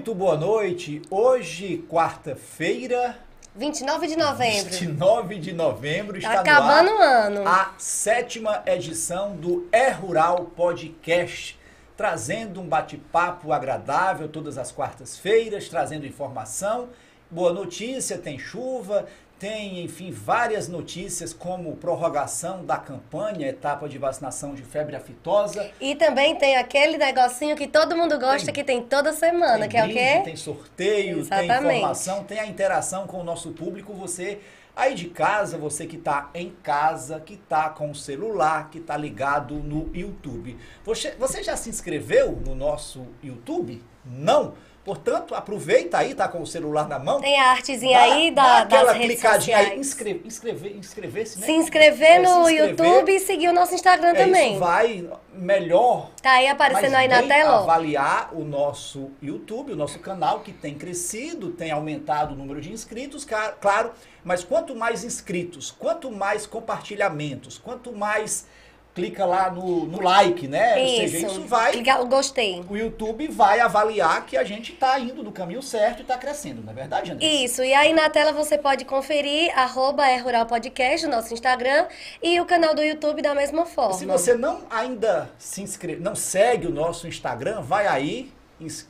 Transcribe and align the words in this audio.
Muito 0.00 0.14
boa 0.14 0.34
noite. 0.34 1.02
Hoje, 1.10 1.84
quarta-feira, 1.86 3.18
29 3.54 4.06
de 4.06 4.16
novembro. 4.16 4.70
29 4.70 5.38
de 5.38 5.52
novembro, 5.52 6.16
está 6.16 6.36
Tá 6.36 6.40
acabando 6.40 6.90
no 6.90 6.96
o 6.96 7.02
ano. 7.02 7.46
a 7.46 7.74
sétima 7.76 8.62
edição 8.64 9.36
do 9.36 9.68
É 9.70 9.90
Rural 9.90 10.46
Podcast, 10.56 11.60
trazendo 11.98 12.62
um 12.62 12.66
bate-papo 12.66 13.52
agradável 13.52 14.26
todas 14.26 14.56
as 14.56 14.72
quartas-feiras, 14.72 15.68
trazendo 15.68 16.06
informação, 16.06 16.88
boa 17.30 17.52
notícia, 17.52 18.16
tem 18.16 18.38
chuva, 18.38 19.04
tem, 19.40 19.82
enfim, 19.82 20.10
várias 20.12 20.68
notícias 20.68 21.32
como 21.32 21.74
prorrogação 21.76 22.62
da 22.62 22.76
campanha, 22.76 23.48
etapa 23.48 23.88
de 23.88 23.96
vacinação 23.96 24.54
de 24.54 24.62
febre 24.62 24.94
aftosa, 24.94 25.70
E 25.80 25.96
também 25.96 26.36
tem 26.36 26.56
aquele 26.58 26.98
negocinho 26.98 27.56
que 27.56 27.66
todo 27.66 27.96
mundo 27.96 28.18
gosta, 28.18 28.44
Tem- 28.46 28.54
que 28.54 28.62
tem 28.62 28.82
toda 28.82 29.14
semana, 29.14 29.60
tem 29.60 29.68
que 29.70 29.76
é 29.78 29.80
o 29.80 29.84
brinde, 29.84 29.98
quê? 29.98 30.20
Tem 30.24 30.36
sorteio, 30.36 31.14
tem 31.14 31.20
Exatamente. 31.20 31.76
informação, 31.78 32.22
tem 32.22 32.38
a 32.38 32.44
interação 32.46 33.06
com 33.06 33.18
o 33.18 33.24
nosso 33.24 33.50
público. 33.52 33.94
Você 33.94 34.40
aí 34.76 34.94
de 34.94 35.06
casa, 35.08 35.56
você 35.56 35.86
que 35.86 35.96
está 35.96 36.28
em 36.34 36.50
casa, 36.62 37.18
que 37.18 37.34
está 37.34 37.70
com 37.70 37.90
o 37.90 37.94
celular, 37.94 38.68
que 38.70 38.76
está 38.78 38.94
ligado 38.94 39.54
no 39.54 39.90
YouTube. 39.94 40.56
Você, 40.84 41.12
você 41.18 41.42
já 41.42 41.56
se 41.56 41.70
inscreveu 41.70 42.32
no 42.32 42.54
nosso 42.54 43.06
YouTube? 43.22 43.82
Não? 44.04 44.52
Portanto, 44.84 45.34
aproveita 45.34 45.98
aí, 45.98 46.14
tá 46.14 46.26
com 46.26 46.40
o 46.40 46.46
celular 46.46 46.88
na 46.88 46.98
mão. 46.98 47.20
Tem 47.20 47.38
a 47.38 47.50
artezinha 47.50 47.98
dá- 47.98 48.04
aí 48.04 48.30
dá 48.30 48.42
da, 48.42 48.58
aquela 48.60 48.84
das 48.86 48.92
redes 48.96 49.16
clicadinha 49.20 49.56
sociais. 49.58 49.70
aí, 49.72 49.78
inscrever, 49.78 50.26
inscrever, 50.26 50.76
inscrever-se, 50.76 51.38
né? 51.38 51.46
Se 51.46 51.52
inscrever 51.52 52.08
É, 52.08 52.18
no 52.20 52.28
se 52.46 52.52
inscrever. 52.52 52.68
YouTube 52.70 53.12
e 53.14 53.20
seguir 53.20 53.48
o 53.48 53.52
nosso 53.52 53.74
Instagram 53.74 54.08
É, 54.10 54.14
também. 54.24 54.50
Isso 54.52 54.60
vai 54.60 55.06
melhor 55.34 56.10
Tá 56.22 56.32
aí 56.32 56.48
aparecendo 56.48 56.94
aí 56.94 57.06
na 57.08 57.22
tela, 57.22 57.58
avaliar 57.58 58.30
o 58.34 58.42
nosso 58.42 59.10
YouTube, 59.22 59.72
o 59.72 59.76
nosso 59.76 59.98
canal, 59.98 60.40
que 60.40 60.52
tem 60.52 60.74
crescido, 60.74 61.50
tem 61.50 61.70
aumentado 61.70 62.32
o 62.32 62.36
número 62.36 62.60
de 62.60 62.72
inscritos, 62.72 63.26
claro, 63.60 63.92
mas 64.24 64.42
quanto 64.42 64.74
mais 64.74 65.04
inscritos, 65.04 65.70
quanto 65.70 66.10
mais 66.10 66.46
compartilhamentos, 66.46 67.58
quanto 67.58 67.92
mais 67.92 68.46
clica 68.94 69.24
lá 69.24 69.50
no, 69.50 69.86
no 69.86 70.00
like, 70.00 70.48
né? 70.48 70.78
Ou 70.80 70.88
seja, 70.88 71.16
Isso. 71.18 71.26
isso 71.26 71.40
vai. 71.42 71.72
Clica- 71.72 72.02
Gostei. 72.04 72.64
O 72.68 72.76
YouTube 72.76 73.28
vai 73.28 73.60
avaliar 73.60 74.26
que 74.26 74.36
a 74.36 74.44
gente 74.44 74.72
está 74.72 74.98
indo 74.98 75.22
do 75.22 75.30
caminho 75.30 75.62
certo 75.62 76.00
e 76.00 76.02
está 76.02 76.16
crescendo, 76.18 76.62
não 76.62 76.72
é 76.72 76.74
verdade, 76.74 77.12
André? 77.12 77.26
Isso, 77.26 77.62
e 77.62 77.72
aí 77.72 77.92
na 77.92 78.10
tela 78.10 78.32
você 78.32 78.58
pode 78.58 78.84
conferir 78.84 79.56
arroba 79.56 80.06
é 80.08 80.16
Rural 80.16 80.46
Podcast, 80.46 81.06
o 81.06 81.10
nosso 81.10 81.32
Instagram, 81.32 81.86
e 82.22 82.40
o 82.40 82.44
canal 82.44 82.74
do 82.74 82.82
YouTube 82.82 83.22
da 83.22 83.34
mesma 83.34 83.64
forma. 83.64 83.94
Se 83.94 84.06
você 84.06 84.34
não 84.34 84.62
ainda 84.70 85.30
se 85.38 85.62
inscreve, 85.62 86.02
não 86.02 86.14
segue 86.14 86.66
o 86.66 86.70
nosso 86.70 87.06
Instagram, 87.06 87.60
vai 87.60 87.86
aí, 87.86 88.32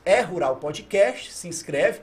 é 0.05 0.21
Rural 0.21 0.57
Podcast, 0.57 1.33
se 1.33 1.49
inscreve. 1.49 2.01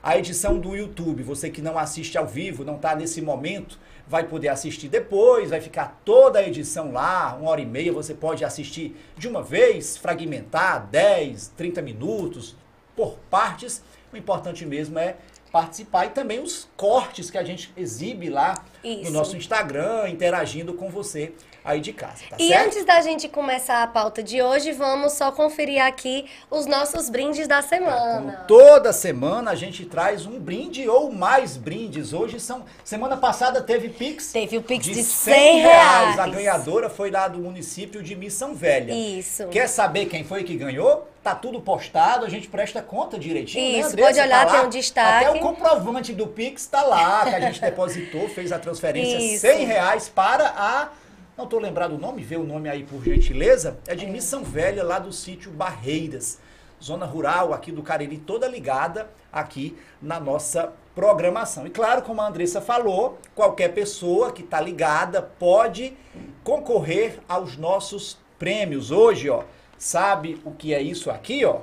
A 0.00 0.16
edição 0.16 0.58
do 0.58 0.76
YouTube, 0.76 1.22
você 1.24 1.50
que 1.50 1.60
não 1.60 1.76
assiste 1.76 2.16
ao 2.16 2.26
vivo, 2.26 2.64
não 2.64 2.76
está 2.76 2.94
nesse 2.94 3.20
momento, 3.20 3.78
vai 4.08 4.24
poder 4.24 4.48
assistir 4.48 4.88
depois, 4.88 5.50
vai 5.50 5.60
ficar 5.60 6.00
toda 6.04 6.38
a 6.38 6.48
edição 6.48 6.92
lá, 6.92 7.36
uma 7.38 7.50
hora 7.50 7.60
e 7.60 7.66
meia, 7.66 7.92
você 7.92 8.14
pode 8.14 8.44
assistir 8.44 8.96
de 9.16 9.28
uma 9.28 9.42
vez, 9.42 9.96
fragmentar 9.98 10.86
10, 10.86 11.52
30 11.56 11.82
minutos, 11.82 12.56
por 12.96 13.18
partes. 13.30 13.82
O 14.12 14.16
importante 14.16 14.64
mesmo 14.64 14.98
é 14.98 15.16
participar 15.52 16.06
e 16.06 16.10
também 16.10 16.40
os 16.40 16.68
cortes 16.76 17.30
que 17.30 17.38
a 17.38 17.44
gente 17.44 17.72
exibe 17.76 18.28
lá 18.28 18.54
no 18.82 18.90
Isso. 18.90 19.12
nosso 19.12 19.36
Instagram, 19.36 20.08
interagindo 20.08 20.74
com 20.74 20.90
você 20.90 21.32
aí 21.68 21.80
de 21.80 21.92
casa, 21.92 22.22
tá 22.30 22.36
E 22.38 22.48
certo? 22.48 22.66
antes 22.66 22.84
da 22.86 23.00
gente 23.02 23.28
começar 23.28 23.82
a 23.82 23.86
pauta 23.86 24.22
de 24.22 24.40
hoje, 24.40 24.72
vamos 24.72 25.12
só 25.12 25.30
conferir 25.30 25.82
aqui 25.84 26.24
os 26.50 26.64
nossos 26.64 27.10
brindes 27.10 27.46
da 27.46 27.56
Como 27.62 27.68
semana. 27.68 28.44
toda 28.48 28.92
semana 28.92 29.50
a 29.50 29.54
gente 29.54 29.84
traz 29.84 30.24
um 30.24 30.38
brinde 30.40 30.88
ou 30.88 31.12
mais 31.12 31.56
brindes. 31.58 32.12
Hoje 32.14 32.40
são. 32.40 32.64
Semana 32.82 33.16
passada 33.18 33.60
teve 33.60 33.90
Pix. 33.90 34.32
Teve 34.32 34.56
o 34.56 34.62
Pix 34.62 34.84
de, 34.86 34.94
de 34.94 35.02
100 35.02 35.34
100 35.34 35.60
reais. 35.60 36.18
A 36.18 36.26
ganhadora 36.26 36.88
foi 36.88 37.10
lá 37.10 37.28
do 37.28 37.38
município 37.38 38.02
de 38.02 38.16
Missão 38.16 38.54
Velha. 38.54 38.92
Isso. 38.94 39.46
Quer 39.48 39.68
saber 39.68 40.06
quem 40.06 40.24
foi 40.24 40.44
que 40.44 40.56
ganhou? 40.56 41.06
Tá 41.22 41.34
tudo 41.34 41.60
postado, 41.60 42.24
a 42.24 42.28
gente 42.30 42.48
presta 42.48 42.80
conta 42.80 43.18
direitinho. 43.18 43.72
né, 43.72 43.78
Isso, 43.80 43.88
Andressa? 43.90 44.08
pode 44.08 44.20
olhar, 44.20 44.46
Tá 44.46 44.52
tem 44.52 44.60
um 44.66 44.68
destaque. 44.70 45.24
Até 45.26 45.38
o 45.38 45.40
comprovante 45.40 46.14
do 46.14 46.26
Pix 46.26 46.66
tá 46.66 46.80
lá, 46.82 47.24
que 47.28 47.34
a 47.34 47.40
gente 47.40 47.60
depositou, 47.60 48.26
fez 48.30 48.50
a 48.52 48.58
transferência 48.58 49.18
Isso. 49.18 49.40
100 49.42 49.66
reais 49.66 50.08
para 50.08 50.46
a. 50.56 50.88
Não 51.38 51.46
tô 51.46 51.60
lembrado 51.60 51.92
o 51.92 51.98
nome, 51.98 52.20
vê 52.20 52.36
o 52.36 52.42
nome 52.42 52.68
aí 52.68 52.82
por 52.82 53.00
gentileza. 53.00 53.78
É 53.86 53.94
de 53.94 54.04
Missão 54.06 54.42
Velha, 54.42 54.82
lá 54.82 54.98
do 54.98 55.12
sítio 55.12 55.52
Barreiras. 55.52 56.40
Zona 56.82 57.06
rural 57.06 57.54
aqui 57.54 57.70
do 57.70 57.80
Cariri, 57.80 58.18
toda 58.18 58.48
ligada 58.48 59.08
aqui 59.32 59.78
na 60.02 60.18
nossa 60.18 60.72
programação. 60.96 61.64
E 61.64 61.70
claro, 61.70 62.02
como 62.02 62.20
a 62.20 62.26
Andressa 62.26 62.60
falou, 62.60 63.20
qualquer 63.36 63.72
pessoa 63.72 64.32
que 64.32 64.42
está 64.42 64.60
ligada 64.60 65.22
pode 65.22 65.96
concorrer 66.42 67.20
aos 67.28 67.56
nossos 67.56 68.18
prêmios. 68.36 68.90
Hoje, 68.90 69.30
ó, 69.30 69.44
sabe 69.78 70.42
o 70.44 70.50
que 70.50 70.74
é 70.74 70.82
isso 70.82 71.08
aqui, 71.08 71.44
ó? 71.44 71.60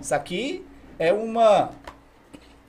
Isso 0.00 0.14
aqui 0.14 0.64
é 0.96 1.12
uma 1.12 1.72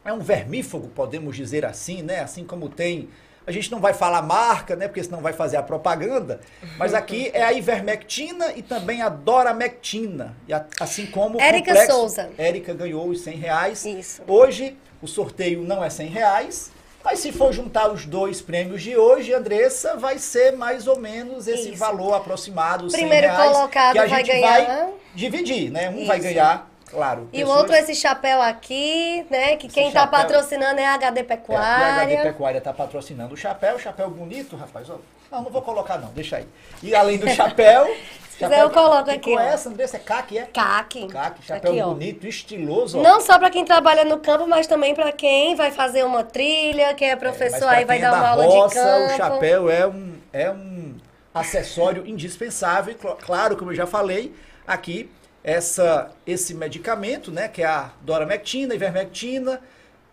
é 0.04 0.12
um 0.12 0.20
vermífugo, 0.20 0.88
podemos 0.88 1.36
dizer 1.36 1.64
assim, 1.64 2.02
né? 2.02 2.22
Assim 2.22 2.44
como 2.44 2.70
tem. 2.70 3.08
A 3.50 3.52
gente 3.52 3.72
não 3.72 3.80
vai 3.80 3.96
falar 3.96 4.22
marca, 4.22 4.76
né? 4.76 4.88
Porque 4.88 5.04
senão 5.04 5.22
vai 5.22 5.34
fazer 5.34 5.58
a 5.58 5.64
propaganda. 5.64 6.40
Mas 6.78 6.94
aqui 6.94 7.32
é 7.34 7.42
a 7.42 7.52
ivermectina 7.52 8.54
e 8.56 8.62
também 8.62 9.02
a 9.02 9.10
doramectina. 9.10 10.36
E 10.48 10.54
a- 10.54 10.64
assim 10.80 11.08
como 11.08 11.40
o 11.40 11.42
Érica 11.42 11.72
complexo- 11.72 11.92
Souza. 11.92 12.30
Érica 12.38 12.76
ganhou 12.76 13.08
os 13.10 13.22
100 13.22 13.38
reais. 13.38 13.84
Isso. 13.86 14.22
Hoje 14.28 14.78
o 15.02 15.08
sorteio 15.08 15.64
não 15.64 15.84
é 15.84 15.90
100 15.90 16.10
reais. 16.10 16.72
Mas 17.04 17.20
se 17.22 17.32
for 17.32 17.52
juntar 17.52 17.92
os 17.92 18.06
dois 18.06 18.40
prêmios 18.40 18.84
de 18.84 18.96
hoje, 18.96 19.34
Andressa, 19.34 19.96
vai 19.98 20.20
ser 20.20 20.52
mais 20.56 20.86
ou 20.86 21.00
menos 21.00 21.48
esse 21.48 21.70
Isso. 21.70 21.78
valor 21.78 22.14
aproximado, 22.14 22.88
100 22.88 23.00
Primeiro 23.00 23.28
reais, 23.28 23.52
colocado 23.52 23.94
que 23.94 23.98
a 24.00 24.06
vai 24.06 24.10
gente 24.20 24.28
ganhar. 24.28 24.66
vai 24.68 24.90
dividir, 25.16 25.72
né? 25.72 25.90
Um 25.90 26.06
vai 26.06 26.18
Isso. 26.20 26.28
ganhar, 26.28 26.70
claro. 26.90 27.30
E 27.32 27.44
o 27.44 27.48
outro, 27.48 27.74
esse 27.76 27.96
chapéu 27.96 28.42
aqui, 28.42 29.26
né? 29.30 29.56
Que 29.56 29.68
quem 29.68 29.92
tá 29.92 30.02
chapéu- 30.02 30.20
patrocinando 30.20 30.80
é 30.80 30.86
a 30.86 30.94
HD 30.96 31.20
É, 31.20 31.24
aqui 31.24 31.34
a 31.34 31.38
Pecuária. 31.38 32.02
HD 32.02 32.18
Pecuária 32.18 32.62
tá 32.62 32.74
patrocinando 32.74 33.34
o 33.34 33.38
chapéu, 33.38 33.78
chapéu 33.80 34.10
bonito, 34.10 34.56
rapaz. 34.56 34.90
ó. 34.90 34.98
Não, 35.32 35.44
não 35.44 35.52
vou 35.52 35.62
colocar 35.62 35.98
não, 35.98 36.10
deixa 36.10 36.38
aí. 36.38 36.48
E 36.82 36.96
além 36.96 37.18
do 37.18 37.30
chapéu... 37.30 37.88
Quiser, 38.40 38.62
eu 38.62 38.70
coloco 38.70 39.12
aqui, 39.12 39.34
cor 39.34 39.42
é 39.42 39.48
essa, 39.48 39.68
Andressa? 39.68 39.98
É 39.98 40.00
caque, 40.00 40.38
é? 40.38 40.44
CAC. 40.46 41.08
Caque, 41.10 41.46
chapéu 41.46 41.72
Aqui, 41.74 41.82
bonito, 41.84 42.26
estiloso. 42.26 42.98
ó. 42.98 43.02
Não 43.02 43.20
só 43.20 43.38
para 43.38 43.50
quem 43.50 43.66
trabalha 43.66 44.06
no 44.06 44.18
campo, 44.20 44.48
mas 44.48 44.66
também 44.66 44.96
para 44.96 45.12
quem 45.12 45.56
vai 45.56 45.72
fazer 45.72 46.06
uma 46.06 46.24
trilha, 46.24 46.94
quem 46.94 47.10
é 47.10 47.12
É, 47.12 47.16
professor 47.18 47.60
pra 47.68 47.72
aí 47.72 47.84
vai 47.84 47.98
é 47.98 48.02
dar 48.02 48.12
da 48.12 48.18
uma 48.18 48.28
aula 48.30 48.46
roça, 48.46 48.70
de 48.70 48.76
campo. 48.76 49.14
O 49.14 49.18
chapéu 49.18 49.70
é 49.70 49.86
um, 49.86 50.14
é 50.32 50.50
um 50.52 50.96
acessório 51.34 52.08
indispensável. 52.08 52.96
Cl- 52.98 53.16
claro, 53.22 53.58
como 53.58 53.72
eu 53.72 53.76
já 53.76 53.86
falei, 53.86 54.34
aqui 54.66 55.12
essa, 55.44 56.12
esse 56.26 56.54
medicamento, 56.54 57.32
né, 57.32 57.48
que 57.48 57.62
é 57.62 57.66
a 57.66 57.92
doramectina, 58.02 58.76
ivermectina, 58.76 59.62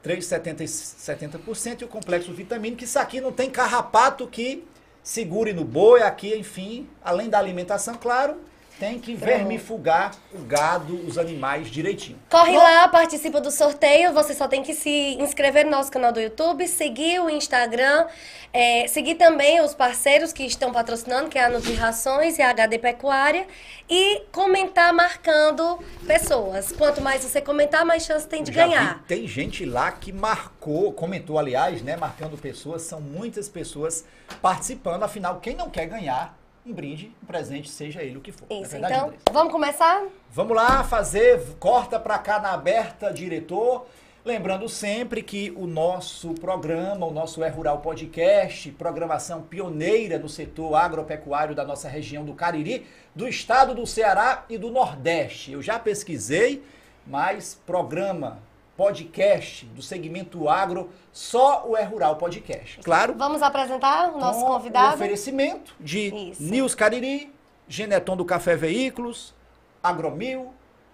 3,70% 0.04 0.66
70% 0.66 1.80
e 1.80 1.84
o 1.84 1.88
complexo 1.88 2.32
vitamínico, 2.32 2.84
isso 2.84 2.98
aqui 2.98 3.20
não 3.20 3.32
tem 3.32 3.50
carrapato 3.50 4.26
que 4.26 4.64
segure 5.02 5.52
no 5.52 5.64
boi, 5.64 6.02
aqui, 6.02 6.34
enfim, 6.36 6.88
além 7.02 7.28
da 7.28 7.38
alimentação, 7.38 7.94
claro, 7.94 8.36
tem 8.78 8.98
que 8.98 9.14
vermifugar 9.14 10.12
o 10.34 10.38
gado, 10.38 10.94
os 11.06 11.16
animais 11.16 11.68
direitinho. 11.68 12.18
Corre 12.28 12.52
Bom, 12.52 12.58
lá, 12.58 12.86
participa 12.88 13.40
do 13.40 13.50
sorteio. 13.50 14.12
Você 14.12 14.34
só 14.34 14.46
tem 14.46 14.62
que 14.62 14.74
se 14.74 15.16
inscrever 15.18 15.64
no 15.64 15.70
nosso 15.70 15.90
canal 15.90 16.12
do 16.12 16.20
YouTube, 16.20 16.66
seguir 16.68 17.20
o 17.20 17.30
Instagram, 17.30 18.06
é, 18.52 18.86
seguir 18.86 19.14
também 19.14 19.60
os 19.62 19.74
parceiros 19.74 20.32
que 20.32 20.44
estão 20.44 20.72
patrocinando, 20.72 21.28
que 21.30 21.38
é 21.38 21.44
a 21.44 21.48
Nutri 21.48 21.74
Rações 21.74 22.38
e 22.38 22.42
a 22.42 22.50
HD 22.50 22.78
Pecuária, 22.78 23.46
e 23.88 24.22
comentar 24.30 24.92
marcando 24.92 25.78
pessoas. 26.06 26.72
Quanto 26.72 27.00
mais 27.00 27.22
você 27.24 27.40
comentar, 27.40 27.84
mais 27.84 28.04
chance 28.04 28.26
tem 28.26 28.42
de 28.42 28.52
Já 28.52 28.66
ganhar. 28.66 28.98
vi, 28.98 29.04
tem 29.04 29.26
gente 29.26 29.64
lá 29.64 29.90
que 29.90 30.12
marcou, 30.12 30.92
comentou, 30.92 31.38
aliás, 31.38 31.80
né? 31.82 31.96
Marcando 31.96 32.36
pessoas, 32.36 32.82
são 32.82 33.00
muitas 33.00 33.48
pessoas 33.48 34.04
participando. 34.42 35.02
Afinal, 35.02 35.40
quem 35.40 35.54
não 35.54 35.70
quer 35.70 35.86
ganhar 35.86 36.35
um 36.66 36.72
brinde, 36.72 37.12
um 37.22 37.26
presente, 37.26 37.68
seja 37.70 38.02
ele 38.02 38.18
o 38.18 38.20
que 38.20 38.32
for. 38.32 38.46
Não 38.50 38.56
é 38.56 38.60
Isso, 38.62 38.70
verdade, 38.72 38.94
então, 38.94 39.06
Andressa? 39.06 39.22
vamos 39.32 39.52
começar? 39.52 40.04
Vamos 40.30 40.56
lá 40.56 40.82
fazer, 40.82 41.40
corta 41.60 41.98
pra 42.00 42.18
cá 42.18 42.40
na 42.40 42.52
aberta, 42.52 43.12
diretor. 43.12 43.86
Lembrando 44.24 44.68
sempre 44.68 45.22
que 45.22 45.52
o 45.56 45.68
nosso 45.68 46.34
programa, 46.34 47.06
o 47.06 47.12
nosso 47.12 47.44
É 47.44 47.48
Rural 47.48 47.78
Podcast, 47.78 48.72
programação 48.72 49.42
pioneira 49.42 50.18
no 50.18 50.28
setor 50.28 50.74
agropecuário 50.74 51.54
da 51.54 51.64
nossa 51.64 51.88
região 51.88 52.24
do 52.24 52.34
Cariri, 52.34 52.84
do 53.14 53.28
estado 53.28 53.72
do 53.72 53.86
Ceará 53.86 54.44
e 54.48 54.58
do 54.58 54.68
Nordeste. 54.68 55.52
Eu 55.52 55.62
já 55.62 55.78
pesquisei, 55.78 56.64
mas 57.06 57.54
programa, 57.64 58.40
podcast 58.76 59.64
do 59.66 59.80
segmento 59.82 60.48
agro, 60.48 60.90
só 61.12 61.64
o 61.66 61.76
É 61.76 61.82
Rural 61.82 62.16
Podcast. 62.16 62.80
Claro, 62.80 63.14
Vamos 63.16 63.42
apresentar 63.42 64.12
o 64.14 64.18
nosso 64.18 64.40
com 64.40 64.46
O 64.46 64.54
convidado? 64.54 64.94
oferecimento 64.96 65.74
de 65.80 66.30
Isso. 66.30 66.42
News 66.42 66.74
Cariri, 66.74 67.32
Geneton 67.66 68.16
do 68.16 68.24
Café 68.24 68.54
Veículos, 68.54 69.34
Agromil, 69.82 70.52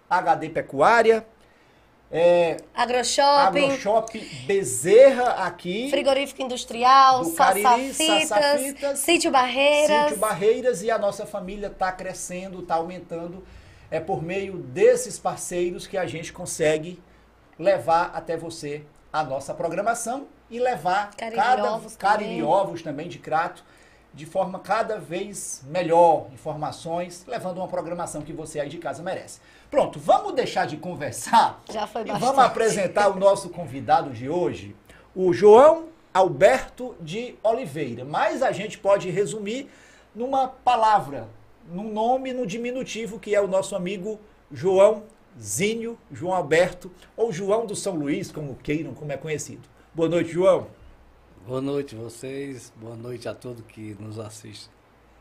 HD 0.09 0.49
Pecuária. 0.51 1.27
É, 2.15 2.59
AgroShopping. 2.75 3.65
AgroShop 3.65 4.19
Bezerra 4.47 5.31
aqui. 5.47 5.89
Frigorífico 5.89 6.43
Industrial, 6.43 7.25
Do 7.25 7.33
Cariri, 7.33 7.63
Sassafitas, 7.95 8.29
Sassafitas, 8.29 8.99
Sítio 8.99 9.31
Barreiras. 9.31 10.03
Sítio 10.05 10.19
Barreiras 10.19 10.83
e 10.83 10.91
a 10.91 10.99
nossa 10.99 11.25
família 11.25 11.69
está 11.69 11.91
crescendo, 11.91 12.61
está 12.61 12.75
aumentando. 12.75 13.43
É 13.91 13.99
por 13.99 14.23
meio 14.23 14.59
desses 14.59 15.19
parceiros 15.19 15.87
que 15.87 15.97
a 15.97 16.07
gente 16.07 16.33
consegue 16.35 17.03
levar 17.59 18.11
até 18.15 18.37
você 18.37 18.85
a 19.13 19.23
nossa 19.23 19.53
programação 19.53 20.27
e 20.51 20.59
levar 20.59 21.11
Cariri 21.17 21.37
cada 21.37 21.75
Ovos 21.75 21.97
Cariri 21.97 22.31
também. 22.31 22.43
ovos 22.43 22.83
também 22.83 23.09
de 23.09 23.19
crato 23.19 23.65
de 24.15 24.27
forma 24.27 24.59
cada 24.59 24.99
vez 24.99 25.63
melhor, 25.67 26.27
informações, 26.35 27.25
levando 27.27 27.59
uma 27.59 27.69
programação 27.69 28.21
que 28.21 28.33
você 28.33 28.61
aí 28.61 28.69
de 28.69 28.77
casa 28.77 29.03
merece. 29.03 29.41
Pronto, 29.71 29.99
vamos 29.99 30.35
deixar 30.35 30.67
de 30.67 30.77
conversar 30.77 31.61
Já 31.73 31.87
foi 31.87 32.03
e 32.03 32.05
bastante. 32.05 32.21
vamos 32.27 32.45
apresentar 32.45 33.09
o 33.09 33.19
nosso 33.19 33.49
convidado 33.49 34.11
de 34.11 34.29
hoje, 34.29 34.77
o 35.15 35.33
João 35.33 35.87
Alberto 36.13 36.95
de 37.01 37.37
Oliveira. 37.43 38.05
Mas 38.05 38.43
a 38.43 38.53
gente 38.53 38.77
pode 38.77 39.09
resumir 39.09 39.71
numa 40.15 40.47
palavra, 40.47 41.27
num 41.71 41.91
nome, 41.91 42.35
no 42.35 42.47
diminutivo, 42.47 43.19
que 43.19 43.35
é 43.35 43.41
o 43.41 43.49
nosso 43.49 43.75
amigo 43.75 44.21
João 44.51 45.05
Zinho, 45.41 45.99
João 46.11 46.35
Alberto, 46.35 46.91
ou 47.17 47.33
João 47.33 47.67
do 47.67 47.75
São 47.75 47.95
Luís, 47.95 48.31
como 48.31 48.55
queiram, 48.57 48.95
como 48.95 49.13
é 49.13 49.17
conhecido. 49.17 49.63
Boa 49.95 50.09
noite, 50.09 50.31
João. 50.33 50.67
Boa 51.47 51.61
noite 51.61 51.95
vocês, 51.97 52.73
boa 52.77 52.95
noite 52.97 53.29
a 53.29 53.35
todos 53.35 53.65
que 53.67 53.97
nos 53.99 54.19
assistem. 54.19 54.71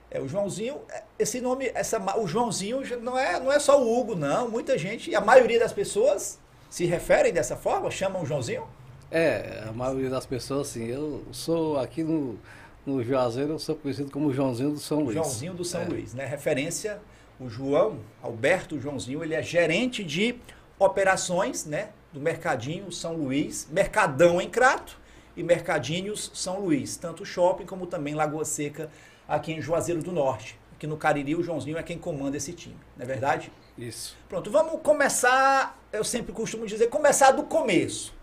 É, 0.10 0.20
o 0.20 0.28
Joãozinho, 0.28 0.80
é, 0.90 1.04
esse 1.18 1.40
nome, 1.40 1.72
essa, 1.74 1.98
o 2.20 2.28
Joãozinho 2.28 2.82
não 3.02 3.18
é, 3.18 3.40
não 3.40 3.52
é 3.52 3.60
só 3.60 3.82
o 3.82 3.98
Hugo, 4.00 4.14
não. 4.16 4.50
Muita 4.50 4.78
gente, 4.78 5.16
a 5.16 5.22
maioria 5.22 5.60
das 5.60 5.72
pessoas 5.74 6.38
se 6.70 6.86
referem 6.86 7.34
dessa 7.34 7.56
forma, 7.56 7.90
chamam 7.90 8.22
o 8.22 8.26
Joãozinho. 8.26 8.64
É, 9.10 9.64
a 9.68 9.72
maioria 9.72 10.10
das 10.10 10.26
pessoas, 10.26 10.70
assim, 10.70 10.86
eu 10.86 11.24
sou 11.32 11.80
aqui 11.80 12.04
no, 12.04 12.38
no 12.86 13.04
Juazeiro, 13.04 13.54
eu 13.54 13.60
sou 13.60 13.76
conhecido 13.76 14.12
como 14.12 14.32
Joãozinho 14.34 14.72
do 14.72 14.80
São 14.80 15.00
Luís. 15.00 15.16
Joãozinho 15.16 15.54
do 15.54 15.66
São 15.66 15.82
É. 15.82 15.86
Luís, 15.86 16.14
né? 16.14 16.26
Referência, 16.26 17.02
o 17.42 17.50
João, 17.50 18.00
Alberto 18.22 18.80
Joãozinho, 18.80 19.24
ele 19.24 19.34
é 19.34 19.42
gerente 19.42 20.04
de 20.04 20.36
operações, 20.78 21.66
né? 21.66 21.90
Do 22.14 22.20
Mercadinho 22.20 22.92
São 22.92 23.16
Luís, 23.16 23.68
Mercadão 23.72 24.40
em 24.40 24.48
Crato 24.48 25.00
e 25.36 25.42
Mercadinhos 25.42 26.32
São 26.36 26.60
Luís, 26.60 26.96
tanto 26.98 27.26
shopping 27.26 27.66
como 27.66 27.88
também 27.88 28.14
Lagoa 28.14 28.46
Seca, 28.46 28.92
aqui 29.28 29.54
em 29.54 29.62
Juazeiro 29.62 30.04
do 30.04 30.12
Norte. 30.12 30.60
Aqui 30.76 30.86
no 30.86 30.98
Cariri, 30.98 31.36
o 31.36 31.42
Joãozinho 31.42 31.78
é 31.78 31.84
quem 31.84 31.98
comanda 31.98 32.38
esse 32.38 32.54
time, 32.54 32.78
não 32.96 33.04
é 33.04 33.08
verdade? 33.08 33.52
Isso. 33.76 34.16
Pronto, 34.30 34.52
vamos 34.52 34.80
começar, 34.82 35.80
eu 35.92 36.04
sempre 36.04 36.34
costumo 36.34 36.68
dizer, 36.68 36.88
começar 36.88 37.32
do 37.32 37.44
começo. 37.44 38.14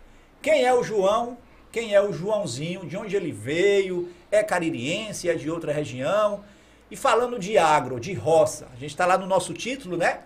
Quem 0.41 0.65
é 0.65 0.73
o 0.73 0.81
João? 0.81 1.37
Quem 1.71 1.93
é 1.93 2.01
o 2.01 2.13
Joãozinho? 2.13 2.85
De 2.85 2.95
onde 2.95 3.15
ele 3.15 3.31
veio? 3.31 4.09
É 4.31 4.43
caririense? 4.43 5.29
É 5.29 5.35
de 5.35 5.49
outra 5.49 5.73
região? 5.73 6.43
E 6.91 6.95
falando 6.95 7.37
de 7.37 7.57
agro, 7.57 7.99
de 7.99 8.13
roça, 8.13 8.67
a 8.73 8.75
gente 8.75 8.91
está 8.91 9.05
lá 9.05 9.17
no 9.17 9.27
nosso 9.27 9.53
título, 9.53 9.95
né? 9.95 10.21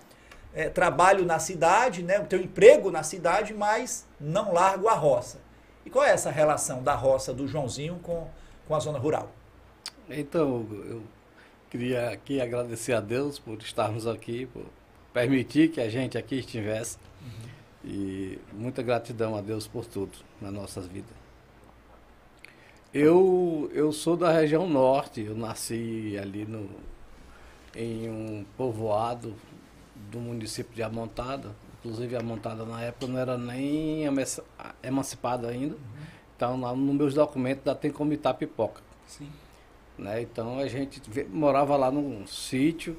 É, 0.54 0.70
trabalho 0.70 1.26
na 1.26 1.40
cidade, 1.40 2.04
né? 2.04 2.20
Tenho 2.20 2.44
emprego 2.44 2.92
na 2.92 3.04
cidade, 3.04 3.54
mas 3.54 4.08
não 4.20 4.54
largo 4.54 4.88
a 4.88 4.94
roça. 4.94 5.40
E 5.86 5.90
qual 5.90 6.06
é 6.06 6.12
essa 6.12 6.32
relação 6.32 6.82
da 6.82 6.96
roça 6.96 7.34
do 7.34 7.48
Joãozinho 7.48 8.00
com, 8.02 8.28
com 8.68 8.76
a 8.76 8.80
zona 8.80 8.98
rural? 8.98 9.30
Então, 10.10 10.66
eu 10.72 11.04
queria 11.70 12.12
aqui 12.12 12.40
agradecer 12.40 12.94
a 12.94 13.02
Deus 13.02 13.40
por 13.40 13.58
estarmos 13.58 14.08
aqui, 14.08 14.46
por 14.46 14.66
permitir 15.12 15.70
que 15.70 15.82
a 15.82 15.90
gente 15.90 16.18
aqui 16.18 16.40
estivesse. 16.40 16.98
E 17.84 18.40
muita 18.54 18.82
gratidão 18.82 19.36
a 19.36 19.42
Deus 19.42 19.68
por 19.68 19.86
tudo 19.86 20.18
nas 20.40 20.54
nossas 20.54 20.88
vidas. 20.88 21.23
Eu, 22.94 23.72
eu 23.74 23.92
sou 23.92 24.16
da 24.16 24.32
região 24.32 24.70
norte, 24.70 25.22
eu 25.22 25.36
nasci 25.36 26.16
ali 26.22 26.46
no, 26.46 26.70
em 27.76 28.10
um 28.10 28.46
povoado 28.56 29.34
do 30.12 30.20
município 30.20 30.76
de 30.76 30.84
Amontada. 30.84 31.56
Inclusive, 31.80 32.16
Amontada 32.16 32.64
na 32.66 32.82
época 32.82 33.08
não 33.08 33.20
era 33.20 33.38
nem 33.38 34.04
emanci- 34.06 34.44
emancipada 34.84 35.48
ainda. 35.50 35.76
Então, 36.36 36.60
lá 36.60 36.76
nos 36.76 36.96
meus 36.96 37.14
documentos 37.14 37.68
ainda 37.68 37.80
tem 37.80 37.92
como 37.92 38.14
Itapipoca 38.14 38.82
Sim. 39.08 39.30
né? 39.98 40.22
Então 40.22 40.60
a 40.60 40.68
gente 40.68 41.02
morava 41.30 41.76
lá 41.78 41.92
num 41.92 42.26
sítio 42.28 42.98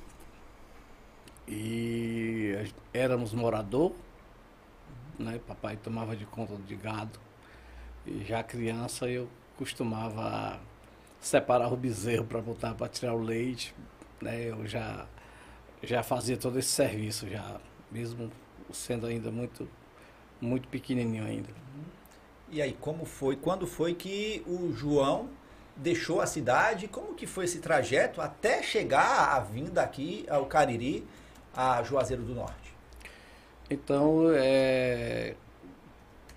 e 1.47 2.57
éramos 2.93 3.33
morador, 3.33 3.93
né? 5.19 5.41
Papai 5.47 5.77
tomava 5.77 6.17
de 6.17 6.25
conta 6.27 6.55
de 6.57 6.75
gado 6.75 7.19
e 8.07 8.25
já 8.25 8.43
criança 8.43 9.09
eu 9.09 9.29
costumava 9.57 10.61
separar 11.21 11.73
o 11.73 11.77
bezerro 11.77 12.25
para 12.25 12.41
botar 12.41 12.75
para 12.75 12.89
tirar 12.89 13.15
o 13.15 13.23
leite, 13.23 13.75
né? 14.21 14.51
Eu 14.51 14.67
já 14.67 15.07
já 15.83 16.03
fazia 16.03 16.37
todo 16.37 16.59
esse 16.59 16.71
serviço 16.71 17.29
já, 17.29 17.61
mesmo 17.91 18.31
sendo 18.73 19.07
ainda 19.07 19.31
muito 19.31 19.69
muito 20.41 20.69
pequenininho 20.69 21.25
ainda. 21.25 21.49
E 22.51 22.61
aí, 22.63 22.77
como 22.81 23.05
foi? 23.05 23.37
Quando 23.37 23.67
foi 23.67 23.95
que 23.95 24.43
o 24.47 24.73
João 24.73 25.29
deixou 25.77 26.21
a 26.21 26.27
cidade? 26.27 26.87
Como 26.87 27.15
que 27.15 27.27
foi 27.27 27.47
esse 27.47 27.59
trajeto 27.59 28.21
até 28.21 28.63
chegar 28.63 29.35
a 29.35 29.41
vinda 29.41 29.83
aqui 29.83 30.25
ao 30.29 30.47
Cariri, 30.47 31.07
a 31.55 31.83
Juazeiro 31.83 32.23
do 32.23 32.35
Norte? 32.35 32.75
Então, 33.69 34.27
é, 34.35 35.35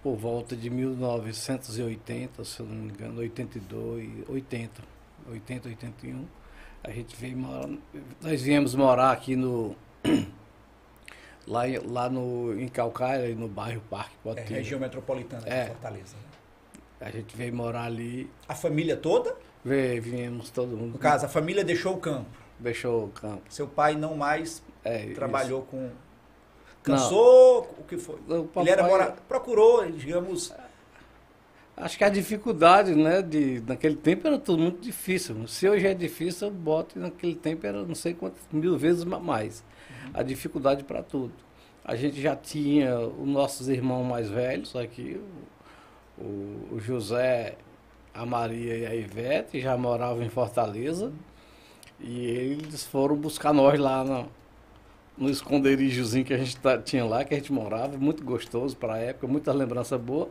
por 0.04 0.16
volta 0.16 0.56
de 0.56 0.70
1980, 0.70 2.44
se 2.44 2.60
eu 2.60 2.66
não 2.66 2.76
me 2.76 2.90
engano, 2.92 3.20
82, 3.20 4.10
80, 4.30 4.82
80, 5.30 5.70
81, 5.70 6.26
a 6.84 6.92
gente 6.92 7.16
veio 7.16 7.38
morar, 7.38 7.70
nós 8.22 8.42
viemos 8.42 8.74
morar 8.76 9.12
aqui 9.12 9.36
no, 9.36 9.76
lá, 11.46 11.68
em- 11.68 11.78
lá 11.80 12.10
no, 12.10 12.58
em 12.60 12.68
Calcaia, 12.68 13.34
no 13.36 13.48
bairro 13.48 13.82
Parque 13.90 14.16
É, 14.16 14.18
Potira. 14.24 14.50
região 14.60 14.80
metropolitana 14.80 15.44
de 15.44 15.50
É. 15.50 15.66
Fortaleza. 15.68 16.16
né? 16.16 16.24
A 17.08 17.10
gente 17.12 17.36
veio 17.38 17.54
morar 17.56 17.84
ali, 17.84 18.30
A 18.48 18.56
família 18.56 18.98
toda? 18.98 19.36
veio, 19.64 20.02
viemos 20.02 20.50
todo 20.50 20.70
mundo, 20.78 20.94
No 20.94 21.00
caso, 21.00 21.26
a 21.26 21.30
família 21.30 21.64
deixou 21.64 21.94
o 21.96 21.98
campo. 21.98 22.30
deixou 22.60 23.06
o 23.06 23.10
campo. 23.10 23.44
Seu 23.50 23.68
pai 23.68 23.96
não 23.96 24.16
mais 24.16 24.64
É, 24.84 25.12
trabalhou 25.14 25.62
com... 25.64 25.92
Cansou? 26.92 27.76
O 27.80 27.84
que 27.84 27.98
foi? 27.98 28.16
O 28.28 28.50
Ele 28.58 28.70
era 28.70 28.84
papai- 28.84 28.90
mora... 29.00 29.16
Procurou, 29.28 29.86
digamos... 29.92 30.54
Acho 31.76 31.96
que 31.96 32.04
a 32.04 32.10
dificuldade, 32.10 32.96
né, 32.96 33.22
de 33.22 33.62
naquele 33.68 33.96
tempo 33.96 34.26
era 34.26 34.40
tudo 34.40 34.64
muito 34.64 34.82
difícil. 34.82 35.48
Se 35.48 35.70
hoje 35.70 35.86
é 35.86 35.94
difícil, 35.94 36.48
eu 36.48 36.54
boto 36.54 36.98
e 36.98 37.02
naquele 37.02 37.36
tempo 37.36 37.68
era 37.68 37.84
não 37.84 37.94
sei 37.94 38.16
quantas 38.16 38.42
mil 38.52 38.76
vezes 38.78 39.04
ma- 39.04 39.20
mais. 39.20 39.64
A 40.12 40.24
dificuldade 40.24 40.84
para 40.84 41.04
tudo. 41.04 41.32
A 41.86 41.96
gente 41.96 42.20
já 42.20 42.36
tinha 42.36 43.00
os 43.00 43.28
nossos 43.28 43.70
irmãos 43.70 44.04
mais 44.04 44.28
velhos 44.28 44.76
aqui, 44.76 45.22
o, 46.18 46.24
o- 46.76 46.80
José, 46.80 47.56
a 48.12 48.26
Maria 48.26 48.76
e 48.76 48.86
a 48.88 48.96
Ivete 48.96 49.62
já 49.62 49.78
moravam 49.78 50.24
em 50.24 50.30
Fortaleza 50.30 51.14
e 52.00 52.26
eles 52.26 52.86
foram 52.88 53.16
buscar 53.16 53.54
nós 53.54 53.80
lá 53.80 54.04
no, 54.04 54.28
no 55.18 55.30
esconderijozinho 55.30 56.24
que 56.26 56.34
a 56.34 56.38
gente 56.38 56.56
tá- 56.58 56.78
tinha 56.78 57.04
lá, 57.06 57.24
que 57.24 57.34
a 57.34 57.38
gente 57.38 57.52
morava, 57.52 57.98
muito 57.98 58.24
gostoso 58.24 58.76
para 58.78 58.94
a 58.94 58.98
época, 58.98 59.28
muita 59.28 59.52
lembrança 59.52 59.98
boa. 59.98 60.30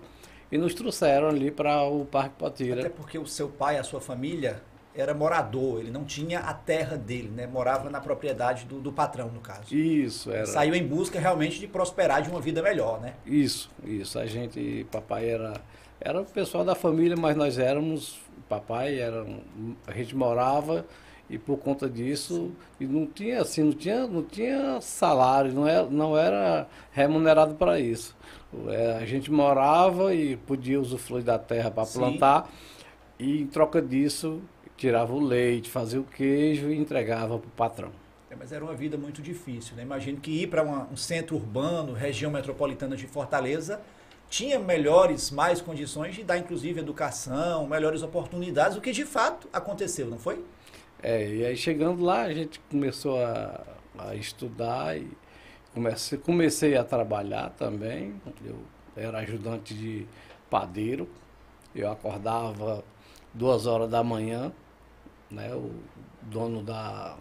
E 0.50 0.56
nos 0.56 0.74
trouxeram 0.74 1.28
ali 1.28 1.50
para 1.50 1.82
o 1.82 2.04
Parque 2.04 2.34
Até 2.36 2.44
Potira. 2.48 2.90
porque 2.90 3.18
o 3.18 3.26
seu 3.26 3.48
pai, 3.48 3.78
a 3.78 3.82
sua 3.82 4.00
família, 4.00 4.62
era 4.94 5.12
morador. 5.12 5.80
Ele 5.80 5.90
não 5.90 6.04
tinha 6.04 6.38
a 6.38 6.54
terra 6.54 6.96
dele, 6.96 7.28
né? 7.34 7.48
Morava 7.48 7.90
na 7.90 8.00
propriedade 8.00 8.64
do, 8.64 8.80
do 8.80 8.92
patrão, 8.92 9.28
no 9.28 9.40
caso. 9.40 9.74
Isso, 9.74 10.30
era. 10.30 10.46
Saiu 10.46 10.74
em 10.74 10.86
busca 10.86 11.18
realmente 11.18 11.58
de 11.58 11.66
prosperar 11.66 12.22
de 12.22 12.30
uma 12.30 12.40
vida 12.40 12.62
melhor, 12.62 13.00
né? 13.00 13.14
Isso, 13.26 13.68
isso. 13.84 14.18
A 14.20 14.24
gente, 14.26 14.86
papai 14.90 15.28
era, 15.28 15.54
era 16.00 16.20
o 16.20 16.24
pessoal 16.24 16.64
da 16.64 16.76
família, 16.76 17.16
mas 17.16 17.36
nós 17.36 17.58
éramos, 17.58 18.16
papai 18.48 19.00
era, 19.00 19.24
um- 19.24 19.74
a 19.84 19.92
gente 19.92 20.14
morava 20.14 20.86
e 21.28 21.38
por 21.38 21.58
conta 21.58 21.88
disso, 21.88 22.52
e 22.78 22.86
não 22.86 23.06
tinha 23.06 23.40
assim, 23.40 23.62
não 23.62 23.72
tinha, 23.72 24.06
não 24.06 24.22
tinha 24.22 24.80
salário, 24.80 25.52
não 25.52 25.66
era, 25.66 25.86
não 25.86 26.16
era 26.16 26.68
remunerado 26.92 27.54
para 27.54 27.80
isso. 27.80 28.16
É, 28.68 28.98
a 29.00 29.04
gente 29.04 29.30
morava 29.30 30.14
e 30.14 30.36
podia 30.36 30.80
usufruir 30.80 31.24
da 31.24 31.38
terra 31.38 31.70
para 31.70 31.84
plantar 31.86 32.50
e 33.18 33.42
em 33.42 33.46
troca 33.46 33.82
disso 33.82 34.40
tirava 34.76 35.12
o 35.12 35.20
leite, 35.20 35.70
fazia 35.70 36.00
o 36.00 36.04
queijo 36.04 36.70
e 36.70 36.78
entregava 36.78 37.38
para 37.38 37.48
o 37.48 37.50
patrão. 37.50 37.90
É, 38.30 38.36
mas 38.36 38.52
era 38.52 38.62
uma 38.62 38.74
vida 38.74 38.96
muito 38.96 39.22
difícil, 39.22 39.74
né? 39.74 39.82
Imagino 39.82 40.20
que 40.20 40.42
ir 40.42 40.48
para 40.48 40.62
um 40.62 40.96
centro 40.96 41.36
urbano, 41.36 41.92
região 41.92 42.30
metropolitana 42.30 42.96
de 42.96 43.06
Fortaleza, 43.06 43.80
tinha 44.28 44.58
melhores, 44.58 45.30
mais 45.30 45.60
condições 45.60 46.14
de 46.14 46.24
dar, 46.24 46.36
inclusive, 46.36 46.80
educação, 46.80 47.66
melhores 47.66 48.02
oportunidades, 48.02 48.76
o 48.76 48.80
que 48.80 48.92
de 48.92 49.04
fato 49.04 49.48
aconteceu, 49.52 50.08
não 50.08 50.18
foi? 50.18 50.44
É, 51.02 51.28
e 51.28 51.44
aí 51.44 51.56
chegando 51.56 52.02
lá 52.02 52.22
a 52.22 52.32
gente 52.32 52.58
começou 52.70 53.22
a, 53.22 53.64
a 53.98 54.14
estudar 54.14 54.96
e 54.96 55.08
comecei, 55.74 56.18
comecei 56.18 56.76
a 56.76 56.84
trabalhar 56.84 57.50
também. 57.50 58.20
Eu 58.44 58.56
era 58.96 59.18
ajudante 59.18 59.74
de 59.74 60.06
padeiro. 60.50 61.08
Eu 61.74 61.90
acordava 61.90 62.82
duas 63.34 63.66
horas 63.66 63.90
da 63.90 64.02
manhã, 64.02 64.50
né? 65.30 65.54
O 65.54 65.70
dono 66.22 66.62
da, 66.62 67.16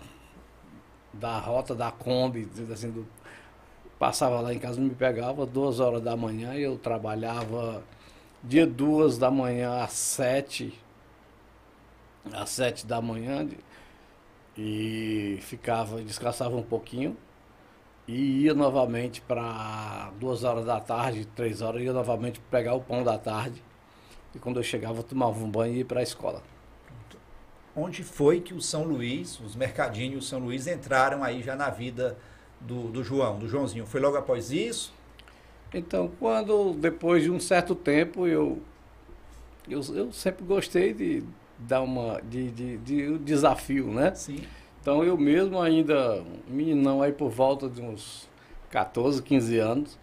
da 1.13 1.37
rota 1.39 1.75
da 1.75 1.91
Kombi, 1.91 2.47
assim, 2.71 2.89
do, 2.89 3.05
passava 3.99 4.39
lá 4.39 4.53
em 4.53 4.59
casa, 4.59 4.79
me 4.79 4.89
pegava 4.91 5.45
duas 5.45 5.79
horas 5.79 6.01
da 6.01 6.15
manhã 6.15 6.55
e 6.55 6.63
eu 6.63 6.77
trabalhava 6.77 7.83
dia 8.43 8.65
duas 8.65 9.17
da 9.17 9.31
manhã 9.31 9.83
às 9.83 9.93
sete, 9.93 10.73
às 12.33 12.49
sete 12.49 12.85
da 12.85 13.01
manhã 13.01 13.47
e 14.57 15.37
ficava, 15.41 16.01
descansava 16.01 16.55
um 16.55 16.63
pouquinho 16.63 17.17
e 18.07 18.43
ia 18.43 18.53
novamente 18.53 19.21
para 19.21 20.11
duas 20.19 20.43
horas 20.43 20.65
da 20.65 20.79
tarde, 20.79 21.25
três 21.35 21.61
horas, 21.61 21.81
ia 21.81 21.93
novamente 21.93 22.39
pegar 22.51 22.73
o 22.73 22.81
pão 22.81 23.03
da 23.03 23.17
tarde 23.17 23.61
e 24.33 24.39
quando 24.39 24.57
eu 24.57 24.63
chegava 24.63 25.01
tomava 25.01 25.37
um 25.43 25.49
banho 25.49 25.73
e 25.73 25.77
ia 25.79 25.85
para 25.85 25.99
a 25.99 26.03
escola. 26.03 26.41
Onde 27.75 28.03
foi 28.03 28.39
que 28.39 28.53
o 28.53 28.61
São 28.61 28.83
Luís, 28.83 29.39
os 29.41 29.55
mercadinhos 29.55 30.13
e 30.13 30.17
o 30.17 30.21
São 30.21 30.39
Luís 30.39 30.65
entraram 30.65 31.23
aí 31.23 31.43
já 31.43 31.55
na 31.55 31.69
vida 31.69 32.17
do, 32.59 32.89
do 32.89 33.03
João, 33.03 33.37
do 33.37 33.49
Joãozinho? 33.49 33.85
Foi 33.85 33.99
logo 33.99 34.15
após 34.15 34.51
isso? 34.51 34.93
Então, 35.73 36.09
quando, 36.19 36.73
depois 36.73 37.23
de 37.23 37.29
um 37.29 37.39
certo 37.39 37.75
tempo, 37.75 38.25
eu, 38.27 38.61
eu, 39.67 39.81
eu 39.93 40.11
sempre 40.13 40.45
gostei 40.45 40.93
de 40.93 41.21
dar 41.57 41.81
uma, 41.81 42.21
de, 42.21 42.51
de, 42.51 42.77
de 42.77 43.09
um 43.09 43.17
desafio, 43.17 43.87
né? 43.87 44.13
Sim. 44.15 44.43
Então, 44.81 45.03
eu 45.03 45.17
mesmo 45.17 45.59
ainda, 45.59 46.23
meninão 46.47 47.01
aí 47.01 47.11
por 47.11 47.29
volta 47.29 47.67
de 47.67 47.81
uns 47.81 48.29
14, 48.69 49.21
15 49.21 49.57
anos, 49.57 49.97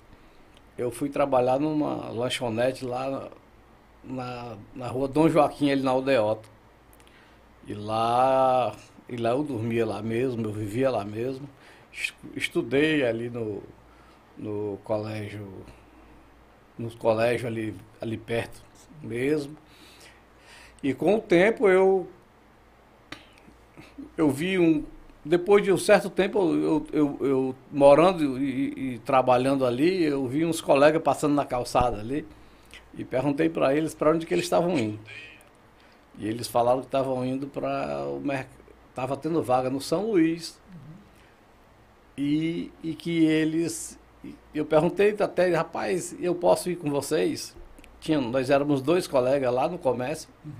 eu 0.76 0.90
fui 0.90 1.08
trabalhar 1.08 1.58
numa 1.60 2.08
lanchonete 2.10 2.84
lá 2.84 3.30
na, 4.02 4.56
na 4.74 4.88
rua 4.88 5.06
Dom 5.06 5.28
Joaquim, 5.28 5.70
ali 5.70 5.82
na 5.82 5.90
Aldeota. 5.90 6.48
E 7.66 7.74
lá, 7.74 8.74
e 9.08 9.16
lá 9.16 9.30
eu 9.30 9.42
dormia 9.44 9.86
lá 9.86 10.02
mesmo, 10.02 10.44
eu 10.44 10.52
vivia 10.52 10.90
lá 10.90 11.04
mesmo. 11.04 11.48
Estudei 12.34 13.04
ali 13.04 13.30
no, 13.30 13.62
no 14.36 14.78
colégio, 14.82 15.46
no 16.76 16.90
colégio 16.96 17.46
ali, 17.46 17.74
ali 18.00 18.16
perto 18.16 18.62
mesmo. 19.02 19.56
E 20.82 20.92
com 20.92 21.16
o 21.16 21.20
tempo 21.20 21.68
eu 21.68 22.08
eu 24.16 24.30
vi 24.30 24.58
um 24.58 24.84
depois 25.24 25.62
de 25.62 25.72
um 25.72 25.78
certo 25.78 26.10
tempo 26.10 26.38
eu, 26.54 26.86
eu, 26.92 27.18
eu 27.20 27.54
morando 27.70 28.42
e, 28.42 28.94
e, 28.94 28.98
trabalhando 29.00 29.64
ali, 29.64 30.02
eu 30.02 30.26
vi 30.26 30.44
uns 30.44 30.60
colegas 30.60 31.00
passando 31.00 31.34
na 31.34 31.44
calçada 31.44 32.00
ali 32.00 32.26
e 32.94 33.04
perguntei 33.04 33.48
para 33.48 33.74
eles 33.74 33.94
para 33.94 34.10
onde 34.10 34.26
que 34.26 34.34
eles 34.34 34.44
estavam 34.44 34.76
indo. 34.76 34.98
E 36.18 36.26
eles 36.26 36.48
falaram 36.48 36.80
que 36.80 36.86
estavam 36.86 37.24
indo 37.24 37.46
para 37.46 38.04
o 38.08 38.20
mercado, 38.20 38.58
estava 38.90 39.16
tendo 39.16 39.42
vaga 39.42 39.70
no 39.70 39.80
São 39.80 40.10
Luís. 40.10 40.60
E, 42.18 42.70
e 42.82 42.94
que 42.94 43.24
eles 43.24 43.98
eu 44.54 44.64
perguntei 44.64 45.16
até, 45.18 45.54
rapaz, 45.54 46.14
eu 46.20 46.34
posso 46.34 46.70
ir 46.70 46.76
com 46.76 46.90
vocês? 46.90 47.56
Tinha, 48.02 48.20
nós 48.20 48.50
éramos 48.50 48.82
dois 48.82 49.06
colegas 49.06 49.54
lá 49.54 49.68
no 49.68 49.78
comércio 49.78 50.28
uhum. 50.44 50.52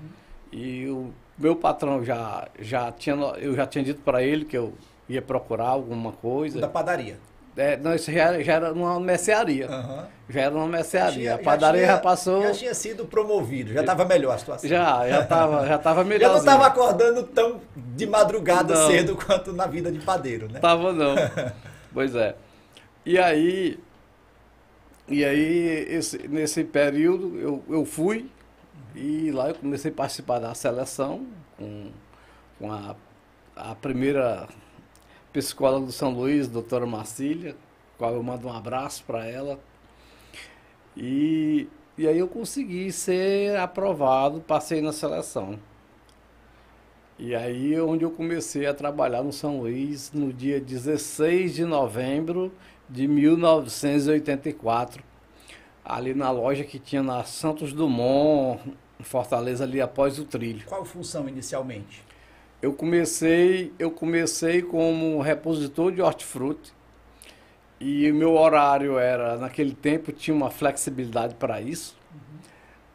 e 0.51 0.87
o 0.87 1.13
meu 1.37 1.57
patrão 1.57 2.03
já, 2.03 2.47
já 2.57 2.89
tinha, 2.91 3.15
eu 3.37 3.53
já 3.53 3.67
tinha 3.67 3.83
dito 3.83 4.01
para 4.01 4.23
ele 4.23 4.45
que 4.45 4.57
eu 4.57 4.73
ia 5.09 5.21
procurar 5.21 5.67
alguma 5.67 6.13
coisa. 6.13 6.61
Da 6.61 6.69
padaria? 6.69 7.19
É, 7.55 7.77
não, 7.77 7.93
isso 7.93 8.11
já, 8.11 8.41
já 8.41 8.53
era 8.53 8.73
numa 8.73 8.97
mercearia. 8.99 9.69
Uhum. 9.69 10.03
Já 10.29 10.41
era 10.41 10.55
uma 10.55 10.67
mercearia. 10.67 11.35
a 11.35 11.37
padaria 11.37 11.81
já, 11.81 11.87
tinha, 11.87 11.97
já, 11.97 12.01
passou. 12.01 12.41
Já 12.43 12.51
tinha 12.51 12.73
sido 12.73 13.05
promovido, 13.05 13.73
já 13.73 13.81
estava 13.81 14.05
melhor 14.05 14.33
a 14.33 14.37
situação. 14.37 14.69
Já, 14.69 15.07
já 15.07 15.21
estava 15.21 15.67
já 15.67 15.77
tava 15.77 16.03
melhor. 16.05 16.27
Já 16.27 16.29
não 16.29 16.39
estava 16.39 16.65
acordando 16.65 17.23
tão 17.23 17.59
de 17.75 18.07
madrugada 18.07 18.73
não. 18.73 18.87
cedo 18.87 19.17
quanto 19.17 19.51
na 19.51 19.67
vida 19.67 19.91
de 19.91 19.99
padeiro, 19.99 20.49
né? 20.49 20.59
Tava 20.59 20.93
não. 20.93 21.13
pois 21.93 22.15
é. 22.15 22.35
E 23.05 23.19
aí, 23.19 23.77
e 25.07 25.23
aí 25.25 25.85
esse, 25.89 26.27
nesse 26.27 26.63
período 26.63 27.37
eu, 27.37 27.63
eu 27.69 27.85
fui 27.85 28.29
e 28.95 29.31
lá 29.31 29.49
eu 29.49 29.55
comecei 29.55 29.91
a 29.91 29.93
participar 29.93 30.39
da 30.39 30.53
seleção 30.53 31.25
com, 31.57 31.91
com 32.59 32.71
a, 32.71 32.95
a 33.55 33.75
primeira 33.75 34.47
psicóloga 35.31 35.87
do 35.87 35.91
São 35.91 36.11
Luís, 36.11 36.47
doutora 36.47 36.85
Marcília, 36.85 37.55
qual 37.97 38.13
eu 38.13 38.23
mando 38.23 38.47
um 38.47 38.53
abraço 38.53 39.03
para 39.03 39.25
ela. 39.25 39.59
E, 40.95 41.67
e 41.97 42.07
aí 42.07 42.19
eu 42.19 42.27
consegui 42.27 42.91
ser 42.91 43.57
aprovado, 43.57 44.39
passei 44.41 44.79
na 44.81 44.93
seleção. 44.93 45.59
E 47.17 47.35
aí 47.35 47.73
é 47.73 47.81
onde 47.81 48.03
eu 48.03 48.11
comecei 48.11 48.65
a 48.65 48.73
trabalhar 48.73 49.23
no 49.23 49.31
São 49.31 49.59
Luís 49.59 50.11
no 50.13 50.31
dia 50.31 50.59
16 50.59 51.53
de 51.55 51.65
novembro 51.65 52.51
de 52.89 53.07
1984, 53.07 55.03
ali 55.83 56.13
na 56.13 56.31
loja 56.31 56.63
que 56.63 56.79
tinha 56.79 57.03
na 57.03 57.23
Santos 57.23 57.73
Dumont, 57.73 58.61
em 58.99 59.03
Fortaleza, 59.03 59.63
ali 59.63 59.81
após 59.81 60.19
o 60.19 60.25
trilho. 60.25 60.65
Qual 60.65 60.81
a 60.81 60.85
função 60.85 61.27
inicialmente? 61.27 62.03
Eu 62.61 62.73
comecei, 62.73 63.73
eu 63.77 63.91
comecei 63.91 64.61
como 64.61 65.19
repositor 65.21 65.91
de 65.91 66.01
hortifruti 66.01 66.71
e 67.79 68.09
o 68.09 68.15
meu 68.15 68.35
horário 68.37 68.97
era, 68.97 69.37
naquele 69.37 69.73
tempo, 69.73 70.13
tinha 70.13 70.33
uma 70.33 70.49
flexibilidade 70.49 71.35
para 71.35 71.59
isso. 71.59 71.97
Uhum. 72.13 72.39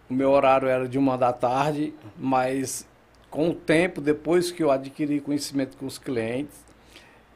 O 0.08 0.14
meu 0.14 0.30
horário 0.30 0.66
era 0.66 0.88
de 0.88 0.96
uma 0.96 1.18
da 1.18 1.30
tarde, 1.30 1.92
mas 2.16 2.88
com 3.28 3.50
o 3.50 3.54
tempo, 3.54 4.00
depois 4.00 4.50
que 4.50 4.62
eu 4.62 4.70
adquiri 4.70 5.20
conhecimento 5.20 5.76
com 5.76 5.84
os 5.84 5.98
clientes, 5.98 6.64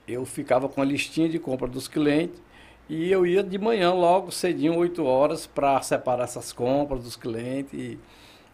eu 0.06 0.24
ficava 0.24 0.68
com 0.68 0.80
a 0.80 0.84
listinha 0.84 1.28
de 1.28 1.38
compra 1.38 1.68
dos 1.68 1.88
clientes 1.88 2.40
e 2.88 3.10
eu 3.10 3.24
ia 3.24 3.42
de 3.42 3.58
manhã 3.58 3.92
logo 3.92 4.30
cedinho, 4.30 4.76
8 4.76 5.04
horas, 5.04 5.46
para 5.46 5.80
separar 5.82 6.24
essas 6.24 6.52
compras 6.52 7.02
dos 7.02 7.16
clientes 7.16 7.72
e, 7.72 7.98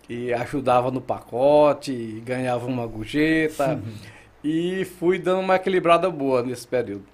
e 0.09 0.33
ajudava 0.33 0.91
no 0.91 1.01
pacote, 1.01 2.23
ganhava 2.25 2.67
uma 2.67 2.87
gorjeta 2.87 3.83
e 4.45 4.85
fui 4.85 5.19
dando 5.19 5.41
uma 5.41 5.57
equilibrada 5.57 6.11
boa 6.11 6.43
nesse 6.43 6.67
período. 6.67 7.05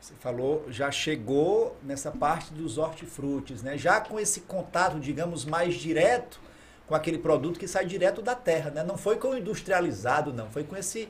Você 0.00 0.14
falou, 0.20 0.64
já 0.68 0.90
chegou 0.90 1.76
nessa 1.82 2.10
parte 2.10 2.52
dos 2.54 2.78
hortifrutis, 2.78 3.62
né? 3.62 3.76
Já 3.76 4.00
com 4.00 4.18
esse 4.18 4.42
contato, 4.42 4.98
digamos, 4.98 5.44
mais 5.44 5.74
direto 5.74 6.40
com 6.86 6.94
aquele 6.94 7.18
produto 7.18 7.58
que 7.58 7.68
sai 7.68 7.84
direto 7.84 8.22
da 8.22 8.34
terra, 8.34 8.70
né? 8.70 8.82
Não 8.82 8.96
foi 8.96 9.16
com 9.16 9.28
o 9.28 9.36
industrializado, 9.36 10.32
não. 10.32 10.48
Foi 10.48 10.64
com 10.64 10.76
esse, 10.76 11.08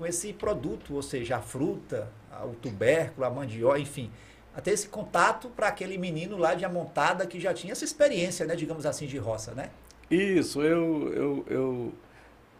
com 0.00 0.06
esse 0.06 0.32
produto, 0.32 0.94
ou 0.94 1.02
seja, 1.02 1.36
a 1.36 1.42
fruta, 1.42 2.10
o 2.42 2.54
tubérculo, 2.54 3.26
a 3.26 3.30
mandioca, 3.30 3.78
enfim 3.78 4.10
até 4.54 4.72
esse 4.72 4.88
contato 4.88 5.48
para 5.48 5.68
aquele 5.68 5.96
menino 5.96 6.36
lá 6.36 6.54
de 6.54 6.64
Amontada 6.64 7.24
que 7.26 7.38
já 7.38 7.54
tinha 7.54 7.72
essa 7.72 7.84
experiência, 7.84 8.44
né, 8.44 8.56
digamos 8.56 8.84
assim, 8.84 9.06
de 9.06 9.16
roça, 9.16 9.52
né? 9.52 9.70
Isso, 10.10 10.60
eu, 10.60 11.12
eu, 11.12 11.44
eu 11.48 11.92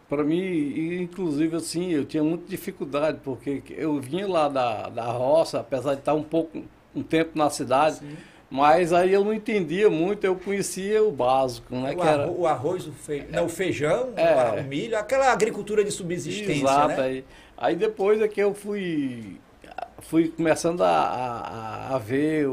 para 0.07 0.23
mim, 0.23 1.01
inclusive 1.01 1.55
assim, 1.55 1.91
eu 1.91 2.05
tinha 2.05 2.23
muita 2.23 2.47
dificuldade, 2.47 3.19
porque 3.23 3.61
eu 3.69 3.99
vinha 3.99 4.27
lá 4.27 4.47
da, 4.47 4.89
da 4.89 5.05
roça, 5.11 5.59
apesar 5.59 5.95
de 5.95 5.99
estar 5.99 6.13
um 6.13 6.23
pouco, 6.23 6.63
um 6.95 7.03
tempo 7.03 7.37
na 7.37 7.49
cidade, 7.49 7.97
Sim. 7.97 8.17
Mas 8.51 8.91
aí 8.91 9.13
eu 9.13 9.23
não 9.23 9.33
entendia 9.33 9.89
muito, 9.89 10.25
eu 10.25 10.35
conhecia 10.35 11.01
o 11.01 11.09
básico, 11.09 11.73
né? 11.73 11.95
O, 11.95 12.03
era... 12.03 12.27
o 12.27 12.45
arroz, 12.45 12.85
o, 12.85 12.91
fe... 12.91 13.25
não, 13.29 13.45
o 13.45 13.49
feijão, 13.49 14.09
é. 14.17 14.59
o 14.59 14.63
milho, 14.65 14.97
aquela 14.97 15.31
agricultura 15.31 15.85
de 15.85 15.89
subsistência, 15.89 16.65
Exato, 16.65 16.87
né? 16.89 17.01
aí, 17.01 17.25
aí 17.57 17.75
depois 17.77 18.21
é 18.21 18.27
que 18.27 18.41
eu 18.41 18.53
fui 18.53 19.39
fui 19.99 20.27
começando 20.27 20.81
a, 20.83 20.89
a, 20.89 21.95
a 21.95 21.97
ver, 21.97 22.47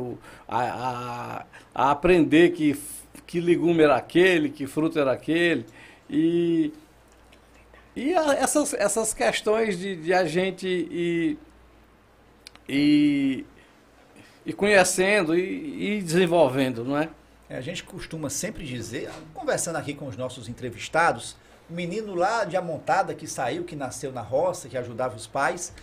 a, 0.47 0.61
a, 0.63 1.45
a, 1.75 1.91
aprender 1.91 2.51
que, 2.53 2.79
que 3.27 3.41
legume 3.41 3.83
era 3.83 3.97
aquele, 3.97 4.51
que 4.51 4.67
fruto 4.67 5.01
era 5.01 5.13
aquele. 5.13 5.67
E, 6.09 6.73
e 7.97 8.15
a, 8.15 8.35
essas, 8.35 8.73
essas 8.75 9.13
questões 9.13 9.77
de, 9.77 9.97
de 9.97 10.15
a 10.15 10.25
gente 10.25 10.69
ir, 10.69 11.39
ir, 12.69 13.47
ir 14.49 14.55
conhecendo 14.55 15.37
e, 15.37 15.99
e 15.99 16.03
desenvolvendo, 16.03 16.83
não 16.83 16.97
é? 16.97 17.11
é? 17.51 17.59
A 17.59 17.61
gente 17.61 17.85
costuma 17.85 18.31
sempre 18.31 18.65
dizer, 18.65 19.11
conversando 19.35 19.77
aqui 19.77 19.93
com 19.93 20.07
os 20.09 20.17
nossos 20.17 20.49
entrevistados, 20.49 21.37
o 21.69 21.75
menino 21.75 22.15
lá 22.15 22.45
de 22.45 22.57
Amontada 22.57 23.15
que 23.15 23.27
saiu, 23.27 23.65
que 23.65 23.77
nasceu 23.77 24.11
na 24.11 24.23
roça, 24.23 24.67
que 24.67 24.79
ajudava 24.79 25.15
os 25.15 25.27
pais, 25.27 25.75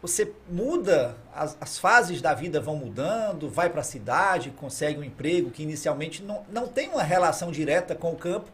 você 0.00 0.32
muda, 0.48 1.14
as, 1.34 1.58
as, 1.60 1.78
fases 1.78 2.22
da 2.22 2.32
vida 2.32 2.58
vão 2.58 2.76
mudando, 2.76 3.50
vai 3.50 3.68
para 3.68 3.82
a 3.82 3.84
cidade, 3.84 4.50
consegue 4.50 4.98
um 4.98 5.04
emprego 5.04 5.50
que 5.50 5.62
inicialmente 5.62 6.22
não, 6.22 6.42
não 6.50 6.66
tem 6.66 6.88
uma 6.88 7.02
relação 7.02 7.50
direta 7.50 7.94
com 7.94 8.12
o 8.12 8.16
campo, 8.16 8.50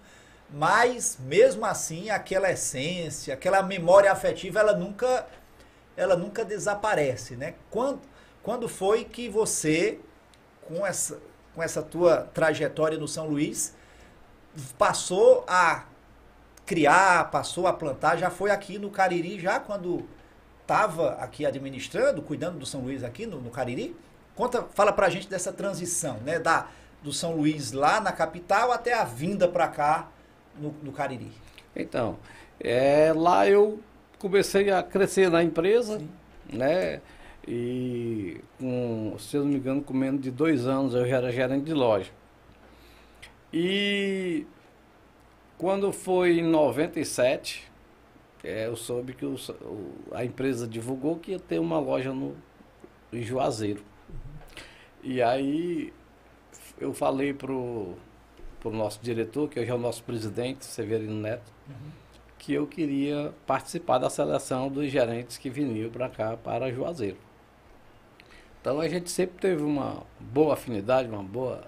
mas 0.51 1.19
mesmo 1.21 1.65
assim 1.65 2.11
aquela 2.11 2.51
essência, 2.51 3.35
aquela 3.35 3.63
memória 3.63 4.11
afetiva, 4.11 4.59
ela 4.59 4.73
nunca, 4.73 5.27
ela 5.97 6.17
nunca 6.17 6.45
desaparece, 6.45 7.37
né? 7.37 7.55
Quando, 7.71 8.01
quando 8.43 8.69
foi 8.69 9.05
que 9.05 9.29
você, 9.29 10.01
com 10.63 10.85
essa, 10.87 11.21
com 11.55 11.63
essa 11.63 11.83
tua 11.83 12.29
trajetória 12.35 12.99
no 12.99 13.07
São 13.07 13.29
Luís, 13.29 13.75
passou 14.77 15.45
a 15.47 15.85
criar, 16.67 17.31
passou 17.31 17.67
a 17.67 17.73
plantar, 17.73 18.17
já 18.17 18.31
foi 18.31 18.51
aqui 18.51 18.79
no 18.79 18.91
Cariri, 18.91 19.39
já 19.39 19.61
quando 19.61 20.05
estava 20.63 21.13
aqui 21.15 21.45
administrando, 21.45 22.23
cuidando 22.23 22.59
do 22.59 22.67
São 22.67 22.81
Luís 22.81 23.05
aqui 23.05 23.27
no, 23.27 23.41
no, 23.41 23.51
Cariri? 23.51 23.95
Conta, 24.35 24.63
fala 24.75 24.93
pra 24.93 25.11
gente 25.11 25.29
dessa 25.29 25.53
transição, 25.53 26.19
né? 26.25 26.39
Da, 26.39 26.69
do 27.03 27.13
São 27.13 27.37
Luís 27.37 27.73
lá 27.73 28.01
na 28.01 28.13
capital 28.13 28.73
até 28.73 28.95
a 28.95 29.05
vinda 29.05 29.47
para 29.47 29.69
cá 29.69 30.09
no, 30.59 30.75
no, 30.83 30.93
Cariri. 30.93 31.31
Então, 31.75 32.19
é, 32.61 33.13
lá 33.15 33.47
eu 33.47 33.81
comecei 34.19 34.71
a 34.71 34.83
crescer 34.83 35.31
na 35.31 35.43
empresa, 35.43 35.99
Sim. 35.99 36.09
né? 36.53 37.01
E, 37.47 38.41
com, 38.59 39.17
se 39.19 39.37
eu 39.37 39.43
não 39.43 39.51
me 39.51 39.57
engano, 39.57 39.83
com 39.83 39.93
menos 39.93 40.21
de 40.21 40.31
dois 40.31 40.67
anos 40.67 40.95
eu 40.95 41.07
já 41.07 41.17
era 41.17 41.33
gerente 41.33 41.65
de 41.65 41.75
loja. 41.75 42.11
E 43.53 44.47
quando 45.59 45.93
foi 45.93 46.39
em 46.39 46.43
97, 46.43 47.71
é, 48.45 48.67
eu 48.67 48.77
soube 48.77 49.13
que 49.13 49.27
o, 49.27 49.37
a 50.13 50.25
empresa 50.25 50.67
divulgou 50.67 51.17
que 51.17 51.33
ia 51.33 51.39
ter 51.39 51.59
uma 51.59 51.79
loja 51.79 52.13
no, 52.13 52.35
em 53.13 53.23
Juazeiro. 53.23 53.83
E 55.03 55.21
aí 55.21 55.93
eu 56.81 56.95
falei 56.95 57.35
pro, 57.35 57.95
pro 58.61 58.71
nosso 58.71 59.01
diretor, 59.03 59.49
que 59.49 59.61
hoje 59.61 59.71
é 59.71 59.75
o 59.75 59.79
nosso 59.79 60.03
presidente, 60.05 60.65
Severino 60.65 61.15
Neto, 61.15 61.53
uhum. 61.69 61.91
que 62.39 62.53
eu 62.55 62.67
queria 62.67 63.35
participar 63.47 63.99
da 63.99 64.09
seleção 64.09 64.69
dos 64.69 64.91
gerentes 64.91 65.39
que 65.39 65.51
vinham 65.51 65.91
para 65.91 66.09
cá, 66.09 66.37
para 66.37 66.73
Juazeiro. 66.73 67.32
Então 68.63 68.79
a 68.79 68.87
gente 68.87 69.11
sempre 69.11 69.41
teve 69.41 69.61
uma 69.61 70.05
boa 70.21 70.55
afinidade, 70.55 71.09
uma 71.09 71.23
boa 71.23 71.65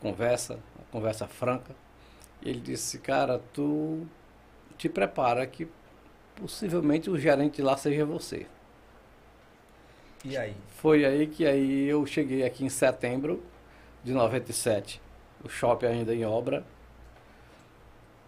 conversa, 0.00 0.54
uma 0.74 0.86
conversa 0.90 1.28
franca. 1.28 1.76
E 2.40 2.48
ele 2.48 2.58
disse, 2.58 2.98
cara, 2.98 3.38
tu 3.52 4.06
te 4.78 4.88
prepara 4.88 5.46
que 5.46 5.68
possivelmente 6.34 7.10
o 7.10 7.18
gerente 7.18 7.60
lá 7.60 7.76
seja 7.76 8.06
você. 8.06 8.46
E 10.24 10.34
aí? 10.34 10.56
Foi 10.78 11.04
aí 11.04 11.26
que 11.26 11.44
aí 11.44 11.86
eu 11.86 12.06
cheguei 12.06 12.44
aqui 12.44 12.64
em 12.64 12.70
setembro 12.70 13.42
de 14.02 14.14
97. 14.14 15.02
O 15.44 15.50
shopping 15.50 15.86
ainda 15.86 16.14
em 16.14 16.24
obra. 16.24 16.64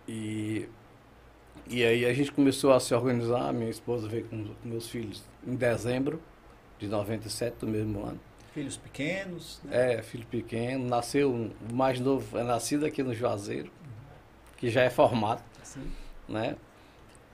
E, 0.07 0.69
e 1.67 1.83
aí 1.83 2.05
a 2.05 2.13
gente 2.13 2.31
começou 2.31 2.75
a 2.75 2.81
se 2.81 2.95
organizar. 2.95 3.51
Minha 3.55 3.71
esposa 3.71 4.07
veio 4.07 4.27
com, 4.29 4.45
com 4.45 4.69
meus 4.69 4.91
filhos 4.91 5.25
em 5.47 5.57
dezembro 5.57 6.21
de 6.79 6.89
97, 6.89 7.57
do 7.61 7.67
mesmo 7.67 8.05
ano. 8.05 8.21
Filhos 8.53 8.77
pequenos? 8.77 9.61
Né? 9.65 9.95
É, 9.95 10.03
filho 10.03 10.27
pequeno. 10.27 10.87
Nasceu, 10.87 11.31
o 11.33 11.75
mais 11.75 11.99
novo 11.99 12.39
é 12.39 12.43
nascido 12.45 12.87
aqui 12.87 13.03
no 13.03 13.15
Juazeiro, 13.15 13.71
que 14.57 14.71
já 14.71 14.83
é 14.83 14.91
formado. 14.91 15.43
Sim. 15.63 15.91
Né? 16.29 16.57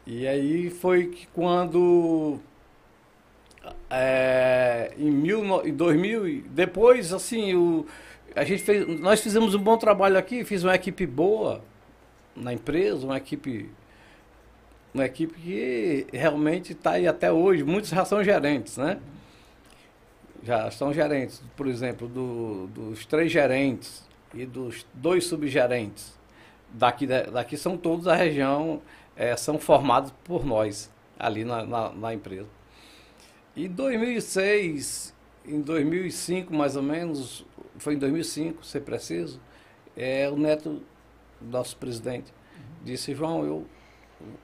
E 0.07 0.27
aí 0.27 0.71
foi 0.71 1.09
que 1.09 1.27
quando 1.29 2.41
é, 3.91 4.93
em, 4.97 5.11
mil, 5.11 5.67
em 5.67 5.75
2000, 5.75 6.45
depois 6.49 7.13
assim, 7.13 7.55
o, 7.55 7.87
a 8.35 8.45
gente 8.45 8.63
fez, 8.63 8.87
nós 9.01 9.21
fizemos 9.21 9.55
um 9.55 9.59
bom 9.59 9.77
trabalho 9.77 10.17
aqui, 10.17 10.45
fiz 10.45 10.65
uma 10.65 10.75
equipe 10.75 11.07
boa 11.07 11.63
na 12.35 12.53
empresa, 12.53 13.05
uma 13.05 13.17
equipe 13.17 13.71
uma 14.93 15.05
equipe 15.05 15.35
que 15.35 16.07
realmente 16.13 16.73
está 16.73 16.93
aí 16.93 17.07
até 17.07 17.31
hoje, 17.31 17.63
muitos 17.63 17.91
já 17.91 18.05
são 18.05 18.25
gerentes, 18.25 18.77
né? 18.77 18.99
Já 20.43 20.71
são 20.71 20.93
gerentes, 20.93 21.43
por 21.57 21.67
exemplo, 21.67 22.09
do, 22.09 22.67
dos 22.69 23.05
três 23.05 23.31
gerentes 23.31 24.09
e 24.33 24.47
dos 24.47 24.87
dois 24.95 25.25
subgerentes. 25.27 26.19
Daqui, 26.73 27.07
daqui 27.07 27.57
são 27.57 27.77
todos 27.77 28.05
da 28.05 28.15
região 28.15 28.81
é, 29.21 29.37
são 29.37 29.59
formados 29.59 30.13
por 30.25 30.47
nós 30.47 30.91
ali 31.19 31.45
na, 31.45 31.63
na, 31.67 31.93
na 31.93 32.15
empresa. 32.15 32.49
Em 33.55 33.69
2006, 33.69 35.15
em 35.45 35.61
2005 35.61 36.55
mais 36.55 36.75
ou 36.75 36.83
menos, 36.83 37.45
foi 37.77 37.95
em 37.95 37.99
2005, 37.99 38.65
se 38.65 38.81
preciso, 38.81 39.39
é, 39.95 40.27
o 40.31 40.37
neto, 40.39 40.81
nosso 41.39 41.77
presidente, 41.77 42.33
disse, 42.83 43.15
João, 43.15 43.45
eu, 43.45 43.67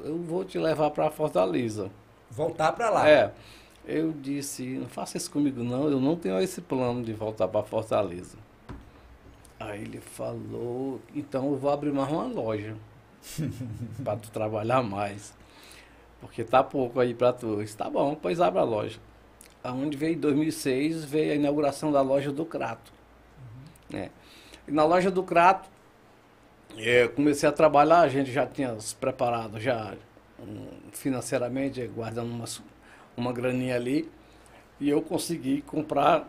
eu 0.00 0.18
vou 0.18 0.44
te 0.44 0.59
levar 0.59 0.90
para 0.90 1.11
Fortaleza. 1.11 1.90
Voltar 2.30 2.72
para 2.72 2.90
lá. 2.90 3.09
É. 3.09 3.32
Eu 3.87 4.12
disse, 4.12 4.64
não 4.64 4.88
faça 4.88 5.16
isso 5.16 5.31
comigo 5.31 5.62
não, 5.62 5.88
eu 5.88 6.01
não 6.01 6.16
tenho 6.16 6.40
esse 6.40 6.61
plano 6.61 7.05
de 7.05 7.12
voltar 7.12 7.46
para 7.46 7.62
Fortaleza. 7.62 8.37
Aí 9.61 9.83
ele 9.83 10.01
falou, 10.01 11.01
então 11.14 11.46
eu 11.46 11.57
vou 11.57 11.70
abrir 11.70 11.92
mais 11.92 12.11
uma 12.11 12.25
loja. 12.25 12.77
para 14.03 14.16
tu 14.16 14.31
trabalhar 14.31 14.83
mais. 14.83 15.35
Porque 16.20 16.44
tá 16.44 16.62
pouco 16.62 17.01
aí 17.01 17.14
para 17.14 17.33
tu. 17.33 17.62
Está 17.62 17.88
bom, 17.88 18.14
pois 18.14 18.40
abre 18.40 18.61
a 18.61 18.64
loja. 18.64 18.99
Aonde 19.62 19.96
veio 19.96 20.14
em 20.14 20.18
2006, 20.18 21.05
veio 21.05 21.33
a 21.33 21.35
inauguração 21.37 21.90
da 21.90 22.01
loja 22.01 22.33
do 22.33 22.44
Crato. 22.44 22.92
Uhum. 23.92 23.99
É. 23.99 24.11
E 24.66 24.70
na 24.70 24.85
loja 24.85 25.11
do 25.11 25.22
Crato, 25.22 25.68
eu 26.77 27.11
comecei 27.11 27.49
a 27.49 27.53
trabalhar, 27.53 28.01
a 28.01 28.09
gente 28.09 28.31
já 28.31 28.46
tinha 28.46 28.79
se 28.81 28.94
preparado 28.94 29.61
já 29.61 29.94
um, 30.38 30.68
financeiramente, 30.92 31.85
guardando 31.88 32.31
uma, 32.31 32.44
uma 33.16 33.33
graninha 33.33 33.76
ali. 33.76 34.11
E 34.81 34.88
eu 34.88 35.00
consegui 35.00 35.62
comprar. 35.62 36.26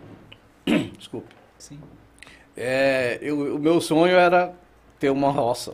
Desculpe. 0.98 1.36
Sim. 1.58 1.80
É, 2.56 3.20
eu, 3.22 3.56
o 3.56 3.60
meu 3.60 3.80
sonho 3.82 4.16
era 4.16 4.54
ter 5.00 5.10
uma 5.10 5.30
roça. 5.30 5.74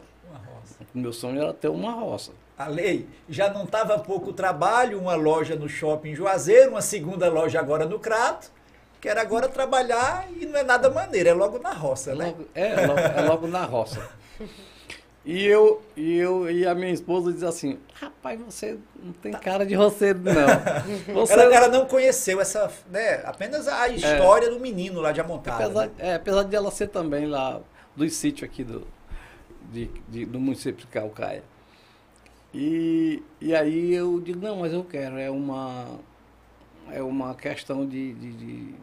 O 0.93 0.97
meu 0.97 1.13
sonho 1.13 1.41
era 1.41 1.53
ter 1.53 1.69
uma 1.69 1.91
roça. 1.91 2.31
A 2.57 2.67
lei 2.67 3.07
já 3.27 3.51
não 3.51 3.63
estava 3.63 3.97
pouco 3.97 4.31
trabalho, 4.31 4.99
uma 4.99 5.15
loja 5.15 5.55
no 5.55 5.67
shopping 5.67 6.13
Juazeiro, 6.13 6.71
uma 6.71 6.81
segunda 6.81 7.29
loja 7.29 7.59
agora 7.59 7.85
no 7.85 7.99
Crato. 7.99 8.51
Quero 9.01 9.19
agora 9.19 9.49
trabalhar 9.49 10.27
e 10.39 10.45
não 10.45 10.59
é 10.59 10.63
nada 10.63 10.89
maneiro, 10.89 11.29
é 11.29 11.33
logo 11.33 11.59
na 11.59 11.73
roça, 11.73 12.15
né? 12.15 12.27
Logo, 12.27 12.45
é, 12.53 12.67
é 12.67 12.87
logo, 12.87 12.99
é 12.99 13.21
logo 13.21 13.47
na 13.47 13.65
roça. 13.65 14.09
E 15.25 15.45
eu, 15.45 15.81
e 15.95 16.17
eu 16.17 16.51
e 16.51 16.67
a 16.67 16.75
minha 16.75 16.91
esposa 16.91 17.31
diz 17.31 17.43
assim, 17.43 17.79
rapaz, 17.93 18.37
você 18.41 18.77
não 19.01 19.13
tem 19.13 19.31
cara 19.31 19.65
de 19.65 19.73
roceiro, 19.73 20.19
não. 20.19 20.33
Você... 21.15 21.33
Ela, 21.33 21.55
ela, 21.55 21.67
não 21.69 21.85
conheceu 21.85 22.41
essa, 22.41 22.69
né, 22.91 23.21
apenas 23.23 23.65
a 23.69 23.87
história 23.87 24.47
é, 24.47 24.49
do 24.49 24.59
menino 24.59 24.99
lá 24.99 25.13
de 25.13 25.21
Amontada. 25.21 25.63
Apesar, 25.63 25.87
né? 25.87 25.93
é, 25.97 26.15
apesar 26.15 26.43
de 26.43 26.53
ela 26.53 26.69
ser 26.71 26.87
também 26.89 27.25
lá 27.25 27.61
dos 27.95 28.13
sítios 28.15 28.49
aqui 28.49 28.65
do, 28.65 28.85
de, 29.71 29.89
de, 30.09 30.25
do 30.25 30.41
município 30.41 30.81
de 30.81 30.87
Calcaia. 30.87 31.43
E, 32.53 33.23
e 33.39 33.55
aí 33.55 33.93
eu 33.93 34.19
digo, 34.19 34.39
não, 34.39 34.57
mas 34.57 34.73
eu 34.73 34.83
quero, 34.83 35.17
é 35.17 35.31
uma, 35.31 35.99
é 36.91 37.01
uma 37.01 37.33
questão 37.33 37.87
de, 37.87 38.13
de, 38.13 38.33
de, 38.33 38.75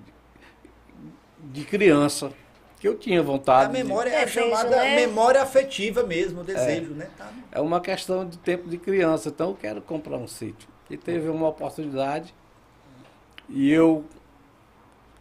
de 1.38 1.64
criança, 1.64 2.32
que 2.80 2.88
eu 2.88 2.96
tinha 2.96 3.22
vontade. 3.22 3.66
A 3.66 3.84
memória 3.84 4.10
de... 4.10 4.16
é 4.16 4.24
a 4.24 4.26
chamada 4.26 4.70
né? 4.70 4.96
memória 4.96 5.42
afetiva 5.42 6.02
mesmo, 6.02 6.40
o 6.40 6.44
desejo, 6.44 6.92
é, 6.92 6.94
né? 6.94 7.10
Tá. 7.16 7.30
É 7.52 7.60
uma 7.60 7.78
questão 7.78 8.26
de 8.26 8.38
tempo 8.38 8.68
de 8.68 8.78
criança, 8.78 9.28
então 9.28 9.50
eu 9.50 9.54
quero 9.54 9.82
comprar 9.82 10.16
um 10.16 10.26
sítio. 10.26 10.66
E 10.88 10.96
teve 10.96 11.28
uma 11.28 11.48
oportunidade 11.48 12.34
e 13.50 13.70
eu 13.70 14.02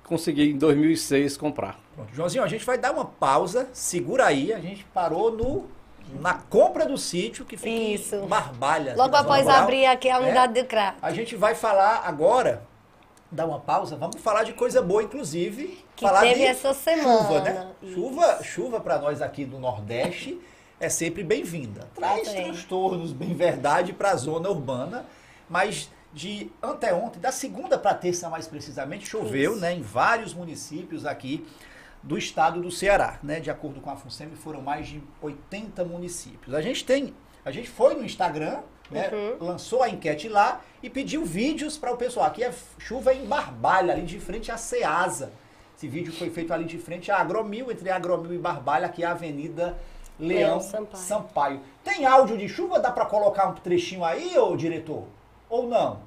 consegui 0.06 0.52
em 0.52 0.58
2006 0.58 1.36
comprar. 1.36 1.78
Pronto. 1.93 2.15
Joãozinho, 2.15 2.43
a 2.43 2.48
gente 2.48 2.65
vai 2.65 2.78
dar 2.78 2.93
uma 2.93 3.06
pausa, 3.06 3.67
segura 3.74 4.26
aí, 4.26 4.54
a 4.54 4.60
gente 4.60 4.86
parou 4.86 5.30
no 5.30 5.67
na 6.19 6.34
compra 6.34 6.88
do 6.88 6.98
sítio 6.98 7.45
que 7.45 7.56
fica 7.56 7.69
Isso. 7.69 8.15
em 8.15 8.26
Barbalha. 8.26 8.95
Logo 8.95 9.15
após 9.15 9.48
abrir 9.48 9.86
aqui 9.86 10.10
a 10.10 10.15
é. 10.15 10.19
unidade 10.19 10.58
é, 10.58 10.63
de 10.63 10.67
CRA. 10.67 10.95
A 11.02 11.12
gente 11.12 11.36
vai 11.36 11.54
falar 11.54 12.02
agora, 12.06 12.63
dar 13.32 13.46
uma 13.46 13.60
pausa, 13.60 13.96
vamos 13.96 14.22
falar 14.22 14.44
de 14.44 14.54
coisa 14.54 14.82
boa, 14.82 15.04
inclusive. 15.04 15.84
Que 15.96 16.06
falar 16.06 16.22
teve 16.22 16.36
de 16.36 16.46
essa 16.46 16.74
semana. 16.74 17.22
Chuva, 17.22 17.42
né? 17.42 17.72
Chuva, 17.94 18.44
chuva 18.44 18.80
para 18.80 19.00
nós 19.00 19.22
aqui 19.22 19.46
do 19.46 19.60
Nordeste 19.60 20.39
é 20.80 20.89
sempre 20.89 21.24
bem-vinda. 21.24 21.88
Traz 21.94 22.32
transtornos, 22.32 23.12
bem 23.12 23.34
verdade, 23.34 23.94
para 23.94 24.12
a 24.12 24.15
zona 24.15 24.50
urbana, 24.50 25.06
mas 25.50 25.89
de 26.13 26.50
anteontem, 26.63 27.22
da 27.22 27.32
segunda 27.32 27.78
para 27.78 27.94
terça 27.94 28.30
mais 28.30 28.48
precisamente, 28.48 29.08
choveu 29.08 29.56
né, 29.56 29.74
em 29.74 29.82
vários 29.82 30.34
municípios 30.34 31.06
aqui 31.06 31.46
do 32.02 32.18
estado 32.18 32.62
do 32.62 32.72
Ceará. 32.72 33.20
Né? 33.22 33.39
De 33.39 33.52
acordo 33.52 33.80
com 33.82 33.89
a 33.89 33.96
FUNSEMI, 33.96 34.36
foram 34.36 34.62
mais 34.62 34.88
de 34.88 35.04
80 35.22 35.84
municípios. 35.84 36.56
A 36.56 36.62
gente 36.62 36.84
tem, 36.84 37.13
a 37.44 37.52
gente 37.52 37.70
foi 37.70 37.94
no 37.94 38.04
Instagram, 38.04 38.60
né? 38.89 39.10
Uhum. 39.12 39.47
lançou 39.47 39.84
a 39.84 39.89
enquete 39.89 40.28
lá 40.28 40.62
e 40.82 40.89
pediu 40.89 41.23
vídeos 41.23 41.78
para 41.78 41.93
o 41.93 41.97
pessoal. 41.97 42.25
Aqui 42.25 42.43
é 42.43 42.54
chuva 42.78 43.13
em 43.13 43.25
Barbalha, 43.25 43.93
ali 43.93 44.04
de 44.04 44.19
frente 44.19 44.52
à 44.52 44.58
Ceasa. 44.58 45.32
Esse 45.78 45.88
vídeo 45.88 46.12
foi 46.12 46.30
feito 46.30 46.54
ali 46.54 46.65
de 46.65 46.78
frente 46.78 47.12
à 47.12 47.17
Agromil, 47.17 47.71
entre 47.71 47.89
Agromil 47.89 48.34
e 48.34 48.38
Barbalha, 48.38 48.88
aqui 48.88 49.04
é 49.04 49.08
a 49.08 49.12
Avenida 49.12 49.78
Leão, 50.19 50.58
Leão 50.58 50.62
Sampaio. 50.62 51.04
Sampaio. 51.04 51.62
Tem 51.84 52.06
áudio 52.06 52.38
de 52.38 52.49
chuva? 52.49 52.80
Dá 52.80 52.91
para 52.91 53.06
colocar 53.06 53.47
um 53.47 53.54
trechinho 53.54 54.04
aí, 54.04 54.38
ô 54.38 54.56
diretor? 54.56 55.08
Ou 55.49 55.67
não? 55.67 56.02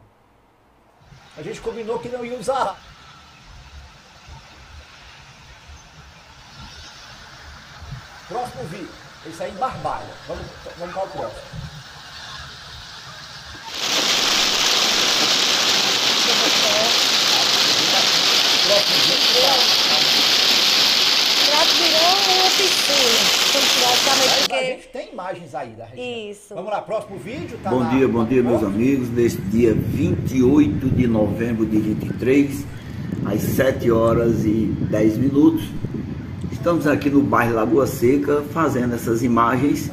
A 1.37 1.42
gente 1.42 1.61
combinou 1.62 1.99
que 1.99 2.11
não 2.11 2.25
ia 2.25 2.38
usar. 2.38 2.79
Próximo 8.29 8.64
vídeo. 8.64 8.88
Esse 9.27 9.42
aí 9.42 9.51
em 9.51 9.55
Barbalha. 9.55 10.14
Vamos, 10.27 10.47
vamos 10.79 10.95
para 10.95 11.05
o 11.05 11.09
próximo. 11.09 11.72
Prato 21.47 21.75
virou 21.77 22.13
uma 22.39 22.51
piscina. 22.57 23.43
Porque... 24.49 24.89
tem 24.93 25.13
imagens 25.13 25.55
aí 25.55 25.71
da 25.71 25.85
região. 25.85 26.31
Isso. 26.31 26.55
Vamos 26.55 26.71
lá, 26.71 26.81
próximo 26.81 27.19
vídeo. 27.19 27.59
Tá 27.63 27.69
Bom 27.71 27.81
na- 27.81 27.91
dia, 27.91 28.09
bom 28.09 28.25
dia, 28.25 28.43
meus 28.43 28.63
amigos. 28.63 29.11
Neste 29.11 29.41
dia 29.43 29.75
28 29.75 30.89
de 30.89 31.07
novembro 31.07 31.67
de 31.67 31.79
23, 31.79 32.65
às 33.27 33.41
7 33.43 33.91
horas 33.91 34.45
e 34.45 34.75
10 34.91 35.19
minutos, 35.19 35.65
estamos 36.51 36.87
aqui 36.87 37.11
no 37.11 37.21
bairro 37.23 37.55
Lagoa 37.55 37.87
Seca 37.87 38.43
fazendo 38.55 38.95
essas 38.95 39.23
imagens, 39.23 39.91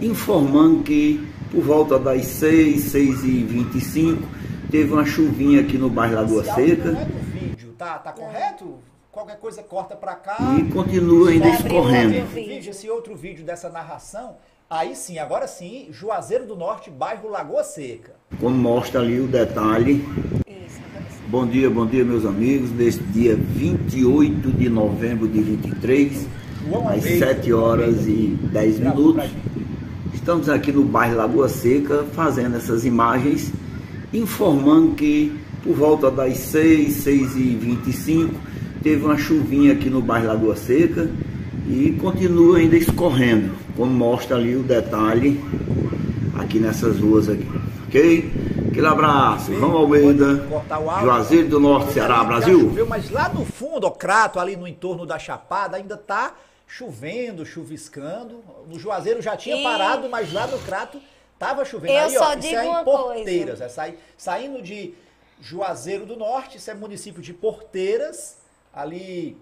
informando 0.00 0.82
que 0.84 1.20
por 1.50 1.62
volta 1.64 1.98
das 1.98 2.24
6, 2.26 2.80
6 2.84 3.24
e 3.24 3.42
25 3.44 4.22
teve 4.70 4.92
uma 4.92 5.04
chuvinha 5.04 5.60
aqui 5.60 5.76
no 5.76 5.90
bairro 5.90 6.14
Lagoa 6.14 6.44
Seca 6.44 6.92
Não 6.92 7.00
é 7.00 7.04
do 7.04 7.32
vídeo, 7.32 7.71
tá, 7.82 7.98
tá 7.98 8.12
correto? 8.12 8.78
Qualquer 9.10 9.38
coisa 9.38 9.62
corta 9.62 9.96
pra 9.96 10.14
cá. 10.14 10.38
e 10.58 10.72
continua 10.72 11.30
ainda 11.30 11.48
um 11.48 11.54
escorrendo. 11.54 12.14
outro 12.14 12.24
Esse 12.24 12.34
vídeo, 12.34 12.70
esse 12.70 12.90
outro 12.90 13.16
vídeo 13.16 13.44
dessa 13.44 13.68
narração, 13.68 14.36
aí 14.70 14.94
sim, 14.94 15.18
agora 15.18 15.46
sim, 15.46 15.88
Juazeiro 15.90 16.46
do 16.46 16.56
Norte, 16.56 16.90
bairro 16.90 17.28
Lagoa 17.28 17.64
Seca. 17.64 18.14
Como 18.40 18.56
mostra 18.56 19.00
ali 19.00 19.20
o 19.20 19.26
detalhe. 19.26 20.04
Isso. 20.46 20.80
Bom 21.26 21.46
dia, 21.46 21.68
bom 21.68 21.86
dia, 21.86 22.04
meus 22.04 22.24
amigos. 22.24 22.70
Neste 22.70 23.02
dia 23.04 23.36
28 23.36 24.52
de 24.52 24.68
novembro 24.68 25.28
de 25.28 25.42
23, 25.42 26.26
João 26.64 26.88
às 26.88 27.04
Almeida. 27.04 27.34
7 27.34 27.52
horas 27.52 28.06
e 28.06 28.38
10 28.52 28.78
Gravou 28.78 29.14
pra 29.14 29.24
minutos, 29.24 29.42
estamos 30.14 30.48
aqui 30.48 30.72
no 30.72 30.84
bairro 30.84 31.16
Lagoa 31.16 31.48
Seca 31.48 32.04
fazendo 32.14 32.56
essas 32.56 32.86
imagens, 32.86 33.52
informando 34.12 34.94
que 34.94 35.41
por 35.62 35.74
volta 35.74 36.10
das 36.10 36.36
6, 36.38 36.92
6 36.92 37.36
e 37.36 37.56
25 37.56 38.34
teve 38.82 39.04
uma 39.04 39.16
chuvinha 39.16 39.72
aqui 39.72 39.88
no 39.88 40.00
bairro 40.02 40.26
Lagoa 40.26 40.56
Seca 40.56 41.08
e 41.68 41.92
continua 42.00 42.58
ainda 42.58 42.76
escorrendo, 42.76 43.54
como 43.76 43.92
mostra 43.92 44.36
ali 44.36 44.56
o 44.56 44.62
detalhe 44.62 45.40
aqui 46.38 46.58
nessas 46.58 46.98
ruas 46.98 47.28
aqui. 47.28 47.46
Ok? 47.86 48.32
Aquele 48.70 48.86
abraço, 48.86 49.54
João 49.54 49.76
Almeida, 49.76 50.46
o. 50.50 51.00
Juazeiro 51.02 51.48
do 51.48 51.60
Norte, 51.60 51.92
Ceará, 51.92 52.24
Brasil. 52.24 52.58
choveu, 52.60 52.86
mas 52.86 53.10
lá 53.10 53.28
no 53.28 53.44
fundo, 53.44 53.86
ó, 53.86 53.90
Crato, 53.90 54.40
ali 54.40 54.56
no 54.56 54.66
entorno 54.66 55.04
da 55.06 55.18
Chapada, 55.18 55.76
ainda 55.76 55.96
tá 55.96 56.32
chovendo, 56.66 57.44
chuviscando. 57.44 58.36
No 58.70 58.78
Juazeiro 58.78 59.20
já 59.20 59.36
tinha 59.36 59.56
E- 59.58 59.62
parado, 59.62 60.08
mas 60.08 60.32
lá 60.32 60.46
no 60.46 60.58
Crato 60.60 60.98
tava 61.38 61.64
chovendo. 61.66 61.92
Eu 61.92 62.00
aí, 62.06 62.16
ó, 62.16 62.18
só 62.18 62.30
isso 62.32 62.40
digo 62.40 62.56
é 62.56 62.64
em 62.64 62.68
uma 62.70 62.82
Porteiras, 62.82 63.58
coisa. 63.58 63.64
é 63.64 63.68
sai- 63.68 63.94
saindo 64.16 64.62
de 64.62 64.94
Juazeiro 65.42 66.06
do 66.06 66.16
Norte, 66.16 66.56
isso 66.56 66.70
é 66.70 66.74
município 66.74 67.20
de 67.20 67.34
Porteiras, 67.34 68.38
ali 68.72 69.36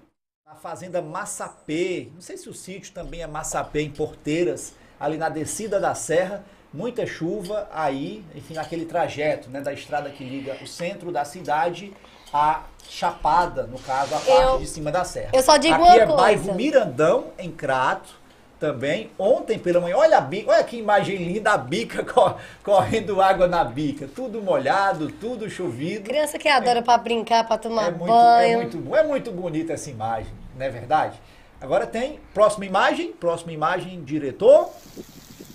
na 0.47 0.55
fazenda 0.55 1.03
Massapê. 1.03 2.09
Não 2.15 2.21
sei 2.23 2.37
se 2.37 2.49
o 2.49 2.55
sítio 2.55 2.93
também 2.93 3.23
é 3.23 3.27
Massapê 3.27 3.83
em 3.83 3.91
Porteiras, 3.91 4.75
ali 4.99 5.17
na 5.19 5.29
descida 5.29 5.79
da 5.79 5.95
serra. 5.95 6.43
Muita 6.73 7.05
chuva 7.05 7.69
aí, 7.73 8.25
enfim, 8.35 8.55
naquele 8.55 8.87
trajeto 8.87 9.51
né, 9.51 9.61
da 9.61 9.73
estrada 9.73 10.09
que 10.09 10.23
liga 10.25 10.57
o 10.63 10.67
centro 10.67 11.11
da 11.13 11.25
cidade 11.25 11.93
à 12.33 12.63
Chapada, 12.89 13.65
no 13.65 13.79
caso, 13.81 14.15
a 14.15 14.19
parte 14.21 14.31
Eu- 14.43 14.59
de 14.59 14.67
cima 14.69 14.91
da 14.93 15.05
serra. 15.05 15.31
eu 15.35 15.43
só 15.43 15.57
digo 15.57 15.75
Aqui 15.75 15.83
uma 15.83 15.95
é 15.95 15.99
coisa. 16.07 16.17
bairro 16.17 16.55
Mirandão, 16.55 17.33
em 17.39 17.51
Crato, 17.51 18.19
também. 18.61 19.11
Ontem 19.18 19.59
pela 19.59 19.81
manhã, 19.81 19.96
olha 19.96 20.18
a 20.18 20.20
bica, 20.20 20.51
olha 20.53 20.62
que 20.62 20.77
imagem 20.77 21.16
linda, 21.16 21.53
a 21.53 21.59
bica 21.59 22.05
co- 22.05 22.37
correndo 22.62 23.20
água 23.20 23.49
na 23.49 23.64
bica. 23.64 24.07
Tudo 24.14 24.40
molhado, 24.42 25.11
tudo 25.12 25.49
chovido. 25.51 26.05
Criança 26.05 26.38
que 26.38 26.46
adora 26.49 26.83
pra 26.83 26.99
brincar, 26.99 27.44
pra 27.46 27.57
tomar 27.59 27.88
É 27.88 27.90
muito, 27.90 28.07
banho. 28.07 28.53
é 28.53 28.57
muito 28.57 28.77
bom, 28.79 28.94
é 28.96 29.03
muito 29.03 29.33
bonita 29.33 29.73
essa 29.73 29.90
imagem, 29.90 30.33
não 30.57 30.66
é 30.66 30.68
verdade? 30.70 31.18
Agora 31.61 31.87
tem 31.87 32.20
próxima 32.33 32.64
imagem, 32.66 33.12
próxima 33.12 33.53
imagem, 33.53 34.03
diretor. 34.05 34.70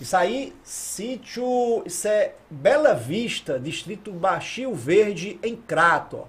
Isso 0.02 0.15
aí, 0.18 0.54
sítio, 0.63 1.84
isso 1.86 2.08
é 2.08 2.34
Bela 2.50 2.94
Vista, 2.94 3.58
distrito 3.60 4.12
Baixio 4.12 4.74
Verde, 4.76 5.39
em 5.44 5.56
Crato. 5.56 6.18
ó. 6.18 6.26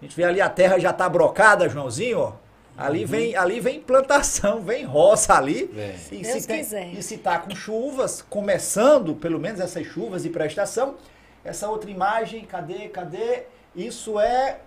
A 0.00 0.04
gente 0.04 0.14
vê 0.16 0.24
ali 0.24 0.40
a 0.40 0.48
terra 0.48 0.78
já 0.78 0.92
tá 0.92 1.08
brocada, 1.08 1.68
Joãozinho, 1.68 2.20
ó. 2.20 2.32
Ali 2.78 3.04
vem, 3.04 3.34
ali 3.34 3.58
vem 3.58 3.80
plantação, 3.80 4.60
vem 4.64 4.84
roça 4.84 5.34
ali. 5.34 5.64
Vem. 5.64 5.94
E 6.12 6.22
Deus 6.22 6.42
se, 6.42 6.48
quiser. 6.48 6.94
e 6.94 7.02
se 7.02 7.18
tá 7.18 7.38
com 7.40 7.54
chuvas, 7.54 8.22
começando, 8.22 9.16
pelo 9.16 9.40
menos 9.40 9.58
essas 9.58 9.84
chuvas 9.84 10.22
de 10.22 10.30
prestação, 10.30 10.94
essa 11.44 11.68
outra 11.68 11.90
imagem, 11.90 12.44
cadê, 12.44 12.88
cadê? 12.88 13.42
Isso 13.74 14.18
é 14.20 14.60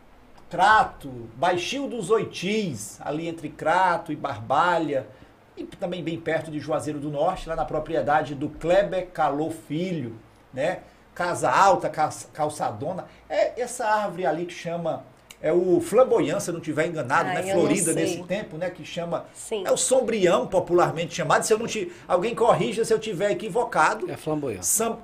Crato, 0.50 1.10
Baixio 1.38 1.88
dos 1.88 2.10
Oitis, 2.10 3.00
ali 3.00 3.30
entre 3.30 3.48
Crato 3.48 4.12
e 4.12 4.16
Barbalha, 4.18 5.08
e 5.56 5.64
também 5.64 6.04
bem 6.04 6.20
perto 6.20 6.52
de 6.52 6.60
Juazeiro 6.60 7.00
do 7.00 7.10
Norte, 7.10 7.48
lá 7.48 7.56
na 7.56 7.64
propriedade 7.64 8.36
do 8.36 8.50
Kleber 8.50 9.08
Calô 9.12 9.50
Filho, 9.50 10.18
né? 10.54 10.80
Casa 11.16 11.50
alta, 11.50 11.90
calçadona. 11.90 13.06
É 13.30 13.62
essa 13.62 13.86
árvore 13.86 14.26
ali 14.26 14.46
que 14.46 14.54
chama, 14.54 15.06
é 15.42 15.52
o 15.52 15.82
flamboyant, 15.82 16.40
se 16.40 16.50
eu 16.50 16.54
não 16.54 16.62
estiver 16.62 16.88
enganado, 16.88 17.30
Ai, 17.30 17.44
né? 17.44 17.54
Florida 17.54 17.94
nesse 17.94 18.24
tempo, 18.24 18.58
né? 18.58 18.70
Que 18.70 18.86
chama, 18.86 19.26
Sim. 19.34 19.64
é 19.66 19.72
o 19.72 19.78
sombrião 19.78 20.46
popularmente 20.46 21.16
chamado, 21.16 21.44
se 21.44 21.54
eu 21.54 21.58
não 21.58 21.68
te, 21.68 21.92
alguém 22.08 22.36
corrija 22.36 22.86
se 22.86 22.94
eu 22.94 23.00
tiver 23.00 23.32
equivocado. 23.32 24.10
É 24.10 24.16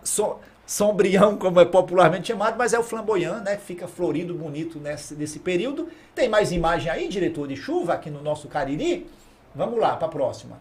so- 0.03 0.39
sombrião, 0.65 1.37
como 1.37 1.59
é 1.59 1.65
popularmente 1.65 2.27
chamado, 2.27 2.55
mas 2.57 2.73
é 2.73 2.79
o 2.79 2.83
flamboyant, 2.83 3.41
né? 3.43 3.57
Fica 3.57 3.87
florido, 3.87 4.33
bonito 4.33 4.79
nesse, 4.79 5.15
nesse 5.15 5.39
período. 5.39 5.89
Tem 6.13 6.27
mais 6.29 6.51
imagem 6.51 6.91
aí, 6.91 7.07
diretor 7.07 7.47
de 7.47 7.55
chuva, 7.55 7.93
aqui 7.93 8.09
no 8.09 8.21
nosso 8.21 8.47
Cariri? 8.47 9.07
Vamos 9.55 9.79
lá, 9.79 9.95
para 9.95 10.07
a 10.07 10.11
próxima. 10.11 10.59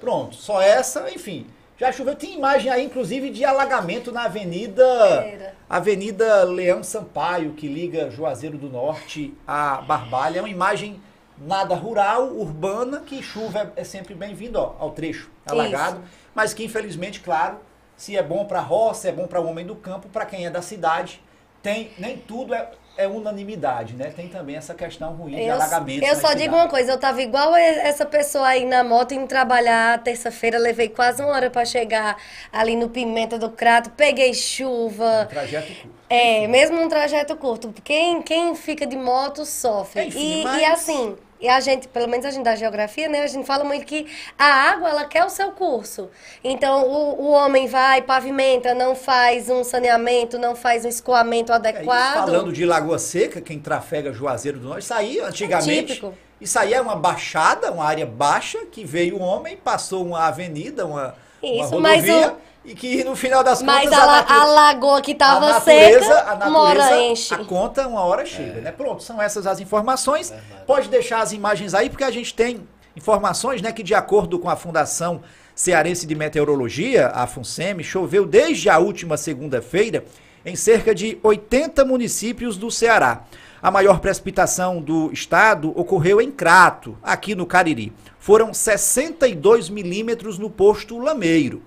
Pronto, 0.00 0.34
só 0.34 0.60
essa, 0.60 1.10
enfim. 1.12 1.46
Já 1.82 1.90
choveu. 1.90 2.14
Tem 2.14 2.36
imagem 2.36 2.70
aí, 2.70 2.84
inclusive, 2.84 3.28
de 3.28 3.44
alagamento 3.44 4.12
na 4.12 4.26
Avenida 4.26 4.84
Era. 4.84 5.54
Avenida 5.68 6.44
Leão 6.44 6.80
Sampaio, 6.80 7.54
que 7.54 7.66
liga 7.66 8.08
Juazeiro 8.08 8.56
do 8.56 8.70
Norte 8.70 9.34
a 9.44 9.80
Barbalha. 9.80 10.38
É 10.38 10.42
uma 10.42 10.48
imagem 10.48 11.02
nada 11.36 11.74
rural, 11.74 12.28
urbana, 12.34 13.00
que 13.00 13.20
chuva 13.20 13.72
é, 13.76 13.80
é 13.80 13.82
sempre 13.82 14.14
bem-vindo 14.14 14.60
ao 14.60 14.92
trecho 14.92 15.28
alagado, 15.44 16.00
mas 16.32 16.54
que 16.54 16.64
infelizmente, 16.64 17.18
claro, 17.18 17.58
se 17.96 18.16
é 18.16 18.22
bom 18.22 18.44
para 18.44 18.60
a 18.60 18.62
roça, 18.62 19.08
é 19.08 19.12
bom 19.12 19.26
para 19.26 19.40
o 19.40 19.48
homem 19.48 19.66
do 19.66 19.74
campo, 19.74 20.08
para 20.08 20.24
quem 20.24 20.46
é 20.46 20.50
da 20.50 20.62
cidade, 20.62 21.20
tem 21.64 21.90
nem 21.98 22.16
tudo 22.16 22.54
é, 22.54 22.70
é 22.96 23.06
unanimidade, 23.08 23.94
né? 23.94 24.12
Tem 24.14 24.28
também 24.28 24.56
essa 24.56 24.74
questão 24.74 25.12
ruim 25.14 25.34
de 25.34 25.42
Eu, 25.42 25.54
alagamento. 25.54 26.04
eu 26.04 26.14
só 26.16 26.28
digo 26.28 26.40
cidade. 26.40 26.54
uma 26.54 26.68
coisa, 26.68 26.92
eu 26.92 26.98
tava 26.98 27.22
igual 27.22 27.54
essa 27.56 28.04
pessoa 28.04 28.46
aí 28.48 28.64
na 28.64 28.84
moto 28.84 29.12
indo 29.14 29.26
trabalhar 29.26 30.02
terça-feira, 30.02 30.58
levei 30.58 30.88
quase 30.88 31.22
uma 31.22 31.32
hora 31.32 31.50
pra 31.50 31.64
chegar 31.64 32.16
ali 32.52 32.76
no 32.76 32.88
Pimenta 32.90 33.38
do 33.38 33.50
Crato, 33.50 33.90
peguei 33.90 34.34
chuva. 34.34 35.22
Um 35.22 35.26
trajeto 35.26 35.66
curto. 35.72 35.90
É, 36.10 36.46
mesmo 36.46 36.80
um 36.80 36.88
trajeto 36.88 37.36
curto. 37.36 37.74
Quem, 37.82 38.20
quem 38.20 38.54
fica 38.54 38.84
de 38.86 38.96
moto 38.96 39.46
sofre. 39.46 40.04
Enfim, 40.04 40.40
e, 40.40 40.44
mas- 40.44 40.60
e 40.60 40.64
assim, 40.66 41.16
e 41.42 41.48
a 41.48 41.60
gente, 41.60 41.88
pelo 41.88 42.08
menos 42.08 42.24
a 42.24 42.30
gente 42.30 42.44
da 42.44 42.54
geografia, 42.56 43.08
né? 43.08 43.22
A 43.22 43.26
gente 43.26 43.44
fala 43.46 43.64
muito 43.64 43.84
que 43.84 44.06
a 44.38 44.44
água, 44.70 44.88
ela 44.88 45.04
quer 45.04 45.24
o 45.24 45.28
seu 45.30 45.52
curso. 45.52 46.08
Então, 46.42 46.86
o, 46.88 47.22
o 47.24 47.30
homem 47.32 47.66
vai, 47.66 48.00
pavimenta, 48.02 48.72
não 48.74 48.94
faz 48.94 49.50
um 49.50 49.64
saneamento, 49.64 50.38
não 50.38 50.54
faz 50.56 50.84
um 50.84 50.88
escoamento 50.88 51.52
É, 51.52 51.56
adequado. 51.56 52.14
falando 52.14 52.52
de 52.52 52.64
Lagoa 52.64 52.98
Seca, 52.98 53.40
quem 53.40 53.58
trafega 53.58 54.12
Juazeiro 54.12 54.58
do 54.60 54.68
Norte, 54.68 54.84
isso 54.84 54.94
aí 54.94 55.18
antigamente. 55.20 55.94
Típico. 55.94 56.14
Isso 56.40 56.58
aí 56.58 56.74
é 56.74 56.80
uma 56.80 56.96
baixada, 56.96 57.70
uma 57.70 57.84
área 57.84 58.06
baixa, 58.06 58.66
que 58.66 58.84
veio 58.84 59.16
um 59.16 59.22
homem, 59.22 59.56
passou 59.56 60.04
uma 60.04 60.26
avenida, 60.26 60.84
uma, 60.86 61.14
uma 61.42 61.64
Isso, 61.64 61.80
mas 61.80 62.00
rodovia, 62.06 62.32
o- 62.32 62.36
e 62.64 62.74
que 62.74 63.02
no 63.04 63.16
final 63.16 63.42
das 63.42 63.60
Mas 63.62 63.84
contas 63.84 63.98
a, 63.98 64.06
la- 64.06 64.26
a 64.28 64.44
lagoa 64.46 65.00
que 65.02 65.12
a 65.12 65.16
tava 65.16 65.48
natureza, 65.52 66.00
seca, 66.04 66.30
a 66.44 66.48
uma 66.48 66.60
hora 66.60 66.78
natureza, 66.78 67.02
enche. 67.04 67.34
a 67.34 67.38
conta 67.44 67.88
uma 67.88 68.02
hora 68.04 68.24
chega, 68.24 68.60
né? 68.60 68.70
Pronto, 68.72 69.02
são 69.02 69.20
essas 69.20 69.46
as 69.46 69.58
informações. 69.60 70.32
Pode 70.66 70.88
deixar 70.88 71.20
as 71.22 71.32
imagens 71.32 71.74
aí, 71.74 71.90
porque 71.90 72.04
a 72.04 72.10
gente 72.10 72.32
tem 72.34 72.66
informações, 72.94 73.60
né, 73.62 73.72
que 73.72 73.82
de 73.82 73.94
acordo 73.94 74.38
com 74.38 74.48
a 74.50 74.54
Fundação 74.56 75.22
Cearense 75.54 76.06
de 76.06 76.14
Meteorologia, 76.14 77.08
a 77.08 77.26
FUNSEMI, 77.26 77.82
choveu 77.82 78.24
desde 78.26 78.68
a 78.68 78.78
última 78.78 79.16
segunda-feira 79.16 80.04
em 80.44 80.54
cerca 80.56 80.94
de 80.94 81.18
80 81.22 81.84
municípios 81.84 82.56
do 82.56 82.70
Ceará. 82.70 83.22
A 83.62 83.70
maior 83.70 84.00
precipitação 84.00 84.80
do 84.80 85.10
estado 85.12 85.72
ocorreu 85.78 86.20
em 86.20 86.30
Crato, 86.32 86.98
aqui 87.02 87.34
no 87.34 87.46
Cariri. 87.46 87.92
Foram 88.18 88.52
62 88.52 89.68
milímetros 89.68 90.38
no 90.38 90.50
posto 90.50 90.98
Lameiro. 90.98 91.62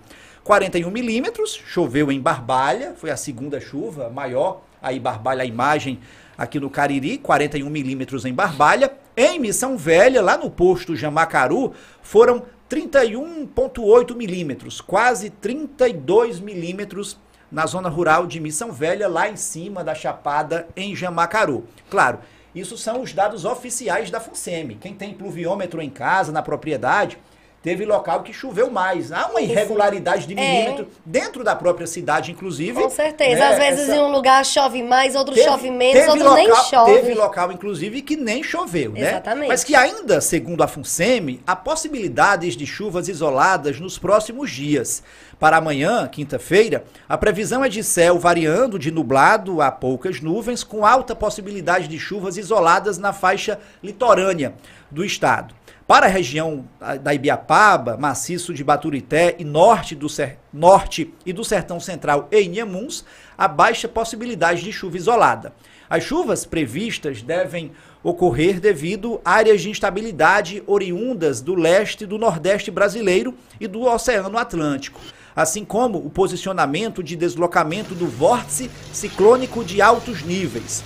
41 0.46 0.92
milímetros, 0.92 1.60
choveu 1.66 2.12
em 2.12 2.22
Barbalha, 2.22 2.94
foi 2.96 3.10
a 3.10 3.18
segunda 3.18 3.60
chuva 3.60 4.12
maior, 4.12 4.62
aí 4.80 5.00
Barbalha, 5.00 5.42
a 5.42 5.46
imagem 5.46 6.00
aqui 6.38 6.60
no 6.60 6.70
Cariri, 6.70 7.18
41 7.18 7.68
milímetros 7.68 8.26
em 8.26 8.34
Barbalha. 8.34 8.94
Em 9.18 9.40
Missão 9.40 9.76
Velha, 9.76 10.22
lá 10.22 10.38
no 10.38 10.52
posto 10.52 10.96
Jamacaru, 10.96 11.74
foram 12.00 12.44
31,8 12.70 14.16
milímetros, 14.16 14.80
quase 14.80 15.32
32 15.32 16.40
milímetros 16.40 17.18
na 17.52 17.66
zona 17.66 17.90
rural 17.90 18.28
de 18.28 18.40
Missão 18.40 18.72
Velha, 18.72 19.08
lá 19.08 19.28
em 19.28 19.36
cima 19.36 19.84
da 19.84 19.96
Chapada, 19.96 20.68
em 20.76 20.96
Jamacaru. 20.96 21.66
Claro, 21.90 22.20
isso 22.54 22.78
são 22.78 23.02
os 23.02 23.14
dados 23.14 23.46
oficiais 23.46 24.12
da 24.12 24.20
FUNSEMI. 24.20 24.76
Quem 24.76 24.94
tem 24.94 25.12
pluviômetro 25.12 25.82
em 25.82 25.90
casa, 25.90 26.32
na 26.32 26.44
propriedade, 26.44 27.18
teve 27.66 27.84
local 27.84 28.22
que 28.22 28.32
choveu 28.32 28.70
mais. 28.70 29.12
Há 29.12 29.26
uma 29.26 29.42
irregularidade 29.42 30.28
de 30.28 30.36
milímetro 30.36 30.84
é. 30.84 30.88
dentro 31.04 31.44
da 31.44 31.56
própria 31.56 31.88
cidade, 31.88 32.32
inclusive. 32.32 32.80
Com 32.80 32.92
certeza. 32.92 33.40
Né? 33.40 33.54
Às 33.54 33.58
vezes 33.58 33.90
Essa... 33.90 33.96
em 33.96 34.00
um 34.02 34.12
lugar 34.12 34.46
chove 34.46 34.84
mais, 34.84 35.16
outro 35.16 35.34
teve, 35.34 35.48
chove 35.48 35.72
menos, 35.72 36.08
outro 36.08 36.26
local, 36.26 36.36
nem 36.36 36.56
chove. 36.56 36.94
Teve 36.94 37.14
local, 37.16 37.52
inclusive, 37.52 38.04
que 38.04 38.16
nem 38.16 38.44
choveu, 38.44 38.92
né? 38.92 39.10
Exatamente. 39.10 39.48
Mas 39.48 39.64
que 39.64 39.76
ainda, 39.76 40.22
segundo 40.22 40.62
a 40.62 40.68
FUNSEMI, 40.68 41.42
há 41.48 41.56
possibilidades 41.56 42.56
de 42.56 42.68
chuvas 42.68 43.10
isoladas 43.10 43.80
nos 43.80 43.98
próximos 43.98 44.52
dias. 44.52 45.02
Para 45.40 45.58
amanhã, 45.58 46.08
quinta-feira, 46.08 46.84
a 47.10 47.18
previsão 47.18 47.66
é 47.66 47.68
de 47.68 47.84
céu 47.84 48.20
variando 48.20 48.78
de 48.78 48.92
nublado 48.92 49.60
a 49.60 49.72
poucas 49.72 50.22
nuvens, 50.22 50.64
com 50.64 50.86
alta 50.86 51.16
possibilidade 51.16 51.88
de 51.88 51.98
chuvas 51.98 52.38
isoladas 52.38 53.00
na 53.00 53.12
faixa 53.12 53.60
litorânea 53.82 54.54
do 54.92 55.04
estado. 55.04 55.56
Para 55.88 56.08
a 56.08 56.10
região 56.10 56.66
da 57.04 57.14
Ibiapaba, 57.14 57.96
maciço 57.96 58.56
de 58.56 58.64
Baturité 58.64 59.36
e 59.38 59.44
norte, 59.44 59.94
do 59.94 60.08
norte 60.52 61.14
e 61.24 61.32
do 61.32 61.44
Sertão 61.44 61.80
Central 61.80 62.28
e 62.32 62.42
Inhamuns, 62.42 63.06
há 63.38 63.48
baixa 63.48 63.88
possibilidade 63.88 64.64
de 64.64 64.72
chuva 64.72 64.98
isolada. 64.98 65.54
As 65.88 66.04
chuvas 66.04 66.44
previstas 66.44 67.22
devem 67.22 67.72
ocorrer 68.02 68.60
devido 68.60 69.22
áreas 69.24 69.62
de 69.62 69.70
instabilidade 69.70 70.64
oriundas 70.66 71.40
do 71.40 71.54
leste 71.54 72.04
e 72.04 72.08
do 72.08 72.18
nordeste 72.18 72.72
brasileiro 72.72 73.36
e 73.60 73.68
do 73.68 73.84
Oceano 73.84 74.40
Atlântico, 74.40 75.00
assim 75.36 75.64
como 75.64 76.00
o 76.00 76.10
posicionamento 76.10 77.04
de 77.04 77.16
deslocamento 77.16 77.94
do 77.94 78.08
vórtice 78.08 78.72
ciclônico 78.92 79.64
de 79.64 79.84
altos 79.84 80.24
níveis. 80.24 80.84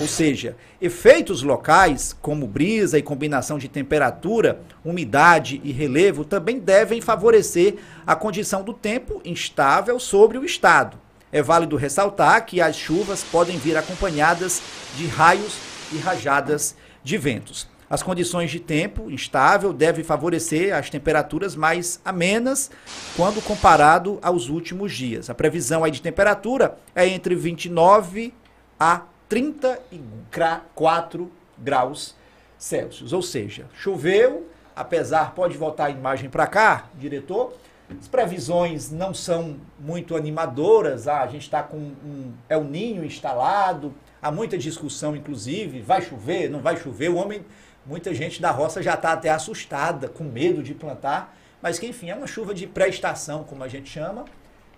Ou 0.00 0.06
seja, 0.06 0.56
efeitos 0.80 1.42
locais, 1.42 2.16
como 2.22 2.46
brisa 2.46 2.98
e 2.98 3.02
combinação 3.02 3.58
de 3.58 3.68
temperatura, 3.68 4.62
umidade 4.82 5.60
e 5.62 5.70
relevo, 5.72 6.24
também 6.24 6.58
devem 6.58 7.02
favorecer 7.02 7.76
a 8.06 8.16
condição 8.16 8.62
do 8.62 8.72
tempo 8.72 9.20
instável 9.26 10.00
sobre 10.00 10.38
o 10.38 10.44
estado. 10.44 10.98
É 11.30 11.42
válido 11.42 11.76
ressaltar 11.76 12.46
que 12.46 12.62
as 12.62 12.76
chuvas 12.76 13.22
podem 13.22 13.58
vir 13.58 13.76
acompanhadas 13.76 14.62
de 14.96 15.06
raios 15.06 15.58
e 15.92 15.98
rajadas 15.98 16.74
de 17.04 17.18
ventos. 17.18 17.68
As 17.88 18.02
condições 18.02 18.50
de 18.50 18.58
tempo 18.58 19.10
instável 19.10 19.72
devem 19.72 20.02
favorecer 20.02 20.74
as 20.74 20.88
temperaturas 20.88 21.54
mais 21.54 22.00
amenas 22.04 22.70
quando 23.16 23.42
comparado 23.42 24.18
aos 24.22 24.48
últimos 24.48 24.94
dias. 24.94 25.28
A 25.28 25.34
previsão 25.34 25.84
aí 25.84 25.90
de 25.90 26.00
temperatura 26.00 26.78
é 26.94 27.06
entre 27.06 27.34
29 27.34 28.32
a 28.78 29.02
34 29.30 31.32
graus 31.56 32.14
Celsius. 32.58 33.12
Ou 33.12 33.22
seja, 33.22 33.66
choveu, 33.72 34.48
apesar, 34.74 35.34
pode 35.34 35.56
voltar 35.56 35.86
a 35.86 35.90
imagem 35.90 36.28
para 36.28 36.48
cá, 36.48 36.90
diretor. 36.96 37.54
As 37.98 38.08
previsões 38.08 38.90
não 38.90 39.14
são 39.14 39.56
muito 39.78 40.16
animadoras. 40.16 41.06
Ah, 41.06 41.22
a 41.22 41.28
gente 41.28 41.42
está 41.42 41.62
com 41.62 41.76
um 41.76 42.32
El 42.48 42.64
Ninho 42.64 43.04
instalado. 43.04 43.94
Há 44.20 44.32
muita 44.32 44.58
discussão, 44.58 45.14
inclusive. 45.14 45.80
Vai 45.80 46.02
chover? 46.02 46.50
Não 46.50 46.60
vai 46.60 46.76
chover? 46.76 47.10
O 47.10 47.16
homem, 47.16 47.46
muita 47.86 48.12
gente 48.12 48.42
da 48.42 48.50
roça 48.50 48.82
já 48.82 48.94
está 48.94 49.12
até 49.12 49.30
assustada, 49.30 50.08
com 50.08 50.24
medo 50.24 50.60
de 50.60 50.74
plantar. 50.74 51.36
Mas 51.62 51.78
que, 51.78 51.86
enfim, 51.86 52.10
é 52.10 52.16
uma 52.16 52.26
chuva 52.26 52.52
de 52.52 52.66
pré-estação, 52.66 53.44
como 53.44 53.62
a 53.62 53.68
gente 53.68 53.88
chama. 53.88 54.24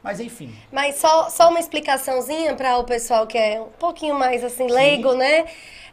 Mas 0.03 0.19
enfim. 0.19 0.53
Mas 0.71 0.97
só, 0.97 1.31
só 1.31 1.49
uma 1.49 1.61
explicaçãozinha 1.61 2.55
para 2.55 2.77
o 2.79 2.85
pessoal 2.85 3.27
que 3.27 3.39
é 3.39 3.61
um 3.61 3.69
pouquinho 3.79 4.19
mais 4.19 4.43
assim, 4.43 4.67
leigo, 4.67 5.13
Sim. 5.13 5.19
né? 5.19 5.45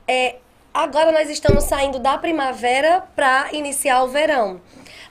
É, 0.08 0.38
agora 0.74 1.12
nós 1.12 1.30
estamos 1.30 1.66
saindo 1.66 2.00
da 2.00 2.18
primavera 2.18 3.04
para 3.16 3.50
iniciar 3.54 4.04
o 4.04 4.08
verão. 4.08 4.60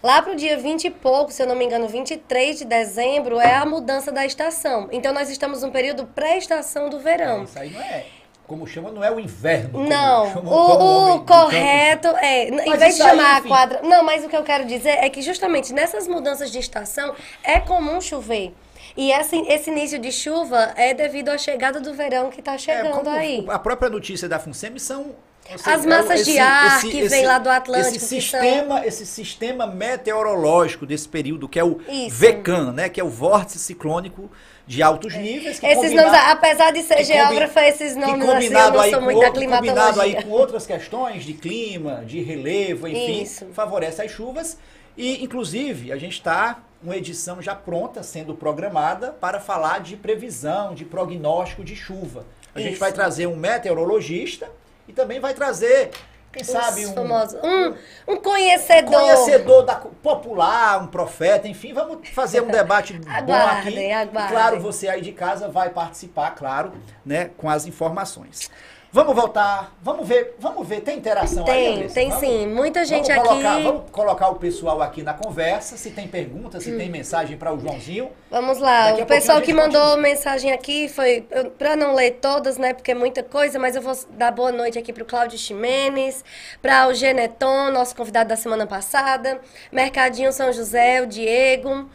Lá 0.03 0.23
para 0.23 0.33
o 0.33 0.37
dia 0.37 0.57
20 0.57 0.85
e 0.85 0.91
pouco, 0.91 1.33
se 1.33 1.43
eu 1.43 1.47
não 1.47 1.57
me 1.57 1.65
engano, 1.65 1.89
23 1.89 2.59
de 2.59 2.65
dezembro, 2.65 3.41
é 3.41 3.55
a 3.55 3.65
mudança 3.65 4.13
da 4.13 4.25
estação. 4.25 4.89
Então 4.93 5.13
nós 5.13 5.29
estamos 5.31 5.63
num 5.63 5.71
período 5.71 6.07
pré-estação 6.07 6.89
do 6.89 6.99
verão. 6.99 7.41
É, 7.41 7.45
isso 7.45 7.59
aí 7.59 7.71
não 7.71 7.81
é 7.81 8.05
como 8.49 8.67
chama, 8.67 8.91
não 8.91 9.05
é 9.05 9.11
o 9.11 9.21
inverno. 9.21 9.87
Não, 9.87 10.43
o, 10.43 11.17
o 11.17 11.25
correto 11.27 12.09
é, 12.17 12.49
em 12.49 12.77
vez 12.79 12.97
de 12.97 13.03
chamar 13.03 13.35
aí, 13.35 13.39
a 13.39 13.43
quadra... 13.43 13.81
Não, 13.83 14.03
mas 14.03 14.25
o 14.25 14.29
que 14.29 14.35
eu 14.35 14.43
quero 14.43 14.65
dizer 14.65 15.05
é 15.05 15.11
que 15.11 15.21
justamente 15.21 15.75
nessas 15.75 16.09
mudanças 16.09 16.51
de 16.51 16.59
estação 16.59 17.15
é 17.45 17.61
comum 17.61 18.01
chover. 18.01 18.55
E 18.99 19.13
esse, 19.13 19.37
esse 19.47 19.71
início 19.71 19.97
de 19.97 20.11
chuva 20.11 20.73
é 20.75 20.93
devido 20.93 21.29
à 21.29 21.39
chegada 21.39 21.79
do 21.79 21.95
verão 21.95 22.31
que 22.31 22.41
está 22.41 22.55
é, 22.55 22.59
chegando 22.59 23.09
é, 23.09 23.19
aí. 23.19 23.45
A 23.47 23.59
própria 23.59 23.89
notícia 23.89 24.29
da 24.29 24.41
FUNSEMI 24.41 24.81
são 24.81 25.15
Seja, 25.57 25.75
As 25.75 25.87
massas 25.87 26.21
esse, 26.21 26.33
de 26.33 26.39
ar 26.39 26.77
esse, 26.77 26.91
que 26.91 26.99
esse, 26.99 27.09
vem 27.09 27.25
lá 27.25 27.39
do 27.39 27.49
Atlântico. 27.49 27.97
Esse 27.97 28.05
sistema, 28.05 28.77
são... 28.77 28.85
esse 28.85 29.07
sistema 29.07 29.67
meteorológico 29.67 30.85
desse 30.85 31.09
período, 31.09 31.49
que 31.49 31.59
é 31.59 31.65
o 31.65 31.81
Isso. 31.89 32.17
VECAN, 32.17 32.73
né? 32.73 32.89
Que 32.91 33.01
é 33.01 33.05
o 33.05 33.09
vórtice 33.09 33.59
ciclônico 33.59 34.31
de 34.67 34.83
altos 34.83 35.15
é. 35.15 35.19
níveis. 35.19 35.63
esses 35.63 35.95
nomes, 35.95 36.13
apesar 36.13 36.71
de 36.73 36.83
ser 36.83 37.03
geógrafa, 37.03 37.63
esses 37.67 37.97
nomes 37.97 38.29
assim, 38.29 38.53
eu 38.53 38.73
não 38.73 38.91
sou 38.91 39.01
muito 39.01 39.21
da 39.21 39.31
climatologia. 39.31 39.73
Combinado 39.75 40.01
aí 40.03 40.23
com 40.23 40.29
outras 40.29 40.67
questões 40.67 41.25
de 41.25 41.33
clima, 41.33 42.05
de 42.05 42.21
relevo, 42.21 42.87
enfim, 42.87 43.23
Isso. 43.23 43.47
favorece 43.55 44.03
as 44.03 44.11
chuvas. 44.11 44.59
E, 44.99 45.25
inclusive, 45.25 45.93
a 45.93 45.97
gente 45.97 46.15
está 46.15 46.59
uma 46.83 46.97
edição 46.97 47.43
já 47.43 47.55
pronta, 47.55 48.03
sendo 48.03 48.35
programada, 48.35 49.13
para 49.13 49.41
falar 49.41 49.81
de 49.81 49.97
previsão, 49.97 50.75
de 50.75 50.85
prognóstico 50.85 51.65
de 51.65 51.75
chuva. 51.75 52.25
A 52.55 52.61
Isso. 52.61 52.69
gente 52.69 52.79
vai 52.79 52.93
trazer 52.93 53.27
um 53.27 53.37
meteorologista 53.37 54.51
e 54.87 54.93
também 54.93 55.21
vai 55.21 55.35
trazer, 55.35 55.91
quem 56.33 56.43
Os 56.43 56.49
sabe, 56.49 56.87
um, 56.87 56.93
um, 56.93 57.75
um 58.07 58.17
conhecedor. 58.17 58.95
Um 58.95 59.01
conhecedor 59.01 59.65
da, 59.65 59.77
popular, 59.77 60.83
um 60.83 60.87
profeta, 60.87 61.49
enfim, 61.49 61.73
vamos 61.73 62.09
fazer 62.11 62.43
um 62.43 62.49
debate 62.49 63.01
aguardem, 63.09 63.25
bom 63.27 63.69
aqui. 63.69 63.93
Aguardem. 63.93 64.25
E 64.25 64.29
claro, 64.29 64.61
você 64.61 64.89
aí 64.89 65.01
de 65.01 65.13
casa 65.13 65.49
vai 65.49 65.71
participar, 65.71 66.31
claro, 66.33 66.73
né, 67.05 67.31
com 67.37 67.49
as 67.49 67.67
informações. 67.67 68.51
Vamos 68.91 69.15
voltar, 69.15 69.77
vamos 69.83 70.09
ver, 70.09 70.35
vamos 70.39 70.67
ver, 70.67 70.81
tem 70.81 70.97
interação 70.97 71.45
tem, 71.45 71.83
aí, 71.83 71.91
Tem, 71.91 72.09
vamos, 72.09 72.25
sim, 72.25 72.47
muita 72.47 72.87
gente 72.87 73.07
vamos 73.09 73.29
colocar, 73.29 73.55
aqui. 73.55 73.63
Vamos 73.63 73.91
colocar 73.91 74.29
o 74.29 74.37
pessoal 74.37 74.81
aqui 74.81 75.03
na 75.03 75.13
conversa, 75.13 75.77
se 75.77 75.91
tem 75.91 76.09
pergunta, 76.09 76.59
se 76.59 76.73
hum. 76.73 76.79
tem 76.79 76.89
mensagem 76.89 77.37
para 77.37 77.53
o 77.53 77.61
Joãozinho. 77.61 78.11
Vamos 78.31 78.59
lá, 78.59 78.93
Daqui 78.93 79.03
o 79.03 79.07
pessoal 79.07 79.43
que 79.43 79.53
mandou 79.53 79.79
continua. 79.79 80.03
mensagem 80.03 80.53
aqui 80.53 80.89
foi, 80.89 81.27
para 81.59 81.77
não 81.77 81.95
ler 81.95 82.13
todas, 82.13 82.57
né, 82.57 82.73
porque 82.73 82.93
é 82.93 82.95
muita 82.95 83.23
coisa, 83.23 83.59
mas 83.59 83.77
eu 83.77 83.83
vou 83.83 83.95
dar 84.13 84.31
boa 84.31 84.51
noite 84.51 84.79
aqui 84.79 84.91
para 84.91 85.03
o 85.03 85.07
Cláudio 85.07 85.39
Ximenes, 85.39 86.25
para 86.63 86.89
o 86.89 86.95
Geneton, 86.95 87.71
nosso 87.71 87.95
convidado 87.95 88.31
da 88.31 88.37
semana 88.37 88.67
passada, 88.67 89.39
Mercadinho 89.71 90.33
São 90.33 90.51
José, 90.51 91.03
o 91.03 91.07
Diego... 91.07 91.89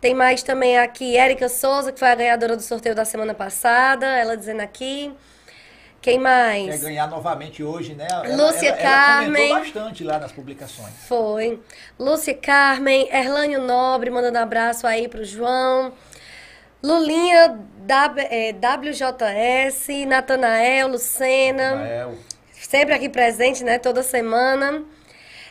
Tem 0.00 0.12
mais 0.12 0.42
também 0.42 0.76
aqui, 0.76 1.16
Érica 1.16 1.48
Souza, 1.48 1.90
que 1.90 1.98
foi 1.98 2.08
a 2.08 2.14
ganhadora 2.14 2.56
do 2.56 2.62
sorteio 2.62 2.94
da 2.94 3.06
semana 3.06 3.32
passada, 3.32 4.04
ela 4.04 4.36
dizendo 4.36 4.60
aqui. 4.60 5.10
Quem 6.04 6.18
mais? 6.18 6.66
Quer 6.66 6.78
ganhar 6.80 7.06
novamente 7.08 7.64
hoje, 7.64 7.94
né? 7.94 8.06
Ela, 8.10 8.36
Lúcia 8.36 8.68
ela, 8.68 8.76
Carmen. 8.76 9.50
Ela 9.50 9.60
bastante 9.60 10.04
lá 10.04 10.18
nas 10.18 10.32
publicações. 10.32 10.92
Foi. 11.08 11.58
Lúcia 11.98 12.34
Carmen, 12.34 13.08
Erlânio 13.10 13.62
Nobre, 13.62 14.10
mandando 14.10 14.36
abraço 14.36 14.86
aí 14.86 15.08
pro 15.08 15.24
João. 15.24 15.94
Lulinha 16.82 17.58
w, 17.86 18.20
é, 18.30 18.52
WJS, 18.52 19.88
Natanael, 20.06 20.88
Lucena. 20.88 21.70
Natanael. 21.70 22.14
Sempre 22.52 22.92
aqui 22.92 23.08
presente, 23.08 23.64
né? 23.64 23.78
Toda 23.78 24.02
semana. 24.02 24.84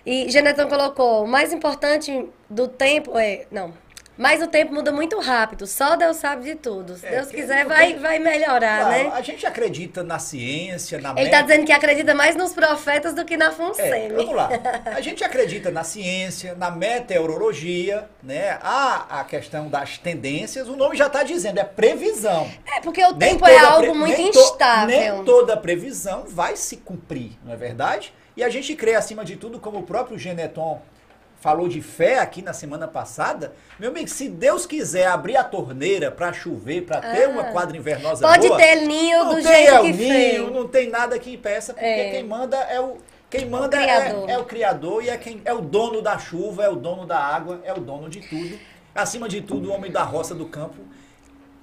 E 0.06 0.30
Genetão 0.30 0.70
colocou, 0.70 1.24
o 1.24 1.28
mais 1.28 1.52
importante 1.52 2.30
do 2.48 2.68
tempo 2.68 3.18
é. 3.18 3.48
Não, 3.50 3.74
mas 4.18 4.42
o 4.42 4.48
tempo 4.48 4.74
muda 4.74 4.92
muito 4.92 5.20
rápido, 5.20 5.66
só 5.66 5.96
Deus 5.96 6.18
sabe 6.18 6.44
de 6.44 6.56
tudo. 6.56 6.96
Se 6.96 7.06
é, 7.06 7.12
Deus 7.12 7.28
quiser, 7.30 7.66
vai, 7.66 7.96
vai 7.96 8.20
melhorar, 8.20 8.82
claro, 8.82 9.04
né? 9.04 9.12
A 9.14 9.22
gente 9.22 9.46
acredita 9.46 10.04
na 10.04 10.20
ciência, 10.20 11.00
na 11.00 11.12
Ele 11.12 11.26
está 11.26 11.42
dizendo 11.42 11.66
que 11.66 11.72
acredita 11.72 12.14
mais 12.14 12.36
nos 12.36 12.54
profetas 12.54 13.14
do 13.14 13.26
que 13.26 13.36
na 13.36 13.52
FUNSEMI. 13.52 13.90
É, 13.90 14.10
vamos 14.10 14.36
lá. 14.36 14.50
A 14.86 15.02
gente 15.02 15.24
acredita 15.24 15.72
na 15.72 15.84
ciência, 15.84 16.56
na 16.56 16.70
meteorologia, 16.70 18.08
né? 18.22 18.60
Há 18.62 19.22
a 19.22 19.24
questão 19.24 19.68
das 19.68 19.98
tendências, 19.98 20.68
o 20.68 20.76
nome 20.76 20.96
já 20.96 21.08
está 21.08 21.24
dizendo, 21.24 21.60
é 21.60 21.64
previsão. 21.64 22.50
É, 22.66 22.80
porque 22.82 23.04
o 23.04 23.14
tempo 23.14 23.48
é 23.48 23.58
algo 23.58 23.96
muito 23.96 24.18
nem 24.18 24.30
instável. 24.30 24.96
To, 24.96 25.16
nem 25.16 25.26
toda 25.26 25.58
previsão 25.58 26.26
vai 26.28 26.56
se 26.56 26.78
cumprir, 26.78 27.32
não 27.44 27.54
é 27.54 27.56
verdade? 27.56 28.14
E 28.36 28.44
a 28.44 28.50
gente 28.50 28.76
crê, 28.76 28.96
acima 28.96 29.24
de 29.24 29.36
tudo, 29.36 29.60
como 29.60 29.80
o 29.80 29.84
próprio 29.84 30.18
Geneton 30.18 30.82
falou 31.44 31.68
de 31.68 31.82
fé 31.82 32.20
aqui 32.20 32.42
na 32.42 32.54
semana 32.54 32.88
passada. 32.88 33.54
Meu 33.78 33.90
amigo, 33.90 34.08
se 34.08 34.30
Deus 34.30 34.66
quiser 34.66 35.08
abrir 35.08 35.36
a 35.36 35.44
torneira 35.44 36.10
para 36.10 36.32
chover, 36.32 36.84
para 36.86 37.02
ter 37.02 37.26
Ah. 37.26 37.30
uma 37.30 37.44
quadra 37.52 37.76
invernosa 37.76 38.26
Pode 38.26 38.48
boa, 38.48 38.58
ter 38.58 38.76
ninho 38.88 39.26
do 39.26 39.42
jeito 39.42 39.82
que 39.82 39.92
Ninho, 39.92 40.46
fez. 40.46 40.52
não 40.54 40.68
tem 40.70 40.90
nada 40.90 41.20
que 41.20 41.34
impeça, 41.34 41.74
porque 41.74 41.86
É. 41.86 42.12
quem 42.12 42.24
manda 42.24 42.56
é 42.56 42.80
o 42.80 42.96
quem 43.30 43.46
manda 43.50 43.78
Criador. 43.78 44.30
é, 44.30 44.34
é 44.34 44.38
o 44.38 44.46
criador 44.46 45.04
e 45.04 45.10
é 45.10 45.18
quem 45.18 45.42
é 45.44 45.52
o 45.54 45.60
dono 45.60 46.02
da 46.02 46.18
chuva, 46.18 46.64
é 46.64 46.70
o 46.70 46.76
dono 46.78 47.06
da 47.06 47.18
água, 47.18 47.60
é 47.66 47.74
o 47.74 47.80
dono 47.80 48.08
de 48.08 48.22
tudo. 48.22 48.58
Acima 48.96 49.28
de 49.28 49.42
tudo, 49.42 49.70
o 49.70 49.74
homem 49.74 49.92
da 49.92 50.04
roça 50.04 50.34
do 50.36 50.46
campo. 50.46 50.76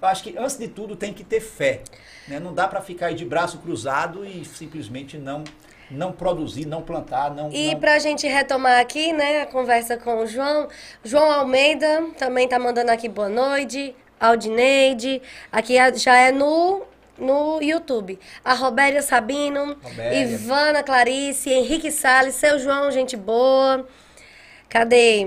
Eu 0.03 0.09
acho 0.09 0.23
que 0.25 0.37
antes 0.37 0.59
de 0.59 0.69
tudo 0.69 0.95
tem 0.97 1.15
que 1.15 1.23
ter 1.25 1.41
fé, 1.41 1.81
né? 2.29 2.39
Não 2.41 2.53
dá 2.53 2.67
para 2.69 2.81
ficar 2.83 3.07
aí 3.07 3.15
de 3.15 3.25
braço 3.25 3.59
cruzado 3.59 4.27
e 4.27 4.45
simplesmente 4.45 5.17
não 5.17 5.43
não 5.91 6.13
produzir, 6.13 6.67
não 6.67 6.83
plantar, 6.83 7.35
não 7.35 7.51
E 7.53 7.73
não- 7.73 7.81
pra 7.81 7.99
gente 7.99 8.27
retomar 8.27 8.79
aqui, 8.81 9.13
né, 9.13 9.43
a 9.43 9.47
conversa 9.47 9.97
com 9.97 10.19
o 10.23 10.27
João, 10.27 10.69
João 11.05 11.31
Almeida 11.31 12.05
também 12.19 12.47
tá 12.49 12.59
mandando 12.59 12.91
aqui 12.91 13.09
boa 13.09 13.29
noite, 13.29 13.95
Aldineide, 14.19 15.21
aqui 15.51 15.75
já 15.97 16.17
é 16.17 16.31
no, 16.31 16.83
no 17.19 17.61
YouTube. 17.63 18.19
A 18.45 18.55
Robéria 18.55 19.03
Sabino, 19.03 19.77
Robéria. 19.83 20.23
Ivana 20.25 20.83
Clarice, 20.83 21.51
Henrique 21.51 21.91
Salles, 21.91 22.35
seu 22.35 22.59
João, 22.59 22.91
gente 22.91 23.17
boa. 23.17 23.87
Cadê? 24.69 25.27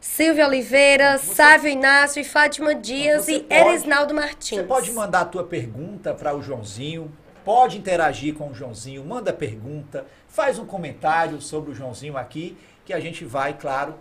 Silvia 0.00 0.46
Oliveira, 0.46 1.18
Sávio 1.18 1.68
Inácio 1.70 2.20
e 2.20 2.24
Fátima 2.24 2.74
Dias 2.74 3.24
Você 3.24 3.36
e 3.36 3.40
pode- 3.40 3.54
Eresnaldo 3.54 4.14
Martins. 4.14 4.58
Você 4.58 4.62
pode 4.64 4.92
mandar 4.92 5.22
a 5.22 5.24
tua 5.24 5.44
pergunta 5.44 6.14
para 6.14 6.34
o 6.34 6.42
Joãozinho, 6.42 7.10
pode 7.46 7.78
interagir 7.78 8.34
com 8.34 8.48
o 8.50 8.54
Joãozinho, 8.54 9.04
manda 9.04 9.32
pergunta, 9.32 10.04
faz 10.26 10.58
um 10.58 10.66
comentário 10.66 11.40
sobre 11.40 11.70
o 11.70 11.74
Joãozinho 11.76 12.16
aqui, 12.16 12.58
que 12.84 12.92
a 12.92 12.98
gente 12.98 13.24
vai, 13.24 13.54
claro, 13.54 13.94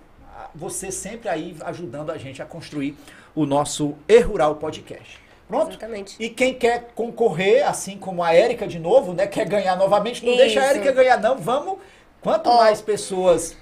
você 0.56 0.92
sempre 0.92 1.30
aí 1.30 1.56
ajudando 1.62 2.10
a 2.10 2.18
gente 2.18 2.42
a 2.42 2.46
construir 2.46 2.98
o 3.36 3.46
nosso 3.46 3.94
E 4.08 4.20
Rural 4.20 4.56
Podcast. 4.56 5.20
Pronto? 5.48 5.70
Exatamente. 5.70 6.16
E 6.20 6.28
quem 6.28 6.56
quer 6.56 6.88
concorrer, 6.96 7.68
assim 7.68 8.00
como 8.00 8.24
a 8.24 8.34
Érica 8.34 8.66
de 8.66 8.80
novo, 8.80 9.14
né? 9.14 9.28
Quer 9.28 9.48
ganhar 9.48 9.76
novamente, 9.76 10.26
não 10.26 10.36
deixa 10.36 10.60
a 10.60 10.64
Isso. 10.64 10.72
Érica 10.78 10.92
ganhar, 10.92 11.22
não. 11.22 11.38
Vamos. 11.38 11.78
Quanto 12.22 12.50
Ó. 12.50 12.58
mais 12.58 12.82
pessoas. 12.82 13.56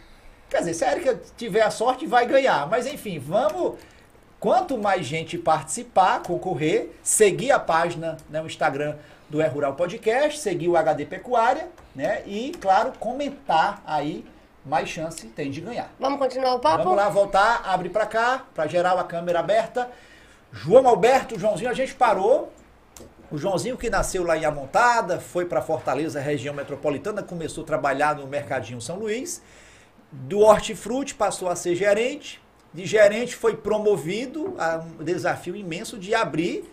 Quer 0.49 0.59
dizer, 0.59 0.75
se 0.75 0.85
a 0.85 0.91
Érica 0.91 1.19
tiver 1.35 1.61
a 1.61 1.69
sorte, 1.69 2.05
vai 2.05 2.25
ganhar. 2.25 2.69
Mas 2.69 2.87
enfim, 2.87 3.19
vamos. 3.19 3.77
Quanto 4.39 4.77
mais 4.77 5.05
gente 5.05 5.37
participar, 5.37 6.21
concorrer, 6.23 6.91
seguir 7.01 7.51
a 7.51 7.59
página, 7.59 8.15
né, 8.29 8.41
o 8.41 8.45
Instagram 8.45 8.95
do 9.29 9.41
É 9.41 9.47
Rural 9.47 9.73
Podcast, 9.75 10.39
seguir 10.39 10.67
o 10.67 10.77
HD 10.77 11.05
Pecuária, 11.05 11.67
né? 11.95 12.21
E, 12.25 12.51
claro, 12.59 12.93
comentar 12.99 13.81
aí, 13.85 14.25
mais 14.65 14.89
chance 14.89 15.27
tem 15.27 15.49
de 15.49 15.61
ganhar. 15.61 15.91
Vamos 15.99 16.19
continuar 16.19 16.55
o 16.55 16.59
papo? 16.59 16.83
Vamos 16.83 16.97
lá, 16.97 17.09
voltar, 17.09 17.61
abre 17.65 17.89
pra 17.89 18.05
cá, 18.05 18.45
pra 18.53 18.67
geral 18.67 18.99
a 18.99 19.03
câmera 19.03 19.39
aberta. 19.39 19.89
João 20.51 20.87
Alberto, 20.87 21.39
Joãozinho, 21.39 21.69
a 21.69 21.73
gente 21.73 21.95
parou. 21.95 22.51
O 23.31 23.37
Joãozinho 23.37 23.77
que 23.77 23.89
nasceu 23.89 24.23
lá 24.23 24.37
em 24.37 24.45
Amontada, 24.45 25.19
foi 25.19 25.45
para 25.45 25.61
Fortaleza, 25.61 26.19
região 26.19 26.53
metropolitana, 26.53 27.23
começou 27.23 27.63
a 27.63 27.67
trabalhar 27.67 28.15
no 28.15 28.27
Mercadinho 28.27 28.79
São 28.79 28.97
Luís. 28.99 29.41
Do 30.11 30.41
hortifruti 30.41 31.15
passou 31.15 31.49
a 31.49 31.55
ser 31.55 31.75
gerente. 31.75 32.39
De 32.71 32.85
gerente 32.85 33.35
foi 33.35 33.55
promovido 33.55 34.55
a 34.59 34.77
um 34.77 35.03
desafio 35.03 35.55
imenso 35.55 35.97
de 35.97 36.13
abrir 36.13 36.71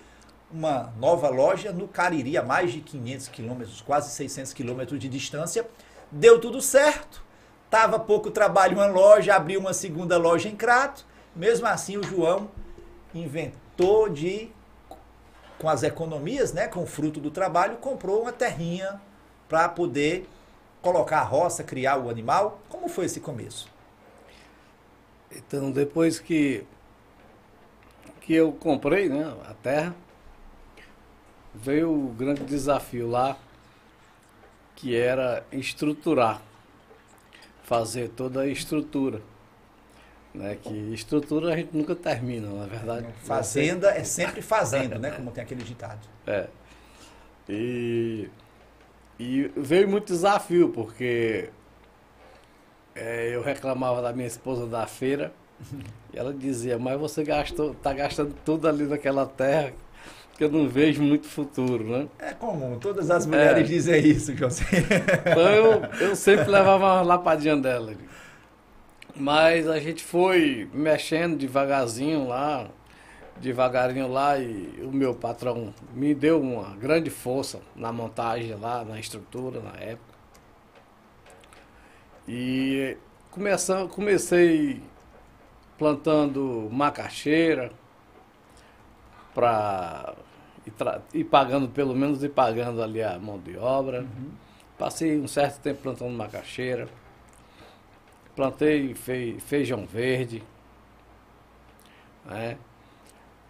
uma 0.52 0.92
nova 0.98 1.28
loja 1.28 1.72
no 1.72 1.86
Cariri, 1.86 2.36
a 2.36 2.42
mais 2.42 2.72
de 2.72 2.80
500 2.80 3.28
quilômetros, 3.28 3.80
quase 3.80 4.10
600 4.10 4.52
quilômetros 4.52 4.98
de 4.98 5.08
distância. 5.08 5.66
Deu 6.10 6.40
tudo 6.40 6.60
certo. 6.60 7.22
Tava 7.70 8.00
pouco 8.00 8.30
trabalho 8.30 8.76
uma 8.76 8.86
loja, 8.86 9.34
abriu 9.34 9.60
uma 9.60 9.72
segunda 9.72 10.18
loja 10.18 10.48
em 10.48 10.56
Crato. 10.56 11.06
Mesmo 11.34 11.66
assim, 11.66 11.96
o 11.96 12.02
João 12.02 12.50
inventou 13.14 14.08
de, 14.08 14.50
com 15.58 15.68
as 15.68 15.84
economias, 15.84 16.52
né, 16.52 16.66
com 16.66 16.82
o 16.82 16.86
fruto 16.86 17.20
do 17.20 17.30
trabalho, 17.30 17.76
comprou 17.76 18.22
uma 18.22 18.32
terrinha 18.32 19.00
para 19.48 19.68
poder 19.68 20.28
colocar 20.82 21.20
a 21.20 21.24
roça, 21.24 21.62
criar 21.62 21.96
o 21.98 22.10
animal. 22.10 22.60
Como 22.68 22.88
foi 22.88 23.04
esse 23.04 23.20
começo? 23.20 23.68
Então, 25.30 25.70
depois 25.70 26.18
que, 26.18 26.66
que 28.20 28.34
eu 28.34 28.52
comprei 28.52 29.08
né, 29.08 29.32
a 29.48 29.54
terra, 29.54 29.94
veio 31.54 31.92
o 31.92 32.08
grande 32.12 32.44
desafio 32.44 33.08
lá, 33.08 33.36
que 34.76 34.96
era 34.96 35.44
estruturar, 35.52 36.40
fazer 37.64 38.08
toda 38.10 38.42
a 38.42 38.46
estrutura. 38.46 39.20
Né, 40.32 40.56
que 40.62 40.72
estrutura 40.94 41.52
a 41.52 41.56
gente 41.56 41.76
nunca 41.76 41.94
termina, 41.96 42.48
na 42.48 42.64
verdade. 42.64 43.08
Fazenda 43.24 43.90
é 43.90 44.04
sempre 44.04 44.40
fazendo, 44.40 44.96
né? 44.96 45.10
Como 45.10 45.32
tem 45.32 45.42
aquele 45.42 45.64
ditado. 45.64 46.06
É. 46.24 46.46
E, 47.48 48.30
e 49.18 49.50
veio 49.56 49.88
muito 49.88 50.06
desafio, 50.06 50.68
porque 50.68 51.50
é, 52.94 53.34
eu 53.34 53.42
reclamava 53.42 54.00
da 54.00 54.12
minha 54.12 54.28
esposa 54.28 54.66
da 54.66 54.86
feira, 54.86 55.32
e 56.14 56.18
ela 56.18 56.32
dizia, 56.32 56.78
mas 56.78 56.98
você 56.98 57.24
gastou, 57.24 57.74
tá 57.74 57.92
gastando 57.92 58.34
tudo 58.44 58.68
ali 58.68 58.84
naquela 58.84 59.26
terra, 59.26 59.72
que 60.40 60.44
eu 60.44 60.50
não 60.50 60.66
vejo 60.66 61.02
muito 61.02 61.26
futuro, 61.26 61.84
né? 61.84 62.08
É 62.18 62.32
comum, 62.32 62.78
todas 62.78 63.10
as 63.10 63.26
mulheres 63.26 63.60
É. 63.62 63.62
dizem 63.62 64.06
isso, 64.06 64.34
José. 64.34 64.64
Então 65.30 65.42
eu, 65.50 65.82
eu 66.00 66.16
sempre 66.16 66.46
levava 66.48 66.94
uma 66.94 67.02
lapadinha 67.02 67.58
dela. 67.58 67.92
Mas 69.14 69.68
a 69.68 69.78
gente 69.78 70.02
foi 70.02 70.66
mexendo 70.72 71.36
devagarzinho 71.36 72.26
lá, 72.26 72.68
devagarinho 73.36 74.08
lá, 74.08 74.38
e 74.38 74.80
o 74.82 74.90
meu 74.90 75.14
patrão 75.14 75.74
me 75.92 76.14
deu 76.14 76.40
uma 76.40 76.74
grande 76.74 77.10
força 77.10 77.60
na 77.76 77.92
montagem 77.92 78.54
lá, 78.54 78.82
na 78.82 78.98
estrutura 78.98 79.60
na 79.60 79.78
época. 79.78 80.14
E 82.26 82.96
começam, 83.30 83.86
comecei 83.88 84.80
plantando 85.76 86.66
macaxeira 86.72 87.70
para 89.34 90.14
tra- 90.70 91.02
ir 91.14 91.24
pagando, 91.24 91.68
pelo 91.68 91.94
menos 91.94 92.22
ir 92.22 92.30
pagando 92.30 92.82
ali 92.82 93.02
a 93.02 93.18
mão 93.18 93.38
de 93.38 93.56
obra. 93.56 94.06
Passei 94.78 95.18
um 95.20 95.28
certo 95.28 95.60
tempo 95.60 95.82
plantando 95.82 96.10
macaxeira. 96.12 96.88
Plantei 98.34 98.94
fe- 98.94 99.36
feijão 99.40 99.84
verde. 99.86 100.42
Né? 102.24 102.56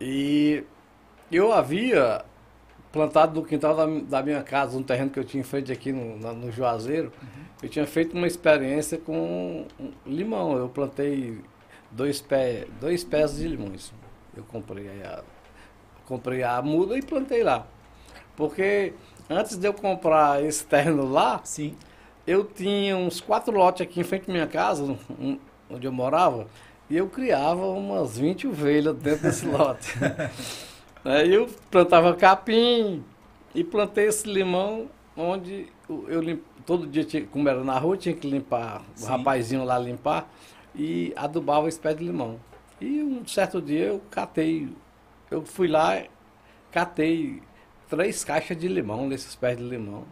E 0.01 0.64
eu 1.31 1.53
havia 1.53 2.25
plantado 2.91 3.41
no 3.41 3.47
quintal 3.47 3.77
da, 3.77 3.87
da 3.87 4.23
minha 4.23 4.43
casa, 4.43 4.77
um 4.77 4.83
terreno 4.83 5.11
que 5.11 5.18
eu 5.21 5.25
tinha 5.25 5.45
feito 5.45 5.71
aqui 5.71 5.93
no, 5.93 6.18
na- 6.18 6.33
no 6.33 6.51
Juazeiro. 6.51 7.12
Eu 7.62 7.68
tinha 7.68 7.87
feito 7.87 8.16
uma 8.16 8.27
experiência 8.27 8.99
com 8.99 9.66
limão. 10.07 10.57
Eu 10.57 10.68
plantei 10.68 11.39
dois, 11.91 12.21
pé, 12.21 12.66
dois 12.81 13.05
pés 13.05 13.37
de 13.37 13.47
limões. 13.47 13.93
Eu 14.37 14.43
comprei 14.45 14.89
a, 15.05 15.23
comprei 16.11 16.43
a 16.43 16.61
muda 16.61 16.99
e 16.99 17.03
plantei 17.03 17.45
lá. 17.45 17.65
Porque 18.37 18.93
antes 19.29 19.57
de 19.57 19.67
eu 19.69 19.73
comprar 19.73 20.45
esse 20.45 20.65
terreno 20.65 21.09
lá, 21.09 21.41
Sim. 21.45 21.77
eu 22.27 22.45
tinha 22.45 22.97
uns 22.97 23.21
quatro 23.21 23.57
lotes 23.57 23.83
aqui 23.83 24.01
em 24.01 24.05
frente 24.05 24.29
à 24.29 24.33
minha 24.33 24.47
casa, 24.47 24.97
onde 25.71 25.87
eu 25.87 25.93
morava, 25.93 26.49
e 26.89 26.97
eu 26.97 27.07
criava 27.09 27.65
umas 27.67 28.19
20 28.19 28.49
ovelhas 28.49 28.97
dentro 28.97 29.23
desse 29.23 29.47
lote. 29.47 29.95
Aí 31.05 31.33
eu 31.33 31.49
plantava 31.71 32.15
capim 32.17 33.05
e 33.55 33.63
plantei 33.63 34.07
esse 34.07 34.29
limão 34.31 34.89
onde 35.17 35.67
o- 35.89 36.05
eu 36.09 36.21
lim- 36.21 36.43
todo 36.67 36.87
dia, 36.87 37.05
tinha, 37.05 37.25
como 37.25 37.49
era 37.49 37.63
na 37.63 37.79
rua, 37.79 37.97
tinha 37.97 38.15
que 38.15 38.29
limpar, 38.29 38.83
o 38.97 39.01
Sim. 39.01 39.07
rapazinho 39.07 39.65
lá 39.65 39.79
limpar, 39.79 40.29
e 40.75 41.13
adubava 41.17 41.69
esse 41.69 41.79
pé 41.79 41.95
de 41.95 42.05
limão. 42.05 42.39
E 42.81 43.03
um 43.03 43.27
certo 43.27 43.61
dia 43.61 43.87
eu 43.87 44.01
catei, 44.11 44.69
eu 45.31 45.45
fui 45.45 45.68
lá, 45.68 46.03
catei 46.72 47.43
três 47.89 48.24
caixas 48.24 48.57
de 48.57 48.68
limão, 48.68 49.09
desses 49.09 49.35
pés 49.35 49.57
de 49.57 49.64
limão. 49.64 50.05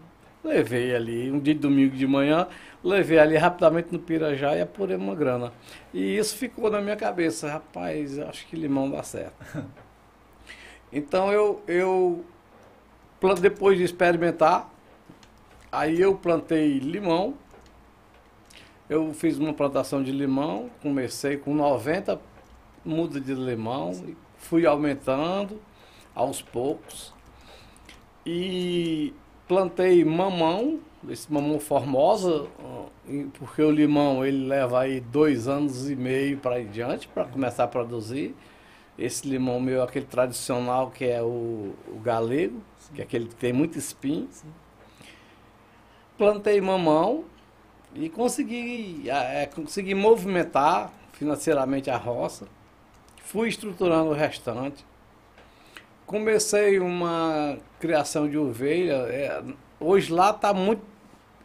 Levei 0.44 0.94
ali, 0.94 1.30
um 1.30 1.40
dia 1.40 1.54
de 1.54 1.60
domingo 1.60 1.96
de 1.96 2.06
manhã, 2.06 2.46
levei 2.82 3.18
ali 3.18 3.36
rapidamente 3.36 3.92
no 3.92 3.98
Pirajá 3.98 4.56
e 4.56 4.60
apurei 4.60 4.96
uma 4.96 5.14
grana. 5.14 5.52
E 5.92 6.16
isso 6.16 6.36
ficou 6.36 6.70
na 6.70 6.80
minha 6.80 6.96
cabeça, 6.96 7.50
rapaz, 7.50 8.18
acho 8.18 8.46
que 8.46 8.56
limão 8.56 8.90
dá 8.90 9.02
certo. 9.02 9.34
Então 10.90 11.30
eu, 11.30 11.62
eu 11.68 12.24
depois 13.38 13.76
de 13.76 13.84
experimentar, 13.84 14.72
aí 15.70 16.00
eu 16.00 16.14
plantei 16.14 16.78
limão. 16.78 17.34
Eu 18.88 19.12
fiz 19.12 19.36
uma 19.36 19.52
plantação 19.52 20.02
de 20.02 20.10
limão, 20.10 20.70
comecei 20.80 21.36
com 21.36 21.54
90 21.54 22.18
mudas 22.82 23.22
de 23.22 23.34
limão, 23.34 23.92
fui 24.48 24.66
aumentando 24.66 25.60
aos 26.14 26.42
poucos. 26.42 27.14
E 28.24 29.12
plantei 29.46 30.04
mamão 30.04 30.80
esse 31.08 31.32
mamão 31.32 31.60
formosa, 31.60 32.46
porque 33.34 33.62
o 33.62 33.70
limão 33.70 34.24
ele 34.24 34.46
leva 34.46 34.80
aí 34.80 35.00
dois 35.00 35.46
anos 35.46 35.88
e 35.88 35.94
meio 35.94 36.38
para 36.38 36.62
diante 36.64 37.06
para 37.08 37.24
começar 37.24 37.64
a 37.64 37.68
produzir. 37.68 38.34
Esse 38.98 39.28
limão 39.28 39.60
meu, 39.60 39.82
aquele 39.82 40.06
tradicional 40.06 40.90
que 40.90 41.04
é 41.04 41.22
o, 41.22 41.72
o 41.86 42.00
galego, 42.02 42.60
Sim. 42.78 42.94
que 42.94 43.00
é 43.00 43.04
aquele 43.04 43.26
que 43.28 43.36
tem 43.36 43.52
muito 43.52 43.78
espinho. 43.78 44.26
Sim. 44.30 44.48
Plantei 46.16 46.60
mamão 46.60 47.24
e 47.94 48.08
consegui, 48.08 49.08
é, 49.08 49.46
consegui 49.46 49.94
movimentar 49.94 50.92
financeiramente 51.12 51.88
a 51.90 51.96
roça. 51.96 52.48
Fui 53.28 53.46
estruturando 53.46 54.08
o 54.08 54.14
restante. 54.14 54.86
Comecei 56.06 56.78
uma 56.78 57.58
criação 57.78 58.26
de 58.26 58.38
ovelha. 58.38 58.94
É, 59.10 59.42
hoje 59.78 60.10
lá 60.10 60.30
está 60.30 60.54
muito 60.54 60.80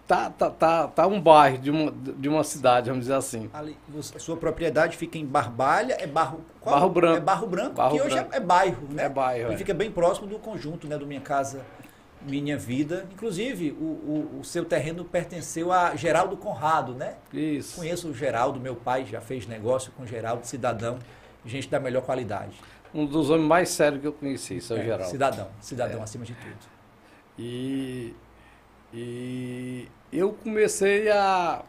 tá, 0.08 0.30
tá, 0.30 0.50
tá, 0.50 0.88
tá 0.88 1.08
um 1.08 1.20
bairro 1.20 1.58
de 1.58 1.70
uma, 1.70 1.92
de 1.92 2.30
uma 2.30 2.42
cidade, 2.46 2.90
vamos 2.90 3.04
dizer 3.04 3.16
assim. 3.16 3.50
Ali, 3.54 3.76
a 4.16 4.20
sua 4.20 4.38
propriedade 4.38 4.96
fica 4.96 5.18
em 5.18 5.26
Barbalha, 5.26 5.98
é 6.00 6.08
Barro... 6.08 6.40
Qual? 6.62 6.74
Barro 6.74 6.90
Branco. 6.90 7.18
É 7.18 7.20
Barro 7.20 7.48
Branco, 7.48 7.76
barro 7.76 7.98
que 7.98 8.02
hoje 8.02 8.18
é, 8.18 8.28
é, 8.32 8.40
bairro, 8.40 8.88
né? 8.90 9.04
É 9.04 9.10
bairro, 9.10 9.52
E 9.52 9.56
é. 9.56 9.58
fica 9.58 9.74
bem 9.74 9.92
próximo 9.92 10.26
do 10.26 10.40
conjunto, 10.40 10.88
né, 10.88 10.98
do 10.98 11.06
Minha 11.06 11.20
Casa 11.20 11.66
Minha 12.22 12.58
Vida. 12.58 13.06
Inclusive, 13.12 13.72
o, 13.72 13.84
o, 13.84 14.40
o, 14.40 14.44
seu 14.46 14.64
terreno 14.64 15.04
pertenceu 15.04 15.70
a 15.70 15.98
Geraldo 15.98 16.38
Conrado, 16.38 16.94
né? 16.94 17.16
Isso. 17.34 17.76
Conheço 17.76 18.08
o 18.08 18.14
Geraldo, 18.14 18.58
meu 18.58 18.78
pai 18.78 19.06
já 19.06 19.20
fez 19.20 19.46
negócio 19.46 19.92
com 19.98 20.04
o 20.04 20.08
Geraldo, 20.08 20.48
cidadão, 20.48 20.98
gente 21.46 21.70
da 21.70 21.80
melhor 21.80 22.04
qualidade. 22.04 22.54
Um 22.94 23.06
dos 23.06 23.30
homens 23.30 23.48
mais 23.48 23.70
sérios 23.70 24.02
que 24.02 24.08
eu 24.08 24.14
conheci, 24.14 24.62
seu 24.62 24.78
é, 24.78 24.84
Geraldo. 24.84 25.06
Cidadão, 25.06 25.48
cidadão 25.60 26.00
é. 26.00 26.04
acima 26.04 26.26
de 26.26 26.34
tudo. 26.34 26.74
E 27.38 28.14
e 28.94 29.88
eu 30.12 30.32
comecei 30.34 31.10
a 31.10 31.64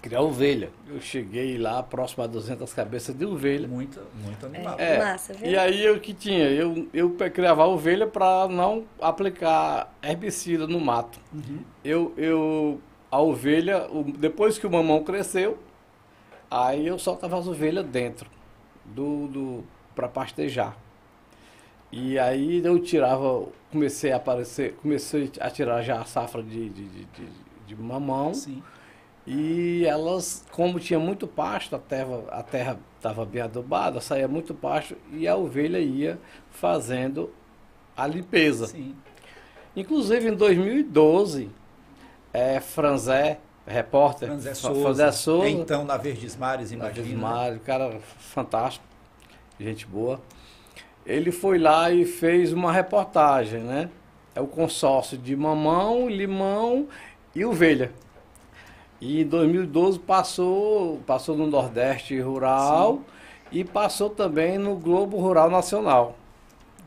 criar 0.00 0.20
ovelha. 0.20 0.70
Eu 0.88 1.00
cheguei 1.00 1.58
lá 1.58 1.82
próximo 1.82 2.22
a 2.22 2.26
200 2.28 2.72
cabeças 2.72 3.12
de 3.16 3.26
ovelha. 3.26 3.66
Muito, 3.66 4.00
muito 4.14 4.46
animal. 4.46 4.76
É, 4.78 4.98
Massa, 4.98 5.34
viu? 5.34 5.50
E 5.50 5.56
aí 5.56 5.90
o 5.90 5.98
que 5.98 6.14
tinha? 6.14 6.48
Eu, 6.50 6.88
eu 6.94 7.10
criava 7.10 7.66
ovelha 7.66 8.06
para 8.06 8.46
não 8.46 8.84
aplicar 9.00 9.92
herbicida 10.00 10.68
no 10.68 10.78
mato. 10.78 11.18
Uhum. 11.34 11.58
Eu, 11.84 12.14
eu, 12.16 12.80
a 13.10 13.20
ovelha, 13.20 13.88
depois 14.16 14.56
que 14.56 14.66
o 14.68 14.70
mamão 14.70 15.02
cresceu, 15.02 15.58
aí 16.48 16.86
eu 16.86 16.96
soltava 16.96 17.36
as 17.36 17.48
ovelhas 17.48 17.84
dentro 17.84 18.35
do, 18.94 19.26
do 19.28 19.64
para 19.94 20.08
pastejar. 20.08 20.76
E 21.90 22.18
aí 22.18 22.64
eu 22.64 22.78
tirava, 22.78 23.46
comecei 23.70 24.12
a 24.12 24.16
aparecer, 24.16 24.74
comecei 24.82 25.30
a 25.40 25.50
tirar 25.50 25.82
já 25.82 26.00
a 26.00 26.04
safra 26.04 26.42
de, 26.42 26.68
de, 26.68 26.88
de, 26.88 27.04
de, 27.04 27.28
de 27.68 27.76
mamão. 27.76 28.34
Sim. 28.34 28.62
E 29.26 29.84
elas, 29.84 30.44
como 30.52 30.78
tinha 30.78 31.00
muito 31.00 31.26
pasto, 31.26 31.74
a 31.74 31.78
terra 31.78 32.22
a 32.30 32.42
terra 32.42 32.78
estava 32.96 33.24
bem 33.24 33.42
adubada, 33.42 34.00
saía 34.00 34.28
muito 34.28 34.54
pasto 34.54 34.96
e 35.12 35.26
a 35.26 35.34
ovelha 35.34 35.78
ia 35.78 36.18
fazendo 36.50 37.32
a 37.96 38.06
limpeza. 38.06 38.66
Sim. 38.66 38.94
Inclusive 39.74 40.28
em 40.28 40.34
2012, 40.34 41.50
é, 42.32 42.60
Franzé, 42.60 43.38
repórter, 43.66 44.28
Franzé 44.28 44.54
Souza, 44.54 44.80
Franzé 44.80 45.12
Souza 45.12 45.48
então 45.48 45.84
na 45.84 45.96
Verdes 45.96 46.36
Mares, 46.36 46.72
imagina. 46.72 46.88
Na 46.88 46.94
Verdes 46.94 47.18
Mares, 47.18 47.62
cara 47.64 47.98
fantástico, 48.18 48.84
gente 49.58 49.86
boa 49.86 50.20
ele 51.06 51.30
foi 51.30 51.58
lá 51.58 51.90
e 51.90 52.04
fez 52.04 52.52
uma 52.52 52.72
reportagem, 52.72 53.60
né? 53.60 53.88
É 54.34 54.40
o 54.40 54.46
consórcio 54.46 55.16
de 55.16 55.36
mamão, 55.36 56.08
limão 56.08 56.88
e 57.34 57.44
ovelha. 57.44 57.92
E 59.00 59.22
em 59.22 59.26
2012 59.26 60.00
passou, 60.00 60.98
passou 61.06 61.36
no 61.36 61.46
Nordeste 61.46 62.18
Rural 62.20 62.96
Sim. 62.96 63.04
e 63.52 63.64
passou 63.64 64.10
também 64.10 64.58
no 64.58 64.74
Globo 64.74 65.18
Rural 65.18 65.48
Nacional, 65.48 66.18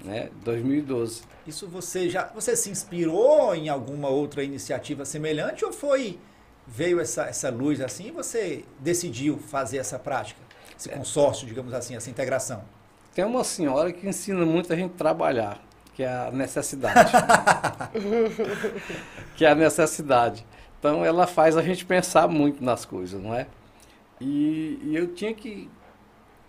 né? 0.04 0.30
2012. 0.44 1.24
Isso 1.48 1.68
você 1.68 2.10
já, 2.10 2.26
você 2.36 2.56
se 2.56 2.70
inspirou 2.70 3.56
em 3.56 3.70
alguma 3.70 4.10
outra 4.10 4.44
iniciativa 4.44 5.06
semelhante 5.06 5.64
ou 5.64 5.72
foi 5.72 6.20
veio 6.70 7.00
essa, 7.00 7.24
essa 7.24 7.50
luz 7.50 7.82
assim 7.82 8.08
e 8.08 8.12
você 8.12 8.64
decidiu 8.80 9.38
fazer 9.38 9.78
essa 9.78 9.98
prática, 9.98 10.40
esse 10.78 10.90
consórcio, 10.90 11.48
digamos 11.48 11.74
assim, 11.74 11.96
essa 11.96 12.10
integração? 12.10 12.64
Tem 13.14 13.26
uma 13.26 13.44
senhora 13.44 13.92
que 13.92 14.08
ensina 14.08 14.46
gente 14.46 14.94
a 14.94 14.98
trabalhar, 14.98 15.60
que 15.96 16.04
é 16.04 16.08
a 16.08 16.32
necessidade. 16.32 17.12
que 19.36 19.44
é 19.44 19.50
a 19.50 19.56
necessidade. 19.56 20.46
Então 20.80 21.04
ela 21.04 21.26
faz 21.26 21.58
a 21.58 21.62
gente 21.62 21.86
pensar 21.86 22.28
muito 22.28 22.64
nas 22.64 22.86
coisas, 22.86 23.22
não 23.22 23.34
é? 23.34 23.48
E, 24.22 24.80
e, 24.84 24.96
eu 24.96 25.14
tinha 25.14 25.34
que, 25.34 25.70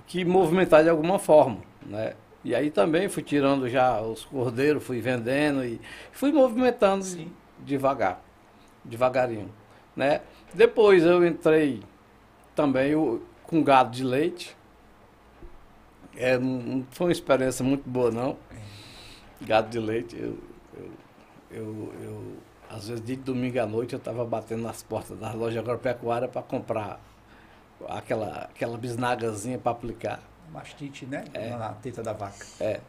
que 0.06 0.24
movimentar 0.24 0.82
de 0.82 0.90
alguma 0.90 1.18
forma, 1.18 1.58
né? 1.84 2.14
E 2.44 2.54
aí 2.54 2.70
também 2.70 3.08
fui 3.08 3.22
tirando 3.22 3.68
já 3.68 4.00
os 4.00 4.24
cordeiros, 4.24 4.82
fui 4.82 5.00
vendendo 5.00 5.64
e 5.64 5.80
fui 6.12 6.32
movimentando 6.32 7.04
Sim. 7.04 7.30
devagar, 7.60 8.22
devagarinho, 8.84 9.50
né? 10.00 10.22
Depois 10.54 11.04
eu 11.04 11.24
entrei 11.26 11.82
também 12.56 12.92
eu, 12.92 13.22
com 13.44 13.62
gado 13.62 13.90
de 13.90 14.02
leite, 14.02 14.56
é, 16.16 16.38
não 16.38 16.84
foi 16.90 17.08
uma 17.08 17.12
experiência 17.12 17.62
muito 17.62 17.88
boa, 17.88 18.10
não. 18.10 18.36
Gado 19.42 19.68
de 19.68 19.78
leite, 19.78 20.16
eu, 20.16 20.38
eu, 20.74 20.90
eu, 21.50 21.94
eu 22.02 22.36
às 22.70 22.88
vezes 22.88 23.04
de 23.04 23.16
domingo 23.16 23.60
à 23.60 23.66
noite 23.66 23.92
eu 23.92 23.98
estava 23.98 24.24
batendo 24.24 24.62
nas 24.62 24.82
portas 24.82 25.18
das 25.18 25.34
lojas 25.34 25.58
agropecuárias 25.58 26.30
para 26.30 26.42
comprar 26.42 27.00
aquela, 27.88 28.44
aquela 28.44 28.78
bisnagazinha 28.78 29.58
para 29.58 29.72
aplicar. 29.72 30.22
Mastite, 30.50 31.04
né? 31.04 31.24
É. 31.34 31.50
Na 31.50 31.74
teta 31.74 32.02
da 32.02 32.12
vaca. 32.12 32.44
É. 32.58 32.80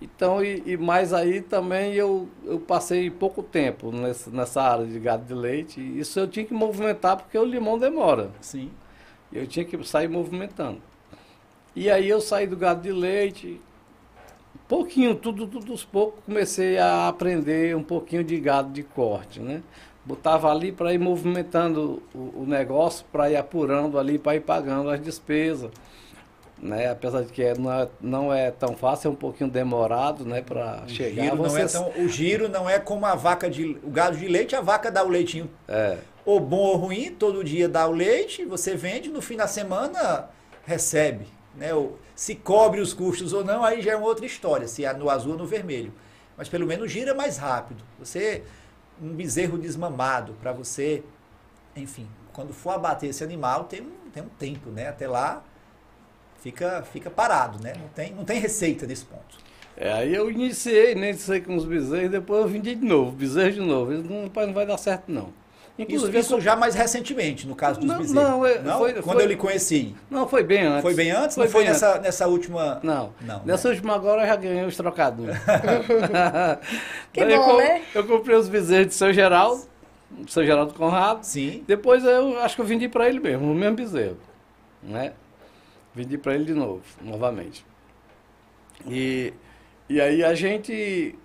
Então, 0.00 0.44
e, 0.44 0.62
e 0.66 0.76
mais 0.76 1.12
aí 1.12 1.40
também 1.40 1.94
eu, 1.94 2.28
eu 2.44 2.60
passei 2.60 3.10
pouco 3.10 3.42
tempo 3.42 3.90
nessa, 3.90 4.30
nessa 4.30 4.62
área 4.62 4.86
de 4.86 4.98
gado 4.98 5.24
de 5.24 5.34
leite. 5.34 5.80
E 5.80 6.00
isso 6.00 6.20
eu 6.20 6.28
tinha 6.28 6.44
que 6.44 6.52
movimentar 6.52 7.16
porque 7.16 7.38
o 7.38 7.44
limão 7.44 7.78
demora. 7.78 8.30
Sim. 8.40 8.70
Eu 9.32 9.46
tinha 9.46 9.64
que 9.64 9.82
sair 9.86 10.08
movimentando. 10.08 10.80
E 11.74 11.90
aí 11.90 12.08
eu 12.08 12.20
saí 12.20 12.46
do 12.46 12.56
gado 12.56 12.82
de 12.82 12.92
leite, 12.92 13.60
pouquinho, 14.68 15.14
tudo, 15.14 15.46
tudo 15.46 15.72
aos 15.72 15.84
poucos, 15.84 16.24
comecei 16.24 16.78
a 16.78 17.08
aprender 17.08 17.76
um 17.76 17.82
pouquinho 17.82 18.24
de 18.24 18.38
gado 18.40 18.72
de 18.72 18.82
corte, 18.82 19.40
né? 19.40 19.62
Botava 20.04 20.50
ali 20.50 20.70
para 20.70 20.94
ir 20.94 20.98
movimentando 20.98 22.02
o, 22.14 22.42
o 22.42 22.44
negócio, 22.46 23.04
para 23.10 23.30
ir 23.30 23.36
apurando 23.36 23.98
ali, 23.98 24.18
para 24.18 24.36
ir 24.36 24.40
pagando 24.40 24.88
as 24.88 25.02
despesas. 25.02 25.70
Né? 26.58 26.90
Apesar 26.90 27.22
de 27.22 27.32
que 27.32 27.42
é, 27.42 27.54
não, 27.54 27.72
é, 27.72 27.88
não 28.00 28.32
é 28.32 28.50
tão 28.50 28.74
fácil, 28.74 29.08
é 29.08 29.10
um 29.10 29.16
pouquinho 29.16 29.50
demorado, 29.50 30.24
né, 30.24 30.40
para 30.40 30.84
chegar. 30.88 31.24
Giro 31.24 31.36
não 31.36 31.56
é 31.56 31.66
tão, 31.66 31.90
o 31.98 32.08
giro 32.08 32.48
não 32.48 32.70
é 32.70 32.78
como 32.78 33.04
a 33.04 33.14
vaca 33.14 33.50
de 33.50 33.78
o 33.82 33.90
gado 33.90 34.16
de 34.16 34.26
leite, 34.26 34.56
a 34.56 34.60
vaca 34.62 34.90
dá 34.90 35.04
o 35.04 35.08
leitinho. 35.08 35.50
É. 35.68 35.98
Ou 36.24 36.40
bom 36.40 36.56
ou 36.56 36.76
ruim, 36.76 37.12
todo 37.12 37.44
dia 37.44 37.68
dá 37.68 37.86
o 37.86 37.92
leite, 37.92 38.44
você 38.44 38.74
vende, 38.74 39.10
no 39.10 39.20
fim 39.20 39.36
da 39.36 39.46
semana 39.46 40.30
recebe 40.64 41.26
né, 41.56 41.70
se 42.14 42.34
cobre 42.34 42.80
os 42.80 42.92
custos 42.92 43.32
ou 43.32 43.44
não, 43.44 43.64
aí 43.64 43.82
já 43.82 43.92
é 43.92 43.96
uma 43.96 44.06
outra 44.06 44.26
história, 44.26 44.68
se 44.68 44.84
é 44.84 44.92
no 44.92 45.10
azul 45.10 45.32
ou 45.32 45.38
no 45.38 45.46
vermelho. 45.46 45.92
Mas 46.36 46.48
pelo 46.48 46.66
menos 46.66 46.92
gira 46.92 47.14
mais 47.14 47.38
rápido. 47.38 47.82
Você, 47.98 48.44
um 49.00 49.08
bezerro 49.14 49.58
desmamado, 49.58 50.34
para 50.40 50.52
você, 50.52 51.02
enfim, 51.74 52.06
quando 52.32 52.52
for 52.52 52.70
abater 52.70 53.10
esse 53.10 53.24
animal, 53.24 53.64
tem 53.64 53.80
um, 53.80 54.10
tem 54.12 54.22
um 54.22 54.28
tempo, 54.28 54.70
né? 54.70 54.88
Até 54.88 55.08
lá 55.08 55.42
fica, 56.46 56.82
fica 56.92 57.10
parado, 57.10 57.62
né? 57.62 57.72
Não 57.78 57.88
tem, 57.88 58.12
não 58.12 58.24
tem 58.24 58.38
receita 58.38 58.86
nesse 58.86 59.04
ponto. 59.04 59.36
É, 59.76 59.92
aí 59.92 60.14
eu 60.14 60.30
iniciei, 60.30 60.94
nem 60.94 61.12
né, 61.12 61.18
sei 61.18 61.40
com 61.40 61.56
os 61.56 61.64
bezerros, 61.64 62.10
depois 62.10 62.42
eu 62.42 62.48
vendi 62.48 62.74
de 62.74 62.84
novo, 62.84 63.12
bezerro 63.12 63.52
de 63.52 63.60
novo. 63.60 63.92
Não, 63.92 64.30
não 64.34 64.52
vai 64.52 64.64
dar 64.64 64.78
certo, 64.78 65.10
não. 65.10 65.32
Inclusive, 65.78 66.18
isso, 66.18 66.34
isso 66.34 66.40
já 66.40 66.56
mais 66.56 66.74
recentemente, 66.74 67.46
no 67.46 67.54
caso 67.54 67.80
dos 67.80 67.88
não, 67.88 67.98
bezerros. 67.98 68.30
Não, 68.30 68.46
é, 68.46 68.58
não? 68.60 68.78
Foi, 68.78 68.94
Quando 68.94 69.16
foi, 69.16 69.24
eu 69.24 69.28
lhe 69.28 69.36
conheci. 69.36 69.94
Não, 70.08 70.26
foi 70.26 70.42
bem 70.42 70.62
antes. 70.62 70.82
Foi 70.82 70.94
bem 70.94 71.10
antes? 71.10 71.34
Foi 71.34 71.44
não 71.44 71.52
foi 71.52 71.64
nessa, 71.64 71.90
antes. 71.90 72.02
nessa 72.02 72.26
última. 72.26 72.80
Não. 72.82 73.12
não 73.20 73.42
nessa 73.44 73.68
né? 73.68 73.74
última 73.74 73.94
agora 73.94 74.22
eu 74.22 74.26
já 74.26 74.36
ganhei 74.36 74.64
os 74.64 74.76
trocados. 74.76 75.26
que 77.12 77.20
Daí 77.22 77.36
bom, 77.36 77.50
eu, 77.50 77.58
né? 77.58 77.82
Eu 77.94 78.06
comprei 78.06 78.36
os 78.36 78.48
bezerros 78.48 78.86
de 78.86 78.94
São 78.94 79.12
Geraldo, 79.12 79.66
São 80.28 80.42
Geraldo 80.46 80.72
Conrado. 80.72 81.22
Sim. 81.24 81.62
Depois 81.66 82.02
eu 82.04 82.40
acho 82.40 82.54
que 82.54 82.62
eu 82.62 82.66
vendi 82.66 82.88
para 82.88 83.06
ele 83.06 83.20
mesmo, 83.20 83.52
o 83.52 83.54
mesmo 83.54 83.76
bezerro. 83.76 84.16
Né? 84.82 85.12
Vendi 85.96 86.18
para 86.18 86.34
ele 86.34 86.44
de 86.44 86.52
novo, 86.52 86.82
novamente. 87.00 87.64
E, 88.86 89.32
e 89.88 89.98
aí 89.98 90.22
a 90.22 90.34
gente 90.34 91.18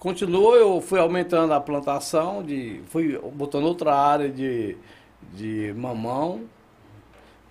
continuou, 0.00 0.56
eu 0.56 0.80
fui 0.80 0.98
aumentando 0.98 1.54
a 1.54 1.60
plantação, 1.60 2.42
de, 2.42 2.82
fui 2.88 3.16
botando 3.34 3.66
outra 3.66 3.94
área 3.94 4.28
de, 4.28 4.76
de 5.32 5.72
mamão, 5.76 6.40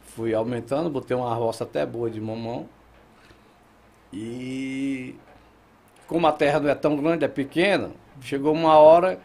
fui 0.02 0.34
aumentando, 0.34 0.90
botei 0.90 1.16
uma 1.16 1.34
roça 1.34 1.64
até 1.64 1.86
boa 1.86 2.10
de 2.10 2.20
mamão. 2.20 2.68
E 4.12 5.16
como 6.08 6.28
a 6.28 6.34
terra 6.34 6.60
não 6.60 6.70
é 6.70 6.76
tão 6.76 6.98
grande, 6.98 7.24
é 7.24 7.30
pequena, 7.30 7.92
chegou 8.20 8.54
uma 8.54 8.78
hora 8.78 9.18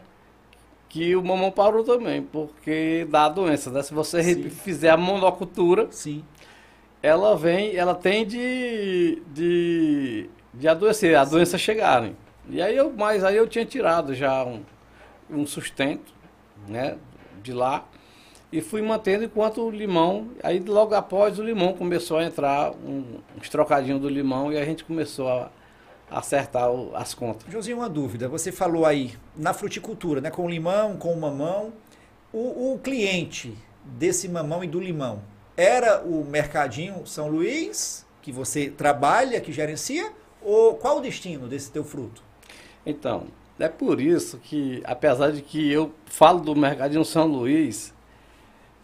que 0.87 1.17
o 1.17 1.21
mamão 1.21 1.51
parou 1.51 1.83
também, 1.83 2.21
porque 2.21 3.05
dá 3.09 3.25
a 3.25 3.29
doença, 3.29 3.69
né? 3.71 3.83
Se 3.83 3.93
você 3.93 4.23
Sim. 4.23 4.49
fizer 4.49 4.89
a 4.89 4.95
monocultura, 4.95 5.87
Sim. 5.91 6.23
Ela 7.01 7.35
vem, 7.35 7.75
ela 7.75 7.95
tem 7.95 8.25
de, 8.25 9.21
de, 9.33 10.29
de 10.53 10.67
adoecer, 10.67 11.15
a 11.17 11.25
doença 11.25 11.57
chegarem. 11.57 12.15
E 12.49 12.61
aí 12.61 12.75
eu, 12.75 12.91
mas 12.95 13.23
aí 13.23 13.35
eu 13.37 13.47
tinha 13.47 13.65
tirado 13.65 14.13
já 14.13 14.43
um, 14.43 14.61
um 15.29 15.45
sustento, 15.45 16.13
né, 16.67 16.97
de 17.41 17.53
lá, 17.53 17.85
e 18.51 18.61
fui 18.61 18.81
mantendo 18.81 19.23
enquanto 19.23 19.61
o 19.61 19.71
limão, 19.71 20.29
aí 20.43 20.59
logo 20.59 20.93
após 20.93 21.39
o 21.39 21.43
limão 21.43 21.73
começou 21.73 22.17
a 22.17 22.25
entrar 22.25 22.71
um, 22.71 23.19
uns 23.37 23.49
trocadinhos 23.49 24.01
do 24.01 24.09
limão 24.09 24.51
e 24.51 24.57
a 24.57 24.65
gente 24.65 24.83
começou 24.83 25.29
a 25.29 25.49
acertar 26.09 26.69
o- 26.69 26.93
as 26.93 27.13
contas. 27.13 27.49
Josinho, 27.51 27.77
uma 27.77 27.87
dúvida. 27.89 28.27
Você 28.27 28.51
falou 28.51 28.85
aí 28.85 29.13
na 29.37 29.53
fruticultura, 29.53 30.19
né? 30.19 30.29
Com 30.29 30.45
o 30.45 30.49
limão, 30.49 30.97
com 30.97 31.13
o 31.13 31.19
mamão. 31.19 31.71
O, 32.33 32.73
o 32.73 32.79
cliente 32.79 33.57
desse 33.85 34.27
mamão 34.27 34.61
e 34.61 34.67
do 34.67 34.79
limão 34.81 35.21
era 35.55 36.01
o 36.01 36.23
Mercadinho 36.23 37.05
São 37.05 37.27
Luís, 37.27 38.05
que 38.21 38.31
você 38.31 38.69
trabalha, 38.69 39.41
que 39.41 39.51
gerencia? 39.51 40.11
Ou 40.41 40.75
qual 40.75 40.97
o 40.97 41.01
destino 41.01 41.47
desse 41.47 41.71
teu 41.71 41.83
fruto? 41.83 42.23
Então, 42.85 43.27
é 43.59 43.67
por 43.67 44.01
isso 44.01 44.39
que, 44.39 44.81
apesar 44.85 45.31
de 45.31 45.41
que 45.41 45.71
eu 45.71 45.91
falo 46.05 46.39
do 46.39 46.55
Mercadinho 46.55 47.05
São 47.05 47.27
Luís, 47.27 47.93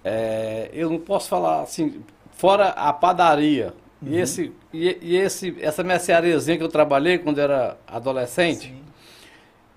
é, 0.03 0.69
eu 0.71 0.89
não 0.89 0.99
posso 0.99 1.27
falar 1.27 1.61
assim, 1.61 2.03
fora 2.31 2.69
a 2.69 2.93
padaria, 2.93 3.73
e, 4.01 4.15
esse, 4.17 4.53
e, 4.71 4.97
e 5.01 5.15
esse, 5.15 5.55
essa 5.59 5.83
merceariazinha 5.83 6.57
que 6.57 6.63
eu 6.63 6.69
trabalhei 6.69 7.17
quando 7.17 7.39
era 7.39 7.77
adolescente, 7.87 8.67
Sim. 8.67 8.83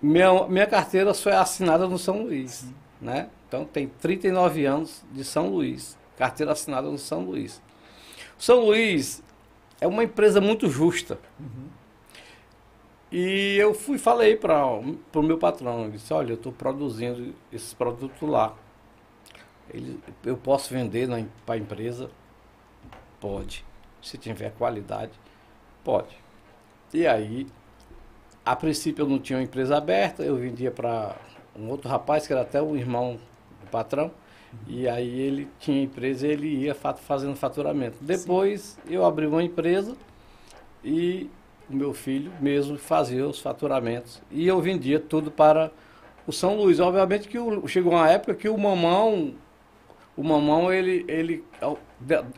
minha, 0.02 0.46
minha 0.46 0.66
carteira 0.66 1.14
só 1.14 1.30
é 1.30 1.36
assinada 1.36 1.88
no 1.88 1.98
São 1.98 2.22
Luís, 2.24 2.66
né? 3.00 3.28
Então 3.48 3.64
tem 3.64 3.88
39 3.88 4.66
anos 4.66 5.02
de 5.10 5.24
São 5.24 5.48
Luís, 5.48 5.96
carteira 6.20 6.52
assinada 6.52 6.90
no 6.90 6.98
São 6.98 7.22
Luís. 7.22 7.62
São 8.36 8.60
Luís 8.66 9.22
é 9.80 9.86
uma 9.86 10.04
empresa 10.04 10.38
muito 10.38 10.68
justa. 10.68 11.18
E 13.10 13.56
eu 13.56 13.72
fui 13.72 13.96
falei 13.96 14.36
para 14.36 14.66
o 14.66 15.22
meu 15.22 15.38
patrão, 15.38 15.88
disse, 15.88 16.12
olha, 16.12 16.32
eu 16.32 16.34
estou 16.34 16.52
produzindo 16.52 17.34
esses 17.50 17.72
produtos 17.72 18.28
lá. 18.28 18.54
Ele, 19.72 19.98
eu 20.22 20.36
posso 20.36 20.74
vender 20.74 21.08
para 21.46 21.54
a 21.54 21.58
empresa? 21.58 22.10
Pode. 23.18 23.64
Se 24.02 24.18
tiver 24.18 24.52
qualidade, 24.52 25.12
pode. 25.82 26.14
E 26.92 27.06
aí, 27.06 27.46
a 28.44 28.54
princípio 28.54 29.04
eu 29.04 29.08
não 29.08 29.18
tinha 29.18 29.38
uma 29.38 29.44
empresa 29.44 29.78
aberta, 29.78 30.22
eu 30.22 30.36
vendia 30.36 30.70
para 30.70 31.16
um 31.56 31.68
outro 31.70 31.88
rapaz, 31.88 32.26
que 32.26 32.32
era 32.32 32.42
até 32.42 32.60
o 32.60 32.76
irmão 32.76 33.18
do 33.62 33.70
patrão, 33.70 34.12
e 34.66 34.88
aí 34.88 35.20
ele 35.20 35.48
tinha 35.58 35.82
empresa 35.82 36.26
e 36.26 36.30
ele 36.30 36.48
ia 36.48 36.74
fa- 36.74 36.94
fazendo 36.94 37.36
faturamento. 37.36 37.96
Depois 38.00 38.78
eu 38.88 39.04
abri 39.04 39.26
uma 39.26 39.42
empresa 39.42 39.96
e 40.84 41.28
o 41.68 41.74
meu 41.76 41.92
filho 41.94 42.32
mesmo 42.40 42.76
fazia 42.78 43.26
os 43.26 43.38
faturamentos. 43.40 44.20
E 44.30 44.46
eu 44.46 44.60
vendia 44.60 44.98
tudo 44.98 45.30
para 45.30 45.70
o 46.26 46.32
São 46.32 46.56
Luís. 46.56 46.80
Obviamente 46.80 47.28
que 47.28 47.38
o- 47.38 47.66
chegou 47.68 47.92
uma 47.92 48.08
época 48.10 48.34
que 48.34 48.48
o 48.48 48.58
mamão, 48.58 49.34
o 50.16 50.22
mamão, 50.24 50.72
ele, 50.72 51.04
ele 51.08 51.44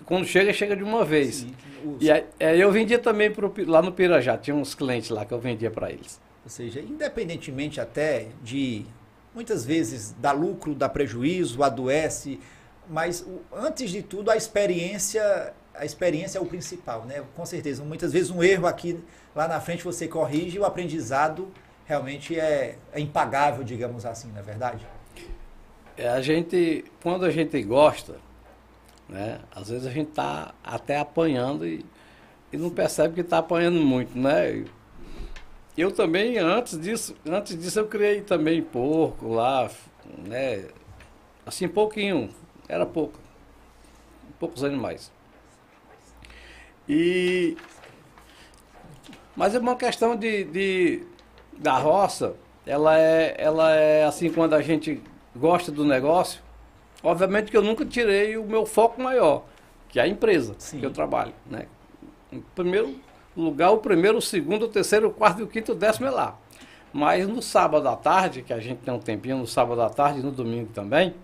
quando 0.05 0.27
chega, 0.27 0.53
chega 0.53 0.77
de 0.77 0.83
uma 0.83 1.05
vez. 1.05 1.37
Sim. 1.37 1.55
E 2.01 2.11
aí, 2.11 2.25
aí 2.39 2.61
eu 2.61 2.71
vendia 2.71 2.99
também 2.99 3.31
pro, 3.31 3.53
lá 3.67 3.83
no 3.83 3.91
Pirajá, 3.93 4.37
tinha 4.37 4.55
uns 4.55 4.75
clientes 4.75 5.11
lá 5.11 5.25
que 5.25 5.33
eu 5.33 5.39
vendia 5.41 5.71
para 5.71 5.91
eles. 5.91 6.21
Ou 6.45 6.51
seja, 6.51 6.81
independentemente 6.81 7.81
até 7.81 8.29
de 8.43 8.85
muitas 9.35 9.65
vezes 9.65 10.15
dá 10.19 10.33
lucro, 10.33 10.75
dá 10.75 10.89
prejuízo, 10.89 11.63
adoece, 11.63 12.41
mas 12.89 13.25
antes 13.53 13.91
de 13.91 14.03
tudo 14.03 14.31
a 14.31 14.37
experiência, 14.37 15.53
a 15.75 15.85
experiência 15.85 16.39
é 16.39 16.41
o 16.41 16.47
principal, 16.47 17.05
né? 17.05 17.23
Com 17.35 17.47
certeza, 17.47 17.83
muitas 17.83 18.13
vezes 18.13 18.31
um 18.31 18.43
erro 18.43 18.67
aqui 18.67 19.03
lá 19.35 19.49
na 19.49 19.61
frente 19.61 19.85
você 19.85 20.07
corrige 20.07 20.57
e 20.57 20.61
o 20.61 20.65
aprendizado 20.65 21.49
realmente 21.87 22.39
é, 22.39 22.77
é 22.93 23.01
impagável, 23.01 23.65
digamos 23.65 24.05
assim, 24.05 24.31
não 24.33 24.41
é 24.41 24.43
verdade? 24.43 24.87
É, 25.97 26.09
a 26.09 26.21
gente, 26.21 26.85
quando 27.03 27.25
a 27.25 27.31
gente 27.31 27.63
gosta, 27.63 28.17
né, 29.09 29.41
às 29.55 29.69
vezes 29.69 29.87
a 29.87 29.91
gente 29.91 30.11
tá 30.11 30.55
até 30.65 30.99
apanhando 30.99 31.67
e, 31.67 31.85
e 32.53 32.57
não 32.57 32.71
percebe 32.71 33.15
que 33.15 33.21
está 33.21 33.39
apanhando 33.39 33.79
muito, 33.79 34.17
né? 34.19 34.65
Eu 35.77 35.91
também, 35.91 36.39
antes 36.39 36.79
disso, 36.79 37.17
antes 37.27 37.59
disso 37.59 37.79
eu 37.79 37.87
criei 37.87 38.21
também 38.21 38.61
porco 38.63 39.29
lá, 39.29 39.71
né? 40.19 40.67
Assim, 41.47 41.67
pouquinho, 41.67 42.29
era 42.69 42.85
pouco, 42.85 43.19
poucos 44.39 44.63
animais. 44.63 45.11
E, 46.87 47.57
mas 49.35 49.55
é 49.55 49.59
uma 49.59 49.77
questão 49.77 50.15
de, 50.15 50.45
de 50.45 51.07
da 51.57 51.79
roça, 51.79 52.35
ela 52.67 52.99
é, 52.99 53.35
ela 53.39 53.75
é 53.75 54.05
assim, 54.05 54.31
quando 54.31 54.55
a 54.55 54.61
gente 54.61 55.01
gosta 55.35 55.73
do 55.73 55.85
negócio, 55.85 56.43
obviamente 57.03 57.51
que 57.51 57.57
eu 57.57 57.63
nunca 57.63 57.87
tirei 57.87 58.37
o 58.37 58.45
meu 58.45 58.67
foco 58.67 59.01
maior, 59.01 59.45
que 59.89 59.99
é 59.99 60.03
a 60.03 60.09
empresa 60.09 60.55
Sim. 60.59 60.81
que 60.81 60.87
eu 60.87 60.91
trabalho, 60.91 61.33
né? 61.47 61.67
Primeiro 62.55 62.95
lugar, 63.37 63.71
o 63.71 63.79
primeiro, 63.79 64.19
o 64.19 64.23
segundo, 64.23 64.67
o 64.67 64.69
terceiro, 64.69 65.09
o 65.09 65.13
quarto 65.13 65.41
e 65.41 65.43
o 65.43 65.47
quinto, 65.47 65.73
o 65.73 65.75
décimo 65.75 66.07
é 66.07 66.11
lá. 66.11 66.37
Mas 66.93 67.27
no 67.27 67.41
sábado 67.41 67.89
à 67.89 67.97
tarde, 67.97 68.43
que 68.43 68.53
a 68.53 68.61
gente 68.61 68.79
tem 68.79 68.93
um 68.93 68.99
tempinho 68.99 69.39
no 69.39 69.47
sábado 69.47 69.81
à 69.81 69.89
tarde 69.89 70.21
e 70.21 70.23
no 70.23 70.31
domingo 70.31 70.71
também, 70.73 71.15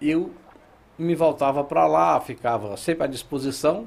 eu 0.00 0.32
me 0.98 1.14
voltava 1.14 1.62
para 1.62 1.86
lá, 1.86 2.20
ficava 2.20 2.76
sempre 2.76 3.04
à 3.04 3.06
disposição 3.06 3.86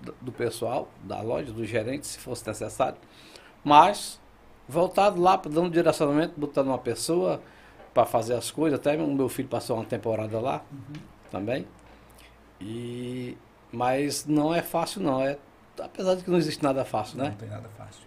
do, 0.00 0.14
do 0.20 0.32
pessoal, 0.32 0.88
da 1.02 1.20
loja, 1.20 1.52
do 1.52 1.64
gerente, 1.64 2.06
se 2.06 2.18
fosse 2.18 2.46
necessário. 2.46 2.98
Mas 3.64 4.20
voltado 4.68 5.20
lá, 5.20 5.36
dando 5.36 5.70
direcionamento, 5.70 6.34
botando 6.36 6.68
uma 6.68 6.78
pessoa 6.78 7.40
para 7.94 8.04
fazer 8.04 8.34
as 8.34 8.50
coisas. 8.50 8.78
Até 8.78 8.96
o 8.96 9.06
meu 9.06 9.28
filho 9.28 9.48
passou 9.48 9.76
uma 9.76 9.84
temporada 9.84 10.38
lá 10.38 10.62
também. 11.30 11.66
E, 12.60 13.36
mas 13.72 14.26
não 14.26 14.54
é 14.54 14.62
fácil 14.62 15.02
não. 15.02 15.22
É, 15.22 15.38
apesar 15.84 16.14
de 16.16 16.24
que 16.24 16.30
não 16.30 16.38
existe 16.38 16.62
nada 16.62 16.84
fácil, 16.84 17.18
Não 17.18 17.24
né? 17.26 17.34
tem 17.38 17.48
nada 17.48 17.68
fácil. 17.76 18.02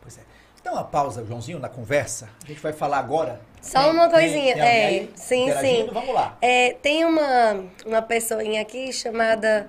Pois 0.00 0.18
é. 0.18 0.22
Dá 0.62 0.72
uma 0.72 0.84
pausa, 0.84 1.24
Joãozinho, 1.24 1.58
na 1.58 1.68
conversa. 1.68 2.28
A 2.44 2.46
gente 2.46 2.60
vai 2.60 2.72
falar 2.72 2.98
agora. 2.98 3.40
Só 3.62 3.82
Tem- 3.84 3.90
uma 3.92 4.08
tem- 4.08 4.18
coisinha, 4.18 4.54
tem 4.54 4.62
alguém 4.62 4.78
é, 4.80 4.86
aí 4.86 5.10
sim, 5.14 5.52
sim. 5.60 5.88
Vamos 5.92 6.14
lá. 6.14 6.36
É, 6.42 6.72
tem 6.74 7.04
uma, 7.04 7.64
uma 7.86 8.02
pessoinha 8.02 8.60
aqui 8.60 8.92
chamada 8.92 9.68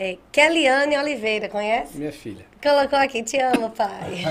é, 0.00 0.16
Kellyanne 0.32 0.96
Oliveira, 0.96 1.46
conhece? 1.46 1.98
Minha 1.98 2.10
filha. 2.10 2.46
Colocou 2.62 2.98
aqui, 2.98 3.22
te 3.22 3.38
amo, 3.38 3.68
pai. 3.68 4.22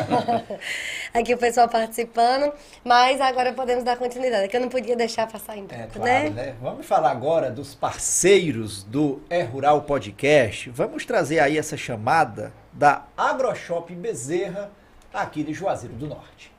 aqui 1.13 1.31
o 1.31 1.37
pessoal 1.37 1.69
participando, 1.69 2.51
mas 2.83 3.21
agora 3.21 3.53
podemos 3.53 3.83
dar 3.83 3.95
continuidade, 3.95 4.47
que 4.47 4.57
eu 4.57 4.61
não 4.61 4.69
podia 4.69 4.95
deixar 4.95 5.27
passar 5.27 5.55
em 5.55 5.65
É 5.69 5.85
branco, 5.85 5.99
claro, 5.99 6.31
né? 6.31 6.55
Vamos 6.59 6.87
falar 6.87 7.11
agora 7.11 7.51
dos 7.51 7.75
parceiros 7.75 8.83
do 8.83 9.21
É 9.29 9.43
Rural 9.43 9.83
Podcast. 9.83 10.71
Vamos 10.71 11.05
trazer 11.05 11.39
aí 11.39 11.55
essa 11.55 11.77
chamada 11.77 12.51
da 12.73 13.05
AgroShop 13.15 13.93
Bezerra, 13.93 14.71
aqui 15.13 15.43
de 15.43 15.53
Juazeiro 15.53 15.93
do 15.93 16.07
Norte. 16.07 16.51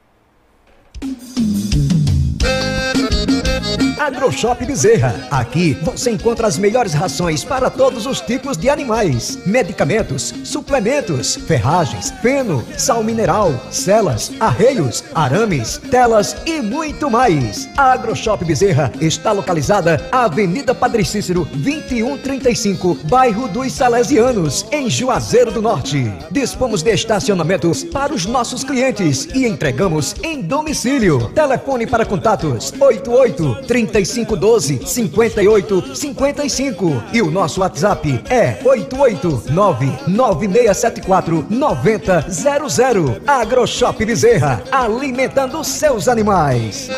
AgroShop 3.99 4.65
Bezerra. 4.65 5.27
Aqui 5.31 5.77
você 5.83 6.11
encontra 6.11 6.47
as 6.47 6.57
melhores 6.57 6.95
rações 6.95 7.45
para 7.45 7.69
todos 7.69 8.07
os 8.07 8.21
tipos 8.21 8.57
de 8.57 8.69
animais, 8.69 9.39
medicamentos, 9.45 10.33
suplementos, 10.45 11.37
ferragens, 11.37 12.11
feno, 12.23 12.65
sal 12.79 13.05
mineral, 13.05 13.53
celas, 13.71 14.33
arreios, 14.41 15.05
arames, 15.15 15.79
telas 15.91 16.37
e 16.47 16.61
muito 16.61 17.11
mais. 17.11 17.69
A 17.77 17.93
AgroShop 17.93 18.45
Bezerra 18.45 18.91
está 19.01 19.33
localizada 19.33 20.09
à 20.11 20.25
Avenida 20.25 20.75
Padre 20.75 21.05
Cícero, 21.05 21.45
2135, 21.53 22.99
bairro 23.05 23.49
dos 23.49 23.73
Salesianos, 23.73 24.67
em 24.73 24.89
Juazeiro 24.89 25.53
do 25.53 25.61
Norte. 25.61 26.11
Dispomos 26.31 26.83
de 26.83 26.93
estacionamentos 26.93 27.85
para 27.85 28.15
os 28.15 28.25
nossos 28.27 28.65
clientes 28.65 29.29
e 29.35 29.47
entregamos 29.47 30.15
em 30.23 30.41
domicílio. 30.41 31.31
Telefone 31.35 31.87
para 31.87 32.07
contatos 32.07 32.73
88 32.81 33.50
3512 33.67 34.87
58 34.87 35.95
55 35.95 37.03
e 37.13 37.23
o 37.23 37.31
nosso 37.31 37.61
WhatsApp 37.61 38.23
é 38.29 38.59
889 38.65 39.87
9674 40.09 41.47
9000. 41.49 43.23
AgroShop 43.27 44.05
Bezerra, 44.05 44.63
alimentando 44.71 45.63
seus 45.65 46.09
animais. 46.09 46.89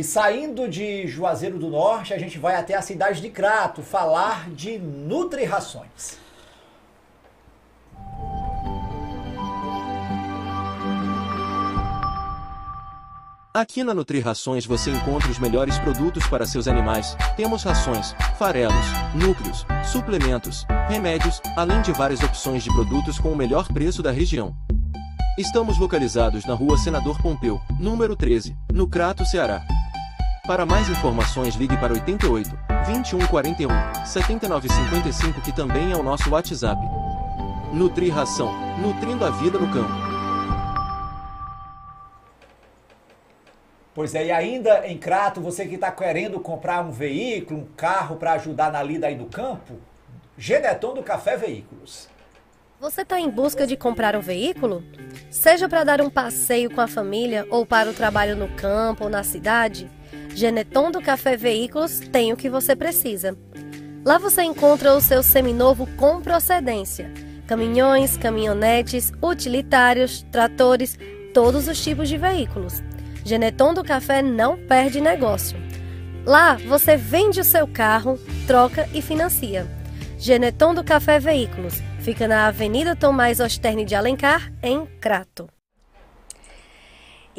E 0.00 0.04
saindo 0.04 0.68
de 0.68 1.06
Juazeiro 1.08 1.58
do 1.58 1.68
Norte, 1.68 2.14
a 2.14 2.18
gente 2.18 2.38
vai 2.38 2.54
até 2.54 2.74
a 2.74 2.80
cidade 2.80 3.20
de 3.20 3.28
Crato 3.28 3.82
falar 3.82 4.48
de 4.50 4.78
Nutri 4.78 5.44
Rações. 5.44 6.19
Aqui 13.52 13.82
na 13.82 13.92
Nutri 13.92 14.20
Rações 14.20 14.64
você 14.64 14.92
encontra 14.92 15.28
os 15.28 15.40
melhores 15.40 15.76
produtos 15.80 16.24
para 16.28 16.46
seus 16.46 16.68
animais. 16.68 17.16
Temos 17.36 17.64
rações, 17.64 18.14
farelos, 18.38 18.86
núcleos, 19.12 19.66
suplementos, 19.90 20.64
remédios, 20.88 21.40
além 21.56 21.82
de 21.82 21.90
várias 21.90 22.22
opções 22.22 22.62
de 22.62 22.72
produtos 22.72 23.18
com 23.18 23.32
o 23.32 23.36
melhor 23.36 23.66
preço 23.66 24.04
da 24.04 24.12
região. 24.12 24.54
Estamos 25.36 25.78
localizados 25.78 26.44
na 26.44 26.54
rua 26.54 26.78
Senador 26.78 27.20
Pompeu, 27.20 27.60
número 27.80 28.14
13, 28.14 28.56
no 28.72 28.88
Crato, 28.88 29.26
Ceará. 29.26 29.60
Para 30.46 30.64
mais 30.64 30.88
informações 30.88 31.56
ligue 31.56 31.76
para 31.78 31.92
88 31.92 32.50
2141 32.86 33.68
7955 34.06 35.40
que 35.40 35.50
também 35.50 35.90
é 35.90 35.96
o 35.96 36.04
nosso 36.04 36.30
WhatsApp. 36.30 36.80
Nutri 37.72 38.10
Ração, 38.10 38.54
nutrindo 38.78 39.24
a 39.24 39.30
vida 39.30 39.58
no 39.58 39.66
campo. 39.72 40.09
Pois 43.94 44.14
é, 44.14 44.26
e 44.26 44.30
ainda 44.30 44.86
em 44.86 44.96
Crato, 44.96 45.40
você 45.40 45.66
que 45.66 45.74
está 45.74 45.90
querendo 45.90 46.38
comprar 46.38 46.80
um 46.84 46.92
veículo, 46.92 47.60
um 47.60 47.66
carro 47.76 48.16
para 48.16 48.32
ajudar 48.34 48.70
na 48.70 48.82
lida 48.82 49.08
aí 49.08 49.16
do 49.16 49.26
campo, 49.26 49.74
Geneton 50.38 50.94
do 50.94 51.02
Café 51.02 51.36
Veículos. 51.36 52.08
Você 52.80 53.02
está 53.02 53.20
em 53.20 53.28
busca 53.28 53.66
de 53.66 53.76
comprar 53.76 54.16
um 54.16 54.20
veículo? 54.20 54.82
Seja 55.30 55.68
para 55.68 55.84
dar 55.84 56.00
um 56.00 56.08
passeio 56.08 56.70
com 56.74 56.80
a 56.80 56.88
família 56.88 57.46
ou 57.50 57.66
para 57.66 57.90
o 57.90 57.92
trabalho 57.92 58.36
no 58.36 58.48
campo 58.48 59.04
ou 59.04 59.10
na 59.10 59.22
cidade, 59.22 59.90
Geneton 60.34 60.90
do 60.90 61.02
Café 61.02 61.36
Veículos 61.36 62.00
tem 62.00 62.32
o 62.32 62.36
que 62.36 62.48
você 62.48 62.74
precisa. 62.74 63.36
Lá 64.04 64.16
você 64.16 64.42
encontra 64.42 64.94
o 64.94 65.00
seu 65.00 65.22
seminovo 65.22 65.86
com 65.96 66.22
procedência: 66.22 67.12
caminhões, 67.46 68.16
caminhonetes, 68.16 69.12
utilitários, 69.22 70.22
tratores, 70.32 70.98
todos 71.34 71.68
os 71.68 71.82
tipos 71.82 72.08
de 72.08 72.16
veículos. 72.16 72.82
Geneton 73.24 73.74
do 73.74 73.84
Café 73.84 74.22
não 74.22 74.56
perde 74.56 75.00
negócio. 75.00 75.58
Lá 76.24 76.54
você 76.54 76.96
vende 76.96 77.40
o 77.40 77.44
seu 77.44 77.66
carro, 77.66 78.18
troca 78.46 78.88
e 78.94 79.00
financia. 79.00 79.66
Geneton 80.18 80.74
do 80.74 80.84
Café 80.84 81.18
Veículos 81.18 81.80
fica 82.00 82.28
na 82.28 82.46
Avenida 82.46 82.94
Tomás 82.94 83.40
Osterne 83.40 83.84
de 83.84 83.94
Alencar, 83.94 84.52
em 84.62 84.86
Crato. 85.00 85.48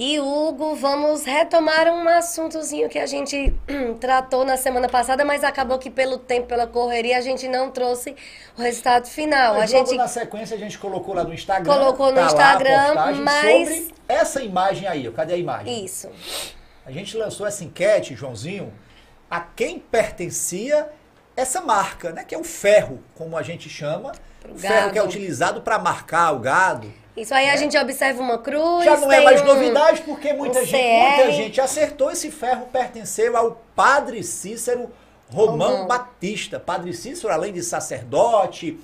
E 0.03 0.19
Hugo, 0.19 0.73
vamos 0.73 1.25
retomar 1.25 1.87
um 1.87 2.09
assuntozinho 2.09 2.89
que 2.89 2.97
a 2.97 3.05
gente 3.05 3.53
tratou 4.01 4.43
na 4.43 4.57
semana 4.57 4.89
passada, 4.89 5.23
mas 5.23 5.43
acabou 5.43 5.77
que 5.77 5.91
pelo 5.91 6.17
tempo, 6.17 6.47
pela 6.47 6.65
correria, 6.65 7.19
a 7.19 7.21
gente 7.21 7.47
não 7.47 7.69
trouxe 7.69 8.15
o 8.57 8.61
resultado 8.63 9.05
final. 9.05 9.53
Mas 9.53 9.71
a 9.71 9.77
gente 9.77 9.95
na 9.95 10.07
sequência 10.07 10.55
a 10.55 10.59
gente 10.59 10.79
colocou 10.79 11.13
lá 11.13 11.23
no 11.23 11.31
Instagram. 11.31 11.71
colocou 11.71 12.07
no 12.07 12.15
tá 12.15 12.21
lá 12.21 12.25
Instagram, 12.25 12.87
postagem 12.87 13.21
mas 13.21 13.69
sobre 13.69 13.95
essa 14.09 14.41
imagem 14.41 14.87
aí. 14.87 15.11
Cadê 15.11 15.35
a 15.35 15.37
imagem? 15.37 15.85
isso. 15.85 16.09
A 16.83 16.91
gente 16.91 17.15
lançou 17.15 17.45
essa 17.45 17.63
enquete, 17.63 18.15
Joãozinho, 18.15 18.73
a 19.29 19.39
quem 19.39 19.77
pertencia 19.77 20.89
essa 21.37 21.61
marca, 21.61 22.11
né? 22.11 22.23
Que 22.23 22.33
é 22.33 22.39
o 22.39 22.43
ferro, 22.43 23.03
como 23.13 23.37
a 23.37 23.43
gente 23.43 23.69
chama. 23.69 24.13
O 24.49 24.57
ferro 24.57 24.91
que 24.91 24.97
é 24.97 25.03
utilizado 25.03 25.61
para 25.61 25.77
marcar 25.77 26.31
o 26.31 26.39
gado. 26.39 26.91
Isso 27.15 27.33
aí 27.33 27.49
a 27.49 27.55
gente 27.57 27.77
observa 27.77 28.21
uma 28.21 28.37
cruz. 28.37 28.85
Já 28.85 28.95
não 28.97 29.11
é 29.11 29.21
mais 29.23 29.41
um- 29.41 29.45
novidade, 29.45 30.01
porque 30.01 30.31
muita, 30.33 30.59
um 30.59 30.65
gente, 30.65 30.71
CR. 30.81 31.15
muita 31.17 31.31
gente 31.33 31.61
acertou. 31.61 32.09
Esse 32.11 32.31
ferro 32.31 32.67
pertenceu 32.71 33.35
ao 33.35 33.61
padre 33.75 34.23
Cícero 34.23 34.89
Romão 35.29 35.71
Romão. 35.71 35.87
Batista. 35.87 36.59
Padre 36.59 36.93
Cícero, 36.93 37.33
além 37.33 37.51
de 37.53 37.61
sacerdote, 37.63 38.79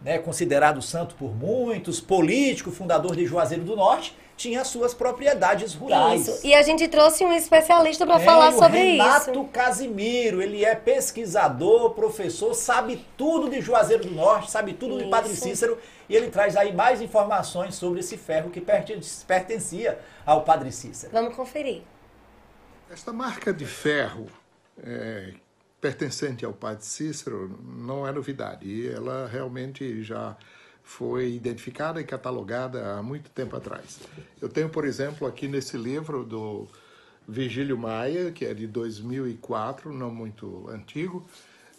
né, 0.00 0.18
considerado 0.18 0.80
santo 0.82 1.14
por 1.16 1.34
muitos, 1.34 2.00
político, 2.00 2.70
fundador 2.70 3.16
de 3.16 3.26
Juazeiro 3.26 3.64
do 3.64 3.74
Norte, 3.74 4.16
tinha 4.36 4.64
suas 4.64 4.92
propriedades 4.92 5.74
rurais. 5.74 6.26
Isso. 6.26 6.46
E 6.46 6.52
a 6.54 6.62
gente 6.62 6.88
trouxe 6.88 7.24
um 7.24 7.32
especialista 7.32 8.04
para 8.04 8.20
É, 8.20 8.24
falar 8.24 8.48
o 8.50 8.58
sobre 8.58 8.78
Renato 8.78 9.30
isso. 9.30 9.44
Casimiro, 9.44 10.42
ele 10.42 10.64
é 10.64 10.74
pesquisador, 10.74 11.90
professor, 11.90 12.52
sabe 12.54 13.06
tudo 13.16 13.48
de 13.48 13.60
Juazeiro 13.60 14.04
do 14.04 14.10
Norte, 14.10 14.50
sabe 14.50 14.74
tudo 14.74 14.98
de 14.98 15.08
Padre 15.08 15.32
Isso. 15.32 15.42
Cícero, 15.42 15.78
e 16.08 16.16
ele 16.16 16.30
traz 16.30 16.56
aí 16.56 16.72
mais 16.74 17.00
informações 17.00 17.76
sobre 17.76 18.00
esse 18.00 18.16
ferro 18.16 18.50
que 18.50 18.60
perten- 18.60 19.00
pertencia 19.26 19.98
ao 20.26 20.42
Padre 20.42 20.72
Cícero. 20.72 21.12
Vamos 21.12 21.34
conferir. 21.34 21.82
Esta 22.90 23.12
marca 23.12 23.52
de 23.52 23.64
ferro 23.64 24.26
é, 24.82 25.32
pertencente 25.80 26.44
ao 26.44 26.52
Padre 26.52 26.84
Cícero 26.84 27.58
não 27.62 28.06
é 28.06 28.12
novidade. 28.12 28.66
E 28.66 28.88
ela 28.88 29.28
realmente 29.30 30.02
já 30.02 30.36
foi 30.84 31.32
identificada 31.32 32.00
e 32.00 32.04
catalogada 32.04 32.92
há 32.94 33.02
muito 33.02 33.30
tempo 33.30 33.56
atrás. 33.56 33.98
Eu 34.40 34.48
tenho, 34.48 34.68
por 34.68 34.84
exemplo, 34.84 35.26
aqui 35.26 35.48
nesse 35.48 35.78
livro 35.78 36.22
do 36.22 36.68
Vigílio 37.26 37.76
Maia, 37.78 38.30
que 38.30 38.44
é 38.44 38.52
de 38.52 38.66
2004, 38.66 39.92
não 39.92 40.10
muito 40.10 40.68
antigo, 40.68 41.26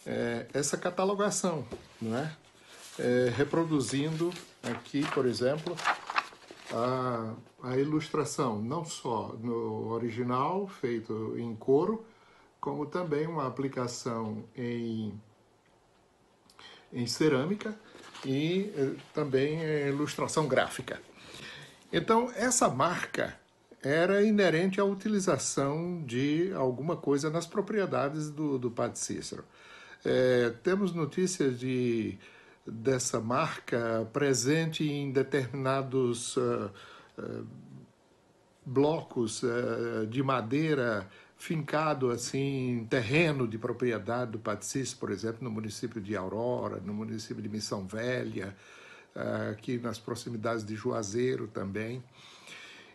é, 0.06 0.48
essa 0.54 0.76
catalogação, 0.76 1.66
não 2.02 2.18
é? 2.18 2.36
É, 2.98 3.32
reproduzindo 3.36 4.32
aqui, 4.64 5.06
por 5.12 5.26
exemplo, 5.26 5.76
a, 6.74 7.34
a 7.62 7.78
ilustração, 7.78 8.60
não 8.62 8.84
só 8.84 9.36
no 9.40 9.92
original, 9.92 10.68
feito 10.68 11.36
em 11.38 11.56
couro, 11.56 12.06
como 12.60 12.86
também 12.86 13.28
uma 13.28 13.46
aplicação 13.46 14.44
em, 14.56 15.14
em 16.92 17.06
cerâmica 17.06 17.78
e 18.26 18.74
eh, 18.76 18.92
também 19.14 19.62
em 19.64 19.88
ilustração 19.88 20.48
gráfica. 20.48 21.00
Então, 21.94 22.32
essa 22.36 22.68
marca 22.68 23.36
era 23.82 24.24
inerente 24.24 24.82
à 24.82 24.84
utilização 24.84 26.04
de 26.06 26.52
alguma 26.54 26.98
coisa 26.98 27.30
nas 27.30 27.46
propriedades 27.46 28.30
do, 28.32 28.58
do 28.58 28.72
Padre 28.72 28.98
Cícero. 28.98 29.46
Eh, 30.04 30.54
temos 30.64 30.92
notícias 30.94 31.60
de, 31.60 32.18
dessa 32.66 33.20
marca 33.20 34.08
presente 34.12 34.84
em 34.84 35.12
determinados 35.12 36.36
ah, 36.38 36.72
ah, 37.18 37.44
blocos 38.66 39.44
eh, 39.44 40.06
de 40.08 40.24
madeira 40.24 41.08
fincado 41.46 42.10
assim 42.10 42.88
terreno 42.90 43.48
de 43.48 43.58
propriedade 43.58 44.32
do 44.32 44.42
Cícero, 44.62 45.00
por 45.00 45.12
exemplo, 45.12 45.44
no 45.44 45.52
município 45.52 46.02
de 46.02 46.16
Aurora, 46.16 46.82
no 46.84 46.94
município 46.94 47.42
de 47.42 47.48
Missão 47.48 47.86
Velha, 47.86 48.56
ah, 49.16 49.52
aqui 49.52 49.78
nas 49.78 50.00
proximidades 50.00 50.66
de 50.66 50.76
Juazeiro 50.76 51.48
também. 51.48 52.04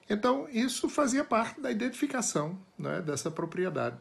Então, 0.08 0.48
isso 0.50 0.88
fazia 0.88 1.22
parte 1.22 1.60
da 1.60 1.70
identificação 1.70 2.58
né, 2.76 3.00
dessa 3.00 3.30
propriedade. 3.30 3.96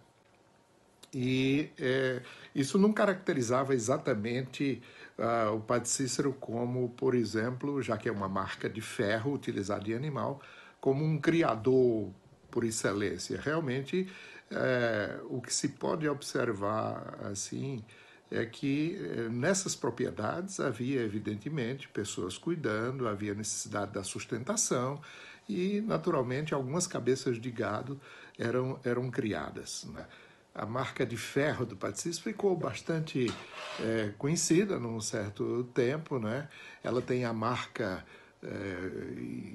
E 1.14 1.70
eh, 1.78 2.22
isso 2.56 2.80
não 2.80 2.92
caracterizava 2.92 3.76
exatamente 3.76 4.82
ah, 5.20 5.52
o 5.52 5.60
Padre 5.60 5.90
Cícero 5.90 6.34
como, 6.34 6.90
por 6.90 7.14
exemplo, 7.14 7.82
já 7.84 7.98
que 7.98 8.10
é 8.10 8.12
uma 8.12 8.28
marca 8.28 8.68
de 8.68 8.82
ferro 8.82 9.32
utilizada 9.32 9.88
em 9.88 9.94
animal, 9.94 10.42
como 10.82 11.06
um 11.06 11.20
criador 11.20 12.10
por 12.50 12.64
excelência. 12.64 13.40
Realmente, 13.40 14.08
eh, 14.52 15.20
o 15.30 15.42
que 15.42 15.54
se 15.54 15.70
pode 15.70 16.08
observar 16.08 17.20
assim 17.32 17.84
é 18.32 18.46
que 18.46 18.96
eh, 18.96 19.30
nessas 19.30 19.76
propriedades 19.76 20.60
havia, 20.60 21.02
evidentemente, 21.02 21.88
pessoas 21.88 22.38
cuidando, 22.38 23.08
havia 23.08 23.34
necessidade 23.34 23.92
da 23.92 24.04
sustentação 24.04 25.02
e, 25.48 25.82
naturalmente, 25.82 26.54
algumas 26.54 26.86
cabeças 26.86 27.42
de 27.42 27.50
gado 27.50 28.00
eram, 28.38 28.80
eram 28.84 29.10
criadas. 29.10 29.88
Né? 29.92 30.06
A 30.54 30.66
marca 30.66 31.06
de 31.06 31.18
ferro 31.18 31.66
do 31.66 31.76
Patrício 31.76 32.22
ficou 32.22 32.56
bastante 32.56 33.34
eh, 33.80 34.14
conhecida 34.18 34.78
num 34.78 35.02
certo 35.02 35.64
tempo. 35.74 36.20
Né? 36.20 36.48
Ela 36.84 37.02
tem 37.02 37.26
a 37.26 37.34
marca 37.34 38.06
eh, 38.44 38.92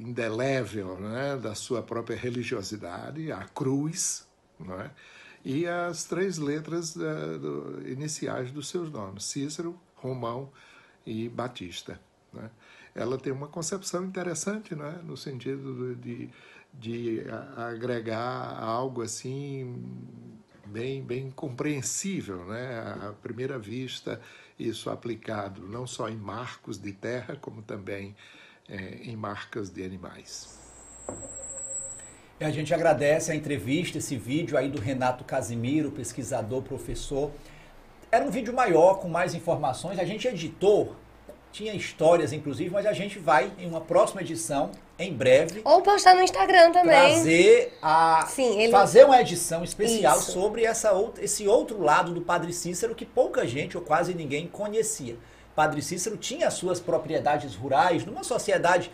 indelével 0.00 0.98
né? 0.98 1.36
da 1.36 1.54
sua 1.54 1.80
própria 1.80 2.16
religiosidade, 2.16 3.30
a 3.30 3.44
cruz, 3.44 4.26
né? 4.58 4.90
e 5.44 5.66
as 5.66 6.04
três 6.04 6.38
letras 6.38 6.96
eh, 6.96 7.38
do- 7.38 7.82
iniciais 7.86 8.50
dos 8.50 8.68
seus 8.68 8.90
nomes, 8.90 9.24
Cícero, 9.24 9.78
Romão 9.96 10.50
e 11.04 11.28
Batista. 11.28 12.00
Né? 12.32 12.50
Ela 12.94 13.18
tem 13.18 13.32
uma 13.32 13.48
concepção 13.48 14.04
interessante, 14.04 14.74
né? 14.74 15.00
no 15.04 15.16
sentido 15.16 15.94
de, 15.96 16.30
de 16.72 17.22
agregar 17.56 18.58
algo 18.58 19.02
assim 19.02 19.84
bem, 20.66 21.02
bem 21.02 21.30
compreensível, 21.30 22.44
né? 22.46 22.80
à 23.08 23.12
primeira 23.12 23.58
vista, 23.58 24.20
isso 24.58 24.88
aplicado 24.88 25.66
não 25.68 25.86
só 25.86 26.08
em 26.08 26.16
marcos 26.16 26.78
de 26.78 26.92
terra, 26.92 27.36
como 27.36 27.60
também 27.62 28.16
eh, 28.68 29.00
em 29.02 29.16
marcas 29.16 29.68
de 29.68 29.84
animais. 29.84 30.58
A 32.40 32.50
gente 32.50 32.74
agradece 32.74 33.30
a 33.32 33.34
entrevista, 33.34 33.98
esse 33.98 34.16
vídeo 34.16 34.58
aí 34.58 34.68
do 34.68 34.80
Renato 34.80 35.24
Casimiro, 35.24 35.90
pesquisador, 35.90 36.62
professor. 36.62 37.30
Era 38.10 38.24
um 38.24 38.30
vídeo 38.30 38.52
maior, 38.52 38.98
com 38.98 39.08
mais 39.08 39.34
informações. 39.34 39.98
A 39.98 40.04
gente 40.04 40.26
editou 40.28 40.96
tinha 41.52 41.72
histórias, 41.72 42.32
inclusive, 42.32 42.68
mas 42.70 42.84
a 42.84 42.92
gente 42.92 43.16
vai, 43.16 43.52
em 43.60 43.68
uma 43.68 43.80
próxima 43.80 44.20
edição, 44.22 44.72
em 44.98 45.12
breve, 45.12 45.62
Ou 45.64 45.80
postar 45.82 46.12
no 46.16 46.20
Instagram 46.22 46.72
também. 46.72 47.12
trazer 47.14 47.78
a 47.80 48.26
Sim, 48.28 48.60
ele- 48.60 48.72
fazer 48.72 49.04
uma 49.04 49.20
edição 49.20 49.62
especial 49.62 50.18
Isso. 50.18 50.32
sobre 50.32 50.64
essa 50.64 50.90
outra, 50.90 51.24
esse 51.24 51.46
outro 51.46 51.80
lado 51.80 52.12
do 52.12 52.20
Padre 52.20 52.52
Cícero 52.52 52.92
que 52.92 53.06
pouca 53.06 53.46
gente 53.46 53.76
ou 53.76 53.82
quase 53.84 54.14
ninguém 54.14 54.48
conhecia. 54.48 55.16
Padre 55.54 55.80
Cícero 55.80 56.16
tinha 56.16 56.48
as 56.48 56.54
suas 56.54 56.80
propriedades 56.80 57.54
rurais 57.54 58.04
numa 58.04 58.24
sociedade 58.24 58.90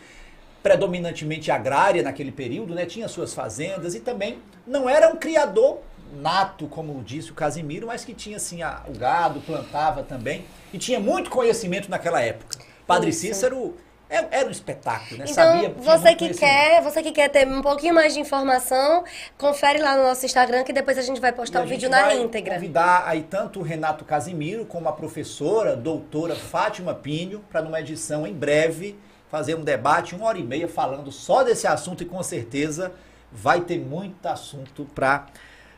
predominantemente 0.62 1.50
agrária 1.50 2.02
naquele 2.02 2.32
período, 2.32 2.74
né? 2.74 2.86
Tinha 2.86 3.08
suas 3.08 3.32
fazendas 3.34 3.94
e 3.94 4.00
também 4.00 4.38
não 4.66 4.88
era 4.88 5.08
um 5.08 5.16
criador 5.16 5.78
nato, 6.20 6.66
como 6.66 7.02
disse 7.02 7.30
o 7.30 7.34
Casimiro, 7.34 7.86
mas 7.86 8.04
que 8.04 8.12
tinha 8.12 8.36
assim 8.36 8.62
a- 8.62 8.82
o 8.88 8.92
gado, 8.98 9.40
plantava 9.40 10.02
também 10.02 10.44
e 10.72 10.78
tinha 10.78 10.98
muito 11.00 11.30
conhecimento 11.30 11.88
naquela 11.90 12.20
época. 12.20 12.58
Padre 12.86 13.10
Isso. 13.10 13.20
Cícero 13.20 13.76
é- 14.08 14.26
era 14.38 14.48
um 14.48 14.50
espetáculo, 14.50 15.18
né? 15.18 15.24
Então, 15.28 15.34
Sabia, 15.34 15.68
você 15.78 16.14
que 16.16 16.34
quer, 16.34 16.82
você 16.82 17.00
que 17.00 17.12
quer 17.12 17.28
ter 17.28 17.46
um 17.46 17.62
pouquinho 17.62 17.94
mais 17.94 18.12
de 18.12 18.18
informação, 18.18 19.04
confere 19.38 19.78
lá 19.78 19.96
no 19.96 20.02
nosso 20.02 20.26
Instagram 20.26 20.64
que 20.64 20.72
depois 20.72 20.98
a 20.98 21.02
gente 21.02 21.20
vai 21.20 21.32
postar 21.32 21.60
E 21.60 21.64
o 21.64 21.68
vídeo 21.68 21.88
na 21.88 22.12
íntegra. 22.16 22.54
convidar 22.54 23.04
aí 23.06 23.22
tanto 23.22 23.60
o 23.60 23.62
Renato 23.62 24.04
Casimiro 24.04 24.66
como 24.66 24.88
a 24.88 24.92
professora, 24.92 25.76
doutora 25.76 26.34
Fátima 26.34 26.92
Pinho, 26.92 27.44
para 27.48 27.62
numa 27.62 27.78
edição 27.80 28.26
em 28.26 28.34
breve 28.34 28.98
fazer 29.30 29.54
um 29.54 29.62
debate, 29.62 30.14
uma 30.14 30.26
hora 30.26 30.38
e 30.38 30.42
meia, 30.42 30.68
falando 30.68 31.12
só 31.12 31.42
desse 31.42 31.66
assunto 31.66 32.02
e 32.02 32.06
com 32.06 32.22
certeza 32.22 32.92
vai 33.30 33.60
ter 33.60 33.78
muito 33.78 34.26
assunto 34.26 34.84
para 34.94 35.26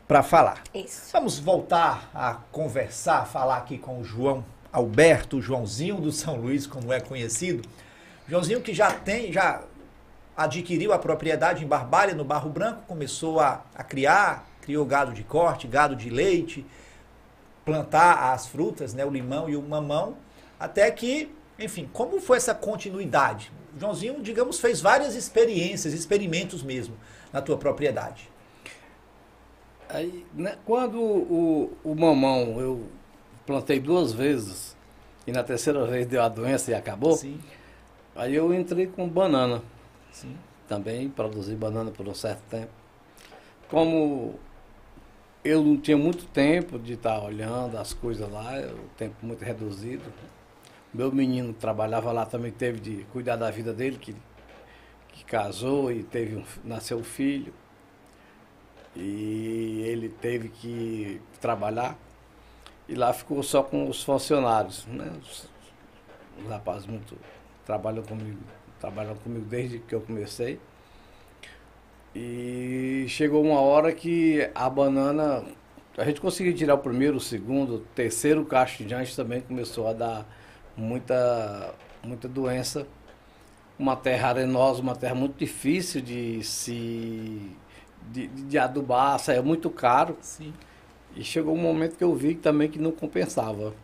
para 0.09 0.23
falar. 0.23 0.63
Isso. 0.75 1.11
Vamos 1.13 1.39
voltar 1.39 2.11
a 2.15 2.35
conversar, 2.51 3.27
falar 3.27 3.59
aqui 3.59 3.79
com 3.79 3.99
o 3.99 4.05
João 4.05 4.45
Alberto, 4.71 5.39
o 5.39 5.41
Joãozinho 5.41 5.97
do 6.01 6.13
São 6.13 6.37
Luís, 6.37 6.67
como 6.67 6.93
é 6.93 7.01
conhecido. 7.01 7.67
Joãozinho 8.29 8.61
que 8.61 8.75
já 8.75 8.91
tem, 8.91 9.33
já 9.33 9.63
adquiriu 10.37 10.93
a 10.93 10.99
propriedade 10.99 11.65
em 11.65 11.67
Barbalha, 11.67 12.15
no 12.15 12.25
Barro 12.25 12.51
Branco, 12.51 12.83
começou 12.87 13.41
a, 13.41 13.63
a 13.75 13.83
criar, 13.83 14.47
criou 14.61 14.85
gado 14.85 15.13
de 15.13 15.23
corte, 15.23 15.67
gado 15.67 15.95
de 15.95 16.11
leite, 16.11 16.67
plantar 17.65 18.33
as 18.33 18.47
frutas, 18.47 18.93
né, 18.93 19.05
o 19.05 19.11
limão 19.11 19.49
e 19.49 19.57
o 19.57 19.63
mamão, 19.63 20.17
até 20.59 20.91
que, 20.91 21.35
enfim, 21.59 21.89
como 21.93 22.21
foi 22.21 22.37
essa 22.37 22.55
continuidade? 22.55 23.53
O 23.77 23.81
Joãozinho, 23.81 24.21
digamos, 24.23 24.61
fez 24.61 24.81
várias 24.81 25.15
experiências, 25.15 25.95
experimentos 25.95 26.63
mesmo, 26.63 26.97
na 27.33 27.41
tua 27.41 27.57
propriedade. 27.57 28.31
Aí, 29.89 30.27
né, 30.35 30.57
quando 30.65 30.99
o, 31.01 31.73
o 31.85 31.95
mamão 31.95 32.61
eu 32.61 32.87
plantei 33.47 33.79
duas 33.79 34.13
vezes 34.13 34.77
e 35.27 35.33
na 35.33 35.43
terceira 35.43 35.85
vez 35.87 36.07
deu 36.07 36.23
a 36.23 36.29
doença 36.29 36.71
e 36.71 36.75
acabou, 36.75 37.17
Sim, 37.17 37.39
aí 38.17 38.35
eu 38.35 38.53
entrei 38.55 38.87
com 38.87 39.09
banana. 39.09 39.63
sim. 40.11 40.37
Também 40.69 41.11
produzi 41.11 41.55
banana 41.55 41.91
por 41.91 42.09
um 42.09 42.15
certo 42.15 42.41
tempo. 42.49 42.71
Como 43.69 44.39
eu 45.45 45.63
não 45.63 45.77
tinha 45.77 45.99
muito 45.99 46.25
tempo 46.27 46.79
de 46.79 46.95
estar 46.95 47.23
olhando 47.23 47.77
as 47.77 47.93
coisas 47.93 48.31
lá, 48.31 48.53
o 48.61 48.89
tempo 48.97 49.15
muito 49.23 49.45
reduzido. 49.45 50.05
Meu 50.93 51.11
menino 51.11 51.55
trabalhava 51.55 52.13
lá 52.13 52.27
também, 52.27 52.53
teve 52.53 52.79
de 52.79 53.05
cuidar 53.13 53.37
da 53.37 53.51
vida 53.51 53.73
dele, 53.73 53.97
que, 53.97 54.15
que 55.09 55.25
casou 55.25 55.91
e 55.91 56.03
teve 56.03 56.37
um, 56.37 56.45
nasceu 56.63 56.99
um 56.99 57.05
filho. 57.05 57.55
E 58.95 59.83
ele 59.87 60.11
teve 60.11 60.51
que 60.51 61.19
trabalhar. 61.41 61.97
E 62.87 62.95
lá 62.95 63.11
ficou 63.15 63.43
só 63.43 63.63
com 63.63 63.89
os 63.89 64.03
funcionários, 64.03 64.85
né? 64.87 65.11
Os, 65.23 65.49
os 66.43 66.49
rapazes 66.51 66.87
muito 66.87 67.17
trabalham 67.65 68.03
comigo, 68.03 68.41
trabalham 68.79 69.15
comigo 69.17 69.47
desde 69.47 69.79
que 69.79 69.95
eu 69.95 70.01
comecei. 70.03 70.61
E 72.15 73.07
chegou 73.09 73.43
uma 73.43 73.61
hora 73.61 73.93
que 73.93 74.47
a 74.55 74.69
banana, 74.69 75.43
a 75.97 76.05
gente 76.05 76.21
conseguiu 76.21 76.55
tirar 76.55 76.75
o 76.75 76.79
primeiro, 76.79 77.17
o 77.17 77.21
segundo, 77.21 77.77
o 77.77 77.79
terceiro 77.79 78.45
cacho 78.45 78.85
diante 78.85 79.17
também 79.17 79.41
começou 79.41 79.89
a 79.89 79.95
dar 79.95 80.42
muita, 80.77 81.75
muita 82.03 82.29
doença. 82.29 82.87
Uma 83.79 83.97
terra 83.97 84.29
arenosa, 84.29 84.81
uma 84.81 84.95
terra 84.95 85.15
muito 85.15 85.37
difícil 85.39 86.01
de 86.01 86.43
se 86.45 87.57
de, 88.11 88.27
de 88.29 88.59
adubar, 88.59 89.19
saiu 89.19 89.43
muito 89.43 89.71
caro. 89.71 90.17
Sim. 90.21 90.53
E 91.15 91.23
chegou 91.23 91.55
um 91.55 91.61
momento 91.61 91.97
que 91.97 92.05
eu 92.05 92.15
vi 92.15 92.35
também 92.35 92.71
que 92.71 92.79
não 92.79 92.91
compensava. 92.91 93.75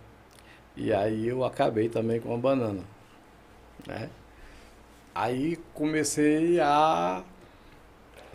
E 0.76 0.92
aí 0.92 1.26
eu 1.28 1.44
acabei 1.44 1.88
também 1.88 2.20
com 2.20 2.34
a 2.34 2.38
banana. 2.38 2.82
Né? 3.86 4.08
Aí 5.14 5.58
comecei 5.74 6.60
a 6.60 7.22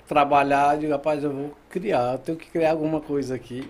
trabalhar, 0.08 0.78
digo, 0.78 0.92
rapaz, 0.92 1.24
eu 1.24 1.32
vou 1.32 1.58
criar, 1.70 2.14
eu 2.14 2.18
tenho 2.20 2.38
que 2.38 2.50
criar 2.50 2.72
alguma 2.72 3.00
coisa 3.00 3.36
aqui. 3.36 3.70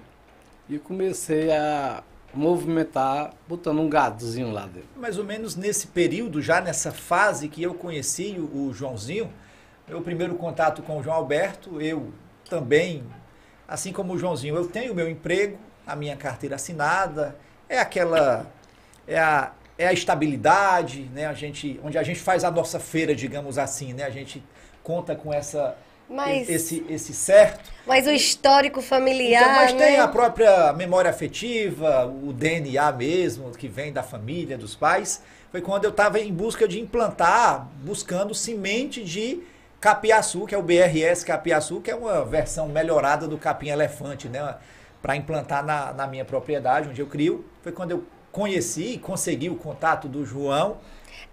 E 0.68 0.80
comecei 0.80 1.52
a 1.52 2.04
movimentar, 2.34 3.34
botando 3.48 3.80
um 3.80 3.88
gadozinho 3.88 4.52
lá 4.52 4.66
dentro. 4.66 4.90
Mais 4.96 5.18
ou 5.18 5.24
menos 5.24 5.56
nesse 5.56 5.88
período, 5.88 6.42
já 6.42 6.60
nessa 6.60 6.92
fase 6.92 7.48
que 7.48 7.62
eu 7.62 7.74
conheci 7.74 8.36
o, 8.38 8.68
o 8.68 8.74
Joãozinho, 8.74 9.32
meu 9.88 10.02
primeiro 10.02 10.36
contato 10.36 10.82
com 10.82 10.98
o 10.98 11.04
João 11.04 11.16
Alberto, 11.18 11.82
eu 11.82 12.12
também, 12.50 13.04
assim 13.68 13.92
como 13.92 14.14
o 14.14 14.18
Joãozinho, 14.18 14.56
eu 14.56 14.68
tenho 14.68 14.94
o 14.94 14.96
meu 14.96 15.10
emprego, 15.10 15.58
a 15.86 15.96
minha 15.96 16.16
carteira 16.16 16.56
assinada, 16.56 17.38
é 17.68 17.80
aquela, 17.80 18.52
é 19.08 19.20
a, 19.20 19.52
é 19.78 19.88
a 19.88 19.94
estabilidade, 19.94 21.10
né? 21.14 21.26
A 21.26 21.34
gente, 21.34 21.80
onde 21.84 21.98
a 21.98 22.04
gente 22.04 22.20
faz 22.20 22.44
a 22.44 22.52
nossa 22.52 22.80
feira, 22.80 23.14
digamos 23.14 23.58
assim, 23.58 23.94
né? 23.94 24.04
A 24.04 24.10
gente 24.10 24.44
conta 24.82 25.16
com 25.16 25.34
essa, 25.34 25.78
Mas- 26.10 26.50
esse, 26.50 26.86
esse 26.90 27.14
certo. 27.14 27.72
Mas 27.86 28.06
o 28.08 28.12
histórico 28.12 28.82
familiar, 28.82 29.42
Então, 29.42 29.56
mas 29.56 29.74
tem 29.74 29.94
né? 29.94 30.00
a 30.00 30.08
própria 30.08 30.72
memória 30.74 31.10
afetiva, 31.10 32.06
o 32.06 32.32
DNA 32.32 32.92
mesmo, 32.92 33.52
que 33.52 33.68
vem 33.68 33.92
da 33.92 34.04
família, 34.04 34.58
dos 34.58 34.76
pais. 34.76 35.22
Foi 35.52 35.62
quando 35.62 35.86
eu 35.86 35.90
estava 35.92 36.20
em 36.20 36.34
busca 36.34 36.68
de 36.68 36.80
implantar, 36.80 37.68
buscando 37.84 38.34
semente 38.34 39.04
de 39.04 39.44
capiaçu, 39.80 40.46
que 40.46 40.56
é 40.56 40.58
o 40.58 40.64
BRS 40.64 41.26
capiaçu, 41.26 41.82
que 41.82 41.92
é 41.92 41.96
uma 41.96 42.24
versão 42.24 42.68
melhorada 42.70 43.28
do 43.28 43.38
capim-elefante, 43.38 44.30
né? 44.30 44.56
Para 45.02 45.16
implantar 45.18 45.64
na, 45.66 45.92
na 45.94 46.08
minha 46.08 46.24
propriedade, 46.24 46.88
onde 46.90 47.02
eu 47.02 47.08
crio. 47.08 47.46
Foi 47.62 47.72
quando 47.72 47.92
eu 47.92 48.04
conheci 48.32 48.94
e 48.94 48.98
consegui 48.98 49.50
o 49.50 49.56
contato 49.56 50.08
do 50.08 50.26
João. 50.26 50.78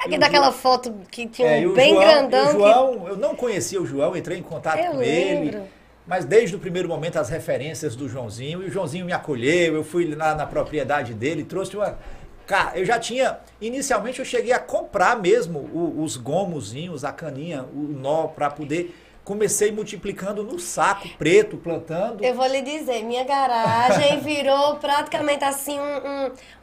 O 0.06 0.18
daquela 0.18 0.46
João- 0.46 0.52
foto 0.58 0.94
que 1.10 1.26
tinha 1.26 1.48
é, 1.48 1.66
um 1.66 1.70
o 1.70 1.74
bem 1.74 1.92
João- 1.94 2.04
grandão. 2.04 2.38
e 2.38 2.48
o 2.48 2.50
que- 2.50 2.52
João, 2.58 3.08
eu 3.08 3.16
não 3.16 3.34
conhecia 3.36 3.80
o 3.80 3.86
João, 3.86 4.16
entrei 4.16 4.38
em 4.38 4.42
contato 4.42 4.78
Eu 4.78 4.92
com 4.92 5.02
ele. 5.02 5.50
lembro. 5.50 5.62
Mas 6.06 6.24
desde 6.24 6.56
o 6.56 6.58
primeiro 6.58 6.88
momento 6.88 7.18
as 7.18 7.28
referências 7.28 7.94
do 7.94 8.08
Joãozinho, 8.08 8.62
e 8.62 8.66
o 8.66 8.70
Joãozinho 8.70 9.04
me 9.06 9.12
acolheu, 9.12 9.74
eu 9.74 9.84
fui 9.84 10.12
lá 10.14 10.34
na 10.34 10.46
propriedade 10.46 11.14
dele, 11.14 11.44
trouxe 11.44 11.76
uma. 11.76 11.98
Cara, 12.46 12.76
eu 12.78 12.84
já 12.84 12.98
tinha. 12.98 13.38
Inicialmente 13.60 14.18
eu 14.18 14.24
cheguei 14.24 14.52
a 14.52 14.58
comprar 14.58 15.20
mesmo 15.20 15.58
o- 15.60 16.02
os 16.02 16.16
gomozinhos, 16.16 17.04
a 17.04 17.12
caninha, 17.12 17.62
o 17.62 17.78
nó, 17.80 18.26
para 18.26 18.50
poder. 18.50 18.94
Comecei 19.34 19.70
multiplicando 19.70 20.42
no 20.42 20.58
saco 20.58 21.08
preto, 21.16 21.56
plantando. 21.56 22.24
Eu 22.24 22.34
vou 22.34 22.48
lhe 22.48 22.60
dizer, 22.62 23.04
minha 23.04 23.22
garagem 23.22 24.18
virou 24.18 24.74
praticamente 24.78 25.44
assim 25.44 25.78
um, 25.78 25.84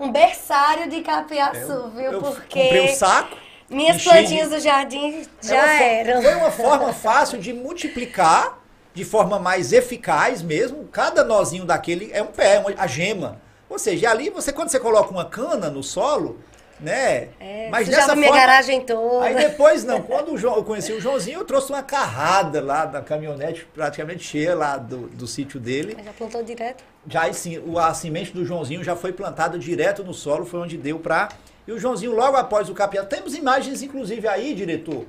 um, 0.02 0.08
um 0.08 0.12
berçário 0.12 0.90
de 0.90 1.00
capiaçu, 1.00 1.90
viu? 1.96 2.12
eu 2.12 2.20
Porque 2.22 2.60
comprei 2.64 2.86
o 2.92 2.94
saco. 2.94 3.38
minhas 3.70 3.96
enchi 3.96 4.04
de- 4.04 4.12
plantinhas 4.12 4.50
do 4.50 4.60
jardim 4.60 5.22
É 5.42 5.48
já 5.48 5.62
fo- 5.62 5.84
eram. 5.84 6.22
Foi 6.22 6.36
uma 6.36 6.52
forma 6.52 6.92
fácil 6.92 7.40
de 7.40 7.54
multiplicar 7.54 8.60
de 8.94 9.06
forma 9.06 9.40
mais 9.40 9.72
eficaz 9.72 10.42
mesmo. 10.42 10.90
Cada 10.92 11.24
nozinho 11.24 11.64
daquele 11.64 12.12
é 12.12 12.22
um 12.22 12.28
pé, 12.28 12.56
é 12.56 12.60
uma- 12.60 12.74
a 12.78 12.86
gema. 12.86 13.40
Ou 13.70 13.80
seja, 13.80 14.10
ali 14.12 14.30
você 14.30 14.52
quando 14.52 14.68
você 14.68 14.80
coloca 14.80 15.10
uma 15.10 15.24
cana 15.24 15.70
no 15.70 15.82
solo, 15.82 16.38
né? 16.80 17.30
É, 17.40 17.70
mas 17.70 17.88
dessa 17.88 18.16
minha 18.16 18.28
forma, 18.28 18.42
garagem 18.46 18.82
toda. 18.82 19.26
Aí 19.26 19.36
depois 19.36 19.84
não, 19.84 20.02
quando 20.02 20.34
o 20.34 20.38
João, 20.38 20.58
eu 20.58 20.64
conheci 20.64 20.92
o 20.94 21.02
Joãozinho, 21.02 21.40
eu 21.40 21.46
trouxe 21.46 21.72
uma 21.72 21.82
carrada 21.84 22.62
lá 22.62 22.86
da 22.86 23.02
caminhonete 23.02 23.68
praticamente 23.74 24.24
cheia 24.24 24.56
lá 24.56 24.78
do, 24.78 25.08
do 25.10 25.26
sítio 25.28 25.60
dele. 25.60 25.94
Mas 25.98 26.06
Já 26.06 26.14
plantou 26.14 26.44
direto? 26.44 26.84
Já 27.08 27.32
sim, 27.34 27.58
o- 27.60 27.80
a 27.80 27.94
semente 27.94 28.32
do 28.32 28.46
Joãozinho 28.46 28.84
já 28.84 28.96
foi 28.96 29.12
plantada 29.12 29.58
direto 29.58 30.04
no 30.04 30.14
solo, 30.14 30.46
foi 30.46 30.60
onde 30.60 30.78
deu 30.78 31.00
pra. 31.00 31.30
E 31.68 31.72
o 31.72 31.80
Joãozinho, 31.80 32.14
logo 32.16 32.38
após 32.38 32.70
o 32.70 32.74
capiaçu. 32.74 33.08
Temos 33.10 33.36
imagens, 33.36 33.82
inclusive, 33.82 34.28
aí, 34.28 34.54
diretor. 34.54 35.06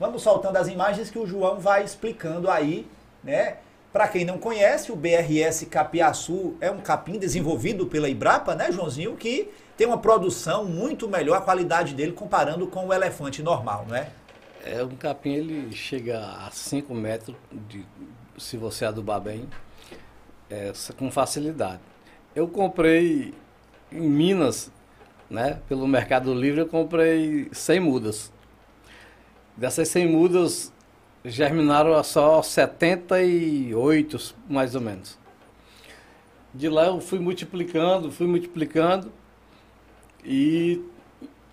Vamos 0.00 0.22
soltando 0.22 0.56
as 0.56 0.68
imagens 0.68 1.10
que 1.10 1.18
o 1.18 1.26
João 1.26 1.58
vai 1.58 1.82
explicando 1.84 2.48
aí, 2.50 2.86
né? 3.22 3.56
Para 3.92 4.06
quem 4.06 4.24
não 4.24 4.38
conhece, 4.38 4.92
o 4.92 4.96
BRS 4.96 5.66
Capiaçu 5.66 6.54
é 6.60 6.70
um 6.70 6.78
capim 6.78 7.18
desenvolvido 7.18 7.86
pela 7.86 8.08
Ibrapa, 8.08 8.54
né, 8.54 8.70
Joãozinho? 8.70 9.16
Que 9.16 9.50
tem 9.78 9.86
uma 9.86 9.96
produção 9.96 10.66
muito 10.66 11.08
melhor, 11.08 11.38
a 11.38 11.40
qualidade 11.40 11.94
dele, 11.94 12.12
comparando 12.12 12.66
com 12.66 12.88
o 12.88 12.92
elefante 12.92 13.42
normal, 13.42 13.86
não 13.88 13.96
é? 13.96 14.10
É, 14.62 14.84
um 14.84 14.96
capim 14.96 15.32
ele 15.32 15.72
chega 15.74 16.18
a 16.18 16.50
5 16.50 16.92
metros, 16.94 17.34
de, 17.50 17.86
se 18.36 18.58
você 18.58 18.84
adubar 18.84 19.20
bem, 19.20 19.48
é, 20.50 20.72
com 20.98 21.10
facilidade. 21.10 21.80
Eu 22.34 22.46
comprei 22.46 23.32
em 23.90 24.06
Minas 24.06 24.70
né? 25.30 25.60
Pelo 25.68 25.86
Mercado 25.86 26.32
Livre 26.34 26.60
eu 26.60 26.66
comprei 26.66 27.48
100 27.52 27.80
mudas. 27.80 28.32
Dessas 29.56 29.88
100 29.88 30.08
mudas 30.08 30.72
germinaram 31.24 32.02
só 32.02 32.42
78, 32.42 34.34
mais 34.48 34.74
ou 34.74 34.80
menos. 34.80 35.18
De 36.54 36.68
lá 36.68 36.86
eu 36.86 37.00
fui 37.00 37.18
multiplicando, 37.18 38.10
fui 38.10 38.26
multiplicando 38.26 39.12
e 40.30 40.84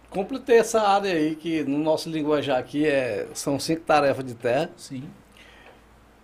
completei 0.09 0.57
essa 0.57 0.81
área 0.81 1.13
aí 1.13 1.33
que 1.33 1.63
no 1.63 1.77
nosso 1.77 2.09
linguajar 2.09 2.59
aqui 2.59 2.85
é, 2.85 3.25
são 3.33 3.57
cinco 3.57 3.81
tarefas 3.83 4.25
de 4.25 4.35
terra. 4.35 4.69
Sim. 4.75 5.03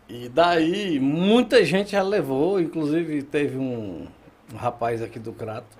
E 0.10 0.28
daí 0.28 1.00
muita 1.00 1.64
gente 1.64 1.92
já 1.92 2.04
levou, 2.04 2.60
inclusive 2.60 3.24
teve 3.24 3.58
um, 3.58 4.06
um 4.54 4.58
rapaz 4.58 5.02
aqui 5.02 5.18
do 5.18 5.32
Crato, 5.32 5.78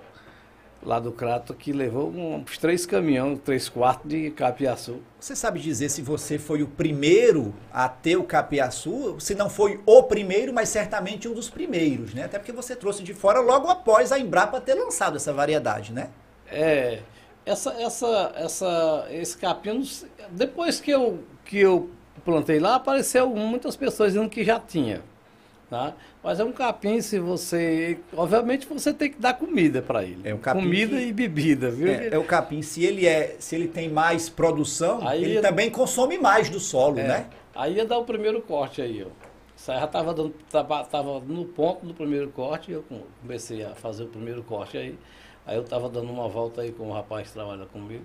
lá 0.82 0.98
do 0.98 1.12
Crato, 1.12 1.52
que 1.52 1.74
levou 1.74 2.08
uns 2.08 2.56
três 2.56 2.86
caminhões, 2.86 3.38
três 3.44 3.68
quartos 3.68 4.08
de 4.08 4.30
capiaçu. 4.30 5.02
Você 5.20 5.36
sabe 5.36 5.60
dizer 5.60 5.90
se 5.90 6.00
você 6.00 6.38
foi 6.38 6.62
o 6.62 6.66
primeiro 6.66 7.52
a 7.70 7.86
ter 7.86 8.16
o 8.16 8.24
capiaçu? 8.24 9.20
Se 9.20 9.34
não 9.34 9.50
foi 9.50 9.78
o 9.84 10.04
primeiro, 10.04 10.54
mas 10.54 10.70
certamente 10.70 11.28
um 11.28 11.34
dos 11.34 11.50
primeiros, 11.50 12.14
né? 12.14 12.24
Até 12.24 12.38
porque 12.38 12.52
você 12.52 12.74
trouxe 12.74 13.02
de 13.02 13.12
fora 13.12 13.40
logo 13.40 13.68
após 13.68 14.10
a 14.10 14.18
Embrapa 14.18 14.58
ter 14.58 14.72
lançado 14.72 15.16
essa 15.16 15.34
variedade, 15.34 15.92
né? 15.92 16.08
É, 16.52 17.00
essa, 17.44 17.72
essa, 17.80 18.32
essa, 18.36 19.06
esse 19.10 19.36
capim, 19.38 19.82
depois 20.30 20.80
que 20.80 20.90
eu, 20.90 21.20
que 21.44 21.58
eu 21.58 21.90
plantei 22.24 22.58
lá, 22.60 22.76
apareceu 22.76 23.28
muitas 23.30 23.74
pessoas 23.76 24.12
dizendo 24.12 24.28
que 24.28 24.44
já 24.44 24.60
tinha. 24.60 25.02
Tá? 25.68 25.94
Mas 26.22 26.38
é 26.38 26.44
um 26.44 26.52
capim, 26.52 27.00
se 27.00 27.18
você. 27.18 27.98
Obviamente 28.14 28.66
você 28.66 28.92
tem 28.92 29.10
que 29.10 29.18
dar 29.18 29.32
comida 29.32 29.80
para 29.80 30.02
ele. 30.04 30.20
É 30.22 30.34
um 30.34 30.38
capim 30.38 30.60
comida 30.60 30.96
que- 30.98 31.02
e 31.06 31.12
bebida, 31.12 31.70
viu? 31.70 31.88
É, 31.88 32.08
é 32.12 32.18
o 32.18 32.24
capim, 32.24 32.60
se 32.60 32.84
ele 32.84 33.06
é, 33.06 33.36
se 33.38 33.54
ele 33.56 33.66
tem 33.68 33.88
mais 33.88 34.28
produção, 34.28 35.00
Aí 35.08 35.22
ele 35.24 35.32
ele- 35.32 35.40
também 35.40 35.70
consome 35.70 36.18
mais 36.18 36.50
do 36.50 36.60
solo, 36.60 36.98
É. 36.98 37.08
né? 37.08 37.26
Aí 37.54 37.76
ia 37.76 37.86
dar 37.86 37.96
o 37.98 38.04
primeiro 38.04 38.42
corte 38.42 38.82
aí, 38.82 39.02
ó. 39.02 39.08
Isso 39.56 39.72
aí 39.72 39.80
já 39.80 39.86
tava, 39.86 40.12
dando, 40.12 40.34
tava, 40.50 40.84
tava 40.84 41.20
no 41.20 41.46
ponto 41.46 41.86
do 41.86 41.94
primeiro 41.94 42.28
corte, 42.28 42.70
eu 42.70 42.82
com- 42.82 43.00
comecei 43.22 43.64
a 43.64 43.70
fazer 43.70 44.02
o 44.04 44.08
primeiro 44.08 44.42
corte 44.42 44.76
aí. 44.76 44.98
Aí 45.46 45.56
eu 45.56 45.64
tava 45.64 45.88
dando 45.88 46.10
uma 46.10 46.28
volta 46.28 46.60
aí 46.62 46.72
com 46.72 46.88
o 46.88 46.92
rapaz 46.92 47.28
que 47.28 47.34
trabalha 47.34 47.66
comigo, 47.66 48.04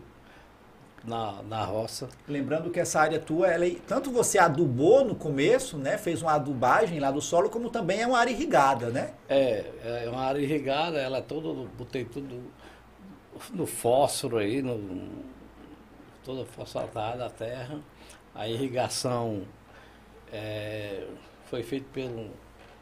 na, 1.04 1.42
na 1.44 1.64
roça. 1.64 2.10
Lembrando 2.28 2.70
que 2.72 2.80
essa 2.80 3.00
área 3.00 3.20
tua, 3.20 3.48
ela, 3.48 3.66
é- 3.66 3.76
tanto 3.88 4.12
você 4.12 4.38
adubou 4.38 5.06
no 5.06 5.16
começo, 5.16 5.78
né? 5.78 5.98
Fez 5.98 6.22
uma 6.22 6.34
adubagem 6.34 7.00
lá 7.00 7.12
do 7.12 7.22
solo, 7.22 7.50
como 7.50 7.70
também 7.70 8.02
é 8.02 8.08
uma 8.08 8.18
área 8.18 8.32
irrigada, 8.32 8.90
né? 8.90 9.14
É, 9.30 10.04
é 10.06 10.10
uma 10.10 10.22
área 10.22 10.40
irrigada, 10.40 10.98
ela 10.98 11.20
é 11.20 11.22
toda, 11.22 11.48
botei 11.78 12.04
tudo 12.04 12.52
no 13.54 13.68
fósforo 13.68 14.38
aí, 14.38 14.62
no, 14.62 15.08
toda 16.24 16.46
fosfatada 16.46 17.26
a 17.26 17.30
terra. 17.30 17.80
A 18.34 18.48
irrigação 18.48 19.44
é, 20.32 21.06
foi 21.46 21.64
feita 21.64 21.86
pelo 21.94 22.30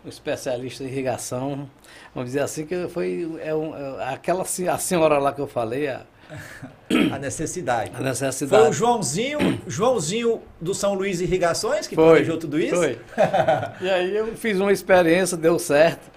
um 0.06 0.10
especialista 0.10 0.84
em 0.84 0.88
irrigação. 0.88 1.70
Vamos 2.14 2.30
dizer 2.30 2.42
assim 2.42 2.66
que 2.66 2.88
foi 2.88 3.40
é 3.42 3.54
um, 3.54 3.76
é 4.00 4.14
aquela 4.14 4.44
a 4.44 4.78
senhora 4.78 5.18
lá 5.18 5.34
que 5.34 5.42
eu 5.42 5.48
falei, 5.48 5.88
a, 5.88 6.06
A 7.14 7.20
necessidade. 7.20 7.92
a 7.94 8.00
necessidade. 8.00 8.62
Foi 8.62 8.70
o 8.70 8.74
Joãozinho, 8.74 9.62
Joãozinho 9.68 10.42
do 10.60 10.74
São 10.74 10.94
Luís 10.94 11.22
Irrigações 11.22 11.88
que 11.88 11.96
Foi, 11.96 12.06
planejou 12.06 12.38
tudo 12.38 12.60
isso? 12.60 12.76
Foi. 12.76 13.00
e 13.82 13.90
aí 13.90 14.16
eu 14.16 14.36
fiz 14.36 14.60
uma 14.60 14.72
experiência, 14.72 15.38
deu 15.38 15.58
certo. 15.60 16.10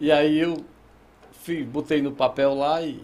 E 0.00 0.10
aí 0.10 0.38
eu 0.38 0.56
fiz, 1.42 1.66
botei 1.66 2.02
no 2.02 2.12
papel 2.12 2.54
lá 2.54 2.82
e 2.82 3.02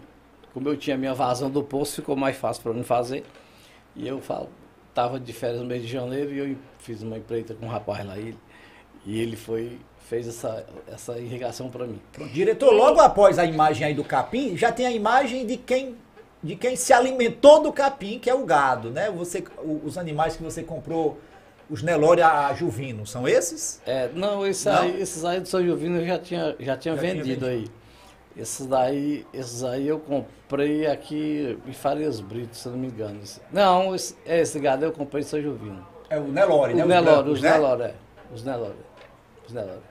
como 0.53 0.67
eu 0.67 0.75
tinha 0.75 0.97
minha 0.97 1.13
vazão 1.13 1.49
do 1.49 1.63
poço, 1.63 1.95
ficou 1.95 2.15
mais 2.15 2.35
fácil 2.35 2.63
para 2.63 2.73
mim 2.73 2.83
fazer. 2.83 3.23
E 3.95 4.07
eu 4.07 4.19
falo, 4.19 4.49
tava 4.93 5.19
de 5.19 5.31
férias 5.31 5.59
no 5.59 5.65
mês 5.65 5.81
de 5.81 5.87
janeiro 5.87 6.33
e 6.33 6.39
eu 6.39 6.57
fiz 6.79 7.01
uma 7.01 7.17
empreita 7.17 7.53
com 7.53 7.65
um 7.65 7.69
rapaz 7.69 8.05
lá 8.05 8.17
ele, 8.17 8.37
e 9.05 9.19
ele 9.19 9.35
foi 9.35 9.79
fez 10.09 10.27
essa, 10.27 10.65
essa 10.91 11.19
irrigação 11.19 11.69
para 11.69 11.85
mim. 11.85 12.01
Diretor, 12.33 12.73
logo 12.73 12.99
após 12.99 13.37
a 13.37 13.45
imagem 13.45 13.85
aí 13.85 13.93
do 13.93 14.03
capim, 14.03 14.57
já 14.57 14.71
tem 14.71 14.87
a 14.87 14.91
imagem 14.91 15.45
de 15.45 15.55
quem 15.55 15.95
de 16.41 16.55
quem 16.55 16.73
se 16.77 16.93
alimentou 16.93 17.61
do 17.61 17.71
capim, 17.73 18.17
que 18.17 18.29
é 18.29 18.33
o 18.33 18.45
gado, 18.45 18.89
né? 18.89 19.11
Você, 19.11 19.43
o- 19.61 19.81
os 19.83 19.97
animais 19.97 20.37
que 20.37 20.41
você 20.41 20.63
comprou, 20.63 21.19
os 21.69 21.83
Nelore 21.83 22.21
a 22.21 22.53
Juvino, 22.53 23.05
são 23.05 23.27
esses? 23.27 23.81
É, 23.85 24.09
não, 24.15 24.47
esse 24.47 24.69
Não? 24.69 24.79
Aí, 24.83 25.01
esses 25.01 25.25
aí 25.25 25.41
do 25.41 25.49
São 25.49 25.61
Jovino 25.65 25.97
eu 25.99 26.07
já 26.07 26.17
tinha, 26.17 26.45
já 26.51 26.55
tinha 26.55 26.65
Já 26.65 26.77
tinha 26.77 26.95
vendido 26.95 27.45
aí. 27.45 27.67
Esses 28.37 28.65
daí, 28.67 29.27
esses 29.33 29.65
aí 29.65 29.85
eu 29.85 29.99
comprei 29.99 30.87
aqui 30.87 31.59
em 31.67 31.73
Farias 31.73 32.21
Brito, 32.21 32.55
se 32.55 32.69
não 32.69 32.77
me 32.77 32.87
engano. 32.87 33.19
Não, 33.51 33.93
esse, 33.93 34.15
é, 34.25 34.39
esse 34.39 34.57
gado 34.61 34.85
eu 34.85 34.93
comprei 34.93 35.21
em 35.21 35.25
São 35.25 35.41
Jovino. 35.41 35.85
É 36.09 36.17
o 36.17 36.23
Nelore, 36.23 36.73
né? 36.73 36.83
Os 36.83 36.89
Nelore, 36.89 37.15
brancos, 37.15 37.31
os 37.33 37.41
né? 37.41 37.51
Nelore, 37.51 37.81
é. 37.83 37.93
Os 38.33 38.43
Nelore. 38.45 38.73
Os 39.45 39.53
Nelore. 39.53 39.88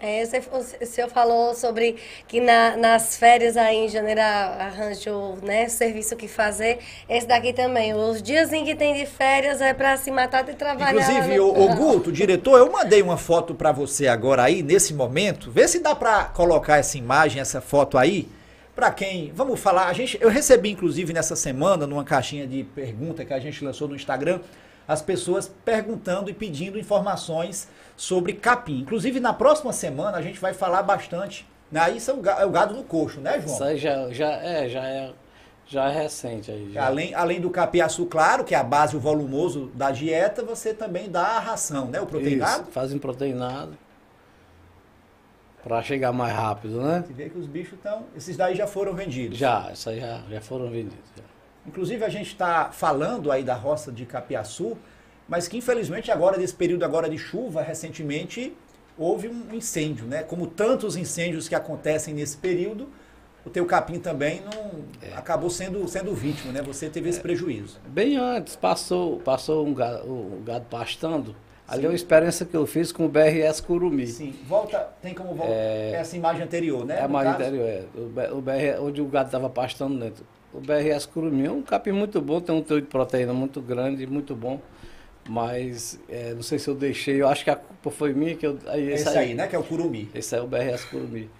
É, 0.00 0.24
você- 0.24 0.42
o 0.80 0.86
senhor 0.86 1.08
falou 1.10 1.54
sobre 1.54 1.96
que 2.26 2.40
na- 2.40 2.76
nas 2.76 3.16
férias 3.16 3.56
aí 3.56 3.76
em 3.84 3.88
janeiro 3.88 4.20
arranjou 4.20 5.36
né, 5.42 5.68
serviço 5.68 6.16
que 6.16 6.26
fazer. 6.26 6.78
Esse 7.08 7.26
daqui 7.26 7.52
também. 7.52 7.94
Os 7.94 8.22
dias 8.22 8.52
em 8.52 8.64
que 8.64 8.74
tem 8.74 8.94
de 8.94 9.04
férias 9.06 9.60
é 9.60 9.74
para 9.74 9.96
se 9.96 10.10
matar 10.10 10.48
e 10.48 10.54
trabalhar. 10.54 10.92
Inclusive, 11.02 11.28
né? 11.28 11.40
o, 11.40 11.48
o 11.48 11.74
Guto, 11.74 12.10
diretor, 12.10 12.58
eu 12.58 12.72
mandei 12.72 13.02
uma 13.02 13.16
foto 13.18 13.54
pra 13.54 13.72
você 13.72 14.08
agora 14.08 14.42
aí, 14.44 14.62
nesse 14.62 14.94
momento. 14.94 15.50
Vê 15.50 15.68
se 15.68 15.80
dá 15.80 15.94
pra 15.94 16.24
colocar 16.24 16.78
essa 16.78 16.96
imagem, 16.96 17.40
essa 17.40 17.60
foto 17.60 17.98
aí. 17.98 18.26
Pra 18.74 18.90
quem, 18.90 19.30
vamos 19.34 19.60
falar, 19.60 19.88
a 19.88 19.92
gente, 19.92 20.16
eu 20.22 20.30
recebi 20.30 20.70
inclusive 20.70 21.12
nessa 21.12 21.36
semana, 21.36 21.86
numa 21.86 22.04
caixinha 22.04 22.46
de 22.46 22.64
pergunta 22.64 23.24
que 23.24 23.34
a 23.34 23.38
gente 23.38 23.62
lançou 23.62 23.86
no 23.86 23.94
Instagram, 23.94 24.40
as 24.88 25.02
pessoas 25.02 25.50
perguntando 25.64 26.30
e 26.30 26.32
pedindo 26.32 26.78
informações 26.78 27.68
sobre 28.00 28.32
capim. 28.32 28.78
Inclusive, 28.80 29.20
na 29.20 29.34
próxima 29.34 29.74
semana 29.74 30.16
a 30.16 30.22
gente 30.22 30.40
vai 30.40 30.54
falar 30.54 30.82
bastante. 30.82 31.46
Né? 31.70 31.78
Aí 31.80 31.98
é 31.98 32.12
o 32.12 32.26
é 32.40 32.46
o 32.46 32.50
gado 32.50 32.74
no 32.74 32.82
coxo, 32.82 33.20
né, 33.20 33.38
João? 33.38 33.52
Isso 33.52 33.62
aí 33.62 33.76
já, 33.76 34.10
já, 34.10 34.30
é, 34.30 34.68
já 34.70 34.86
é, 34.86 35.12
já 35.66 35.90
é 35.90 36.02
recente 36.02 36.50
aí. 36.50 36.72
já. 36.72 36.86
Além, 36.86 37.14
além 37.14 37.42
do 37.42 37.50
capiaçu 37.50 38.06
claro, 38.06 38.42
que 38.42 38.54
é 38.54 38.58
a 38.58 38.64
base, 38.64 38.96
o 38.96 39.00
volumoso 39.00 39.66
da 39.74 39.90
dieta, 39.90 40.42
você 40.42 40.72
também 40.72 41.10
dá 41.10 41.26
a 41.26 41.40
ração, 41.40 41.88
né? 41.88 42.00
O 42.00 42.06
proteinado. 42.06 42.62
Isso, 42.62 42.72
fazem 42.72 42.98
proteinado. 42.98 43.76
Pra 45.62 45.82
chegar 45.82 46.10
mais 46.10 46.34
rápido, 46.34 46.80
né? 46.80 47.04
Você 47.06 47.12
vê 47.12 47.28
que 47.28 47.38
os 47.38 47.46
bichos 47.46 47.74
estão. 47.74 48.06
Esses 48.16 48.34
daí 48.34 48.54
já 48.56 48.66
foram 48.66 48.94
vendidos. 48.94 49.36
Já, 49.36 49.70
isso 49.74 49.90
aí 49.90 50.00
já, 50.00 50.22
já 50.30 50.40
foram 50.40 50.70
vendidos. 50.70 50.96
já. 51.14 51.22
Inclusive, 51.66 52.02
a 52.02 52.08
gente 52.08 52.28
está 52.28 52.72
falando 52.72 53.30
aí 53.30 53.44
da 53.44 53.54
roça 53.54 53.92
de 53.92 54.06
Capiaçu, 54.06 54.78
mas 55.30 55.46
que 55.46 55.56
infelizmente 55.56 56.10
agora, 56.10 56.36
nesse 56.36 56.52
período 56.54 56.84
agora 56.84 57.08
de 57.08 57.16
chuva, 57.16 57.62
recentemente, 57.62 58.52
houve 58.98 59.28
um 59.28 59.54
incêndio, 59.54 60.04
né? 60.04 60.24
Como 60.24 60.48
tantos 60.48 60.96
incêndios 60.96 61.48
que 61.48 61.54
acontecem 61.54 62.12
nesse 62.12 62.36
período, 62.36 62.88
o 63.46 63.48
teu 63.48 63.64
capim 63.64 64.00
também 64.00 64.42
não 64.44 64.82
acabou 65.16 65.48
sendo, 65.48 65.86
sendo 65.88 66.12
vítima, 66.14 66.52
né? 66.52 66.60
Você 66.62 66.90
teve 66.90 67.08
esse 67.08 67.20
prejuízo. 67.20 67.78
Bem 67.86 68.16
antes, 68.16 68.56
passou, 68.56 69.18
passou 69.20 69.64
um 69.64 69.72
gado, 69.72 70.04
o 70.06 70.42
gado 70.44 70.66
pastando. 70.68 71.34
Ali 71.68 71.86
é 71.86 71.88
uma 71.88 71.94
experiência 71.94 72.44
que 72.44 72.56
eu 72.56 72.66
fiz 72.66 72.90
com 72.90 73.06
o 73.06 73.08
BRS 73.08 73.60
Curumi. 73.60 74.08
Sim, 74.08 74.34
volta, 74.48 74.88
tem 75.00 75.14
como 75.14 75.32
voltar 75.32 75.52
essa 75.54 76.16
imagem 76.16 76.42
anterior, 76.42 76.84
né? 76.84 76.98
É 76.98 77.02
a 77.04 77.08
mais 77.08 77.28
caso, 77.28 77.42
interior, 77.42 77.68
é. 77.68 77.84
O, 77.94 78.00
B- 78.08 78.30
o 78.32 78.40
BR, 78.40 78.80
onde 78.82 79.00
o 79.00 79.06
gado 79.06 79.26
estava 79.28 79.48
pastando 79.48 79.96
dentro. 79.96 80.26
O 80.52 80.58
BRS 80.58 81.06
Curumi 81.06 81.46
é 81.46 81.50
um 81.52 81.62
capim 81.62 81.92
muito 81.92 82.20
bom, 82.20 82.40
tem 82.40 82.52
um 82.52 82.60
teor 82.60 82.80
de 82.80 82.88
proteína 82.88 83.32
muito 83.32 83.60
grande, 83.60 84.04
muito 84.04 84.34
bom. 84.34 84.60
Mas 85.28 85.98
é, 86.08 86.34
não 86.34 86.42
sei 86.42 86.58
se 86.58 86.68
eu 86.68 86.74
deixei, 86.74 87.20
eu 87.20 87.28
acho 87.28 87.44
que 87.44 87.50
a 87.50 87.56
culpa 87.56 87.90
foi 87.90 88.12
minha 88.12 88.34
que 88.34 88.46
eu. 88.46 88.58
Aí, 88.66 88.90
Esse 88.92 89.08
aí, 89.16 89.34
né? 89.34 89.46
Que 89.46 89.54
é 89.54 89.58
o 89.58 89.62
curumi. 89.62 90.10
Esse 90.14 90.34
aí 90.34 90.40
é 90.40 90.44
o 90.44 90.46
BRS 90.46 90.84
Curumi. 90.86 91.30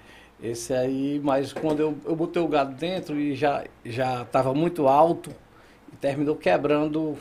Esse 0.43 0.73
aí, 0.73 1.21
mas 1.23 1.53
quando 1.53 1.81
eu, 1.81 1.99
eu 2.05 2.17
botei 2.17 2.41
o 2.41 2.49
gado 2.49 2.75
dentro 2.75 3.19
e 3.19 3.35
já 3.35 3.65
já 3.85 4.23
estava 4.23 4.55
muito 4.55 4.87
alto, 4.89 5.31
e 5.93 5.97
terminou 5.97 6.37
quebrando, 6.37 7.17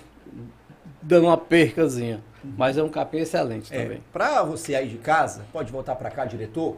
dando 1.02 1.26
uma 1.28 1.38
percazinha. 1.38 2.22
Mas 2.44 2.78
é 2.78 2.84
um 2.84 2.88
capim 2.90 3.18
excelente 3.18 3.74
É, 3.74 3.84
também. 3.84 4.02
para 4.14 4.44
você 4.44 4.74
aí 4.76 4.88
de 4.88 4.98
casa, 4.98 5.46
pode 5.52 5.72
voltar 5.72 5.96
para 5.96 6.10
cá, 6.10 6.24
diretor. 6.24 6.78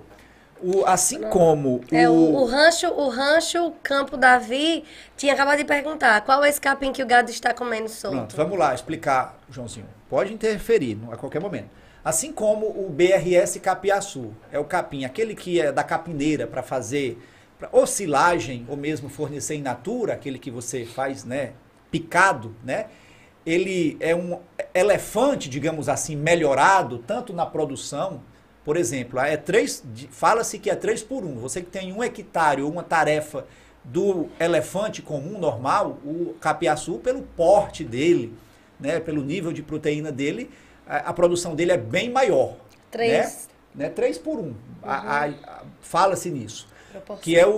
O, 0.62 0.86
assim 0.86 1.22
como 1.22 1.82
É, 1.92 2.08
o, 2.08 2.14
o, 2.14 2.42
o 2.42 2.46
rancho, 2.46 2.88
o 2.88 3.10
rancho 3.10 3.74
Campo 3.82 4.16
Davi 4.16 4.84
tinha 5.18 5.34
acabado 5.34 5.58
de 5.58 5.66
perguntar 5.66 6.22
qual 6.22 6.44
é 6.44 6.50
esse 6.50 6.62
capim 6.62 6.92
que 6.92 7.02
o 7.02 7.06
gado 7.08 7.32
está 7.32 7.54
comendo 7.54 7.90
solto. 7.90 8.16
Pronto, 8.16 8.36
vamos 8.36 8.60
lá 8.60 8.74
explicar, 8.74 9.40
Joãozinho. 9.50 9.88
Pode 10.10 10.34
interferir 10.34 11.00
a 11.12 11.18
qualquer 11.18 11.42
momento. 11.42 11.70
Assim 12.04 12.32
como 12.32 12.66
o 12.68 12.90
BRS 12.90 13.60
Capiaçu, 13.60 14.34
é 14.52 14.58
o 14.58 14.66
capim, 14.66 15.06
aquele 15.06 15.36
que 15.36 15.62
é 15.62 15.72
da 15.72 15.84
capineira 15.84 16.48
para 16.48 16.64
fazer 16.64 17.20
pra, 17.60 17.70
ou 17.72 17.86
silagem 17.86 18.66
ou 18.68 18.76
mesmo 18.76 19.08
fornecer 19.08 19.56
in 19.56 19.62
natura, 19.62 20.14
aquele 20.14 20.40
que 20.40 20.50
você 20.50 20.84
faz, 20.84 21.24
né, 21.24 21.54
picado, 21.92 22.56
né? 22.64 22.88
Ele 23.46 23.98
é 24.00 24.16
um 24.16 24.40
elefante, 24.74 25.50
digamos 25.50 25.90
assim, 25.90 26.16
melhorado 26.16 27.00
tanto 27.00 27.34
na 27.34 27.46
produção 27.46 28.22
Por 28.64 28.78
exemplo, 28.78 29.20
é 29.20 29.36
três, 29.38 29.84
fala-se 30.12 30.60
que 30.60 30.70
é 30.70 30.76
3 30.76 31.02
por 31.04 31.24
1. 31.26 31.36
Você 31.40 31.62
que 31.62 31.70
tem 31.72 31.92
um 31.92 32.04
hectare 32.04 32.62
ou 32.62 32.72
uma 32.72 32.84
tarefa 32.84 33.46
do 33.84 34.28
elefante 34.40 35.02
comum, 35.02 35.40
normal, 35.40 35.98
o 36.06 36.36
capiaçu, 36.40 37.00
pelo 37.00 37.24
porte 37.24 37.84
dele, 37.84 38.34
né, 38.80 39.00
pelo 39.00 39.24
nível 39.24 39.52
de 39.52 39.64
proteína 39.64 40.12
dele, 40.12 40.52
a, 40.88 40.98
a 41.10 41.14
produção 41.14 41.56
dele 41.56 41.72
é 41.72 41.78
bem 41.78 42.12
maior. 42.12 42.56
Três. 42.92 43.48
Né? 43.74 43.86
Né? 43.86 43.90
3 43.90 44.20
por 44.20 44.38
1. 44.40 44.54
A- 44.84 44.96
a- 44.96 45.26
a- 45.30 45.64
Fala-se 45.82 46.30
nisso. 46.30 46.68
Proporção. 46.92 47.24
Que 47.24 47.36
é 47.40 47.48
o, 47.48 47.52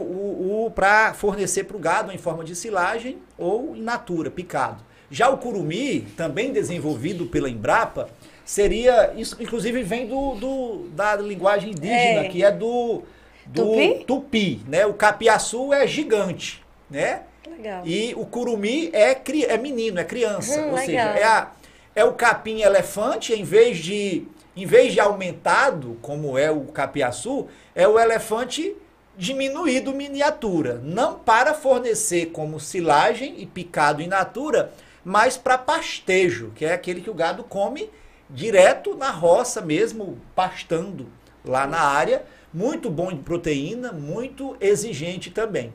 o, 0.65 0.71
para 0.73 1.13
fornecer 1.13 1.65
para 1.65 1.75
o 1.75 1.79
gado 1.79 2.11
em 2.13 2.17
forma 2.17 2.43
de 2.45 2.55
silagem 2.55 3.17
ou 3.37 3.75
in 3.75 3.81
natura, 3.81 4.31
picado. 4.31 4.81
Já 5.11 5.27
o 5.29 5.37
curumi, 5.37 6.01
também 6.15 6.53
desenvolvido 6.53 7.25
pela 7.25 7.49
Embrapa, 7.49 8.09
seria, 8.45 9.13
isso 9.15 9.35
inclusive 9.41 9.83
vem 9.83 10.07
do, 10.07 10.35
do- 10.35 10.87
da 10.89 11.15
linguagem 11.15 11.71
indígena, 11.71 12.25
É. 12.25 12.27
que 12.29 12.43
é 12.43 12.51
do, 12.51 13.03
do 13.45 13.65
Tupi? 13.65 14.03
tupi, 14.05 14.61
né? 14.67 14.85
O 14.85 14.93
capiaçu 14.93 15.73
é 15.73 15.85
gigante, 15.87 16.63
né? 16.89 17.23
Legal. 17.49 17.81
E 17.85 18.13
o 18.17 18.25
curumi 18.25 18.89
é, 18.93 19.13
cri- 19.15 19.45
é 19.45 19.57
menino, 19.57 19.99
é 19.99 20.03
criança. 20.03 20.59
Hum, 20.61 20.71
ou 20.71 20.77
seja, 20.77 20.91
legal. 20.91 21.15
é, 21.15 21.23
a- 21.23 21.51
é 21.95 22.03
o 22.05 22.13
capim 22.13 22.61
elefante, 22.61 23.33
em 23.33 23.43
vez 23.43 23.77
de 23.77 24.25
em 24.55 24.67
vez 24.67 24.93
de 24.93 24.99
aumentado, 24.99 25.97
como 25.99 26.37
é 26.37 26.51
o 26.51 26.61
capiaçu, 26.65 27.47
é 27.73 27.87
o 27.87 27.99
elefante 27.99 28.75
diminuído 29.17 29.91
miniatura. 29.93 30.79
Não 30.83 31.15
para 31.17 31.55
fornecer 31.55 32.27
como 32.27 32.59
silagem 32.59 33.33
e 33.39 33.47
picado 33.47 33.99
in 34.01 34.07
natura, 34.07 34.71
mas 35.03 35.37
para 35.37 35.57
pastejo, 35.57 36.51
que 36.55 36.65
é 36.65 36.73
aquele 36.73 37.01
que 37.01 37.09
o 37.09 37.15
gado 37.15 37.43
come 37.43 37.89
direto 38.33 38.95
na 38.95 39.11
roça 39.11 39.61
mesmo, 39.61 40.17
pastando 40.35 41.07
lá 41.45 41.67
na 41.67 41.79
área. 41.79 42.25
Muito 42.53 42.89
bom 42.89 43.11
de 43.11 43.19
proteína, 43.19 43.91
muito 43.91 44.57
exigente 44.59 45.31
também. 45.31 45.71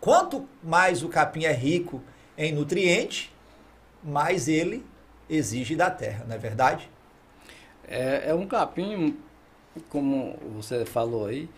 Quanto 0.00 0.46
mais 0.62 1.02
o 1.02 1.08
capim 1.08 1.44
é 1.44 1.52
rico 1.52 2.02
em 2.36 2.52
nutriente, 2.52 3.32
mais 4.02 4.48
ele 4.48 4.84
exige 5.28 5.74
da 5.74 5.90
terra, 5.90 6.24
não 6.28 6.34
é 6.36 6.38
verdade? 6.38 6.90
É, 7.88 8.30
é 8.30 8.34
um 8.34 8.46
capim, 8.46 9.16
como 9.88 10.36
você 10.54 10.84
falou 10.84 11.26
aí, 11.26 11.48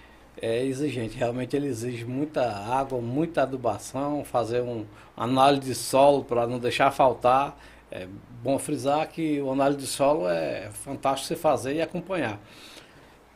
é 0.40 0.64
exigente. 0.64 1.16
Realmente 1.16 1.56
ele 1.56 1.66
exige 1.66 2.04
muita 2.04 2.48
água, 2.48 3.00
muita 3.00 3.42
adubação, 3.42 4.24
fazer 4.24 4.62
um 4.62 4.84
análise 5.16 5.68
de 5.68 5.74
solo 5.74 6.24
para 6.24 6.46
não 6.46 6.58
deixar 6.58 6.90
faltar. 6.90 7.58
É 7.90 8.06
bom 8.42 8.58
frisar 8.58 9.06
que 9.08 9.40
o 9.40 9.50
análise 9.52 9.78
de 9.78 9.86
solo 9.86 10.28
é 10.28 10.68
fantástico 10.72 11.28
você 11.28 11.36
fazer 11.36 11.74
e 11.74 11.82
acompanhar. 11.82 12.40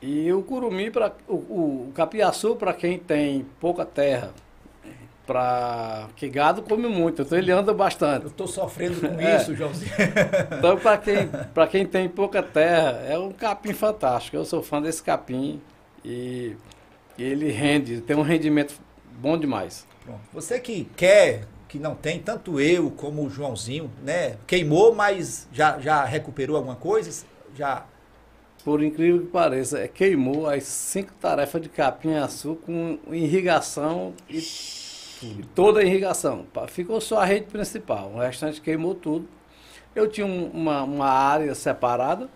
E 0.02 0.32
o 0.32 0.42
curumi, 0.42 0.90
pra, 0.90 1.12
o, 1.28 1.34
o, 1.34 1.92
capiaçu, 1.94 2.56
para 2.56 2.72
quem 2.72 2.98
tem 2.98 3.46
pouca 3.60 3.84
terra, 3.84 4.32
para 5.26 6.08
que 6.16 6.28
gado 6.28 6.62
come 6.62 6.88
muito, 6.88 7.22
então 7.22 7.38
ele 7.38 7.52
anda 7.52 7.72
bastante. 7.72 8.24
Eu 8.24 8.30
estou 8.30 8.48
sofrendo 8.48 9.00
com 9.00 9.20
É. 9.20 9.36
isso, 9.36 9.54
Joãozinho. 9.54 9.92
Então, 10.58 10.76
para 10.78 10.98
quem, 10.98 11.28
pra 11.54 11.66
quem 11.66 11.86
tem 11.86 12.08
pouca 12.08 12.42
terra, 12.42 13.02
é 13.06 13.18
um 13.18 13.30
capim 13.30 13.72
fantástico. 13.72 14.36
Eu 14.36 14.44
sou 14.44 14.62
fã 14.62 14.82
desse 14.82 15.02
capim 15.02 15.60
e 16.04 16.56
ele 17.18 17.50
rende, 17.50 18.00
tem 18.00 18.16
um 18.16 18.22
rendimento 18.22 18.74
bom 19.18 19.38
demais. 19.38 19.86
Pronto. 20.04 20.20
Você 20.32 20.58
que 20.58 20.84
quer, 20.96 21.44
que 21.70 21.78
não 21.78 21.94
tem, 21.94 22.18
tanto 22.18 22.60
eu 22.60 22.90
como 22.90 23.24
o 23.24 23.30
Joãozinho, 23.30 23.88
né? 24.02 24.36
Queimou, 24.46 24.92
mas 24.92 25.46
já, 25.52 25.78
já 25.78 26.04
recuperou 26.04 26.56
alguma 26.56 26.74
coisa? 26.74 27.24
Já. 27.56 27.86
Por 28.64 28.82
incrível 28.82 29.20
que 29.20 29.28
pareça, 29.28 29.78
é, 29.78 29.88
queimou 29.88 30.48
as 30.48 30.64
cinco 30.64 31.12
tarefas 31.20 31.62
de 31.62 31.68
capim-açu 31.68 32.56
com 32.56 32.98
irrigação 33.10 34.12
e 34.28 34.42
toda 35.54 35.80
a 35.80 35.84
irrigação. 35.84 36.44
Ficou 36.68 37.00
só 37.00 37.20
a 37.20 37.24
rede 37.24 37.46
principal, 37.46 38.10
o 38.14 38.18
restante 38.18 38.60
queimou 38.60 38.94
tudo. 38.94 39.28
Eu 39.94 40.08
tinha 40.08 40.26
um- 40.26 40.50
uma, 40.50 40.82
uma 40.82 41.06
área 41.08 41.54
separada, 41.54 42.28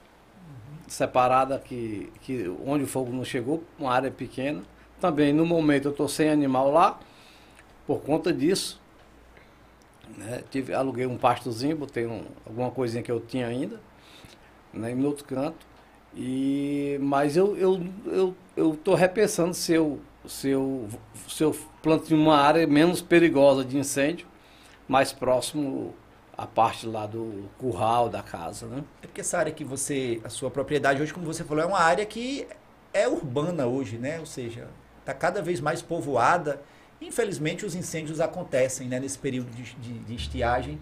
separada 0.87 1.59
que, 1.59 2.11
que 2.23 2.49
onde 2.65 2.85
o 2.85 2.87
fogo 2.87 3.13
não 3.13 3.25
chegou, 3.25 3.63
uma 3.79 3.93
área 3.93 4.11
pequena. 4.11 4.63
Também 5.01 5.33
no 5.33 5.45
momento 5.45 5.87
eu 5.89 5.91
estou 5.91 6.09
sem 6.09 6.31
animal 6.31 6.71
lá, 6.71 6.99
por 7.87 8.01
conta 8.01 8.33
disso. 8.33 8.81
Né, 10.17 10.43
tive, 10.51 10.75
aluguei 10.75 11.07
um 11.07 11.17
pastozinho, 11.19 11.77
botei 11.77 12.07
um- 12.07 12.25
alguma 12.47 12.71
coisinha 12.71 13.03
que 13.03 13.11
eu 13.13 13.21
tinha 13.21 13.47
ainda, 13.47 13.81
né, 14.73 14.91
em 14.93 15.05
outro 15.05 15.25
canto. 15.25 15.67
E, 16.17 16.99
mas 17.03 17.37
eu 17.37 17.57
eu 17.57 17.81
eu 18.07 18.35
eu 18.57 18.77
tô 18.85 18.95
repensando 18.95 19.53
se 19.55 19.73
eu 19.73 20.01
se 20.27 20.49
eu 20.51 20.89
se 21.29 21.43
eu 21.43 21.55
planto 21.83 22.13
em 22.15 22.17
uma 22.17 22.37
área 22.37 22.67
menos 22.67 23.03
perigosa 23.03 23.65
de 23.65 23.77
incêndio, 23.79 24.27
mais 24.89 25.13
próximo 25.13 25.95
à 26.37 26.47
parte 26.47 26.87
lá 26.87 27.07
do 27.07 27.49
curral 27.59 28.09
da 28.09 28.23
casa, 28.23 28.67
né? 28.67 28.85
É 29.03 29.07
porque 29.07 29.21
essa 29.21 29.39
área 29.39 29.53
que 29.53 29.65
você, 29.65 30.21
a 30.25 30.29
sua 30.29 30.51
propriedade 30.51 31.01
hoje, 31.03 31.15
como 31.15 31.27
você 31.27 31.45
falou, 31.45 31.63
é 31.65 31.67
uma 31.67 31.79
área 31.81 32.05
que 32.07 32.47
é 32.93 33.09
urbana 33.09 33.67
hoje, 33.67 33.99
né? 33.99 34.19
Ou 34.21 34.27
seja, 34.27 34.69
está 35.01 35.15
cada 35.15 35.43
vez 35.43 35.61
mais 35.61 35.83
povoada. 35.83 36.61
Infelizmente, 37.07 37.67
os 37.67 37.75
incêndios 37.75 38.21
acontecem 38.21 38.89
né, 38.89 38.99
nesse 38.99 39.19
período 39.19 39.51
de, 39.51 39.63
de, 39.75 39.99
de 39.99 40.15
estiagem 40.15 40.81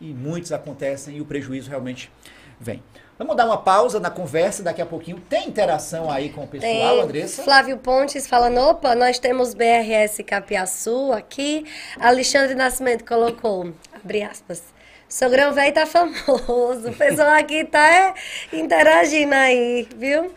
e 0.00 0.06
muitos 0.06 0.52
acontecem 0.52 1.16
e 1.16 1.20
o 1.20 1.24
prejuízo 1.24 1.70
realmente 1.70 2.10
vem. 2.58 2.82
Vamos 3.16 3.36
dar 3.36 3.46
uma 3.46 3.58
pausa 3.58 4.00
na 4.00 4.10
conversa 4.10 4.62
daqui 4.62 4.82
a 4.82 4.86
pouquinho. 4.86 5.20
Tem 5.28 5.46
interação 5.48 6.10
aí 6.10 6.30
com 6.30 6.42
o 6.42 6.48
pessoal, 6.48 6.72
Tem 6.72 7.00
Andressa? 7.00 7.44
Flávio 7.44 7.78
Pontes 7.78 8.26
falando, 8.26 8.58
opa, 8.58 8.94
nós 8.96 9.20
temos 9.20 9.54
BRS 9.54 10.22
Capiaçu 10.26 11.12
aqui. 11.12 11.64
Alexandre 12.00 12.56
Nascimento 12.56 13.04
colocou, 13.04 13.72
abre 13.94 14.22
aspas, 14.24 14.74
Sogrão 15.08 15.52
velho 15.52 15.72
tá 15.72 15.86
famoso. 15.86 16.88
O 16.90 16.96
pessoal 16.96 17.28
aqui 17.28 17.64
tá 17.64 17.86
é, 17.86 18.14
interagindo 18.52 19.32
aí, 19.32 19.86
viu? 19.96 20.32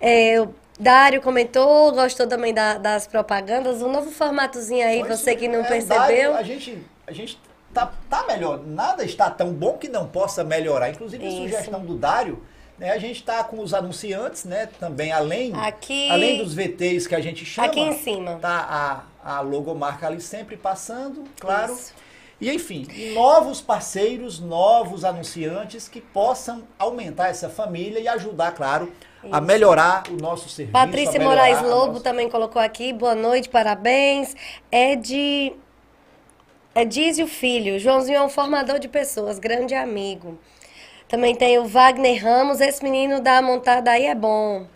É, 0.00 0.36
Dário 0.78 1.20
comentou, 1.20 1.92
gostou 1.92 2.26
também 2.26 2.52
da- 2.52 2.78
das 2.78 3.06
propagandas. 3.06 3.82
Um 3.82 3.90
novo 3.92 4.10
formatozinho 4.10 4.86
aí, 4.86 5.00
Pois 5.04 5.20
você 5.20 5.36
que 5.36 5.46
não 5.48 5.60
é, 5.60 5.68
percebeu. 5.68 5.98
Dário, 5.98 6.34
A 6.36 6.42
gente, 6.42 6.78
a 7.06 7.12
gente 7.12 7.38
tá, 7.72 7.92
tá 8.08 8.24
melhor. 8.26 8.60
Nada 8.66 9.04
está 9.04 9.30
tão 9.30 9.52
bom 9.52 9.74
que 9.78 9.88
não 9.88 10.06
possa 10.08 10.42
melhorar. 10.42 10.90
Inclusive, 10.90 11.24
a 11.24 11.28
Isso. 11.28 11.36
sugestão 11.42 11.80
do 11.84 11.94
Dário, 11.94 12.42
né, 12.78 12.90
a 12.90 12.98
gente 12.98 13.16
está 13.20 13.44
com 13.44 13.60
os 13.60 13.72
anunciantes, 13.74 14.44
né? 14.44 14.68
Também, 14.80 15.12
além, 15.12 15.52
Aqui- 15.54 16.10
além 16.10 16.38
dos 16.38 16.54
VTs 16.54 17.06
que 17.06 17.14
a 17.14 17.20
gente 17.20 17.44
chama. 17.44 17.68
Aqui 17.68 17.80
em 17.80 17.98
cima. 17.98 18.38
Tá 18.40 19.04
a, 19.22 19.36
a 19.36 19.40
logomarca 19.40 20.06
ali 20.06 20.20
sempre 20.20 20.56
passando, 20.56 21.24
claro. 21.38 21.74
Isso. 21.74 21.92
E 22.40 22.50
enfim, 22.52 22.88
novos 23.14 23.60
parceiros, 23.60 24.40
novos 24.40 25.04
anunciantes 25.04 25.86
que 25.86 26.00
possam 26.00 26.64
aumentar 26.76 27.28
essa 27.28 27.48
família 27.48 28.00
e 28.00 28.08
ajudar, 28.08 28.50
claro, 28.52 28.92
a 29.30 29.40
melhorar 29.40 30.02
o 30.10 30.14
nosso 30.20 30.48
serviço. 30.48 30.72
Patrícia 30.72 31.20
Moraes 31.20 31.60
Lobo 31.62 31.92
nossa- 31.92 32.04
também 32.04 32.28
colocou 32.28 32.60
aqui, 32.60 32.92
boa 32.92 33.14
noite, 33.14 33.48
parabéns. 33.48 34.34
É 34.70 34.96
de. 34.96 35.52
É 36.74 36.84
Dizio 36.86 37.26
Filho, 37.26 37.78
Joãozinho 37.78 38.16
é 38.16 38.22
um 38.22 38.30
formador 38.30 38.78
de 38.78 38.88
pessoas, 38.88 39.38
grande 39.38 39.74
amigo. 39.74 40.38
Também 41.06 41.34
tem 41.34 41.58
o 41.58 41.66
Wagner 41.66 42.22
Ramos, 42.24 42.60
esse 42.62 42.82
menino 42.82 43.20
da 43.20 43.42
montada 43.42 43.90
aí 43.90 44.06
é 44.06 44.14
bom. 44.14 44.66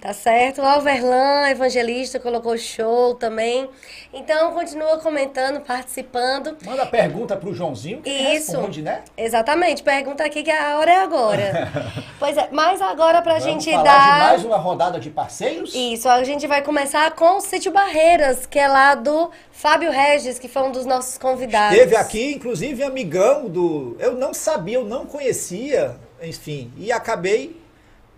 Tá 0.00 0.12
certo? 0.12 0.62
O 0.62 0.64
Alverlan, 0.64 1.48
evangelista, 1.50 2.20
colocou 2.20 2.56
show 2.56 3.14
também. 3.16 3.68
Então, 4.12 4.52
continua 4.52 4.98
comentando, 4.98 5.60
participando. 5.60 6.56
Manda 6.64 6.86
pergunta 6.86 7.36
pro 7.36 7.52
Joãozinho 7.52 8.00
que 8.00 8.08
Isso. 8.08 8.52
responde, 8.52 8.80
né? 8.80 9.02
Exatamente, 9.16 9.82
pergunta 9.82 10.24
aqui 10.24 10.44
que 10.44 10.52
a 10.52 10.78
hora 10.78 10.90
é 10.92 11.00
agora. 11.00 11.68
pois 12.16 12.36
é, 12.36 12.48
mas 12.52 12.80
agora 12.80 13.20
pra 13.22 13.40
Vamos 13.40 13.44
gente 13.44 13.70
falar 13.72 13.82
dar. 13.82 14.12
de 14.14 14.20
mais 14.20 14.44
uma 14.44 14.56
rodada 14.56 15.00
de 15.00 15.10
parceiros? 15.10 15.74
Isso, 15.74 16.08
a 16.08 16.22
gente 16.22 16.46
vai 16.46 16.62
começar 16.62 17.10
com 17.16 17.38
o 17.38 17.40
Sítio 17.40 17.72
Barreiras, 17.72 18.46
que 18.46 18.58
é 18.58 18.68
lá 18.68 18.94
do 18.94 19.32
Fábio 19.50 19.90
Regis, 19.90 20.38
que 20.38 20.46
foi 20.46 20.62
um 20.62 20.70
dos 20.70 20.86
nossos 20.86 21.18
convidados. 21.18 21.76
Teve 21.76 21.96
aqui, 21.96 22.34
inclusive, 22.34 22.84
amigão 22.84 23.48
do. 23.48 23.96
Eu 23.98 24.14
não 24.14 24.32
sabia, 24.32 24.76
eu 24.76 24.84
não 24.84 25.06
conhecia, 25.06 25.96
enfim, 26.22 26.72
e 26.76 26.92
acabei. 26.92 27.67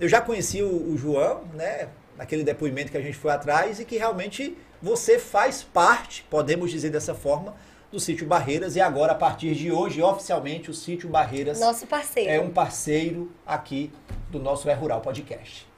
Eu 0.00 0.08
já 0.08 0.20
conheci 0.20 0.62
o, 0.62 0.92
o 0.92 0.96
João, 0.96 1.42
né? 1.54 1.88
Naquele 2.16 2.42
depoimento 2.42 2.90
que 2.90 2.96
a 2.96 3.00
gente 3.00 3.16
foi 3.16 3.30
atrás, 3.30 3.78
e 3.78 3.84
que 3.84 3.96
realmente 3.96 4.56
você 4.82 5.18
faz 5.18 5.62
parte, 5.62 6.24
podemos 6.30 6.70
dizer 6.70 6.90
dessa 6.90 7.14
forma, 7.14 7.54
do 7.92 8.00
Sítio 8.00 8.26
Barreiras. 8.26 8.76
E 8.76 8.80
agora, 8.80 9.12
a 9.12 9.14
partir 9.14 9.54
de 9.54 9.70
hoje, 9.70 10.02
oficialmente, 10.02 10.70
o 10.70 10.74
Sítio 10.74 11.08
Barreiras 11.08 11.60
Nosso 11.60 11.86
parceiro. 11.86 12.30
é 12.30 12.40
um 12.40 12.50
parceiro 12.50 13.30
aqui 13.46 13.92
do 14.30 14.38
nosso 14.38 14.68
É 14.70 14.74
Rural 14.74 15.00
Podcast. 15.00 15.69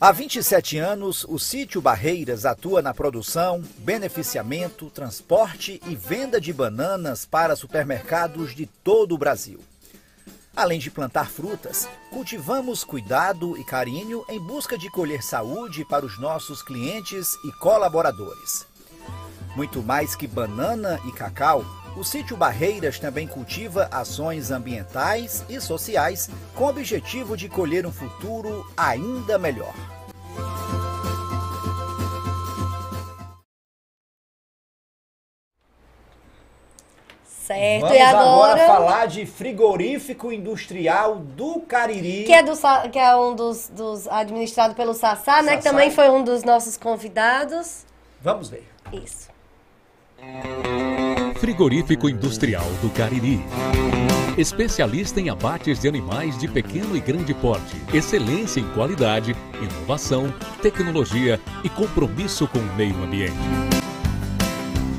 Há 0.00 0.12
27 0.12 0.78
anos, 0.78 1.26
o 1.28 1.40
sítio 1.40 1.80
Barreiras 1.80 2.46
atua 2.46 2.80
na 2.80 2.94
produção, 2.94 3.60
beneficiamento, 3.78 4.88
transporte 4.90 5.82
e 5.88 5.96
venda 5.96 6.40
de 6.40 6.52
bananas 6.52 7.26
para 7.26 7.56
supermercados 7.56 8.54
de 8.54 8.64
todo 8.66 9.16
o 9.16 9.18
Brasil. 9.18 9.58
Além 10.54 10.78
de 10.78 10.88
plantar 10.88 11.28
frutas, 11.28 11.88
cultivamos 12.10 12.84
cuidado 12.84 13.58
e 13.58 13.64
carinho 13.64 14.24
em 14.28 14.38
busca 14.38 14.78
de 14.78 14.88
colher 14.88 15.20
saúde 15.20 15.84
para 15.84 16.06
os 16.06 16.16
nossos 16.16 16.62
clientes 16.62 17.34
e 17.44 17.50
colaboradores. 17.58 18.68
Muito 19.56 19.82
mais 19.82 20.14
que 20.14 20.28
banana 20.28 21.00
e 21.08 21.10
cacau, 21.10 21.64
o 21.98 22.04
sítio 22.04 22.36
Barreiras 22.36 23.00
também 23.00 23.26
cultiva 23.26 23.88
ações 23.90 24.52
ambientais 24.52 25.44
e 25.48 25.60
sociais 25.60 26.30
com 26.54 26.64
o 26.64 26.68
objetivo 26.68 27.36
de 27.36 27.48
colher 27.48 27.84
um 27.84 27.90
futuro 27.90 28.64
ainda 28.76 29.36
melhor. 29.36 29.74
Certo, 37.26 37.80
Vamos 37.80 37.96
e 37.96 38.00
agora, 38.00 38.66
falar 38.66 39.06
de 39.06 39.26
frigorífico 39.26 40.30
industrial 40.30 41.16
do 41.16 41.62
Cariri. 41.62 42.24
que 42.24 42.32
é, 42.32 42.42
do, 42.42 42.52
que 42.92 42.98
é 42.98 43.16
um 43.16 43.34
dos, 43.34 43.70
dos 43.70 44.06
administrado 44.06 44.74
pelo 44.74 44.92
Sassá, 44.94 45.42
né? 45.42 45.56
Que 45.56 45.62
Sassá. 45.62 45.70
também 45.70 45.90
foi 45.90 46.10
um 46.10 46.22
dos 46.22 46.44
nossos 46.44 46.76
convidados. 46.76 47.86
Vamos 48.20 48.50
ver. 48.50 48.68
Isso. 48.92 49.37
Frigorífico 51.38 52.08
Industrial 52.08 52.66
do 52.82 52.90
Cariri. 52.90 53.40
Especialista 54.36 55.20
em 55.20 55.30
abates 55.30 55.80
de 55.80 55.88
animais 55.88 56.36
de 56.38 56.48
pequeno 56.48 56.96
e 56.96 57.00
grande 57.00 57.32
porte. 57.34 57.76
Excelência 57.92 58.60
em 58.60 58.68
qualidade, 58.70 59.34
inovação, 59.60 60.32
tecnologia 60.62 61.40
e 61.64 61.68
compromisso 61.68 62.46
com 62.48 62.58
o 62.58 62.76
meio 62.76 63.02
ambiente. 63.02 63.36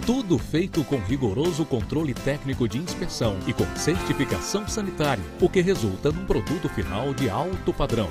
Tudo 0.05 0.38
feito 0.38 0.84
com 0.84 0.97
rigoroso 0.97 1.65
controle 1.65 2.13
técnico 2.13 2.67
de 2.67 2.78
inspeção 2.78 3.38
e 3.45 3.53
com 3.53 3.65
certificação 3.76 4.67
sanitária, 4.67 5.24
o 5.39 5.49
que 5.49 5.61
resulta 5.61 6.11
num 6.11 6.26
produto 6.26 6.67
final 6.70 7.13
de 7.13 7.30
alto 7.30 7.74
padrão. 7.74 8.09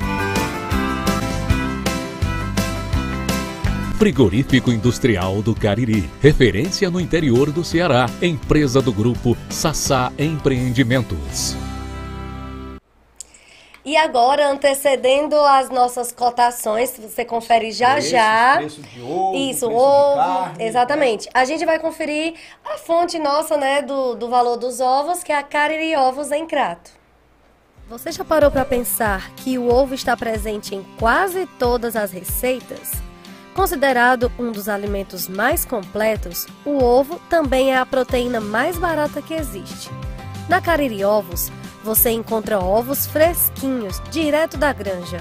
Frigorífico 3.99 4.71
Industrial 4.71 5.43
do 5.43 5.57
Cariri, 5.57 6.09
referência 6.23 6.89
no 6.89 7.01
interior 7.01 7.51
do 7.51 7.65
Ceará, 7.65 8.07
empresa 8.23 8.81
do 8.81 8.93
grupo 8.93 9.37
Sassá 9.51 10.13
Empreendimentos. 10.17 11.57
E 13.85 13.97
agora, 13.97 14.53
antecedendo 14.53 15.35
as 15.35 15.69
nossas 15.69 16.13
cotações, 16.13 16.97
você 16.97 17.25
confere 17.25 17.73
já 17.73 17.95
Preços, 17.95 18.11
já. 18.13 18.57
preço 18.59 18.83
de 18.83 19.01
ovo, 19.01 19.37
Isso, 19.37 19.67
preço 19.67 19.69
de 19.69 19.75
ovo. 19.75 20.15
carne, 20.15 20.65
exatamente. 20.65 21.29
A 21.35 21.45
gente 21.45 21.67
vai 21.67 21.81
conferir 21.81 22.35
a 22.65 22.79
fonte 22.79 23.19
nossa, 23.19 23.57
né, 23.57 23.83
do, 23.83 24.15
do 24.15 24.29
valor 24.29 24.57
dos 24.57 24.79
ovos, 24.79 25.25
que 25.25 25.33
é 25.33 25.37
a 25.39 25.43
Cariri 25.43 25.97
Ovos 25.97 26.31
em 26.31 26.47
Crato. 26.47 26.93
Você 27.89 28.13
já 28.13 28.25
parou 28.25 28.49
para 28.49 28.65
pensar 28.65 29.35
que 29.35 29.59
o 29.59 29.67
ovo 29.69 29.93
está 29.93 30.17
presente 30.17 30.73
em 30.77 30.85
quase 31.01 31.47
todas 31.59 31.97
as 31.97 32.13
receitas? 32.13 33.08
Considerado 33.59 34.31
um 34.39 34.53
dos 34.53 34.69
alimentos 34.69 35.27
mais 35.27 35.65
completos, 35.65 36.47
o 36.65 36.81
ovo 36.81 37.21
também 37.29 37.73
é 37.73 37.77
a 37.77 37.85
proteína 37.85 38.41
mais 38.41 38.79
barata 38.79 39.21
que 39.21 39.35
existe. 39.35 39.91
Na 40.49 40.61
Cariri 40.61 41.05
Ovos, 41.05 41.51
você 41.83 42.11
encontra 42.11 42.61
ovos 42.61 43.09
fresquinhos, 43.09 44.01
direto 44.13 44.57
da 44.57 44.73
granja. 44.73 45.19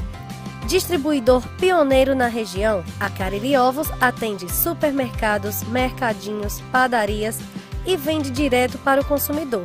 Distribuidor 0.68 1.42
pioneiro 1.58 2.14
na 2.14 2.28
região, 2.28 2.84
a 3.00 3.10
Cariri 3.10 3.58
Ovos 3.58 3.90
atende 4.00 4.54
supermercados, 4.54 5.64
mercadinhos, 5.64 6.62
padarias 6.72 7.40
e 7.88 7.98
vende 7.98 8.30
direto 8.30 8.78
para 8.78 9.02
o 9.02 9.06
consumidor. 9.06 9.64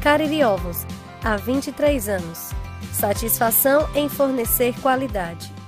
Cariri 0.00 0.42
Ovos, 0.42 0.86
há 1.22 1.36
23 1.36 2.08
anos. 2.08 2.52
Satisfação 2.94 3.86
em 3.94 4.08
fornecer 4.08 4.74
qualidade. 4.80 5.59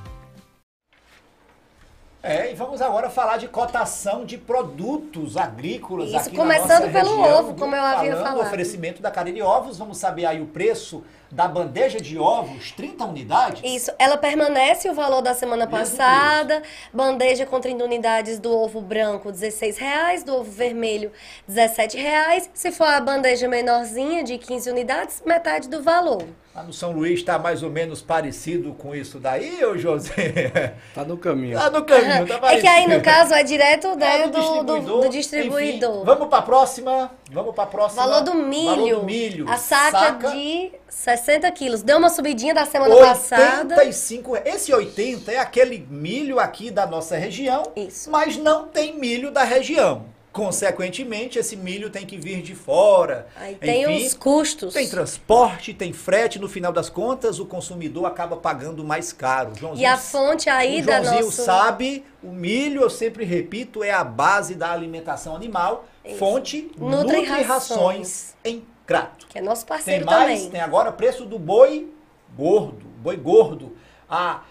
É, 2.23 2.53
e 2.53 2.55
vamos 2.55 2.81
agora 2.81 3.11
falar 3.11 3.37
de 3.37 3.49
cotação 3.49 4.25
de 4.25 4.39
produtos 4.39 5.37
agrícolas 5.37 6.11
Isso, 6.11 6.19
aqui 6.19 6.37
começando 6.37 6.93
pelo 6.93 7.17
região, 7.17 7.39
ovo, 7.41 7.55
como 7.55 7.75
eu 7.75 7.83
havia 7.83 8.17
falado. 8.17 8.41
oferecimento 8.41 9.03
da 9.03 9.11
Cariri 9.11 9.43
Ovos, 9.43 9.77
vamos 9.77 9.99
saber 9.99 10.25
aí 10.27 10.41
o 10.41 10.47
preço 10.47 11.03
da 11.33 11.49
bandeja 11.49 11.99
de 11.99 12.19
ovos, 12.19 12.73
30 12.73 13.05
unidades? 13.07 13.63
Isso, 13.65 13.91
ela 13.99 14.19
permanece 14.19 14.89
o 14.91 14.95
valor 14.95 15.23
da 15.23 15.33
semana 15.33 15.65
Mesmo 15.65 15.79
passada. 15.79 16.63
Bandeja 16.93 17.47
com 17.47 17.59
30 17.59 17.83
unidades 17.83 18.39
do 18.39 18.55
ovo 18.55 18.83
branco, 18.83 19.33
16 19.33 19.79
reais, 19.79 20.23
do 20.23 20.37
ovo 20.37 20.51
vermelho, 20.51 21.11
17 21.49 21.97
reais. 21.97 22.51
Se 22.53 22.71
for 22.71 22.85
a 22.87 23.01
bandeja 23.01 23.49
menorzinha 23.49 24.23
de 24.23 24.37
15 24.37 24.71
unidades, 24.71 25.23
metade 25.25 25.71
do 25.71 25.83
valor. 25.83 26.23
Lá 26.55 26.63
no 26.63 26.73
São 26.73 26.93
Luís 26.93 27.21
está 27.21 27.39
mais 27.39 27.63
ou 27.63 27.71
menos 27.71 28.03
parecido 28.03 28.75
com 28.75 28.95
isso 28.95 29.19
daí, 29.19 29.65
ô 29.65 29.79
José? 29.79 30.75
Tá 30.95 31.03
no 31.03 31.17
caminho. 31.17 31.59
Tá 31.59 31.71
no 31.71 31.83
caminho, 31.83 32.27
tá 32.27 32.35
É 32.35 32.39
parecido. 32.39 32.61
que 32.61 32.69
aí, 32.69 32.87
no 32.87 33.01
caso, 33.01 33.33
é 33.33 33.43
direto 33.43 33.97
né, 33.97 34.25
É, 34.25 34.29
do, 34.29 34.63
do, 34.63 34.81
do 35.01 35.09
distribuidor. 35.09 35.95
Enfim, 35.97 36.05
vamos 36.05 36.29
para 36.29 36.39
a 36.41 36.43
próxima. 36.43 37.11
Vamos 37.31 37.55
para 37.55 37.65
a 37.65 37.67
próxima. 37.69 38.03
Valor 38.03 38.21
do 38.21 38.35
milho. 38.35 38.67
Valor 38.67 39.01
do 39.01 39.07
milho. 39.07 39.49
A 39.49 39.57
saca, 39.57 40.29
de 40.31 40.82
60 40.93 41.51
quilos. 41.53 41.83
Deu 41.83 41.99
uma 41.99 42.11
subidinha 42.11 42.55
da 42.55 42.67
semana 42.67 42.95
85 42.95 44.31
passada. 44.31 44.49
Esse 44.49 44.73
80 44.73 45.33
é 45.33 45.39
aquele 45.39 45.87
milho 45.91 46.39
aqui 46.39 46.71
da 46.71 46.87
nossa 46.87 47.17
região, 47.17 47.65
Isso. 47.75 48.11
mas 48.11 48.37
não 48.37 48.69
tem 48.69 48.97
milho 48.97 49.31
da 49.31 49.43
região. 49.43 50.05
Consequentemente, 50.33 51.39
esse 51.39 51.57
milho 51.57 51.91
tem 51.91 52.07
que 52.07 52.17
vir 52.17 52.41
de 52.41 52.55
fora. 52.55 53.27
Aí 53.37 53.55
tem 53.57 53.83
Enfim, 53.85 54.07
os 54.07 54.15
custos. 54.15 54.73
Tem 54.73 54.89
transporte, 54.89 55.75
tem 55.75 55.93
frete, 55.93 56.39
no 56.39 56.49
final 56.49 56.73
das 56.73 56.89
contas, 56.89 57.39
o 57.39 57.45
consumidor 57.45 58.07
acaba 58.07 58.37
pagando 58.37 58.83
mais 58.83 59.13
caro. 59.13 59.53
Joãozinho, 59.55 59.83
E 59.83 59.87
a 59.87 59.97
fonte 59.99 60.49
aí 60.49 60.81
o 60.81 60.87
da 60.87 61.03
Joãozinho 61.03 61.31
sabe, 61.31 62.05
o 62.23 62.29
milho, 62.33 62.81
eu 62.81 62.89
sempre 62.89 63.25
repito, 63.25 63.83
é 63.85 63.91
a 63.91 64.05
base 64.05 64.55
da 64.55 64.73
alimentação 64.73 65.37
animal. 65.37 65.85
Isso. 66.05 66.17
Fonte 66.17 66.71
Nutri 66.79 67.25
Rações. 67.25 68.35
em 68.43 68.65
Crato. 68.87 69.27
Que 69.29 69.39
é 69.39 69.43
nosso 69.43 69.65
Tem 69.65 69.69
parceiro 69.77 70.07
mais, 70.07 70.39
também. 70.39 70.51
tem 70.51 70.61
agora 70.61 70.91
o 70.91 70.93
preço 70.93 71.25
do 71.25 71.39
boi 71.39 71.93
gordo, 72.37 72.87
boi 73.03 73.17
gordo. 73.17 73.77
A 74.09 74.43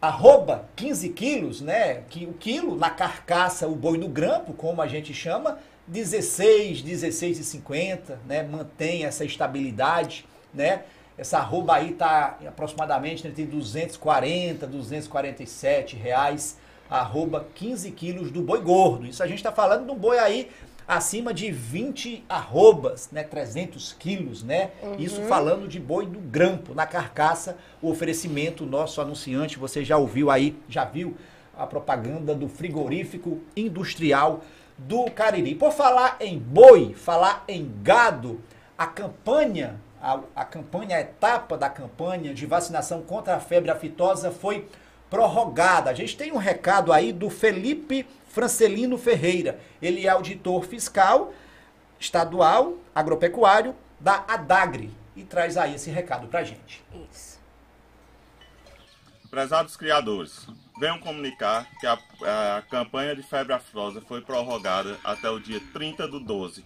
arroba 0.00 0.68
15 0.76 1.08
quilos, 1.10 1.60
né? 1.60 2.02
Que 2.08 2.26
o 2.26 2.32
quilo 2.34 2.76
na 2.76 2.90
carcaça, 2.90 3.66
o 3.66 3.74
boi 3.74 3.98
no 3.98 4.08
grampo, 4.08 4.52
como 4.52 4.82
a 4.82 4.86
gente 4.86 5.12
chama, 5.14 5.58
16, 5.86 6.82
16,50, 6.82 8.16
né? 8.26 8.42
Mantém 8.42 9.04
essa 9.04 9.24
estabilidade, 9.24 10.26
né? 10.52 10.82
Essa 11.18 11.38
arroba 11.38 11.76
aí 11.76 11.92
tá 11.92 12.38
aproximadamente 12.46 13.26
entre 13.26 13.46
240, 13.46 14.66
247 14.66 15.96
reais. 15.96 16.58
Arroba 16.88 17.46
15 17.54 17.90
quilos 17.92 18.30
do 18.30 18.42
boi 18.42 18.60
gordo. 18.60 19.06
Isso 19.06 19.22
a 19.22 19.26
gente 19.26 19.38
está 19.38 19.50
falando 19.50 19.86
de 19.86 19.90
um 19.90 19.96
boi 19.96 20.18
aí 20.18 20.50
acima 20.86 21.34
de 21.34 21.50
20 21.50 22.24
arrobas, 22.28 23.10
né? 23.10 23.22
300 23.22 23.92
quilos, 23.94 24.42
né? 24.42 24.70
Isso 24.98 25.22
falando 25.22 25.66
de 25.66 25.80
boi 25.80 26.06
do 26.06 26.20
grampo, 26.20 26.74
na 26.74 26.86
carcaça, 26.86 27.56
o 27.82 27.90
oferecimento 27.90 28.64
nosso 28.64 29.00
anunciante, 29.00 29.58
você 29.58 29.84
já 29.84 29.96
ouviu 29.96 30.30
aí, 30.30 30.56
já 30.68 30.84
viu 30.84 31.16
a 31.56 31.66
propaganda 31.66 32.34
do 32.34 32.48
frigorífico 32.48 33.40
industrial 33.56 34.42
do 34.78 35.10
Cariri. 35.10 35.54
Por 35.54 35.72
falar 35.72 36.16
em 36.20 36.38
boi, 36.38 36.94
falar 36.94 37.44
em 37.48 37.70
gado, 37.82 38.40
a 38.76 38.86
campanha, 38.86 39.80
a, 40.00 40.20
a 40.36 40.44
campanha, 40.44 40.98
a 40.98 41.00
etapa 41.00 41.56
da 41.56 41.70
campanha 41.70 42.34
de 42.34 42.46
vacinação 42.46 43.02
contra 43.02 43.36
a 43.36 43.40
febre 43.40 43.70
aftosa 43.70 44.30
foi 44.30 44.68
prorrogada. 45.08 45.90
A 45.90 45.94
gente 45.94 46.16
tem 46.16 46.32
um 46.32 46.36
recado 46.36 46.92
aí 46.92 47.12
do 47.12 47.30
Felipe 47.30 48.06
Francelino 48.36 48.98
Ferreira. 48.98 49.58
Ele 49.80 50.06
é 50.06 50.10
auditor 50.10 50.62
fiscal 50.66 51.32
estadual 51.98 52.74
agropecuário 52.94 53.74
da 53.98 54.26
Adagre 54.28 54.90
e 55.16 55.24
traz 55.24 55.56
aí 55.56 55.74
esse 55.76 55.88
recado 55.88 56.28
pra 56.28 56.44
gente. 56.44 56.84
Isso. 57.10 57.40
Prezados 59.30 59.74
criadores, 59.74 60.46
venham 60.78 60.98
comunicar 60.98 61.66
que 61.80 61.86
a, 61.86 61.98
a 62.58 62.62
campanha 62.68 63.16
de 63.16 63.22
febre 63.22 63.54
aftosa 63.54 64.02
foi 64.02 64.20
prorrogada 64.20 64.98
até 65.02 65.30
o 65.30 65.40
dia 65.40 65.60
30 65.72 66.06
do 66.06 66.20
12 66.20 66.62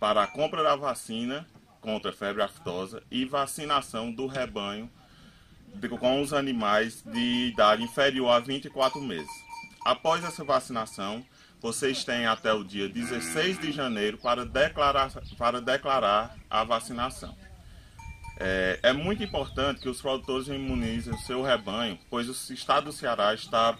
para 0.00 0.24
a 0.24 0.26
compra 0.26 0.64
da 0.64 0.74
vacina 0.74 1.46
contra 1.80 2.10
a 2.10 2.14
febre 2.14 2.42
aftosa 2.42 3.00
e 3.12 3.24
vacinação 3.24 4.10
do 4.10 4.26
rebanho 4.26 4.90
de- 5.76 5.88
com 5.88 6.20
os 6.20 6.32
animais 6.32 7.00
de 7.06 7.46
idade 7.52 7.84
inferior 7.84 8.28
a 8.30 8.40
24 8.40 9.00
meses. 9.00 9.30
Após 9.84 10.24
essa 10.24 10.44
vacinação, 10.44 11.24
vocês 11.60 12.04
têm 12.04 12.26
até 12.26 12.52
o 12.52 12.64
dia 12.64 12.88
16 12.88 13.60
de 13.60 13.72
janeiro 13.72 14.18
para 14.18 14.44
declarar, 14.44 15.10
para 15.36 15.60
declarar 15.60 16.36
a 16.48 16.64
vacinação. 16.64 17.36
É, 18.38 18.80
é 18.82 18.92
muito 18.92 19.22
importante 19.22 19.80
que 19.80 19.88
os 19.88 20.00
produtores 20.00 20.48
imunizem 20.48 21.14
o 21.14 21.18
seu 21.18 21.42
rebanho, 21.42 21.98
pois 22.10 22.28
o 22.28 22.52
estado 22.52 22.86
do 22.86 22.92
Ceará 22.92 23.34
está 23.34 23.76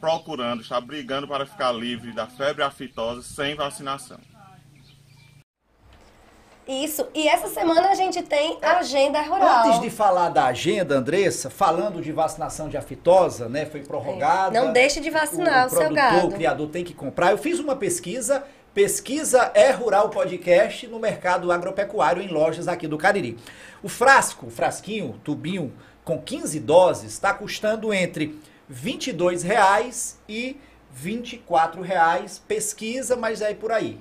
procurando, 0.00 0.62
está 0.62 0.80
brigando 0.80 1.26
para 1.26 1.46
ficar 1.46 1.72
livre 1.72 2.12
da 2.12 2.26
febre 2.26 2.62
aftosa 2.62 3.22
sem 3.22 3.54
vacinação. 3.54 4.20
Isso. 6.66 7.06
E 7.14 7.28
essa 7.28 7.46
semana 7.46 7.90
a 7.90 7.94
gente 7.94 8.22
tem 8.22 8.58
agenda 8.60 9.20
rural. 9.22 9.68
Antes 9.68 9.80
de 9.80 9.88
falar 9.88 10.30
da 10.30 10.46
agenda, 10.46 10.96
Andressa, 10.96 11.48
falando 11.48 12.02
de 12.02 12.10
vacinação 12.10 12.68
de 12.68 12.76
aftosa, 12.76 13.48
né? 13.48 13.66
Foi 13.66 13.82
prorrogada. 13.82 14.60
Não 14.60 14.72
deixe 14.72 15.00
de 15.00 15.08
vacinar 15.08 15.64
o, 15.64 15.66
o 15.66 15.70
seu 15.70 15.78
produtor, 15.78 15.96
gado. 15.96 16.26
O 16.26 16.32
criador 16.32 16.68
tem 16.68 16.82
que 16.82 16.92
comprar. 16.92 17.30
Eu 17.30 17.38
fiz 17.38 17.60
uma 17.60 17.76
pesquisa, 17.76 18.42
pesquisa 18.74 19.52
é 19.54 19.70
rural 19.70 20.10
podcast 20.10 20.88
no 20.88 20.98
mercado 20.98 21.52
agropecuário 21.52 22.20
em 22.20 22.28
lojas 22.28 22.66
aqui 22.66 22.88
do 22.88 22.98
Cariri. 22.98 23.38
O 23.80 23.88
frasco, 23.88 24.46
o 24.46 24.50
frasquinho, 24.50 25.20
tubinho 25.22 25.72
com 26.04 26.20
15 26.20 26.58
doses 26.58 27.12
está 27.12 27.32
custando 27.32 27.94
entre 27.94 28.36
22 28.68 29.44
reais 29.44 30.18
e 30.28 30.56
24 30.90 31.80
reais. 31.80 32.40
Pesquisa, 32.40 33.14
mas 33.14 33.40
é 33.40 33.54
por 33.54 33.70
aí 33.70 34.00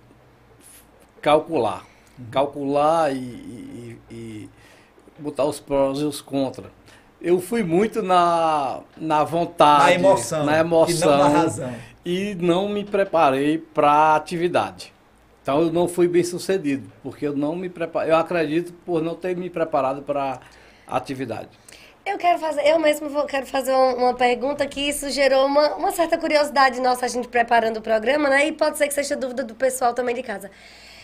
calcular. 1.22 1.86
Calcular 2.32 3.12
e, 3.14 3.18
e- 3.18 4.00
e 4.12 4.50
botar 5.18 5.45
os 5.45 5.60
prós 5.60 6.00
e 6.00 6.04
os 6.04 6.22
contras. 6.22 6.72
Eu 7.24 7.40
fui 7.40 7.64
muito 7.64 8.02
na, 8.04 8.82
na 8.98 9.24
vontade, 9.24 9.84
Na 9.86 9.94
emoção, 9.94 10.45
na 10.45 10.60
emoção 10.60 10.94
e 10.94 11.00
não 11.00 11.18
na 11.18 11.28
razão. 11.30 11.74
e 12.06 12.36
não 12.36 12.68
me 12.68 12.84
preparei 12.84 13.58
para 13.58 13.90
a 13.90 14.16
atividade. 14.18 14.91
Então 15.41 15.62
eu 15.62 15.72
não 15.72 15.88
fui 15.88 16.08
bem 16.08 16.24
sucedido, 16.24 16.91
porque 17.02 17.26
eu 17.26 17.36
não 17.36 17.56
me 17.56 17.70
preparei. 17.70 18.12
Eu 18.12 18.18
acredito 18.18 18.74
por 18.86 19.02
não 19.02 19.16
ter 19.16 19.36
me 19.38 19.50
preparado 19.50 20.02
para 20.02 20.40
a 20.86 20.98
atividade. 20.98 21.50
Eu 22.06 22.18
quero 22.18 22.38
fazer, 22.40 22.68
eu 22.68 22.78
mesmo 22.80 23.08
vou, 23.10 23.26
quero 23.26 23.45
fazer 23.45 23.72
um- 23.74 23.95
uma 23.95 24.14
pergunta 24.14 24.68
que 24.68 24.82
isso 24.82 25.10
gerou 25.10 25.45
uma, 25.45 25.76
uma 25.76 25.91
certa 25.94 26.18
curiosidade 26.18 26.82
nossa, 26.82 27.06
a 27.06 27.08
gente 27.08 27.30
preparando 27.30 27.78
o 27.78 27.82
programa, 27.82 28.30
né? 28.30 28.48
E 28.48 28.52
pode 28.52 28.78
ser 28.78 28.88
que 28.90 28.94
seja 28.94 29.16
dúvida 29.16 29.41
do 29.45 29.56
pessoal 29.56 29.94
também 29.94 30.14
de 30.14 30.22
casa. 30.24 30.52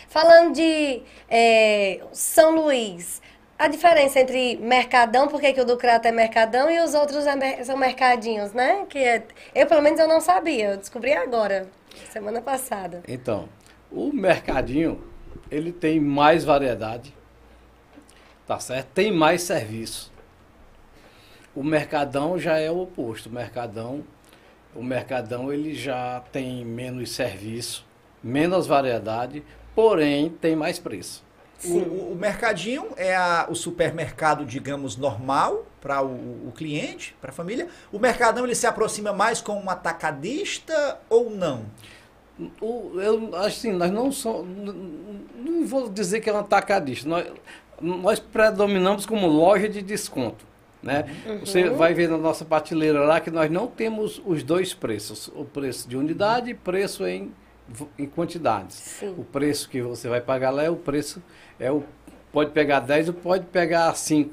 Falando 0.09 0.53
de 0.53 1.01
é, 1.29 2.01
São 2.11 2.55
Luís, 2.55 3.21
a 3.59 3.67
diferença 3.67 4.21
entre 4.21 4.55
mercadão, 4.55 5.27
porque 5.27 5.51
que 5.51 5.59
o 5.59 5.65
do 5.65 5.75
Crato 5.75 6.07
é 6.07 6.13
mercadão 6.13 6.71
e 6.71 6.79
os 6.81 6.93
outros 6.93 7.27
é 7.27 7.61
são 7.65 7.75
mercadinhos, 7.75 8.53
né? 8.53 8.85
Que 8.89 8.99
é- 8.99 9.27
eu, 9.53 9.67
pelo 9.67 9.81
menos, 9.81 9.99
eu 9.99 10.07
não 10.07 10.21
sabia, 10.21 10.71
eu 10.71 10.77
descobri 10.77 11.11
agora, 11.11 11.67
semana 12.09 12.41
passada. 12.41 13.03
Então, 13.05 13.49
o 13.91 14.13
mercadinho, 14.13 15.03
ele 15.51 15.73
tem 15.73 15.99
mais 15.99 16.45
variedade, 16.45 17.13
tá 18.47 18.57
certo? 18.61 18.87
Tem 18.93 19.11
mais 19.11 19.41
serviço. 19.41 20.09
O 21.53 21.61
mercadão 21.61 22.39
já 22.39 22.57
é 22.57 22.71
o 22.71 22.79
oposto. 22.79 23.27
O 23.27 23.33
mercadão, 23.33 24.05
o 24.73 24.81
mercadão 24.81 25.51
ele 25.51 25.75
já 25.75 26.23
tem 26.31 26.63
menos 26.63 27.11
serviço, 27.11 27.85
menos 28.23 28.67
variedade, 28.67 29.43
porém 29.75 30.29
tem 30.29 30.55
mais 30.55 30.79
preço. 30.79 31.27
O, 31.65 32.11
o- 32.13 32.15
mercadinho 32.15 32.87
é 32.95 33.15
a- 33.15 33.47
o 33.49 33.55
supermercado, 33.55 34.45
digamos, 34.45 34.95
normal 34.95 35.65
para 35.81 36.01
o, 36.01 36.47
o 36.47 36.53
cliente, 36.55 37.15
para 37.19 37.31
a 37.31 37.33
família. 37.33 37.67
O 37.91 37.99
mercadão 37.99 38.45
ele 38.45 38.55
se 38.55 38.65
aproxima 38.67 39.11
mais 39.11 39.41
com 39.41 39.53
um 39.59 39.69
atacadista 39.69 40.99
ou 41.09 41.29
não? 41.29 41.65
O, 42.61 42.93
eu 43.01 43.35
assim, 43.35 43.73
nós 43.73 43.91
não 43.91 44.11
somos, 44.11 44.47
não 45.35 45.65
vou 45.65 45.89
dizer 45.89 46.21
que 46.21 46.29
é 46.29 46.33
um 46.33 46.37
atacadista. 46.39 47.07
Nós, 47.09 47.25
nós 47.81 48.19
predominamos 48.19 49.05
como 49.05 49.27
loja 49.27 49.67
de 49.67 49.81
desconto. 49.81 50.47
Né? 50.81 51.03
Você 51.41 51.69
vai 51.69 51.93
ver 51.93 52.07
na 52.07 52.17
nossa 52.17 52.45
prateleira 52.45 53.01
lá 53.01 53.19
que 53.19 53.29
nós 53.29 53.51
não 53.51 53.67
temos 53.67 54.21
os 54.25 54.43
dois 54.43 54.73
preços. 54.73 55.29
O 55.35 55.43
preço 55.43 55.89
de 55.89 55.97
unidade 55.97 56.51
e 56.51 56.53
preço 56.53 57.05
em, 57.05 57.33
em 57.97 58.05
quantidades. 58.05 58.75
Sim. 58.75 59.13
O 59.17 59.25
preço 59.25 59.67
que 59.67 59.81
você 59.81 60.07
vai 60.07 60.21
pagar 60.21 60.51
lá 60.51 60.63
é 60.63 60.69
o 60.69 60.77
preço, 60.77 61.21
é 61.59 61.71
o, 61.71 61.83
pode 62.31 62.51
pegar 62.51 62.79
10 62.79 63.09
ou 63.09 63.13
pode 63.13 63.45
pegar 63.45 63.93
5, 63.95 64.31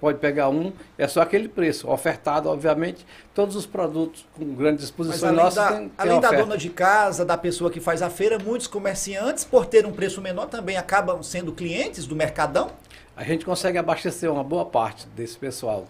pode 0.00 0.18
pegar 0.18 0.48
um, 0.48 0.72
é 0.98 1.06
só 1.06 1.22
aquele 1.22 1.48
preço. 1.48 1.88
Ofertado, 1.88 2.48
obviamente, 2.48 3.06
todos 3.34 3.56
os 3.56 3.66
produtos 3.66 4.26
com 4.36 4.54
grande 4.54 4.82
exposição 4.82 5.28
além, 5.28 5.42
nossa 5.42 5.60
da, 5.60 5.68
tem, 5.68 5.78
tem 5.78 5.90
além 5.96 6.20
da 6.20 6.30
dona 6.30 6.56
de 6.56 6.68
casa, 6.70 7.24
da 7.24 7.38
pessoa 7.38 7.70
que 7.70 7.80
faz 7.80 8.02
a 8.02 8.10
feira, 8.10 8.38
muitos 8.38 8.66
comerciantes, 8.66 9.44
por 9.44 9.66
ter 9.66 9.86
um 9.86 9.92
preço 9.92 10.20
menor, 10.20 10.46
também 10.46 10.76
acabam 10.76 11.22
sendo 11.22 11.52
clientes 11.52 12.06
do 12.06 12.16
mercadão? 12.16 12.70
A 13.16 13.24
gente 13.24 13.44
consegue 13.44 13.78
abastecer 13.78 14.30
uma 14.30 14.44
boa 14.44 14.64
parte 14.64 15.06
desse 15.08 15.36
pessoal. 15.36 15.86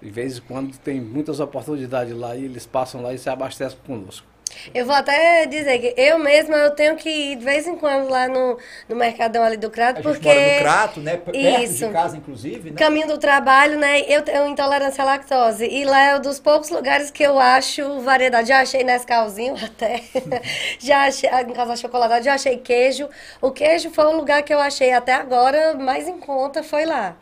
De 0.00 0.08
vez 0.08 0.38
em 0.38 0.40
quando 0.40 0.76
tem 0.78 0.98
muitas 0.98 1.40
oportunidades 1.40 2.16
lá 2.16 2.34
e 2.34 2.44
eles 2.44 2.64
passam 2.64 3.02
lá 3.02 3.12
e 3.12 3.18
se 3.18 3.28
abastecem 3.28 3.78
conosco. 3.86 4.29
Eu 4.74 4.86
vou 4.86 4.94
até 4.94 5.46
dizer 5.46 5.78
que 5.78 5.94
eu 6.00 6.18
mesma 6.18 6.56
eu 6.56 6.70
tenho 6.72 6.96
que 6.96 7.08
ir 7.08 7.36
de 7.36 7.44
vez 7.44 7.66
em 7.66 7.76
quando 7.76 8.08
lá 8.08 8.28
no, 8.28 8.58
no 8.88 8.96
Mercadão 8.96 9.42
ali 9.42 9.56
do 9.56 9.70
Crato, 9.70 10.00
A 10.00 10.02
gente 10.02 10.12
porque... 10.12 10.28
mora 10.28 10.54
no 10.54 10.60
Crato, 10.60 11.00
né? 11.00 11.16
Perto 11.16 11.36
Isso. 11.36 11.86
de 11.86 11.92
casa, 11.92 12.16
inclusive, 12.16 12.70
né? 12.70 12.76
Caminho 12.76 13.08
do 13.08 13.18
trabalho, 13.18 13.78
né? 13.78 14.00
Eu 14.02 14.22
tenho 14.22 14.46
intolerância 14.46 15.02
à 15.02 15.06
lactose. 15.06 15.66
E 15.66 15.84
lá 15.84 16.00
é 16.00 16.16
um 16.16 16.20
dos 16.20 16.38
poucos 16.38 16.70
lugares 16.70 17.10
que 17.10 17.22
eu 17.22 17.38
acho 17.38 18.00
variedade. 18.00 18.48
Já 18.48 18.60
achei 18.60 18.84
Nescauzinho 18.84 19.54
até. 19.64 20.02
já 20.78 21.06
achei, 21.06 21.30
em 21.30 21.52
casa 21.52 21.76
chocolate, 21.76 22.24
já 22.24 22.34
achei 22.34 22.56
queijo. 22.58 23.08
O 23.40 23.50
queijo 23.50 23.90
foi 23.90 24.04
o 24.06 24.16
lugar 24.16 24.42
que 24.42 24.52
eu 24.52 24.60
achei 24.60 24.92
até 24.92 25.14
agora 25.14 25.74
mais 25.74 26.08
em 26.08 26.18
conta, 26.18 26.62
foi 26.62 26.84
lá. 26.84 27.16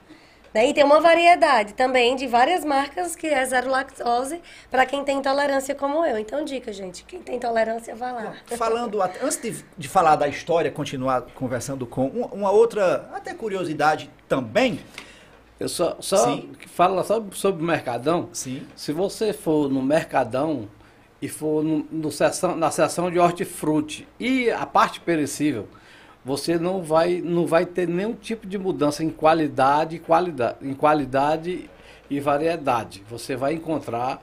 Né? 0.55 0.71
E 0.71 0.75
tem 0.75 0.83
uma 0.83 1.01
variedade 1.01 1.75
também 1.75 2.17
de 2.17 2.27
várias 2.27 2.65
marcas 2.65 3.15
que 3.15 3.27
é 3.27 3.45
zero 3.45 3.69
lactose 3.71 4.41
para 4.71 4.87
quem 4.87 5.05
tem 5.05 5.19
intolerância 5.19 5.75
como 5.75 6.05
eu. 6.05 6.19
Então, 6.19 6.45
dica, 6.45 6.73
gente. 6.73 7.05
Quem 7.05 7.21
tem 7.21 7.37
intolerância, 7.37 7.95
vai 7.95 8.13
lá. 8.13 8.33
Falando, 8.57 9.01
antes 9.03 9.37
de, 9.41 9.65
de 9.77 9.89
falar 9.89 10.17
da 10.17 10.27
história, 10.27 10.71
continuar 10.71 11.23
conversando 11.35 11.87
com 11.87 12.07
um- 12.07 12.25
uma 12.33 12.51
outra, 12.51 13.09
até 13.13 13.35
curiosidade 13.35 14.11
também. 14.27 14.81
Eu 15.61 15.69
só, 15.69 15.97
só 16.01 16.17
Sim. 16.25 16.53
fala 16.69 17.03
só 17.05 17.23
sobre 17.33 17.63
o 17.63 17.67
Mercadão. 17.67 18.29
Sim. 18.33 18.67
Se 18.77 18.93
você 18.93 19.33
for 19.33 19.69
no 19.69 19.83
Mercadão 19.83 20.69
e 21.21 21.29
for 21.29 21.63
no, 21.65 21.85
no 21.91 22.11
seção- 22.13 22.57
na 22.57 22.71
seção 22.71 23.11
de 23.11 23.19
hortifruti 23.19 24.07
e 24.21 24.51
a 24.51 24.65
parte 24.65 25.01
perecível, 25.01 25.69
você 26.29 26.59
não 26.59 26.83
vai, 26.83 27.23
não 27.25 27.47
vai 27.47 27.65
ter 27.65 27.89
nenhum 27.89 28.13
tipo 28.13 28.47
de 28.47 28.59
mudança 28.59 29.03
em 29.03 29.09
qualidade, 29.09 29.99
qualidade, 29.99 30.57
em 30.61 30.75
qualidade 30.75 31.71
e 32.11 32.21
variedade. 32.21 33.03
Você 33.09 33.35
vai 33.35 33.55
encontrar 33.55 34.23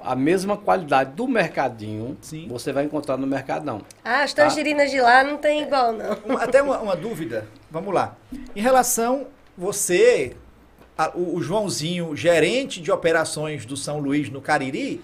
a 0.00 0.16
mesma 0.16 0.56
qualidade 0.56 1.12
do 1.12 1.28
mercadinho, 1.28 2.16
Sim. 2.22 2.48
você 2.48 2.72
vai 2.72 2.84
encontrar 2.84 3.18
no 3.18 3.26
Mercadão. 3.26 3.82
Ah, 4.02 4.22
as 4.22 4.32
tangerinas 4.32 4.90
de 4.90 4.98
lá 5.00 5.22
não 5.22 5.36
tem 5.36 5.60
igual, 5.62 5.92
não. 5.92 6.38
Até 6.38 6.62
uma, 6.62 6.78
uma 6.80 6.96
dúvida, 6.96 7.46
vamos 7.70 7.92
lá. 7.94 8.16
Em 8.56 8.60
relação, 8.62 9.26
você, 9.56 10.34
a- 10.96 11.12
o, 11.14 11.36
o 11.36 11.42
Joãozinho, 11.42 12.16
gerente 12.16 12.80
de 12.80 12.90
operações 12.90 13.64
do 13.66 13.76
São 13.76 13.98
Luís 14.00 14.28
no 14.30 14.40
Cariri, 14.40 15.00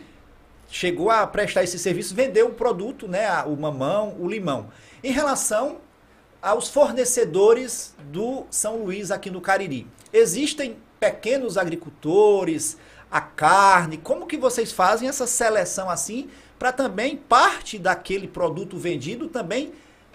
chegou 0.69 1.11
a 1.11 1.27
prestar 1.27 1.63
esse 1.63 1.79
serviço, 1.79 2.15
vendeu 2.15 2.47
o 2.49 2.55
produto, 2.55 3.07
né, 3.07 3.27
a- 3.29 3.45
o 3.45 3.55
mamão, 3.57 4.17
o 4.19 4.27
limão. 4.27 4.67
Em 5.05 5.13
relação 5.13 5.77
aos 6.41 6.69
fornecedores 6.69 7.95
do 8.11 8.47
São 8.51 8.85
Luís 8.85 9.11
aqui 9.11 9.31
no 9.31 9.41
Cariri, 9.41 9.87
existem 10.13 10.77
pequenos 11.01 11.57
agricultores, 11.57 12.77
a 13.11 13.21
carne, 13.21 13.97
como 13.97 14.27
que 14.27 14.37
vocês 14.37 14.71
fazem 14.73 15.09
essa 15.09 15.27
seleção 15.27 15.89
assim 15.89 16.29
para 16.59 16.73
também 16.73 17.17
parte 17.17 17.79
daquele 17.79 18.29
produto 18.29 18.77
vendido 18.77 19.29
também 19.29 19.73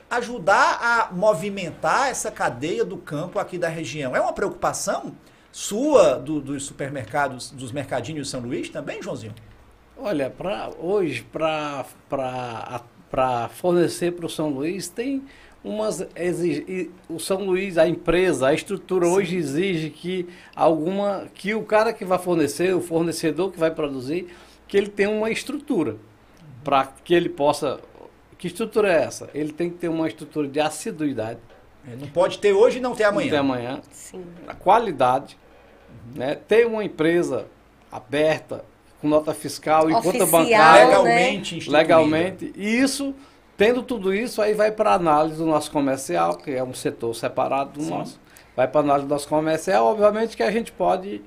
ajudar 0.10 0.80
a 0.82 1.14
movimentar 1.14 2.10
essa 2.10 2.30
cadeia 2.30 2.86
do 2.86 2.98
campo 2.98 3.40
aqui 3.40 3.58
da 3.58 3.68
região? 3.68 4.16
É 4.16 4.22
uma 4.22 4.34
preocupação 4.34 5.16
sua 5.52 6.16
do- 6.16 6.40
dos 6.42 6.66
supermercados, 6.66 7.50
dos 7.52 7.72
mercadinhos 7.72 8.28
de 8.28 8.32
São 8.32 8.42
Luís 8.42 8.70
também, 8.70 9.02
Joãozinho? 9.02 9.34
Olha, 9.98 10.30
pra, 10.30 10.70
hoje, 10.80 11.26
para 11.32 11.86
fornecer 13.50 14.12
para 14.14 14.26
o 14.26 14.30
São 14.30 14.50
Luís, 14.50 14.88
tem 14.88 15.24
umas. 15.64 16.06
exi- 16.16 16.66
e 16.68 16.92
o 17.08 17.20
São 17.20 17.44
Luís, 17.46 17.78
a 17.78 17.88
empresa, 17.88 18.48
a 18.48 18.54
estrutura 18.54 19.08
hoje 19.08 19.36
exige 19.38 19.90
que 19.90 20.28
alguma. 20.56 21.26
que 21.34 21.54
o 21.56 21.64
cara 21.64 21.94
que 21.94 22.04
vai 22.06 22.20
fornecer, 22.20 22.76
o 22.76 22.82
fornecedor 22.82 23.52
que 23.52 23.60
vai 23.60 23.72
produzir, 23.72 24.28
que 24.68 24.76
ele 24.78 24.88
tenha 24.90 25.10
uma 25.10 25.30
estrutura. 25.32 25.96
Para 26.64 26.88
que 27.04 27.14
ele 27.14 27.30
possa. 27.30 27.80
Que 28.38 28.48
estrutura 28.48 28.92
é 28.92 29.04
essa? 29.04 29.30
Ele 29.34 29.52
tem 29.54 29.70
que 29.70 29.78
ter 29.78 29.88
uma 29.90 30.08
estrutura 30.08 30.48
de 30.48 30.60
assiduidade. 30.60 31.40
É, 31.90 31.96
Não 31.96 32.08
pode 32.08 32.40
ter 32.40 32.54
hoje 32.54 32.78
e 32.78 32.82
não 32.82 32.94
ter 32.96 33.04
amanhã. 33.06 33.28
Até 33.28 33.38
amanhã. 33.38 33.82
Sim. 33.92 34.24
A 34.48 34.54
qualidade. 34.54 35.38
Né? 36.16 36.36
Ter 36.36 36.66
uma 36.66 36.84
empresa 36.84 37.46
aberta, 37.92 38.64
com 39.02 39.08
nota 39.08 39.34
fiscal 39.34 39.90
e 39.90 39.94
conta 39.94 40.08
Oficial, 40.10 40.28
bancária. 40.28 40.86
Legalmente 40.88 41.58
instituída. 41.58 41.78
legalmente. 41.78 42.54
E 42.56 42.78
isso, 42.78 43.14
tendo 43.64 43.82
tudo 43.82 44.14
isso, 44.14 44.42
aí 44.42 44.54
vai 44.54 44.74
para 44.74 44.94
análise 44.94 45.38
do 45.38 45.46
nosso 45.46 45.72
comercial, 45.72 46.36
que 46.36 46.52
é 46.52 46.62
um 46.62 46.74
setor 46.74 47.14
separado 47.16 47.80
do 47.80 47.84
Sim. 47.84 47.92
nosso. 47.92 48.20
Vai 48.58 48.68
para 48.68 48.82
análise 48.82 49.08
do 49.08 49.10
nosso 49.10 49.28
comercial, 49.28 49.86
obviamente 49.86 50.36
que 50.36 50.44
a 50.44 50.52
gente 50.52 50.70
pode 50.74 51.22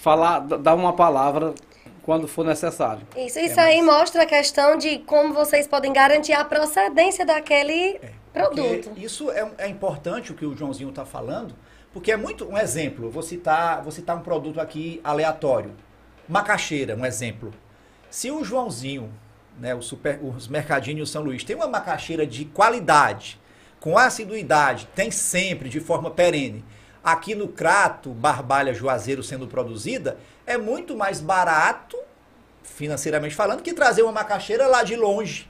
falar, 0.00 0.38
dar 0.40 0.74
uma 0.74 0.94
palavra 0.94 1.54
quando 2.02 2.26
for 2.26 2.46
necessário. 2.46 3.06
Isso, 3.14 3.38
isso 3.38 3.60
aí 3.60 3.82
mostra 3.82 4.22
a 4.22 4.26
questão 4.26 4.78
de 4.78 5.00
como 5.00 5.34
vocês 5.34 5.66
podem 5.66 5.92
garantir 5.92 6.32
a 6.32 6.44
procedência 6.46 7.26
daquele 7.26 8.00
produto. 8.32 8.88
Porque 8.88 9.04
isso 9.04 9.30
é, 9.30 9.46
é 9.58 9.68
importante 9.68 10.32
o 10.32 10.34
que 10.34 10.46
o 10.46 10.56
Joãozinho 10.56 10.88
está 10.88 11.04
falando, 11.04 11.54
porque 11.92 12.10
é 12.10 12.16
muito 12.16 12.48
um 12.48 12.56
exemplo. 12.56 13.10
Vou 13.10 13.22
citar, 13.22 13.82
vou 13.82 13.92
citar 13.92 14.16
um 14.16 14.22
produto 14.22 14.62
aqui 14.62 14.98
aleatório. 15.04 15.72
Macaxeira, 16.26 16.96
um 16.96 17.04
exemplo. 17.04 17.52
Se 18.08 18.30
o 18.30 18.42
Joãozinho, 18.42 19.12
né, 19.60 19.74
o 19.74 19.82
super, 19.82 20.18
os 20.22 20.48
mercadinhos 20.48 21.10
São 21.10 21.22
Luís, 21.22 21.44
tem 21.44 21.56
uma 21.56 21.66
macaxeira 21.66 22.26
de 22.26 22.44
qualidade, 22.46 23.38
com 23.80 23.96
assiduidade, 23.96 24.88
tem 24.94 25.10
sempre, 25.10 25.68
de 25.68 25.80
forma 25.80 26.10
perene. 26.10 26.64
Aqui 27.04 27.34
no 27.34 27.48
Crato, 27.48 28.10
Barbalha 28.10 28.74
Juazeiro 28.74 29.22
sendo 29.22 29.46
produzida, 29.46 30.18
é 30.46 30.58
muito 30.58 30.96
mais 30.96 31.20
barato, 31.20 31.96
financeiramente 32.62 33.34
falando, 33.34 33.62
que 33.62 33.72
trazer 33.72 34.02
uma 34.02 34.12
macaxeira 34.12 34.66
lá 34.66 34.82
de 34.82 34.96
longe. 34.96 35.48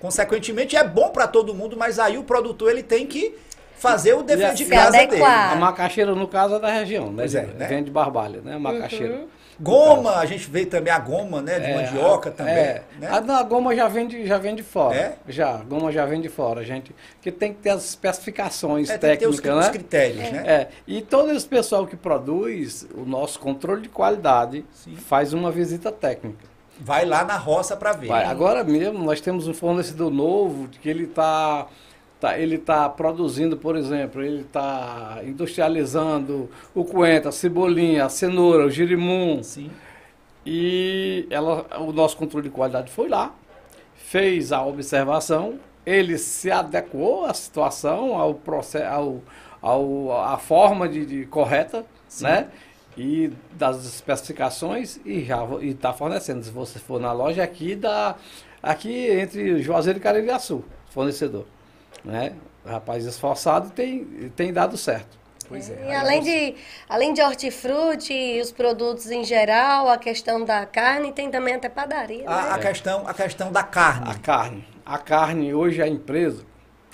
Consequentemente, 0.00 0.76
é 0.76 0.84
bom 0.84 1.10
para 1.10 1.26
todo 1.26 1.54
mundo, 1.54 1.76
mas 1.76 1.98
aí 1.98 2.18
o 2.18 2.24
produtor 2.24 2.70
ele 2.70 2.82
tem 2.82 3.06
que 3.06 3.34
fazer 3.76 4.14
o 4.14 4.22
dever 4.22 4.54
de 4.54 4.64
casa 4.66 4.92
dele. 4.92 5.04
adequar. 5.04 5.52
A 5.52 5.56
macaxeira, 5.56 6.14
no 6.14 6.28
caso, 6.28 6.56
é 6.56 6.60
da 6.60 6.70
região, 6.70 7.06
né? 7.06 7.14
Pois 7.18 7.34
é, 7.34 7.46
né? 7.46 7.66
Vem 7.66 7.82
de 7.82 7.90
Barbalha, 7.90 8.40
né? 8.40 8.54
A 8.54 8.58
macaxeira. 8.58 9.26
Goma, 9.60 10.16
a 10.16 10.24
gente 10.26 10.48
vê 10.48 10.64
também 10.64 10.92
a 10.92 10.98
goma, 10.98 11.42
né, 11.42 11.58
de 11.58 11.66
É, 11.66 11.74
mandioca 11.74 12.28
a- 12.28 12.32
também, 12.32 12.54
é. 12.54 12.82
né? 12.98 13.08
A, 13.10 13.20
não, 13.20 13.34
a 13.36 13.42
goma 13.42 13.74
já 13.74 13.88
vem 13.88 14.06
de, 14.06 14.24
já 14.26 14.38
vem 14.38 14.54
de 14.54 14.62
fora. 14.62 14.94
É? 14.96 15.16
Já, 15.28 15.56
a 15.56 15.64
goma 15.64 15.90
já 15.90 16.06
vem 16.06 16.20
de 16.20 16.28
fora, 16.28 16.64
gente. 16.64 16.94
Porque 17.14 17.32
tem 17.32 17.52
que 17.52 17.60
ter 17.60 17.70
as 17.70 17.84
especificações 17.88 18.88
É, 18.88 18.96
tem 18.98 19.10
que 19.12 19.16
ter 19.18 19.26
os, 19.26 19.36
técnicas, 19.36 19.58
os 19.60 19.66
né? 19.66 19.72
critérios, 19.72 20.30
né? 20.32 20.42
É, 20.46 20.68
e 20.86 21.02
todo 21.02 21.32
esse 21.32 21.46
pessoal 21.46 21.86
que 21.86 21.96
produz, 21.96 22.86
o 22.94 23.04
nosso 23.04 23.38
controle 23.40 23.82
de 23.82 23.88
qualidade 23.88 24.64
Sim. 24.72 24.94
faz 24.96 25.32
uma 25.32 25.50
visita 25.50 25.90
técnica. 25.90 26.46
Vai 26.80 27.04
lá 27.04 27.24
na 27.24 27.36
roça 27.36 27.76
para 27.76 27.92
ver. 27.92 28.06
Vai, 28.06 28.24
agora 28.24 28.62
mesmo 28.62 29.00
nós 29.02 29.20
temos 29.20 29.48
um 29.48 29.54
fornecedor 29.54 30.12
novo 30.12 30.68
que 30.68 30.88
ele 30.88 31.04
está 31.04 31.66
tá, 32.20 32.38
ele 32.38 32.58
tá 32.58 32.88
produzindo, 32.88 33.56
por 33.56 33.76
exemplo, 33.76 34.22
ele 34.22 34.42
está 34.42 35.20
industrializando 35.24 36.50
o 36.74 36.84
coentro, 36.84 37.28
a 37.28 37.32
cebolinha, 37.32 38.04
a 38.04 38.08
cenoura, 38.08 38.66
o 38.66 38.70
girimum. 38.70 39.42
Sim. 39.42 39.70
E 40.44 41.26
ela, 41.30 41.66
o 41.80 41.92
nosso 41.92 42.16
controle 42.16 42.48
de 42.48 42.54
qualidade 42.54 42.90
foi 42.90 43.08
lá, 43.08 43.34
fez 43.94 44.52
a 44.52 44.64
observação, 44.64 45.58
ele 45.84 46.16
se 46.18 46.50
adequou 46.50 47.24
à 47.24 47.34
situação, 47.34 48.16
ao 48.16 48.34
processo, 48.34 48.86
ao, 48.86 49.22
ao, 49.60 50.22
à 50.22 50.38
forma 50.38 50.88
de, 50.88 51.04
de 51.04 51.26
correta, 51.26 51.84
né? 52.20 52.48
E 52.96 53.30
das 53.52 53.84
especificações 53.84 54.98
e 55.04 55.22
já 55.24 55.46
está 55.62 55.92
fornecendo. 55.92 56.42
Se 56.42 56.50
você 56.50 56.78
for 56.78 56.98
na 56.98 57.12
loja 57.12 57.42
aqui 57.44 57.76
da 57.76 58.16
aqui 58.60 59.06
entre 59.08 59.62
Juazeiro 59.62 59.98
e 59.98 60.02
Caririaçu, 60.02 60.64
fornecedor, 60.90 61.46
né? 62.08 62.32
Rapaz 62.66 63.04
esforçado 63.04 63.70
tem 63.70 64.04
tem 64.34 64.52
dado 64.52 64.76
certo. 64.76 65.18
Pois 65.48 65.70
é. 65.70 65.74
E 65.74 65.88
Aí 65.88 65.94
além 65.94 66.22
de, 66.22 66.54
além 66.88 67.14
de 67.14 67.22
hortifruti 67.22 68.12
e 68.12 68.40
os 68.40 68.52
produtos 68.52 69.10
em 69.10 69.24
geral, 69.24 69.88
a 69.88 69.96
questão 69.96 70.44
da 70.44 70.66
carne, 70.66 71.12
tem 71.12 71.30
também 71.30 71.54
até 71.54 71.68
padaria, 71.68 72.18
né? 72.18 72.26
a, 72.26 72.54
a 72.54 72.58
questão, 72.58 73.06
a 73.06 73.14
questão 73.14 73.50
da 73.50 73.62
carne. 73.62 74.10
A 74.10 74.14
carne. 74.14 74.64
A 74.84 74.98
carne, 74.98 75.54
hoje 75.54 75.82
a 75.82 75.88
empresa, 75.88 76.42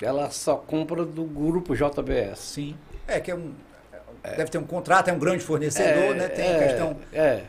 ela 0.01 0.29
só 0.29 0.55
compra 0.55 1.03
do 1.03 1.23
grupo 1.23 1.75
JBS. 1.75 2.39
Sim. 2.39 2.75
É 3.07 3.19
que 3.19 3.31
é 3.31 3.35
um 3.35 3.53
deve 4.35 4.49
ter 4.49 4.57
um 4.57 4.63
contrato, 4.63 5.09
é 5.09 5.13
um 5.13 5.19
grande 5.19 5.43
fornecedor, 5.43 6.15
né? 6.15 6.27
Tem 6.29 6.55
a 6.55 6.59
questão 6.59 6.97
É. 7.13 7.41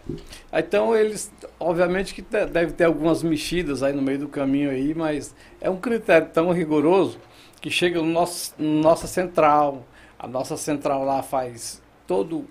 Então 0.53 0.95
eles, 0.95 1.33
obviamente 1.59 2.15
que 2.15 2.21
deve 2.21 2.73
ter 2.73 2.85
algumas 2.85 3.23
mexidas 3.23 3.83
aí 3.83 3.93
no 3.93 4.03
meio 4.03 4.19
do 4.19 4.29
caminho 4.29 4.71
aí, 4.71 4.95
mas 4.95 5.35
é 5.61 5.71
um 5.71 5.79
critério 5.79 6.29
tão 6.33 6.53
rigoroso 6.53 7.19
que 7.61 7.71
chega 7.71 8.01
no 8.01 8.09
nosso, 8.09 8.55
no 8.59 8.81
nossa 8.83 9.07
central. 9.07 9.83
A 10.19 10.27
nossa 10.27 10.57
central 10.57 11.05
lá 11.05 11.23
faz 11.23 11.83
todo, 12.07 12.47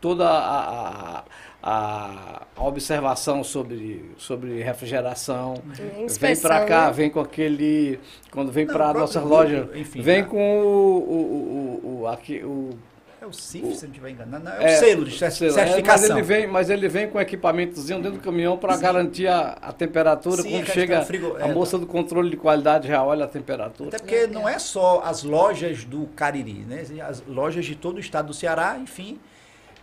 toda 0.00 0.28
a, 0.28 1.18
a, 1.18 1.24
a- 1.62 2.42
observação 2.56 3.42
sobre, 3.42 4.10
sobre 4.16 4.62
refrigeração. 4.62 5.54
Vem 6.20 6.36
para 6.36 6.64
cá, 6.64 6.86
né? 6.86 6.92
vem 6.92 7.10
com 7.10 7.20
aquele. 7.20 7.98
Quando 8.30 8.52
vem 8.52 8.66
para 8.66 8.90
a 8.90 8.94
nossa 8.94 9.20
loja, 9.20 9.68
enfim, 9.74 10.02
vem 10.02 10.22
né? 10.22 10.28
com 10.28 10.60
o, 10.60 10.98
o, 10.98 11.90
o, 11.96 12.00
o, 12.02 12.06
aqui, 12.06 12.44
o 12.44 12.70
é 13.24 13.26
o 13.26 13.32
CIF, 13.32 13.74
se 13.74 13.82
não 13.86 13.90
estiver 13.90 14.10
enganado. 14.10 14.44
Não, 14.44 14.52
é, 14.52 14.76
o 14.76 14.78
selo 14.78 15.04
de 15.04 15.18
cer- 15.18 15.32
selo, 15.32 15.50
é, 15.50 15.54
mas, 15.54 15.64
certificação. 15.68 16.16
ele 16.18 16.22
vem, 16.26 16.46
mas 16.46 16.70
ele 16.70 16.88
vem 16.88 17.08
com 17.08 17.20
equipamentozinho 17.20 18.00
dentro 18.00 18.18
do 18.18 18.22
caminhão 18.22 18.56
para 18.56 18.76
garantir 18.76 19.26
a, 19.26 19.56
a 19.60 19.72
temperatura. 19.72 20.42
Sim, 20.42 20.50
Quando 20.52 20.66
chega 20.66 21.02
frigo- 21.02 21.36
a 21.38 21.48
é, 21.48 21.52
moça 21.52 21.78
do 21.78 21.86
controle 21.86 22.30
de 22.30 22.36
qualidade 22.36 22.88
já 22.88 23.02
olha 23.02 23.24
a 23.24 23.28
temperatura. 23.28 23.88
Até 23.88 23.98
porque 23.98 24.26
não 24.26 24.48
é 24.48 24.58
só 24.58 25.02
as 25.04 25.22
lojas 25.22 25.84
do 25.84 26.06
Cariri, 26.14 26.64
né? 26.68 26.84
As 27.06 27.22
lojas 27.26 27.64
de 27.64 27.74
todo 27.74 27.96
o 27.96 28.00
estado 28.00 28.26
do 28.26 28.34
Ceará, 28.34 28.76
enfim, 28.78 29.18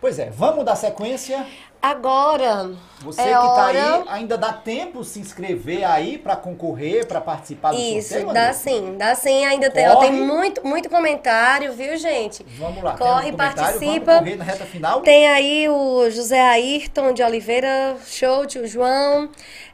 Pois 0.02 0.18
é, 0.18 0.30
vamos 0.30 0.64
dar 0.64 0.74
sequência. 0.74 1.46
Agora, 1.80 2.72
Você 3.02 3.20
é 3.20 3.24
que 3.26 3.30
tá 3.30 3.38
hora... 3.38 3.94
aí, 3.94 4.04
ainda 4.08 4.36
dá 4.36 4.52
tempo 4.52 5.04
se 5.04 5.20
inscrever 5.20 5.84
aí 5.84 6.18
para 6.18 6.34
concorrer, 6.34 7.06
para 7.06 7.20
participar 7.20 7.70
do 7.70 7.78
Isso, 7.78 8.08
sorteio? 8.08 8.32
dá 8.32 8.40
André? 8.40 8.52
sim, 8.52 8.96
dá 8.98 9.14
sim. 9.14 9.44
Ainda 9.44 9.70
tem, 9.70 9.88
ó, 9.88 9.94
tem 10.00 10.10
muito, 10.12 10.66
muito 10.66 10.90
comentário, 10.90 11.72
viu, 11.72 11.96
gente? 11.96 12.44
Vamos 12.58 12.82
lá, 12.82 12.96
Corre, 12.98 13.30
participa. 13.30 14.14
Vamos 14.14 14.38
na 14.38 14.44
reta 14.44 14.64
final. 14.64 15.02
Tem 15.02 15.28
aí 15.28 15.68
o 15.68 16.10
José 16.10 16.40
Ayrton 16.40 17.12
de 17.12 17.22
Oliveira, 17.22 17.96
show, 18.04 18.44
tio 18.44 18.66
João. 18.66 19.30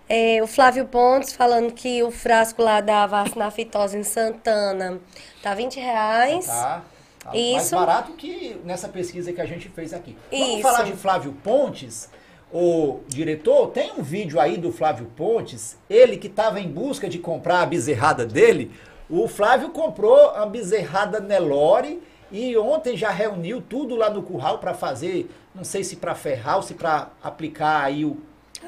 É, 0.07 0.41
o 0.43 0.47
Flávio 0.47 0.85
Pontes 0.85 1.33
falando 1.33 1.73
que 1.73 2.03
o 2.03 2.11
frasco 2.11 2.63
lá 2.63 2.83
da 2.83 3.07
vacina 3.07 3.51
fitose 3.51 3.97
em 3.97 4.05
Santana 4.05 4.99
tá 5.43 5.55
20 5.55 5.81
reais. 5.81 6.47
Tá. 6.47 6.83
Tá 7.19 7.31
mais 7.31 7.65
Isso. 7.65 7.75
barato 7.75 8.13
que 8.13 8.57
nessa 8.65 8.89
pesquisa 8.89 9.33
que 9.33 9.41
a 9.41 9.47
gente 9.47 9.69
fez 9.69 9.93
aqui. 9.93 10.17
Vamos 10.31 10.49
Isso. 10.49 10.63
falar 10.63 10.83
de 10.85 10.93
Flávio 10.93 11.33
Pontes. 11.43 12.11
O 12.51 13.01
diretor, 13.07 13.69
tem 13.69 13.93
um 13.93 14.03
vídeo 14.03 14.41
aí 14.41 14.57
do 14.57 14.73
Flávio 14.73 15.07
Pontes, 15.15 15.77
ele 15.89 16.17
que 16.17 16.29
estava 16.29 16.59
em 16.59 16.69
busca 16.69 17.07
de 17.07 17.19
comprar 17.19 17.61
a 17.61 17.67
bezerrada 17.67 18.25
dele. 18.25 18.73
O 19.11 19.29
Flávio 19.29 19.69
comprou 19.69 20.31
a 20.31 20.47
bezerrada 20.47 21.21
Nelore 21.21 22.01
e 22.33 22.57
ontem 22.57 22.97
já 22.97 23.11
reuniu 23.11 23.61
tudo 23.61 23.97
lá 23.97 24.09
no 24.09 24.23
curral 24.23 24.59
para 24.59 24.73
fazer, 24.73 25.31
não 25.55 25.65
sei 25.65 25.85
se 25.85 25.97
para 25.97 26.15
ferrar 26.15 26.57
ou 26.57 26.63
se 26.63 26.75
para 26.75 27.09
aplicar 27.23 27.85
aí 27.85 28.05
o 28.05 28.17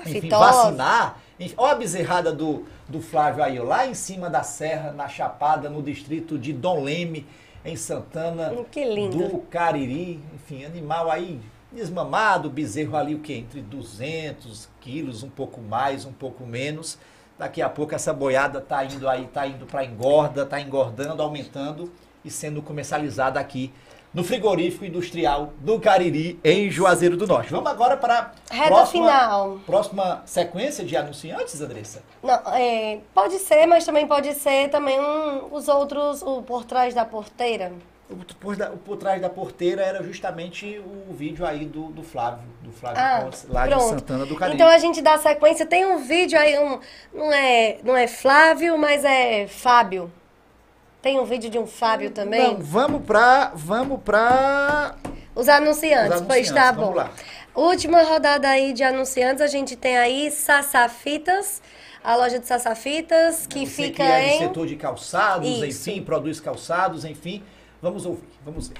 enfim, 0.05 0.28
vacinar. 0.28 1.18
Olha 1.56 1.72
a 1.72 1.74
bezerrada 1.74 2.32
do, 2.32 2.66
do 2.89 3.01
Flávio 3.01 3.43
aí, 3.43 3.59
lá 3.59 3.86
em 3.86 3.94
cima 3.94 4.28
da 4.28 4.43
serra, 4.43 4.93
na 4.93 5.09
Chapada, 5.09 5.70
no 5.70 5.82
distrito 5.82 6.39
de 6.39 6.52
Dom 6.52 6.85
Leme, 6.85 7.27
em 7.65 7.77
Santana 7.77 8.51
Hum, 8.51 9.11
do 9.11 9.39
Cariri. 9.51 10.20
Enfim, 10.35 10.65
animal 10.65 11.11
aí 11.11 11.41
desmamado, 11.73 12.51
bezerro 12.51 12.97
ali 12.97 13.15
o 13.15 13.20
que? 13.20 13.32
Entre 13.32 13.61
200 13.61 14.69
quilos, 14.81 15.23
um 15.23 15.31
pouco 15.31 15.61
mais, 15.61 16.05
um 16.05 16.12
pouco 16.12 16.45
menos. 16.45 16.99
Daqui 17.39 17.62
a 17.62 17.69
pouco 17.69 17.95
essa 17.95 18.12
boiada 18.12 18.61
tá 18.61 18.85
indo 18.85 19.09
aí, 19.09 19.27
tá 19.27 19.47
indo 19.47 19.65
para 19.66 19.85
engorda, 19.85 20.45
tá 20.45 20.61
engordando, 20.61 21.23
aumentando 21.23 21.91
e 22.24 22.31
sendo 22.31 22.61
comercializada 22.61 23.41
aqui 23.41 23.73
no 24.12 24.24
frigorífico 24.24 24.85
industrial 24.85 25.53
do 25.61 25.78
Cariri, 25.78 26.39
em 26.43 26.69
Juazeiro 26.70 27.16
do 27.16 27.27
Norte. 27.27 27.51
Vamos 27.51 27.70
agora 27.70 27.97
para 27.97 28.32
a 28.51 28.55
Reta 28.55 28.87
final. 28.87 29.61
próxima 29.65 30.23
sequência 30.27 30.85
de 30.85 30.97
anunciantes, 30.97 31.61
Andressa? 31.61 32.03
Não, 32.23 32.35
é, 32.55 32.99
pode 33.15 33.39
ser, 33.39 33.66
mas 33.66 33.85
também 33.85 34.07
pode 34.07 34.35
ser 34.35 34.69
também 34.69 34.99
um, 35.01 35.55
os 35.55 35.69
outros, 35.69 36.23
o 36.23 36.43
por 36.43 36.65
trás 36.65 36.93
da 36.95 37.05
porteira. 37.05 37.73
O 38.11 38.16
por, 38.35 38.57
da- 38.57 38.70
o 38.73 38.77
por 38.77 38.97
trás 38.97 39.23
da 39.23 39.31
porteira 39.31 39.82
era 39.82 40.03
justamente 40.03 40.82
o 41.09 41.12
vídeo 41.15 41.47
aí 41.47 41.65
do, 41.65 41.85
do 41.93 42.03
Flávio, 42.03 42.43
do 42.61 42.73
Flávio 42.73 43.01
Ah, 43.01 43.31
lá 43.49 43.69
de 43.69 43.74
pronto. 43.74 43.89
Santana 43.91 44.27
do 44.27 44.35
Cariri. 44.35 44.57
Então 44.57 44.69
a 44.69 44.78
gente 44.78 45.01
dá 45.01 45.16
sequência. 45.19 45.65
Tem 45.65 45.87
um 45.87 45.99
vídeo 45.99 46.37
aí, 46.37 46.59
um, 46.59 46.81
não, 47.15 47.32
é, 47.32 47.78
não 47.85 47.97
é 47.97 48.09
Flávio, 48.09 48.77
mas 48.77 49.05
é 49.05 49.47
Fábio. 49.47 50.11
Tem 51.02 51.18
um 51.18 51.24
vídeo 51.24 51.48
de 51.48 51.59
um 51.59 51.66
Fábio 51.66 52.10
também? 52.10 52.55
Não, 52.55 52.59
vamos 52.60 53.02
pra. 53.05 53.52
Vamos 53.55 54.01
pra. 54.02 54.97
Os 55.35 55.48
anunciantes, 55.48 56.20
Os 56.20 56.27
pois 56.27 56.48
anunciantes, 56.48 56.52
tá 56.52 56.72
vamos 56.72 56.90
bom. 56.90 56.97
lá. 56.97 57.10
Última 57.55 58.02
rodada 58.02 58.48
aí 58.48 58.72
de 58.72 58.82
anunciantes, 58.85 59.40
a 59.43 59.47
gente 59.47 59.77
tem 59.77 59.97
aí 59.97 60.31
Sassafitas, 60.31 61.62
a 62.05 62.14
loja 62.16 62.39
de 62.39 62.47
Sassafitas, 62.47 63.47
que 63.47 63.66
Você 63.66 63.85
fica 63.85 63.97
que 63.97 64.02
é 64.02 64.36
em... 64.36 64.39
setor 64.40 64.66
de 64.66 64.77
calçados, 64.77 65.48
Isso. 65.48 65.90
enfim, 65.90 66.02
produz 66.02 66.39
calçados, 66.39 67.05
enfim. 67.05 67.43
Vamos 67.81 68.05
ouvir, 68.05 68.28
vamos 68.44 68.68
ver. 68.68 68.77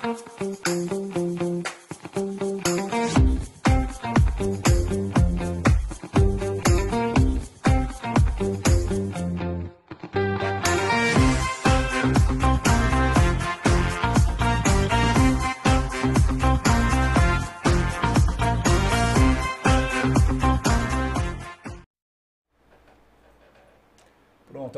Pronto, 0.00 1.03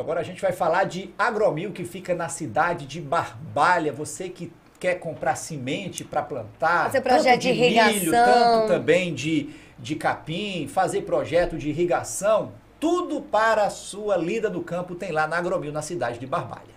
agora 0.07 0.21
a 0.21 0.23
gente 0.23 0.41
vai 0.41 0.53
falar 0.53 0.85
de 0.85 1.13
Agromil, 1.19 1.73
que 1.73 1.85
fica 1.85 2.15
na 2.15 2.29
cidade 2.29 2.87
de 2.87 3.01
Barbalha. 3.01 3.93
Você 3.93 4.29
que 4.29 4.53
quer 4.79 5.01
comprar 5.01 5.35
semente 5.35 6.05
para 6.05 6.23
plantar, 6.23 6.85
Fazer 6.85 7.01
tanto 7.01 7.13
projeto 7.13 7.41
de 7.41 7.49
milho, 7.49 7.65
irrigação. 7.65 8.13
tanto 8.13 8.69
também 8.69 9.13
de, 9.13 9.51
de 9.77 9.97
capim, 9.97 10.69
fazer 10.69 11.03
projeto 11.03 11.59
de 11.59 11.71
irrigação, 11.71 12.53
tudo 12.79 13.21
para 13.21 13.65
a 13.65 13.71
sua 13.71 14.17
lida 14.17 14.49
do 14.49 14.61
campo 14.61 14.95
tem 14.95 15.11
lá 15.11 15.27
na 15.27 15.39
Agromil, 15.39 15.73
na 15.73 15.83
cidade 15.83 16.21
de 16.21 16.27
Barbalha. 16.27 16.77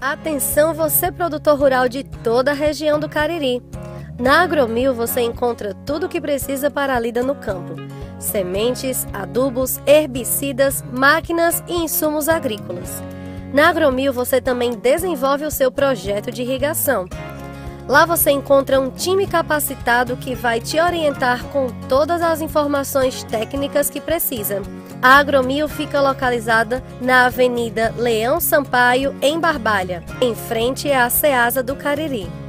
Atenção 0.00 0.74
você 0.74 1.12
produtor 1.12 1.56
rural 1.56 1.88
de 1.88 2.02
toda 2.02 2.50
a 2.50 2.54
região 2.54 2.98
do 2.98 3.08
Cariri. 3.08 3.62
Na 4.18 4.40
Agromil 4.40 4.94
você 4.94 5.20
encontra 5.20 5.74
tudo 5.84 6.06
o 6.06 6.08
que 6.08 6.20
precisa 6.20 6.70
para 6.70 6.96
a 6.96 7.00
lida 7.00 7.22
no 7.22 7.34
campo. 7.34 7.74
Sementes, 8.18 9.06
adubos, 9.12 9.78
herbicidas, 9.86 10.82
máquinas 10.90 11.62
e 11.68 11.74
insumos 11.74 12.26
agrícolas. 12.26 13.02
Na 13.52 13.68
Agromil 13.68 14.14
você 14.14 14.40
também 14.40 14.70
desenvolve 14.72 15.44
o 15.44 15.50
seu 15.50 15.70
projeto 15.70 16.32
de 16.32 16.42
irrigação. 16.42 17.06
Lá 17.86 18.06
você 18.06 18.30
encontra 18.30 18.80
um 18.80 18.90
time 18.90 19.26
capacitado 19.26 20.16
que 20.16 20.34
vai 20.34 20.60
te 20.60 20.80
orientar 20.80 21.44
com 21.44 21.68
todas 21.86 22.22
as 22.22 22.40
informações 22.40 23.22
técnicas 23.22 23.90
que 23.90 24.00
precisa. 24.00 24.62
A 25.00 25.18
Agromil 25.18 25.68
fica 25.68 26.00
localizada 26.00 26.82
na 27.02 27.26
Avenida 27.26 27.94
Leão 27.96 28.40
Sampaio, 28.40 29.14
em 29.20 29.38
Barbalha, 29.38 30.02
em 30.22 30.34
frente 30.34 30.90
à 30.90 31.08
Ceasa 31.10 31.62
do 31.62 31.76
Cariri. 31.76 32.45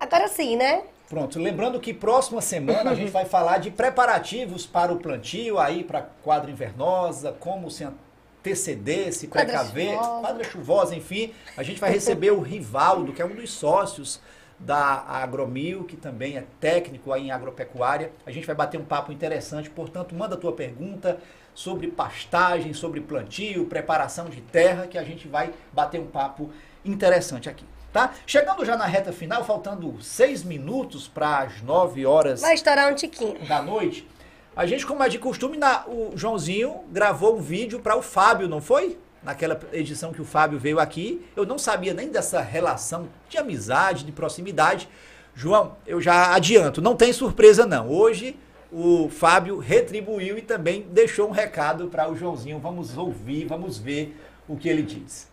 Agora 0.00 0.26
sim, 0.28 0.56
né? 0.56 0.82
Pronto, 1.08 1.38
lembrando 1.38 1.78
que 1.78 1.92
próxima 1.92 2.40
semana 2.40 2.92
a 2.92 2.94
gente 2.94 3.10
vai 3.10 3.24
falar 3.24 3.58
de 3.58 3.70
preparativos 3.70 4.64
para 4.64 4.92
o 4.92 4.96
plantio 4.96 5.58
aí 5.58 5.84
para 5.84 6.02
quadra 6.02 6.50
invernosa, 6.50 7.32
como 7.38 7.70
se 7.70 7.84
anteceder, 7.84 9.12
se 9.12 9.26
Quadra 9.26 9.48
precaver, 9.48 9.90
chuvosa. 9.90 10.20
quadra 10.20 10.44
chuvosa, 10.44 10.96
enfim. 10.96 11.34
A 11.56 11.62
gente 11.62 11.80
vai 11.80 11.90
receber 11.90 12.30
o 12.30 12.40
Rivaldo, 12.40 13.12
que 13.12 13.20
é 13.20 13.24
um 13.24 13.34
dos 13.34 13.52
sócios 13.52 14.20
da 14.58 15.04
Agromil, 15.08 15.84
que 15.84 15.96
também 15.96 16.36
é 16.36 16.44
técnico 16.60 17.12
aí 17.12 17.26
em 17.26 17.30
agropecuária. 17.32 18.12
A 18.24 18.30
gente 18.30 18.46
vai 18.46 18.54
bater 18.54 18.78
um 18.80 18.84
papo 18.84 19.12
interessante, 19.12 19.68
portanto, 19.68 20.14
manda 20.14 20.36
a 20.36 20.38
tua 20.38 20.52
pergunta 20.52 21.18
sobre 21.54 21.88
pastagem, 21.88 22.72
sobre 22.72 23.00
plantio, 23.00 23.66
preparação 23.66 24.26
de 24.26 24.40
terra, 24.40 24.86
que 24.86 24.96
a 24.96 25.02
gente 25.02 25.26
vai 25.26 25.52
bater 25.72 26.00
um 26.00 26.06
papo 26.06 26.50
interessante 26.84 27.48
aqui. 27.48 27.64
Tá? 27.92 28.12
Chegando 28.26 28.64
já 28.64 28.76
na 28.76 28.86
reta 28.86 29.12
final, 29.12 29.44
faltando 29.44 30.00
seis 30.00 30.44
minutos 30.44 31.08
para 31.08 31.38
as 31.40 31.60
nove 31.60 32.06
horas 32.06 32.40
Vai 32.40 32.54
estourar 32.54 32.92
um 32.92 32.94
tiquinho. 32.94 33.36
da 33.48 33.60
noite, 33.60 34.06
a 34.54 34.64
gente, 34.64 34.86
como 34.86 35.02
é 35.02 35.08
de 35.08 35.18
costume, 35.18 35.56
na- 35.56 35.84
o 35.88 36.12
Joãozinho 36.14 36.82
gravou 36.92 37.36
um 37.36 37.40
vídeo 37.40 37.80
para 37.80 37.96
o 37.96 38.02
Fábio, 38.02 38.48
não 38.48 38.60
foi? 38.60 38.96
Naquela 39.22 39.58
edição 39.72 40.12
que 40.12 40.22
o 40.22 40.24
Fábio 40.24 40.58
veio 40.58 40.78
aqui. 40.78 41.26
Eu 41.36 41.44
não 41.44 41.58
sabia 41.58 41.92
nem 41.92 42.08
dessa 42.08 42.40
relação 42.40 43.08
de 43.28 43.36
amizade, 43.38 44.04
de 44.04 44.12
proximidade. 44.12 44.88
João, 45.34 45.76
eu 45.86 46.00
já 46.00 46.34
adianto, 46.34 46.80
não 46.80 46.94
tem 46.96 47.12
surpresa 47.12 47.66
não. 47.66 47.88
Hoje 47.90 48.36
o 48.72 49.08
Fábio 49.10 49.58
retribuiu 49.58 50.38
e 50.38 50.42
também 50.42 50.82
deixou 50.90 51.28
um 51.28 51.32
recado 51.32 51.88
para 51.88 52.08
o 52.10 52.16
Joãozinho. 52.16 52.58
Vamos 52.60 52.96
ouvir, 52.96 53.46
vamos 53.46 53.78
ver 53.78 54.16
o 54.48 54.56
que 54.56 54.68
ele 54.68 54.82
diz. 54.82 55.28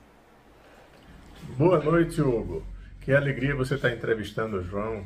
Boa 1.58 1.84
noite, 1.84 2.22
Hugo. 2.22 2.64
Que 3.02 3.14
alegria 3.14 3.56
você 3.56 3.76
estar 3.76 3.92
entrevistando 3.92 4.58
o 4.58 4.64
João. 4.64 5.06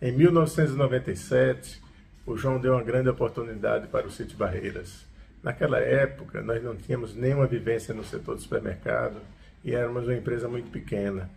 Em 0.00 0.12
1997, 0.12 1.82
o 2.26 2.36
João 2.36 2.60
deu 2.60 2.72
uma 2.74 2.82
grande 2.82 3.08
oportunidade 3.08 3.86
para 3.88 4.06
o 4.06 4.10
Sítio 4.10 4.36
Barreiras. 4.36 5.06
Naquela 5.42 5.78
época, 5.78 6.42
nós 6.42 6.62
não 6.62 6.76
tínhamos 6.76 7.14
nenhuma 7.14 7.46
vivência 7.46 7.94
no 7.94 8.04
setor 8.04 8.36
do 8.36 8.42
supermercado 8.42 9.16
e 9.64 9.74
éramos 9.74 10.04
uma 10.04 10.14
empresa 10.16 10.48
muito 10.48 10.70
pequena. 10.70 11.30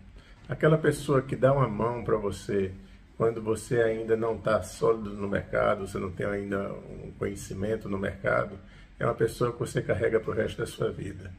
Aquela 0.47 0.77
pessoa 0.77 1.22
que 1.22 1.35
dá 1.35 1.53
uma 1.53 1.68
mão 1.68 2.03
para 2.03 2.18
você 2.18 2.72
quando 3.18 3.41
você 3.41 3.81
ainda 3.81 4.15
não 4.15 4.35
está 4.35 4.64
sólido 4.64 5.10
no 5.11 5.27
mercado, 5.27 5.85
você 5.85 5.99
não 5.99 6.10
tem 6.10 6.26
ainda 6.26 6.72
um 6.72 7.11
conhecimento 7.19 7.89
no 7.89 7.97
mercado, 7.97 8.57
é 8.97 9.06
uma 9.06 9.14
pessoa 9.14 9.51
que 9.51 9.60
você 9.60 9.81
carrega 9.81 10.19
para 10.19 10.31
o 10.31 10.34
resto 10.34 10.60
da 10.60 10.65
sua 10.65 10.89
vida. 10.89 11.30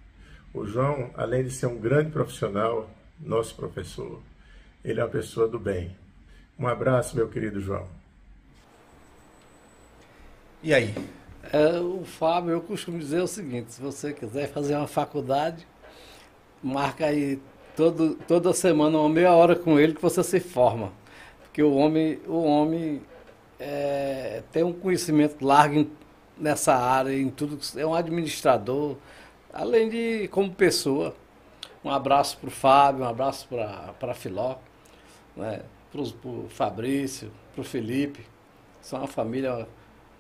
O 0.52 0.66
João, 0.66 1.10
além 1.14 1.44
de 1.44 1.50
ser 1.50 1.66
um 1.66 1.78
grande 1.78 2.10
profissional, 2.10 2.90
nosso 3.20 3.54
professor, 3.54 4.20
ele 4.84 5.00
é 5.00 5.04
uma 5.04 5.10
pessoa 5.10 5.46
do 5.46 5.58
bem. 5.58 5.96
Um 6.58 6.66
abraço, 6.66 7.14
meu 7.14 7.28
querido 7.28 7.60
João. 7.60 7.86
E 10.62 10.74
aí? 10.74 10.92
É, 11.52 11.78
o 11.78 12.04
Fábio, 12.04 12.50
eu 12.50 12.60
costumo 12.60 12.98
dizer 12.98 13.20
o 13.20 13.26
seguinte, 13.26 13.72
se 13.72 13.80
você 13.80 14.12
quiser 14.12 14.48
fazer 14.48 14.74
uma 14.74 14.88
faculdade, 14.88 15.66
marca 16.62 17.06
aí 17.06 17.40
todo, 17.76 18.16
toda 18.26 18.52
semana 18.52 18.98
uma 18.98 19.08
meia 19.08 19.32
hora 19.32 19.54
com 19.54 19.78
ele 19.78 19.94
que 19.94 20.02
você 20.02 20.22
se 20.22 20.40
forma. 20.40 20.92
Porque 21.42 21.62
o 21.62 21.74
homem, 21.74 22.20
o 22.26 22.42
homem 22.42 23.00
é, 23.58 24.42
tem 24.52 24.64
um 24.64 24.72
conhecimento 24.72 25.44
largo 25.44 25.76
em, 25.76 25.90
nessa 26.36 26.74
área, 26.74 27.12
em 27.12 27.30
tudo, 27.30 27.58
é 27.76 27.86
um 27.86 27.94
administrador, 27.94 28.96
além 29.52 29.88
de 29.88 30.28
como 30.28 30.52
pessoa. 30.52 31.14
Um 31.84 31.90
abraço 31.90 32.36
para 32.38 32.48
o 32.48 32.50
Fábio, 32.50 33.04
um 33.04 33.08
abraço 33.08 33.48
para 33.48 34.10
a 34.10 34.14
Filó, 34.14 34.56
né, 35.34 35.62
para 35.90 36.00
o 36.02 36.46
Fabrício, 36.50 37.30
para 37.54 37.62
o 37.62 37.64
Felipe. 37.64 38.26
São 38.82 38.98
uma 38.98 39.08
família 39.08 39.66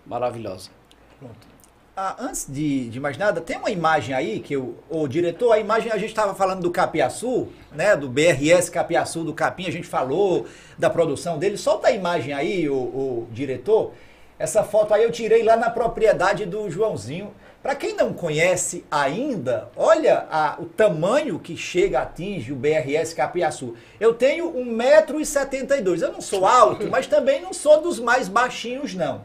maravilhosa. 0.06 0.70
Pronto. 1.18 1.60
Ah, 1.96 2.16
antes 2.18 2.46
de, 2.48 2.88
de, 2.88 2.98
mais 2.98 3.18
nada, 3.18 3.42
tem 3.42 3.58
uma 3.58 3.70
imagem 3.70 4.14
aí 4.14 4.40
que 4.40 4.56
o, 4.56 4.74
o 4.88 5.06
diretor, 5.06 5.52
a 5.52 5.58
imagem 5.58 5.92
a 5.92 5.98
gente 5.98 6.08
estava 6.08 6.34
falando 6.34 6.62
do 6.62 6.70
Capiaçu, 6.70 7.48
né, 7.72 7.94
do 7.94 8.08
BRS 8.08 8.70
Capiaçu 8.70 9.22
do 9.22 9.34
Capim, 9.34 9.66
a 9.66 9.72
gente 9.72 9.86
falou 9.86 10.46
da 10.78 10.88
produção 10.88 11.38
dele. 11.38 11.58
Solta 11.58 11.88
a 11.88 11.92
imagem 11.92 12.32
aí, 12.32 12.68
o, 12.70 12.74
o 12.74 13.28
diretor. 13.30 13.92
Essa 14.38 14.64
foto 14.64 14.94
aí 14.94 15.02
eu 15.02 15.10
tirei 15.10 15.42
lá 15.42 15.56
na 15.56 15.68
propriedade 15.68 16.46
do 16.46 16.70
Joãozinho. 16.70 17.34
Para 17.62 17.74
quem 17.74 17.94
não 17.94 18.14
conhece 18.14 18.86
ainda, 18.90 19.68
olha 19.76 20.26
a, 20.30 20.56
o 20.58 20.64
tamanho 20.64 21.38
que 21.38 21.58
chega, 21.58 22.00
atinge 22.00 22.52
o 22.52 22.56
BRS 22.56 23.12
Capiaçu. 23.12 23.76
Eu 23.98 24.14
tenho 24.14 24.50
1,72m. 24.50 26.00
Eu 26.00 26.12
não 26.12 26.22
sou 26.22 26.46
alto, 26.46 26.88
mas 26.88 27.06
também 27.06 27.42
não 27.42 27.52
sou 27.52 27.82
dos 27.82 28.00
mais 28.00 28.28
baixinhos, 28.28 28.94
não. 28.94 29.22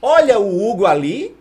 Olha 0.00 0.38
o 0.38 0.66
Hugo 0.66 0.86
ali 0.86 1.36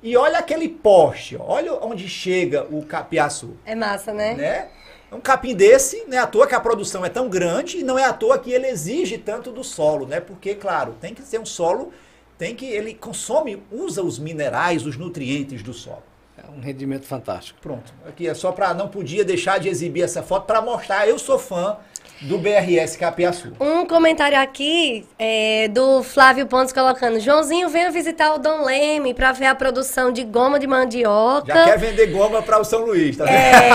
e 0.00 0.16
olha 0.16 0.38
aquele 0.38 0.68
poste. 0.68 1.36
Olha 1.36 1.74
onde 1.74 2.08
chega 2.08 2.64
o 2.70 2.84
Capiaçu. 2.84 3.56
É 3.66 3.74
massa, 3.74 4.12
né? 4.12 4.34
né? 4.34 4.68
Um 5.10 5.20
capim 5.20 5.54
desse, 5.54 6.04
não 6.06 6.16
é 6.16 6.20
à 6.20 6.26
toa 6.28 6.46
que 6.46 6.54
a 6.54 6.60
produção 6.60 7.04
é 7.04 7.08
tão 7.08 7.28
grande 7.28 7.78
e 7.78 7.82
não 7.82 7.98
é 7.98 8.04
à 8.04 8.12
toa 8.12 8.38
que 8.38 8.52
ele 8.52 8.68
exige 8.68 9.18
tanto 9.18 9.50
do 9.50 9.64
solo, 9.64 10.06
né? 10.06 10.20
Porque, 10.20 10.54
claro, 10.54 10.94
tem 11.00 11.12
que 11.12 11.22
ser 11.22 11.40
um 11.40 11.46
solo 11.46 11.92
tem 12.38 12.54
que 12.54 12.64
ele 12.64 12.94
consome, 12.94 13.60
usa 13.70 14.02
os 14.02 14.18
minerais, 14.18 14.86
os 14.86 14.96
nutrientes 14.96 15.62
do 15.62 15.74
solo. 15.74 16.04
É 16.38 16.48
um 16.56 16.60
rendimento 16.60 17.04
fantástico. 17.04 17.58
Pronto. 17.60 17.92
Aqui 18.06 18.28
é 18.28 18.32
só 18.32 18.52
para 18.52 18.72
não 18.72 18.88
podia 18.88 19.24
deixar 19.24 19.58
de 19.58 19.68
exibir 19.68 20.04
essa 20.04 20.22
foto 20.22 20.46
para 20.46 20.62
mostrar. 20.62 21.06
Eu 21.08 21.18
sou 21.18 21.36
fã 21.36 21.76
do 22.20 22.38
BRS 22.38 22.96
Capiaçu. 22.96 23.52
Um 23.60 23.84
comentário 23.84 24.38
aqui 24.38 25.04
é, 25.18 25.66
do 25.66 26.02
Flávio 26.04 26.46
Pontes 26.46 26.72
colocando: 26.72 27.18
Joãozinho, 27.18 27.68
venha 27.68 27.90
visitar 27.90 28.32
o 28.34 28.38
Dom 28.38 28.64
Leme 28.64 29.14
para 29.14 29.32
ver 29.32 29.46
a 29.46 29.54
produção 29.54 30.12
de 30.12 30.22
goma 30.22 30.60
de 30.60 30.68
mandioca. 30.68 31.52
Já 31.52 31.64
quer 31.64 31.78
vender 31.78 32.06
goma 32.06 32.40
para 32.40 32.60
o 32.60 32.64
São 32.64 32.84
Luís, 32.86 33.16
tá 33.16 33.24
vendo? 33.24 33.34
É, 33.34 33.70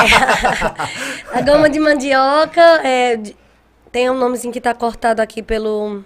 a 1.38 1.42
goma 1.42 1.70
de 1.70 1.80
mandioca 1.80 2.62
é, 2.88 3.20
tem 3.92 4.10
um 4.10 4.18
nomezinho 4.18 4.54
que 4.54 4.60
está 4.60 4.74
cortado 4.74 5.22
aqui 5.22 5.44
pelo 5.44 6.04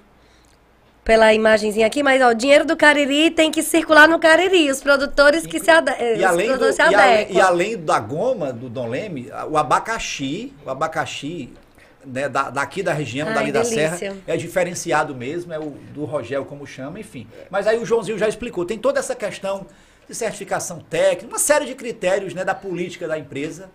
pela 1.08 1.34
imagenzinha 1.34 1.88
aqui, 1.88 2.04
mas 2.04 2.22
ó, 2.22 2.32
o 2.32 2.34
dinheiro 2.34 2.66
do 2.66 2.76
Cariri 2.76 3.32
tem 3.32 3.50
que 3.50 3.64
circular 3.64 4.10
no 4.10 4.20
Cariri, 4.20 4.70
os 4.70 4.82
produtores 4.82 5.48
que 5.48 5.58
se, 5.58 5.72
ade 5.72 5.90
e 6.18 6.22
além 6.22 6.58
do, 6.58 6.74
se 6.74 6.82
adequam. 6.82 7.32
E, 7.32 7.38
e, 7.38 7.40
além 7.40 7.78
da 7.78 7.98
goma 7.98 8.52
do 8.52 8.68
Dom 8.68 8.90
Leme, 8.90 9.32
o 9.50 9.58
abacaxi, 9.58 10.52
o 10.66 10.70
abacaxi 10.70 11.54
né, 12.06 12.28
da, 12.28 12.50
daqui 12.50 12.84
da 12.84 12.92
região, 12.92 13.26
Ai, 13.30 13.36
dali 13.36 13.52
delícia. 13.54 13.90
da 13.90 13.96
Serra, 13.96 14.18
é 14.28 14.36
diferenciado 14.36 15.16
mesmo, 15.16 15.54
é 15.54 15.58
o 15.58 15.78
do 15.94 16.04
Rogel, 16.04 16.44
como 16.44 16.68
chama, 16.68 17.00
enfim. 17.00 17.26
Mas 17.50 17.68
aí 17.68 17.78
o 17.78 17.86
Joãozinho 17.86 18.18
já 18.18 18.28
explicou, 18.28 18.66
tem 18.66 18.78
toda 18.78 19.00
essa 19.00 19.16
questão 19.16 19.66
de 20.10 20.14
certificação 20.14 20.80
técnica, 20.90 21.28
uma 21.28 21.40
série 21.40 21.66
de 21.66 21.74
critérios 21.74 22.34
né, 22.34 22.44
da 22.44 22.54
política 22.54 23.08
da 23.08 23.18
empresa, 23.18 23.70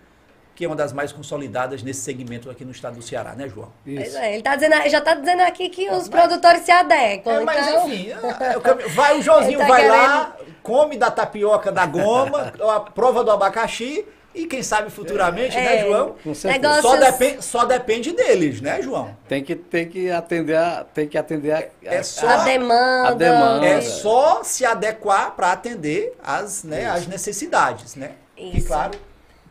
que 0.63 0.67
é 0.67 0.69
uma 0.69 0.77
das 0.77 0.93
mais 0.93 1.11
consolidadas 1.11 1.83
nesse 1.83 2.03
segmento 2.03 2.49
aqui 2.49 2.65
no 2.65 2.71
estado 2.71 2.95
do 2.95 3.03
Ceará, 3.03 3.35
né, 3.35 3.49
João? 3.49 3.69
Isso. 3.85 4.17
É, 4.17 4.35
ele 4.35 4.45
tá 4.45 4.55
dizendo, 4.55 4.77
já 4.89 4.99
está 4.99 5.15
dizendo 5.15 5.41
aqui 5.41 5.69
que 5.69 5.91
os 5.91 6.09
mas, 6.09 6.09
produtores 6.09 6.63
se 6.63 6.71
adequam. 6.71 7.33
É, 7.33 7.45
mas 7.45 7.67
então... 7.67 7.89
enfim, 7.89 8.11
é, 8.11 8.89
vai 8.91 9.19
o 9.19 9.23
Joãozinho 9.23 9.59
tá 9.59 9.67
vai 9.67 9.81
querendo... 9.83 9.99
lá, 9.99 10.37
come 10.63 10.97
da 10.97 11.11
tapioca 11.11 11.73
da 11.73 11.85
goma, 11.85 12.53
a 12.63 12.79
prova 12.79 13.25
do 13.25 13.33
abacaxi 13.33 14.07
e 14.33 14.47
quem 14.47 14.63
sabe 14.63 14.89
futuramente, 14.89 15.57
né, 15.57 15.65
é, 15.65 15.83
né, 15.83 15.89
João? 15.89 16.15
Negócios... 16.45 16.83
Só, 16.83 16.97
depend, 16.97 17.43
só 17.43 17.65
depende 17.65 18.13
deles, 18.13 18.61
né, 18.61 18.81
João? 18.81 19.17
Tem 19.29 19.43
que, 19.43 19.57
tem 19.57 19.89
que 19.89 20.13
atender 20.13 20.55
a, 20.55 20.85
tem 20.95 21.09
que 21.09 21.19
atender 21.19 21.53
a, 21.53 21.65
é 21.83 21.99
a, 21.99 22.05
só, 22.05 22.29
a, 22.29 22.45
demanda. 22.45 23.09
a 23.09 23.15
demanda. 23.15 23.67
É 23.67 23.81
só 23.81 24.45
se 24.45 24.65
adequar 24.65 25.33
para 25.33 25.51
atender 25.51 26.17
as, 26.23 26.63
né, 26.63 26.87
as 26.87 27.09
necessidades, 27.09 27.97
né? 27.97 28.13
Isso. 28.37 28.59
E 28.59 28.63
claro, 28.63 28.93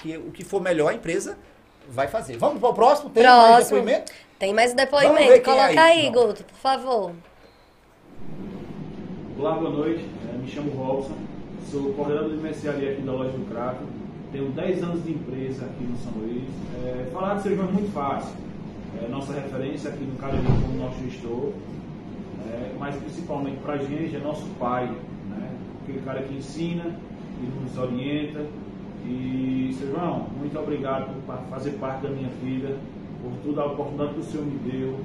que 0.02 0.18
o 0.18 0.32
que 0.32 0.44
for 0.44 0.62
melhor 0.62 0.90
a 0.90 0.94
empresa 0.94 1.38
vai 1.88 2.08
fazer. 2.08 2.38
Vamos 2.38 2.60
para 2.60 2.70
o 2.70 2.74
próximo? 2.74 3.10
Tem 3.12 3.24
próximo. 3.24 3.52
mais 3.52 3.70
depoimento? 3.70 4.12
Tem 4.40 4.54
mais 4.54 4.74
depoimento. 4.74 5.44
Coloca 5.44 5.74
é 5.74 5.78
aí, 5.78 6.06
aí 6.06 6.10
Guto, 6.10 6.44
por 6.44 6.58
favor. 6.58 7.12
Olá, 9.38 9.56
boa 9.56 9.70
noite. 9.70 10.06
É, 10.28 10.38
me 10.38 10.48
chamo 10.48 10.72
Robson, 10.72 11.16
sou 11.70 11.94
coordenador 11.94 12.32
de 12.32 12.38
mercearia 12.38 12.92
aqui 12.92 13.02
da 13.02 13.12
loja 13.12 13.32
do 13.32 13.46
Crato. 13.50 13.84
Tenho 14.32 14.50
10 14.50 14.84
anos 14.84 15.04
de 15.04 15.12
empresa 15.12 15.66
aqui 15.66 15.84
no 15.84 15.98
São 15.98 16.14
Luís. 16.14 16.50
É, 16.84 17.10
falar 17.12 17.36
de 17.36 17.44
Sejão 17.44 17.66
é 17.66 17.72
muito 17.72 17.92
fácil. 17.94 18.34
É 19.04 19.08
nossa 19.08 19.34
referência 19.34 19.90
aqui 19.90 20.04
no 20.04 20.16
Cariri 20.18 20.46
como 20.46 20.78
nosso 20.80 20.98
gestor. 21.04 21.52
É, 22.48 22.72
mas 22.80 22.96
principalmente 22.96 23.58
para 23.60 23.74
a 23.74 23.78
gente 23.78 24.16
é 24.16 24.20
nosso 24.20 24.46
pai. 24.60 24.88
Né? 24.88 25.50
Aquele 25.84 26.02
cara 26.02 26.22
que 26.24 26.34
ensina, 26.34 26.84
que 26.84 27.64
nos 27.64 27.78
orienta, 27.78 28.46
e, 29.06 29.76
seu 29.78 29.92
João, 29.92 30.28
muito 30.38 30.58
obrigado 30.60 31.14
por 31.26 31.38
fazer 31.50 31.72
parte 31.72 32.04
da 32.04 32.10
minha 32.10 32.30
vida, 32.30 32.78
por 33.22 33.32
toda 33.44 33.62
a 33.62 33.66
oportunidade 33.66 34.14
que 34.14 34.20
o 34.20 34.24
Senhor 34.24 34.46
me 34.46 34.60
deu. 34.60 35.00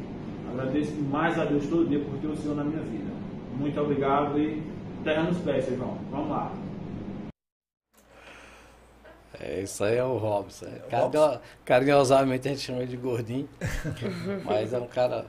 Agradeço 0.51 0.95
mais 1.03 1.39
a 1.39 1.45
Deus 1.45 1.67
todo 1.67 1.89
dia 1.89 2.01
por 2.01 2.19
ter 2.19 2.27
o 2.27 2.37
Senhor 2.37 2.57
na 2.57 2.65
minha 2.65 2.83
vida. 2.83 3.11
Muito 3.57 3.81
obrigado 3.81 4.39
e 4.39 4.63
terra 5.03 5.23
nos 5.23 5.39
pés, 5.39 5.65
seu 5.65 5.77
João. 5.77 5.97
Vamos 6.11 6.31
lá. 6.31 6.53
É, 9.41 9.61
isso 9.61 9.85
aí 9.85 9.97
é 9.97 10.05
o 10.05 10.17
Robson. 10.17 10.67
É, 10.67 10.79
Carinho, 10.91 11.41
carinhosamente 11.65 12.49
a 12.49 12.51
gente 12.53 12.63
chama 12.63 12.79
ele 12.81 12.89
de 12.89 12.97
gordinho, 12.97 13.49
mas 14.45 14.73
é 14.73 14.79
um 14.79 14.87
cara, 14.87 15.27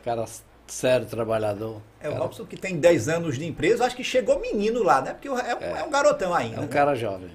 um 0.00 0.04
cara 0.04 0.24
sério, 0.66 1.06
trabalhador. 1.06 1.80
É 2.00 2.08
o 2.08 2.12
cara... 2.12 2.24
Robson 2.24 2.44
que 2.44 2.56
tem 2.56 2.78
10 2.78 3.08
anos 3.08 3.38
de 3.38 3.46
empresa, 3.46 3.86
acho 3.86 3.96
que 3.96 4.04
chegou 4.04 4.38
menino 4.38 4.82
lá, 4.82 5.00
né? 5.00 5.12
Porque 5.14 5.28
é 5.28 5.32
um, 5.32 5.38
é. 5.38 5.80
é 5.80 5.82
um 5.82 5.90
garotão 5.90 6.34
ainda. 6.34 6.56
É 6.56 6.58
um 6.58 6.62
né? 6.62 6.68
cara 6.68 6.94
jovem 6.94 7.30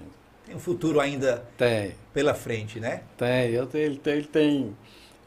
tem 0.54 0.56
um 0.56 0.60
futuro 0.60 1.00
ainda 1.00 1.44
tem. 1.58 1.94
pela 2.14 2.34
frente, 2.34 2.80
né? 2.80 3.02
Tem, 3.18 3.52
eu 3.52 3.68
ele, 3.74 3.98
tem, 3.98 4.14
ele, 4.14 4.28
tem, 4.28 4.78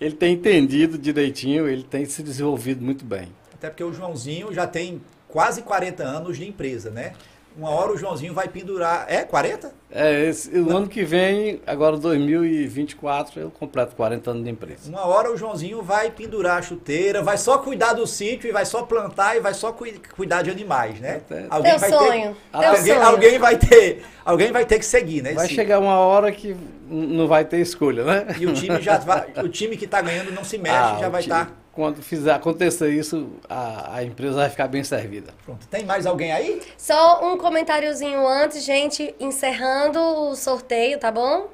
ele 0.01 0.15
tem 0.15 0.35
entendido 0.35 0.97
direitinho, 0.97 1.69
ele 1.69 1.83
tem 1.83 2.05
se 2.05 2.23
desenvolvido 2.23 2.85
muito 2.85 3.05
bem. 3.05 3.29
Até 3.53 3.69
porque 3.69 3.83
o 3.83 3.93
Joãozinho 3.93 4.53
já 4.53 4.67
tem 4.67 5.01
quase 5.29 5.63
40 5.63 6.05
anos 6.05 6.37
de 6.37 6.47
empresa, 6.47 6.91
né? 6.91 7.13
Uma 7.57 7.71
hora 7.71 7.93
o 7.93 7.97
Joãozinho 7.97 8.35
vai 8.35 8.49
pendurar. 8.49 9.07
É 9.09 9.25
40? 9.25 9.73
É, 9.91 10.27
esse, 10.27 10.51
o 10.59 10.77
ano 10.77 10.87
que 10.87 11.03
vem, 11.05 11.59
agora 11.67 11.97
2024, 11.97 13.41
eu 13.41 13.51
completo 13.51 13.97
40 13.97 14.31
anos 14.31 14.45
de 14.45 14.51
empresa. 14.51 14.91
Uma 14.91 15.07
hora 15.07 15.33
o 15.33 15.37
Joãozinho 15.39 15.83
vai 15.83 16.11
pendurar 16.11 16.59
a 16.59 16.63
chuteira, 16.63 17.23
vai 17.23 17.39
só 17.39 17.57
cuidar 17.57 17.95
do 17.95 18.07
sítio 18.07 18.47
e 18.47 18.53
vai 18.53 18.67
só 18.67 18.83
plantar 18.83 19.37
e 19.37 19.41
vai 19.41 19.55
só 19.55 19.73
cu 19.73 19.87
cuidar 20.15 20.43
de 20.43 20.51
animais, 20.51 21.01
né? 21.01 21.17
Até, 21.17 21.47
alguém 21.49 21.71
Teu 21.71 21.81
vai 21.81 21.91
sonho. 21.91 22.37
Ter, 22.53 22.65
alguém, 22.67 22.85
sonho. 22.85 23.03
alguém 23.03 23.39
vai 23.39 23.57
ter, 23.57 24.03
alguém 24.23 24.53
vai 24.53 24.65
ter 24.67 24.79
que 24.79 24.85
seguir, 24.85 25.23
né? 25.23 25.33
Vai 25.33 25.49
chegar 25.49 25.79
uma 25.79 25.99
hora 25.99 26.31
que 26.31 26.55
não 26.87 27.27
vai 27.27 27.45
ter 27.47 27.61
escolha, 27.61 28.05
né? 28.05 28.37
E 28.39 28.47
o 28.47 28.53
time 28.53 28.83
já 28.83 28.99
vai, 29.01 29.33
o 29.43 29.49
time 29.49 29.79
que 29.79 29.87
está 29.87 30.03
ganhando 30.03 30.31
não 30.31 30.45
se 30.45 30.59
mexe, 30.59 30.77
ah, 30.77 30.99
já 31.01 31.09
vai 31.09 31.23
estar. 31.23 31.66
Quando 31.77 32.03
fizer 32.03 32.33
acontecer 32.33 32.89
isso, 32.89 33.29
a, 33.51 33.97
a, 33.97 34.03
empresa 34.03 34.37
vai 34.37 34.49
ficar 34.49 34.67
bem 34.67 34.83
servida. 34.83 35.35
Pronto. 35.45 35.67
Tem 35.67 35.85
mais 35.85 36.07
alguém 36.07 36.33
aí? 36.33 36.63
Só 36.79 37.23
um 37.23 37.37
comentáriozinho 37.37 38.27
antes, 38.27 38.65
gente, 38.65 39.15
encerrando 39.21 40.01
o 40.01 40.35
sorteio, 40.35 40.99
tá 40.99 41.11
bom? 41.11 41.51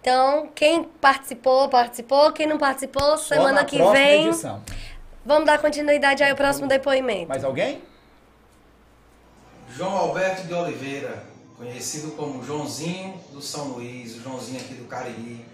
Então, 0.00 0.48
quem 0.54 0.84
participou, 0.84 1.68
participou. 1.68 2.32
Quem 2.32 2.46
não 2.46 2.56
participou, 2.56 3.18
Só 3.18 3.34
semana 3.34 3.66
que 3.66 3.76
vem. 3.76 4.28
Edição. 4.28 4.62
Vamos 5.26 5.44
dar 5.44 5.58
continuidade 5.58 6.22
aí 6.22 6.30
ao 6.30 6.36
próximo 6.36 6.66
depoimento. 6.66 7.28
Mais 7.28 7.44
alguém? 7.44 7.82
João 9.76 9.94
Alberto 9.94 10.46
de 10.46 10.54
Oliveira, 10.54 11.22
conhecido 11.58 12.12
como 12.12 12.42
Joãozinho 12.42 13.20
do 13.30 13.42
São 13.42 13.72
Luís, 13.72 14.16
o 14.16 14.22
Joãozinho 14.22 14.58
aqui 14.58 14.72
do 14.72 14.86
Cariri. 14.86 15.44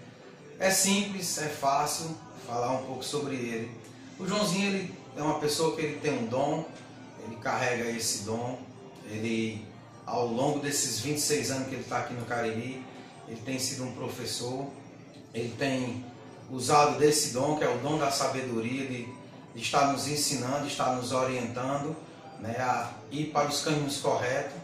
É 0.57 0.69
simples, 0.69 1.37
é 1.39 1.49
fácil 1.49 2.15
falar 2.47 2.71
um 2.71 2.85
pouco 2.85 3.03
sobre 3.03 3.35
ele. 3.35 3.82
O 4.23 4.25
Joãozinho 4.25 4.69
ele 4.69 4.93
é 5.17 5.21
uma 5.21 5.37
pessoa 5.37 5.75
que 5.75 5.81
ele 5.81 5.99
tem 5.99 6.17
um 6.17 6.27
dom, 6.27 6.63
ele 7.25 7.35
carrega 7.41 7.89
esse 7.89 8.23
dom, 8.23 8.57
ele 9.11 9.67
ao 10.05 10.25
longo 10.27 10.59
desses 10.59 11.01
26 11.01 11.51
anos 11.51 11.67
que 11.67 11.75
ele 11.75 11.81
está 11.81 11.97
aqui 11.97 12.13
no 12.13 12.25
Cariri, 12.25 12.81
ele 13.27 13.41
tem 13.43 13.59
sido 13.59 13.83
um 13.83 13.91
professor, 13.91 14.67
ele 15.33 15.53
tem 15.59 16.05
usado 16.49 16.97
desse 16.99 17.33
dom, 17.33 17.57
que 17.57 17.65
é 17.65 17.69
o 17.69 17.77
dom 17.79 17.97
da 17.97 18.11
sabedoria, 18.11 18.87
de, 18.87 19.09
de 19.53 19.61
estar 19.61 19.91
nos 19.91 20.07
ensinando, 20.07 20.61
de 20.61 20.71
estar 20.71 20.95
nos 20.95 21.11
orientando 21.11 21.93
né, 22.39 22.55
a 22.59 22.93
ir 23.11 23.25
para 23.25 23.49
os 23.49 23.61
caminhos 23.61 23.97
corretos. 23.97 24.55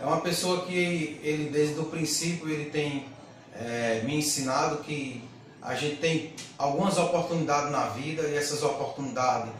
É 0.00 0.04
uma 0.04 0.20
pessoa 0.20 0.66
que 0.66 1.20
ele 1.22 1.48
desde 1.52 1.78
o 1.78 1.84
princípio 1.84 2.48
ele 2.48 2.70
tem 2.70 3.06
é, 3.54 4.02
me 4.04 4.16
ensinado 4.16 4.78
que 4.78 5.22
a 5.66 5.74
gente 5.74 5.96
tem 5.96 6.32
algumas 6.56 6.96
oportunidades 6.96 7.72
na 7.72 7.86
vida 7.88 8.22
e 8.22 8.36
essas 8.36 8.62
oportunidades 8.62 9.50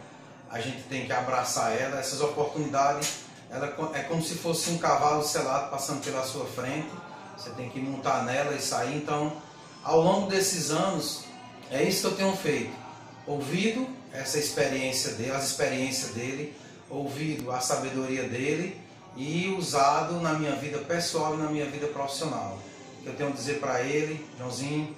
a 0.49 0.57
gente 0.61 0.83
tem 0.83 1.05
que 1.05 1.11
abraçar 1.11 1.77
ela. 1.77 1.99
Essas 1.99 2.21
oportunidades 2.21 3.25
ela 3.51 3.75
é 3.93 4.03
como 4.03 4.23
se 4.23 4.35
fosse 4.35 4.69
um 4.69 4.77
cavalo 4.77 5.21
selado 5.21 5.69
passando 5.69 6.01
pela 6.01 6.23
sua 6.23 6.45
frente. 6.45 6.87
Você 7.37 7.49
tem 7.49 7.69
que 7.69 7.81
montar 7.81 8.23
nela 8.23 8.55
e 8.55 8.61
sair. 8.61 8.95
Então, 8.95 9.33
ao 9.83 9.99
longo 9.99 10.29
desses 10.29 10.71
anos, 10.71 11.25
é 11.69 11.83
isso 11.83 12.07
que 12.07 12.13
eu 12.13 12.15
tenho 12.15 12.37
feito. 12.37 12.71
Ouvido 13.27 13.85
essa 14.13 14.39
experiência 14.39 15.11
dele, 15.11 15.31
as 15.31 15.47
experiências 15.47 16.11
dele, 16.11 16.55
ouvido 16.89 17.51
a 17.51 17.59
sabedoria 17.59 18.23
dele 18.23 18.81
e 19.17 19.49
usado 19.49 20.21
na 20.21 20.33
minha 20.35 20.55
vida 20.55 20.77
pessoal 20.77 21.33
e 21.33 21.37
na 21.37 21.49
minha 21.49 21.65
vida 21.65 21.87
profissional. 21.87 22.57
O 22.99 23.03
que 23.03 23.09
eu 23.09 23.15
tenho 23.15 23.29
a 23.29 23.33
dizer 23.33 23.59
para 23.59 23.81
ele, 23.81 24.25
Joãozinho, 24.37 24.95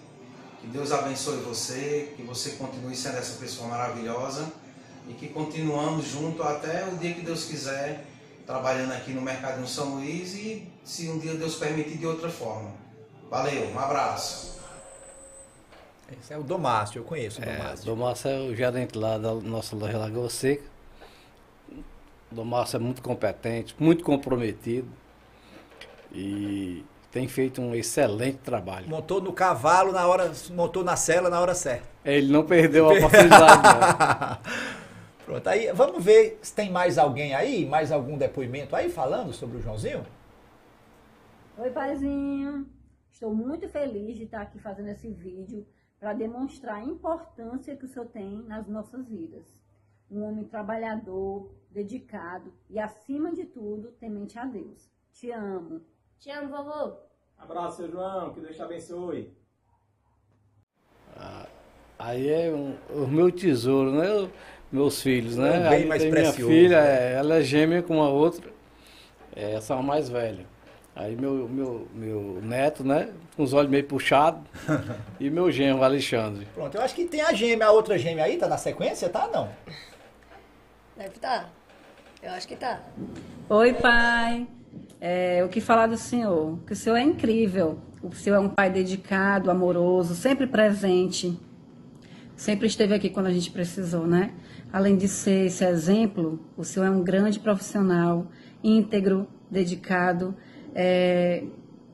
que 0.62 0.68
Deus 0.68 0.92
abençoe 0.92 1.38
você, 1.38 2.14
que 2.16 2.24
você 2.24 2.52
continue 2.52 2.96
sendo 2.96 3.18
essa 3.18 3.38
pessoa 3.40 3.68
maravilhosa 3.70 4.52
e 5.08 5.14
que 5.14 5.30
continuamos 5.30 6.08
junto 6.08 6.44
até 6.44 6.86
o 6.88 6.98
dia 6.98 7.14
que 7.14 7.22
Deus 7.22 7.46
quiser, 7.46 8.06
trabalhando 8.46 8.92
aqui 8.94 9.12
no 9.12 9.22
Mercadinho 9.22 9.68
São 9.68 9.96
Luís 9.96 10.34
e 10.34 10.68
se 10.84 11.08
um 11.10 11.18
dia 11.20 11.34
Deus 11.36 11.56
permitir 11.56 11.98
de 11.98 12.06
outra 12.06 12.30
forma. 12.30 12.72
Valeu, 13.30 13.70
um 13.70 13.80
abraço. 13.80 14.60
Esse 16.20 16.34
é 16.34 16.38
o 16.38 16.44
Domácio, 16.44 17.00
eu 17.00 17.04
conheço 17.04 17.40
o 17.40 17.44
É, 17.44 17.56
Domácio. 17.58 17.86
Domácio 17.86 18.30
é 18.30 18.40
o 18.40 18.56
gerente 18.56 18.98
lá 18.98 19.18
da 19.18 19.36
nossa 19.36 19.76
loja 19.76 19.98
Lagoa 19.98 20.30
Seca. 20.30 20.64
O 22.32 22.36
Domácio 22.36 22.78
é 22.78 22.80
muito 22.80 23.02
competente, 23.02 23.76
muito 23.80 24.04
comprometido 24.04 24.88
e 26.12 26.84
tem 27.12 27.28
feito 27.28 27.62
um 27.62 27.74
excelente 27.74 28.38
trabalho. 28.38 28.88
Montou 28.88 29.22
no 29.22 29.34
cavalo 29.34 29.92
na 29.92 30.08
hora, 30.08 30.32
montou 30.52 30.84
na 30.84 30.96
cela 30.96 31.30
na 31.30 31.40
hora 31.40 31.56
certa. 31.56 31.88
Ele 32.06 32.32
não 32.32 32.46
perdeu 32.46 32.90
a 32.90 32.94
oportunidade. 32.94 34.40
Pronto, 35.26 35.48
aí 35.48 35.72
vamos 35.74 36.04
ver 36.04 36.40
se 36.42 36.54
tem 36.54 36.72
mais 36.72 36.98
alguém 36.98 37.36
aí, 37.36 37.66
mais 37.66 37.92
algum 37.92 38.18
depoimento 38.18 38.76
aí 38.76 38.90
falando 38.90 39.32
sobre 39.34 39.58
o 39.58 39.62
Joãozinho? 39.62 40.06
Oi, 41.58 41.70
paizinho. 41.72 42.68
Estou 43.12 43.34
muito 43.34 43.68
feliz 43.68 44.18
de 44.18 44.24
estar 44.24 44.42
aqui 44.42 44.60
fazendo 44.60 44.90
esse 44.90 45.12
vídeo 45.12 45.68
para 46.00 46.14
demonstrar 46.14 46.78
a 46.78 46.84
importância 46.84 47.76
que 47.76 47.86
o 47.86 47.88
senhor 47.88 48.08
tem 48.08 48.42
nas 48.44 48.68
nossas 48.68 49.08
vidas. 49.08 49.46
Um 50.10 50.24
homem 50.24 50.46
trabalhador, 50.46 51.54
dedicado 51.70 52.54
e, 52.70 52.80
acima 52.80 53.34
de 53.34 53.46
tudo, 53.46 53.92
temente 54.00 54.40
a 54.40 54.46
Deus. 54.46 54.90
Te 55.12 55.32
amo. 55.32 55.82
Te 56.20 56.32
amo, 56.32 56.50
vovô. 56.50 56.98
Abraço, 57.38 57.78
seu 57.78 57.92
João, 57.92 58.34
que 58.34 58.42
Deus 58.42 58.56
te 58.56 58.62
abençoe. 58.62 59.34
Aí 61.98 62.30
é 62.30 62.50
um- 62.50 62.78
o 62.90 63.08
meu 63.08 63.32
tesouro, 63.32 63.92
né? 63.92 64.10
O- 64.12 64.30
Meus 64.72 65.02
filhos, 65.02 65.36
né? 65.36 65.56
É 65.56 65.60
um 65.60 65.64
bem 65.64 65.72
Aí 65.80 65.86
mais 65.88 66.06
precioso, 66.06 66.46
Minha 66.48 66.60
filha, 66.62 66.80
né? 66.80 66.88
é, 66.88 67.14
ela 67.16 67.36
é 67.38 67.42
gêmea 67.42 67.82
com 67.82 68.04
a 68.04 68.10
outra. 68.10 68.52
É, 69.36 69.54
essa 69.56 69.74
é 69.74 69.78
a 69.78 69.82
mais 69.82 70.08
velha. 70.10 70.46
Aí 70.96 71.16
meu, 71.16 71.50
meu, 71.50 71.88
meu 71.92 72.40
neto, 72.44 72.84
né? 72.84 73.12
Com 73.36 73.42
os 73.42 73.52
olhos 73.52 73.72
meio 73.72 73.84
puxados. 73.86 74.44
e 75.20 75.28
meu 75.32 75.50
genro, 75.52 75.84
Alexandre. 75.84 76.46
Pronto, 76.54 76.76
eu 76.76 76.82
acho 76.84 76.94
que 76.94 77.06
tem 77.06 77.22
a 77.22 77.34
gêmea, 77.34 77.66
a 77.66 77.72
outra 77.72 77.98
gêmea 77.98 78.26
aí, 78.26 78.38
tá 78.38 78.48
na 78.48 78.60
sequência, 78.60 79.10
tá? 79.10 79.28
Não. 79.34 79.50
Deve 80.96 81.16
estar. 81.16 81.50
Eu 82.22 82.30
acho 82.34 82.48
que 82.48 82.56
tá. 82.56 82.84
Oi, 83.50 83.74
pai. 83.74 84.48
É, 85.02 85.44
o 85.46 85.50
que 85.50 85.62
falar 85.62 85.88
do 85.88 85.98
senhor? 85.98 86.60
Que 86.66 86.74
o 86.74 86.76
senhor 86.76 86.98
é 86.98 87.02
incrível. 87.02 87.80
O 88.04 88.14
senhor 88.14 88.36
é 88.36 88.40
um 88.40 88.50
pai 88.50 88.70
dedicado, 88.70 89.50
amoroso, 89.50 90.14
sempre 90.14 90.46
presente. 90.46 91.40
Sempre 92.36 92.68
esteve 92.68 92.94
aqui 92.94 93.10
quando 93.10 93.28
a 93.28 93.32
gente 93.32 93.52
precisou, 93.52 94.08
né? 94.08 94.34
Além 94.72 94.98
de 94.98 95.08
ser 95.08 95.48
esse 95.48 95.66
exemplo, 95.66 96.40
o 96.56 96.64
senhor 96.64 96.86
é 96.86 96.90
um 96.90 97.04
grande 97.04 97.40
profissional, 97.40 98.28
íntegro, 98.64 99.28
dedicado. 99.50 100.36
É, 100.74 101.44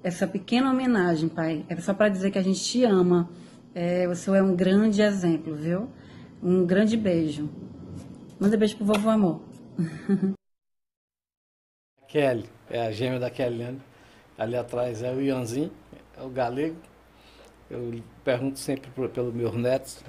essa 0.03 0.27
pequena 0.27 0.71
homenagem, 0.71 1.29
pai, 1.29 1.65
é 1.67 1.75
só 1.77 1.93
para 1.93 2.09
dizer 2.09 2.31
que 2.31 2.37
a 2.37 2.43
gente 2.43 2.63
te 2.63 2.83
ama. 2.83 3.29
É, 3.73 4.07
o 4.07 4.15
senhor 4.15 4.35
é 4.37 4.43
um 4.43 4.55
grande 4.55 5.01
exemplo, 5.01 5.55
viu? 5.55 5.89
Um 6.41 6.65
grande 6.65 6.95
beijo. 6.95 7.49
Manda 8.39 8.57
beijo 8.57 8.77
pro 8.77 8.85
vovô 8.85 9.09
amor. 9.09 9.41
Kelly, 12.07 12.45
é 12.69 12.81
a 12.87 12.91
gêmea 12.91 13.19
da 13.19 13.29
Kellyane. 13.29 13.81
Ali 14.37 14.55
atrás 14.57 15.01
é 15.01 15.11
o 15.11 15.21
Ianzinho, 15.21 15.71
é 16.17 16.21
o 16.23 16.29
galego. 16.29 16.75
Eu 17.69 17.93
pergunto 18.23 18.59
sempre 18.59 18.89
pelos 19.09 19.33
meus 19.33 19.53
netos, 19.55 20.03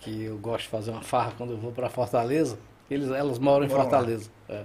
que 0.00 0.24
eu 0.24 0.36
gosto 0.38 0.64
de 0.64 0.68
fazer 0.68 0.90
uma 0.90 1.02
farra 1.02 1.32
quando 1.36 1.50
eu 1.52 1.58
vou 1.58 1.72
para 1.72 1.88
Fortaleza. 1.88 2.58
Eles, 2.90 3.08
elas 3.10 3.38
moram 3.38 3.64
em. 3.64 3.68
Fortaleza. 3.68 4.30
É, 4.48 4.64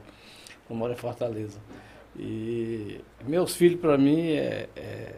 eu 0.69 0.75
moro 0.75 0.91
em 0.93 0.97
Fortaleza. 0.97 1.57
E 2.17 2.99
meus 3.25 3.55
filhos, 3.55 3.79
para 3.79 3.97
mim, 3.97 4.31
é, 4.31 4.67
é, 4.75 5.13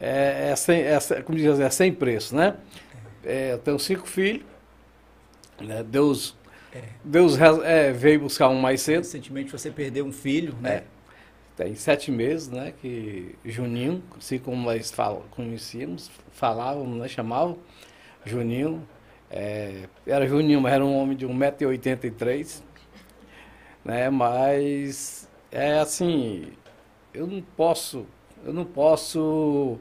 é, 0.00 0.48
é 0.50 0.56
sem, 0.56 0.80
é, 0.80 0.98
como 1.24 1.36
diz, 1.36 1.60
é 1.60 1.68
sem 1.70 1.92
preço, 1.92 2.34
né? 2.34 2.56
É, 3.24 3.52
eu 3.52 3.58
tenho 3.58 3.78
cinco 3.78 4.06
filhos. 4.08 4.44
né? 5.60 5.82
Deus, 5.82 6.34
Deus 7.04 7.36
re- 7.36 7.62
é, 7.64 7.92
veio 7.92 8.20
buscar 8.20 8.48
um 8.48 8.58
mais 8.60 8.80
cedo. 8.80 8.98
Recentemente 9.04 9.52
você 9.52 9.70
perdeu 9.70 10.04
um 10.06 10.12
filho, 10.12 10.54
né? 10.60 10.84
Tem 11.58 11.74
sete 11.74 12.12
meses, 12.12 12.48
né? 12.48 12.72
Que 12.80 13.34
Juninho, 13.44 14.00
assim 14.16 14.38
como 14.38 14.62
nós 14.64 14.92
fal- 14.92 15.24
conhecíamos, 15.32 16.08
falávamos, 16.30 16.96
né? 17.00 17.08
Chamavam 17.08 17.58
Juninho. 18.24 18.86
é, 19.28 19.88
era 20.06 20.24
Juninho, 20.26 20.60
mas 20.60 20.72
era 20.74 20.84
um 20.84 20.96
homem 20.96 21.16
de 21.16 21.26
1,83m. 21.26 22.62
Né? 23.84 24.08
Mas 24.10 25.28
é 25.50 25.78
assim, 25.80 26.52
eu 27.12 27.26
não 27.26 27.42
posso, 27.42 28.06
eu 28.44 28.52
não 28.52 28.64
posso. 28.64 29.78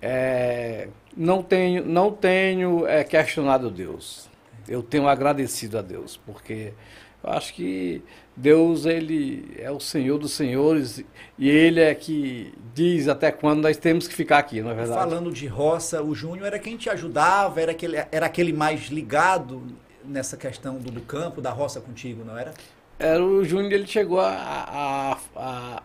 é, 0.00 0.88
não 1.16 1.42
tenho, 1.42 1.84
não 1.84 2.12
tenho 2.12 2.86
é, 2.86 3.04
questionado 3.04 3.70
Deus. 3.70 4.30
Eu 4.68 4.82
tenho 4.84 5.08
agradecido 5.08 5.78
a 5.78 5.82
Deus, 5.82 6.16
porque 6.16 6.72
eu 7.24 7.30
acho 7.32 7.52
que 7.54 8.02
Deus 8.34 8.86
ele 8.86 9.54
é 9.58 9.70
o 9.70 9.78
Senhor 9.78 10.18
dos 10.18 10.32
senhores 10.32 11.04
e 11.38 11.48
ele 11.50 11.80
é 11.80 11.94
que 11.94 12.52
diz 12.74 13.06
até 13.06 13.30
quando 13.30 13.60
nós 13.62 13.76
temos 13.76 14.08
que 14.08 14.14
ficar 14.14 14.38
aqui, 14.38 14.62
não 14.62 14.70
é 14.70 14.74
verdade? 14.74 14.98
Falando 14.98 15.30
de 15.30 15.46
roça, 15.46 16.02
o 16.02 16.14
Júnior 16.14 16.46
era 16.46 16.58
quem 16.58 16.76
te 16.76 16.88
ajudava, 16.88 17.60
era 17.60 17.72
aquele, 17.72 17.96
era 18.10 18.24
aquele 18.26 18.52
mais 18.52 18.86
ligado 18.88 19.62
nessa 20.04 20.36
questão 20.36 20.78
do, 20.78 20.90
do 20.90 21.00
campo, 21.02 21.40
da 21.42 21.50
roça 21.50 21.80
contigo, 21.80 22.24
não 22.24 22.36
era? 22.38 22.54
Era 22.98 23.22
o 23.22 23.44
Júnior, 23.44 23.72
ele 23.72 23.86
chegou 23.86 24.18
a, 24.20 24.30
a, 24.32 25.18
a, 25.36 25.82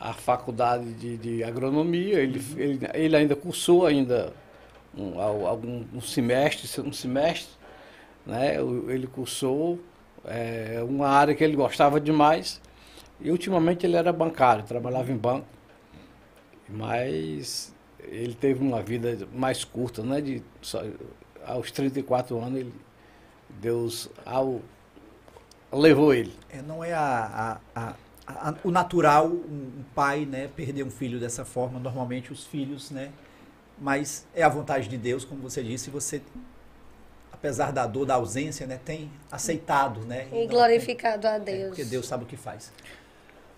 a, 0.00 0.10
a 0.10 0.12
faculdade 0.14 0.92
de, 0.94 1.16
de 1.18 1.44
agronomia, 1.44 2.20
ele, 2.20 2.42
ele, 2.56 2.80
ele 2.94 3.16
ainda 3.16 3.36
cursou 3.36 3.84
ainda 3.84 4.32
um, 4.96 5.20
al- 5.20 5.46
algum 5.46 5.84
um 5.92 6.00
semestre, 6.00 6.80
um 6.80 6.92
semestre, 6.92 7.52
né? 8.24 8.56
Ele 8.88 9.06
cursou 9.06 9.78
é, 10.26 10.82
uma 10.82 11.08
área 11.08 11.34
que 11.34 11.44
ele 11.44 11.56
gostava 11.56 12.00
demais 12.00 12.60
e 13.20 13.30
ultimamente 13.30 13.86
ele 13.86 13.96
era 13.96 14.12
bancário, 14.12 14.64
trabalhava 14.64 15.10
em 15.12 15.16
banco, 15.16 15.46
mas 16.68 17.74
ele 18.00 18.34
teve 18.34 18.62
uma 18.62 18.82
vida 18.82 19.26
mais 19.32 19.64
curta, 19.64 20.02
né? 20.02 20.20
De, 20.20 20.42
só, 20.60 20.82
aos 21.44 21.70
34 21.70 22.38
anos 22.38 22.60
ele, 22.60 22.74
Deus 23.60 24.10
ao, 24.24 24.60
levou 25.72 26.12
ele. 26.14 26.32
É, 26.48 26.62
não 26.62 26.82
é 26.82 26.92
a, 26.92 27.60
a- 27.74 27.94
a- 28.26 28.54
o 28.64 28.70
natural 28.70 29.28
um 29.28 29.84
pai 29.94 30.24
né, 30.26 30.48
perder 30.48 30.84
um 30.84 30.90
filho 30.90 31.20
dessa 31.20 31.44
forma. 31.44 31.78
Normalmente 31.78 32.32
os 32.32 32.44
filhos, 32.44 32.90
né? 32.90 33.12
Mas 33.78 34.26
é 34.34 34.42
a 34.42 34.48
vontade 34.48 34.88
de 34.88 34.96
Deus, 34.96 35.24
como 35.24 35.42
você 35.42 35.62
disse, 35.62 35.90
você, 35.90 36.22
apesar 37.46 37.70
da 37.70 37.86
dor, 37.86 38.04
da 38.04 38.14
ausência, 38.14 38.66
né, 38.66 38.76
tem 38.84 39.08
aceitado, 39.30 40.00
né? 40.00 40.26
E 40.32 40.48
glorificado 40.48 41.28
a 41.28 41.34
É, 41.36 41.38
Deus. 41.40 41.68
porque 41.68 41.84
Deus 41.84 42.04
sabe 42.06 42.24
o 42.24 42.26
que 42.26 42.36
faz. 42.36 42.72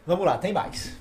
Vamos 0.07 0.27
lá, 0.27 0.37
tem 0.37 0.53
mais. 0.53 0.95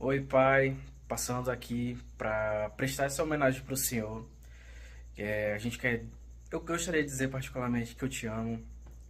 Oi, 0.00 0.20
pai. 0.22 0.76
Passando 1.06 1.50
aqui 1.50 1.96
para 2.18 2.70
prestar 2.76 3.04
essa 3.04 3.22
homenagem 3.22 3.62
para 3.62 3.74
o 3.74 3.76
senhor. 3.76 4.26
É, 5.16 5.54
a 5.54 5.58
gente 5.58 5.78
quer. 5.78 6.04
Eu 6.50 6.60
gostaria 6.60 7.02
de 7.02 7.08
dizer 7.08 7.28
particularmente 7.28 7.94
que 7.94 8.02
eu 8.04 8.08
te 8.08 8.26
amo, 8.26 8.60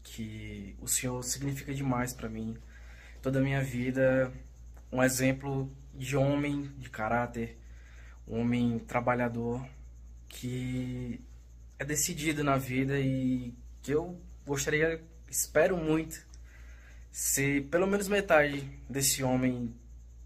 que 0.03 0.77
o 0.81 0.87
senhor 0.89 1.23
significa 1.23 1.73
demais 1.73 2.13
para 2.13 2.29
mim. 2.29 2.55
Toda 3.23 3.39
a 3.39 3.43
minha 3.43 3.63
vida, 3.63 4.31
um 4.93 5.03
exemplo 5.03 5.71
de 5.95 6.17
homem 6.17 6.71
de 6.79 6.89
caráter, 6.91 7.59
um 8.29 8.41
homem 8.41 8.79
trabalhador 8.79 9.63
que 10.31 11.21
é 11.79 11.85
decidido 11.85 12.43
na 12.45 12.57
vida 12.57 12.99
e 12.99 13.53
que 13.83 13.93
eu 13.93 14.19
gostaria, 14.47 15.03
espero 15.29 15.77
muito 15.77 16.25
ser 17.11 17.65
pelo 17.69 17.87
menos 17.87 18.09
metade 18.09 18.61
desse 18.89 19.23
homem 19.23 19.75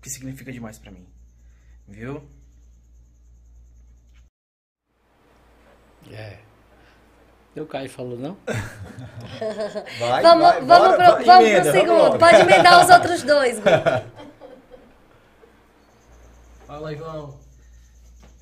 que 0.01 0.11
significa 0.11 0.53
demais 0.53 0.79
pra 0.79 0.93
mim. 0.93 1.07
Viu? 1.89 2.29
É. 6.13 6.39
O 7.57 7.67
Caio 7.67 7.89
falou, 7.89 8.19
não? 8.19 8.37
Vai, 10.01 10.23
vamos 10.23 10.43
vai, 10.45 10.61
vamos, 10.63 10.67
bora, 10.67 10.97
pro, 10.97 11.25
vai, 11.25 11.25
vamos 11.25 11.49
emenda, 11.49 11.63
pro 11.63 11.73
vamos 11.73 11.81
segundo. 11.81 11.99
logo. 11.99 12.19
Pode 12.19 12.41
emendar 12.41 12.85
os 12.85 12.91
outros 12.91 13.23
dois. 13.25 13.61
Fala, 16.67 16.93
Ivan. 16.93 17.35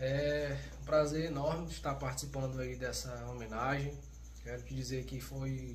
É 0.01 0.57
prazer 0.93 1.25
enorme 1.25 1.71
estar 1.71 1.95
participando 1.95 2.61
aí 2.61 2.77
dessa 2.77 3.25
homenagem. 3.25 3.99
Quero 4.43 4.63
te 4.63 4.75
dizer 4.75 5.07
que 5.07 5.23
foi 5.23 5.75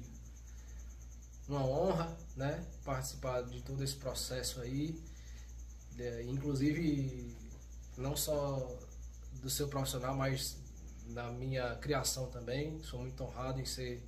uma 1.48 1.66
honra, 1.66 2.16
né, 2.36 2.64
participar 2.86 3.42
de 3.42 3.64
todo 3.64 3.84
esse 3.84 3.96
processo 3.96 4.62
aí. 4.62 4.96
É, 5.98 6.22
inclusive, 6.22 7.36
não 7.98 8.16
só 8.16 8.78
do 9.42 9.50
seu 9.50 9.68
profissional, 9.68 10.16
mas 10.16 10.56
da 11.08 11.32
minha 11.32 11.74
criação 11.78 12.28
também. 12.28 12.80
Sou 12.84 13.00
muito 13.00 13.24
honrado 13.24 13.60
em 13.60 13.66
ser, 13.66 14.08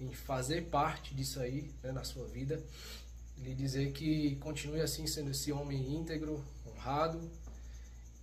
em 0.00 0.10
fazer 0.14 0.70
parte 0.70 1.14
disso 1.14 1.38
aí, 1.38 1.70
né, 1.82 1.92
na 1.92 2.02
sua 2.02 2.26
vida. 2.28 2.64
Lhe 3.36 3.54
dizer 3.54 3.92
que 3.92 4.36
continue 4.36 4.80
assim 4.80 5.06
sendo 5.06 5.32
esse 5.32 5.52
homem 5.52 5.94
íntegro, 5.94 6.42
honrado, 6.66 7.30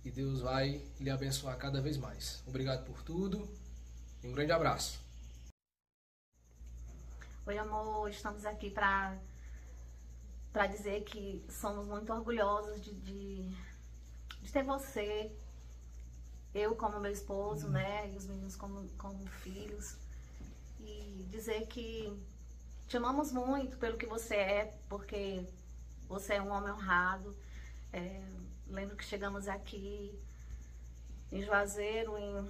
e 0.06 0.10
Deus 0.12 0.40
vai 0.40 0.80
lhe 1.00 1.10
abençoar 1.10 1.58
cada 1.58 1.82
vez 1.82 1.96
mais. 1.96 2.40
Obrigado 2.46 2.84
por 2.84 3.02
tudo 3.02 3.48
e 4.22 4.28
um 4.28 4.32
grande 4.32 4.52
abraço. 4.52 5.00
Oi, 7.44 7.58
amor, 7.58 8.08
estamos 8.08 8.46
aqui 8.46 8.70
para 8.70 9.18
para 10.52 10.68
dizer 10.68 11.02
que 11.02 11.44
somos 11.50 11.88
muito 11.88 12.10
orgulhosos 12.12 12.80
de, 12.80 12.94
de, 12.94 13.50
de 14.40 14.52
ter 14.52 14.62
você, 14.62 15.30
eu 16.54 16.74
como 16.76 17.00
meu 17.00 17.10
esposo, 17.10 17.68
né, 17.68 18.10
e 18.10 18.16
os 18.16 18.24
meninos 18.26 18.56
como, 18.56 18.88
como 18.96 19.26
filhos, 19.26 19.96
e 20.80 21.26
dizer 21.30 21.66
que 21.66 22.16
te 22.88 22.96
amamos 22.96 23.32
muito 23.32 23.76
pelo 23.76 23.98
que 23.98 24.06
você 24.06 24.36
é, 24.36 24.78
porque 24.88 25.44
você 26.08 26.34
é 26.34 26.42
um 26.42 26.50
homem 26.50 26.72
honrado. 26.72 27.36
É, 27.92 28.35
lembro 28.68 28.96
que 28.96 29.04
chegamos 29.04 29.48
aqui 29.48 30.12
em 31.30 31.42
Juazeiro 31.42 32.16
em 32.16 32.48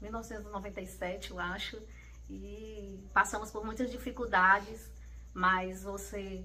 1997, 0.00 1.30
eu 1.30 1.38
acho, 1.38 1.80
e 2.28 3.02
passamos 3.12 3.50
por 3.50 3.64
muitas 3.64 3.90
dificuldades, 3.90 4.90
mas 5.32 5.82
você 5.82 6.44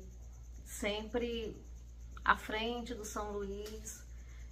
sempre 0.66 1.56
à 2.24 2.38
frente 2.38 2.94
do 2.94 3.06
São 3.06 3.32
Luís, 3.32 4.04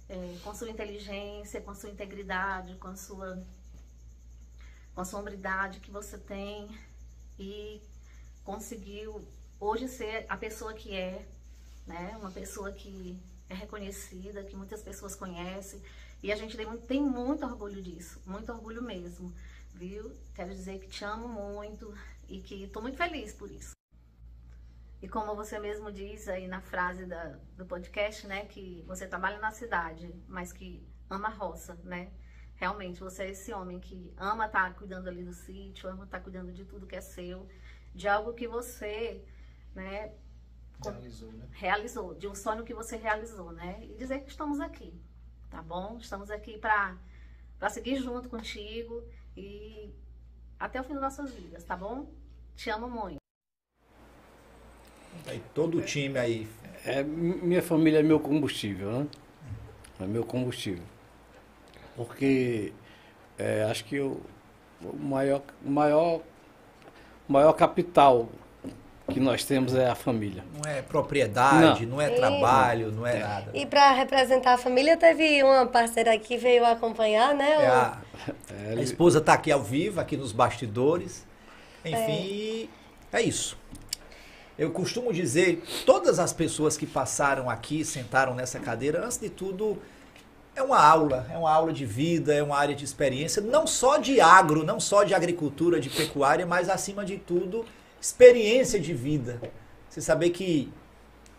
é, 0.08 0.38
com 0.42 0.54
sua 0.54 0.70
inteligência, 0.70 1.60
com 1.60 1.74
sua 1.74 1.90
integridade, 1.90 2.74
com 2.76 2.96
sua, 2.96 3.42
com 4.94 5.00
a 5.00 5.04
sua 5.04 5.20
hombridade 5.20 5.80
que 5.80 5.90
você 5.90 6.18
tem 6.18 6.68
e 7.38 7.80
conseguiu 8.44 9.26
hoje 9.60 9.86
ser 9.86 10.24
a 10.28 10.36
pessoa 10.36 10.72
que 10.72 10.94
é, 10.94 11.26
né? 11.86 12.16
Uma 12.18 12.30
pessoa 12.30 12.72
que 12.72 13.18
é 13.48 13.54
reconhecida, 13.54 14.44
que 14.44 14.56
muitas 14.56 14.82
pessoas 14.82 15.14
conhecem 15.14 15.82
e 16.22 16.32
a 16.32 16.36
gente 16.36 16.56
tem 16.86 17.00
muito, 17.00 17.44
orgulho 17.44 17.80
disso, 17.80 18.20
muito 18.26 18.50
orgulho 18.52 18.82
mesmo, 18.82 19.32
viu? 19.74 20.12
Quero 20.34 20.50
dizer 20.50 20.80
que 20.80 20.88
te 20.88 21.04
amo 21.04 21.28
muito 21.28 21.94
e 22.28 22.40
que 22.40 22.64
estou 22.64 22.82
muito 22.82 22.96
feliz 22.96 23.32
por 23.32 23.50
isso. 23.50 23.72
E 25.00 25.08
como 25.08 25.36
você 25.36 25.60
mesmo 25.60 25.92
diz 25.92 26.28
aí 26.28 26.48
na 26.48 26.60
frase 26.60 27.06
da, 27.06 27.38
do 27.56 27.64
podcast, 27.64 28.26
né, 28.26 28.46
que 28.46 28.84
você 28.86 29.06
trabalha 29.06 29.38
na 29.38 29.52
cidade, 29.52 30.12
mas 30.26 30.52
que 30.52 30.84
ama 31.08 31.28
a 31.28 31.30
roça, 31.30 31.78
né? 31.84 32.10
Realmente, 32.56 32.98
você 32.98 33.22
é 33.22 33.30
esse 33.30 33.52
homem 33.52 33.78
que 33.78 34.12
ama 34.16 34.46
estar 34.46 34.74
cuidando 34.74 35.06
ali 35.06 35.22
do 35.22 35.32
sítio, 35.32 35.88
ama 35.88 36.04
estar 36.04 36.18
cuidando 36.18 36.52
de 36.52 36.64
tudo 36.64 36.88
que 36.88 36.96
é 36.96 37.00
seu, 37.00 37.48
de 37.94 38.08
algo 38.08 38.34
que 38.34 38.48
você, 38.48 39.24
né, 39.72 40.12
Realizou, 40.82 41.32
né? 41.32 41.46
realizou, 41.52 42.14
de 42.14 42.28
um 42.28 42.34
sonho 42.34 42.64
que 42.64 42.74
você 42.74 42.96
realizou, 42.96 43.52
né? 43.52 43.78
E 43.84 43.94
dizer 43.94 44.20
que 44.20 44.30
estamos 44.30 44.60
aqui, 44.60 44.94
tá 45.50 45.62
bom? 45.62 45.98
Estamos 45.98 46.30
aqui 46.30 46.58
para 46.58 46.96
para 47.58 47.70
seguir 47.70 47.96
junto 47.96 48.28
contigo 48.28 49.04
e 49.36 49.92
até 50.58 50.80
o 50.80 50.84
fim 50.84 50.94
das 50.94 51.02
nossas 51.02 51.34
vidas, 51.34 51.64
tá 51.64 51.76
bom? 51.76 52.12
Te 52.56 52.70
amo 52.70 52.88
muito. 52.88 53.18
Aí 55.26 55.42
todo 55.54 55.78
o 55.78 55.82
time 55.82 56.18
aí. 56.18 56.48
É, 56.84 57.02
mi- 57.02 57.36
minha 57.36 57.62
família 57.62 57.98
é 57.98 58.02
meu 58.02 58.18
combustível, 58.20 58.90
né? 58.92 59.06
É 60.00 60.06
meu 60.06 60.24
combustível. 60.24 60.84
Porque 61.96 62.72
é, 63.38 63.64
acho 63.64 63.84
que 63.84 64.00
o, 64.00 64.20
o 64.82 64.96
maior, 64.96 65.42
maior, 65.62 66.22
maior 67.28 67.52
capital 67.52 68.28
que 69.10 69.18
nós 69.18 69.42
temos 69.44 69.74
é 69.74 69.88
a 69.88 69.94
família. 69.94 70.44
Não 70.62 70.70
é 70.70 70.82
propriedade, 70.82 71.86
não, 71.86 71.96
Não. 71.96 72.02
é 72.02 72.12
E- 72.12 72.16
trabalho, 72.16 72.92
não 72.92 73.06
é 73.06 73.18
nada. 73.20 73.50
E 73.54 73.64
para 73.64 73.92
representar 73.92 74.54
a 74.54 74.58
família, 74.58 74.96
teve 74.96 75.42
uma 75.42 75.66
parceira 75.66 76.12
aqui 76.14 76.28
que 76.28 76.36
veio 76.36 76.64
acompanhar, 76.66 77.34
né? 77.34 77.52
É 77.64 77.68
o- 77.68 77.72
a, 77.72 77.98
a 78.78 78.82
esposa 78.82 79.18
está 79.18 79.32
aqui 79.32 79.50
ao 79.50 79.62
vivo, 79.62 79.98
aqui 80.00 80.16
nos 80.16 80.32
bastidores. 80.32 81.26
Enfim, 81.84 82.68
é. 83.12 83.22
isso. 83.22 83.56
Eu 84.58 84.70
costumo 84.72 85.12
dizer, 85.12 85.62
todas 85.86 86.18
as 86.18 86.32
pessoas 86.32 86.76
que 86.76 86.84
passaram 86.86 87.48
aqui, 87.48 87.84
sentaram 87.84 88.34
nessa 88.34 88.58
cadeira, 88.58 89.04
antes 89.04 89.16
de 89.16 89.30
tudo, 89.30 89.80
é 90.54 90.62
uma 90.62 90.84
aula, 90.84 91.26
é 91.32 91.38
uma 91.38 91.50
aula 91.50 91.72
de 91.72 91.86
vida, 91.86 92.34
é 92.34 92.42
uma 92.42 92.58
área 92.58 92.74
de 92.74 92.84
experiência, 92.84 93.40
não 93.40 93.66
só 93.66 93.96
de 93.98 94.20
agro, 94.20 94.64
não 94.64 94.80
só 94.80 95.04
de 95.04 95.14
agricultura, 95.14 95.78
de 95.80 95.88
pecuária, 95.88 96.44
mas 96.44 96.68
acima 96.68 97.04
de 97.04 97.16
tudo, 97.16 97.64
experiência 98.00 98.78
de 98.80 98.92
vida. 98.94 99.40
Você 99.88 100.00
saber 100.00 100.30
que 100.30 100.70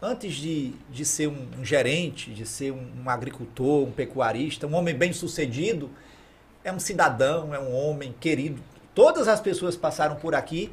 antes 0.01 0.33
de, 0.33 0.73
de 0.89 1.05
ser 1.05 1.27
um, 1.27 1.47
um 1.59 1.65
gerente, 1.65 2.31
de 2.31 2.45
ser 2.45 2.71
um, 2.71 2.87
um 3.03 3.09
agricultor, 3.09 3.87
um 3.87 3.91
pecuarista, 3.91 4.67
um 4.67 4.75
homem 4.75 4.95
bem 4.95 5.13
sucedido, 5.13 5.89
é 6.63 6.71
um 6.71 6.79
cidadão, 6.79 7.53
é 7.53 7.59
um 7.59 7.73
homem 7.73 8.13
querido. 8.19 8.61
Todas 8.93 9.27
as 9.27 9.39
pessoas 9.39 9.75
passaram 9.75 10.15
por 10.15 10.35
aqui. 10.35 10.71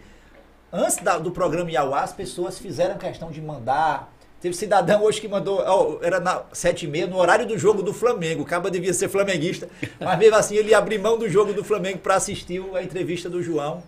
Antes 0.72 0.96
da- 0.96 1.18
do 1.18 1.30
programa 1.30 1.70
Iauá, 1.70 2.02
as 2.02 2.12
pessoas 2.12 2.58
fizeram 2.58 2.98
questão 2.98 3.30
de 3.30 3.40
mandar. 3.40 4.12
Teve 4.40 4.54
cidadão 4.54 5.02
hoje 5.02 5.20
que 5.20 5.28
mandou, 5.28 5.98
era 6.02 6.20
na 6.20 6.42
sete 6.52 6.84
e 6.84 6.88
meia, 6.88 7.06
no 7.06 7.16
horário 7.16 7.46
do 7.46 7.56
jogo 7.56 7.82
do 7.82 7.94
Flamengo. 7.94 8.42
O 8.42 8.44
Caba 8.44 8.70
devia 8.70 8.92
ser 8.92 9.08
flamenguista, 9.08 9.68
mas 9.98 10.18
mesmo 10.18 10.36
assim 10.36 10.56
ele 10.56 10.74
abriu 10.74 11.00
mão 11.00 11.16
do 11.18 11.28
jogo 11.28 11.52
do 11.54 11.64
Flamengo 11.64 11.98
para 11.98 12.16
assistir 12.16 12.62
a 12.74 12.82
entrevista 12.82 13.30
do 13.30 13.42
João, 13.42 13.82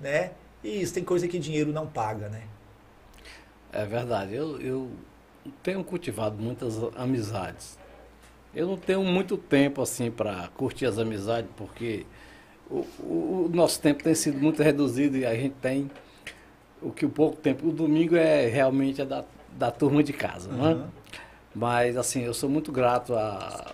né? 0.00 0.30
E 0.64 0.80
isso 0.82 0.94
tem 0.94 1.04
coisa 1.04 1.28
que 1.28 1.38
dinheiro 1.38 1.72
não 1.72 1.86
paga, 1.86 2.28
né? 2.28 2.48
É 3.72 3.84
verdade. 3.84 4.34
Eu, 4.34 4.60
eu 4.60 4.90
tenho 5.62 5.82
cultivado 5.84 6.36
muitas 6.42 6.76
amizades. 6.96 7.78
Eu 8.54 8.66
não 8.66 8.76
tenho 8.76 9.04
muito 9.04 9.36
tempo 9.38 9.82
assim 9.82 10.10
para 10.10 10.48
curtir 10.56 10.86
as 10.86 10.98
amizades, 10.98 11.50
porque 11.56 12.06
o, 12.70 12.80
o- 13.00 13.46
o 13.46 13.56
nosso 13.56 13.80
tempo 13.80 14.02
tem 14.04 14.14
sido 14.14 14.38
muito 14.38 14.62
reduzido 14.62 15.16
e 15.16 15.26
a 15.26 15.34
gente 15.34 15.54
tem 15.62 15.90
o 16.82 16.90
que 16.92 17.06
o 17.06 17.10
pouco 17.10 17.36
tempo. 17.36 17.68
O 17.68 17.72
domingo 17.72 18.16
é 18.16 18.46
realmente 18.48 19.02
é 19.02 19.04
da, 19.06 19.24
da 19.52 19.70
turma 19.70 20.02
de 20.02 20.12
casa? 20.12 20.50
Uhum. 20.50 20.88
Mas 21.54 21.96
assim, 21.96 22.22
eu 22.22 22.34
sou 22.34 22.48
muito 22.48 22.72
grato 22.72 23.14
a, 23.14 23.72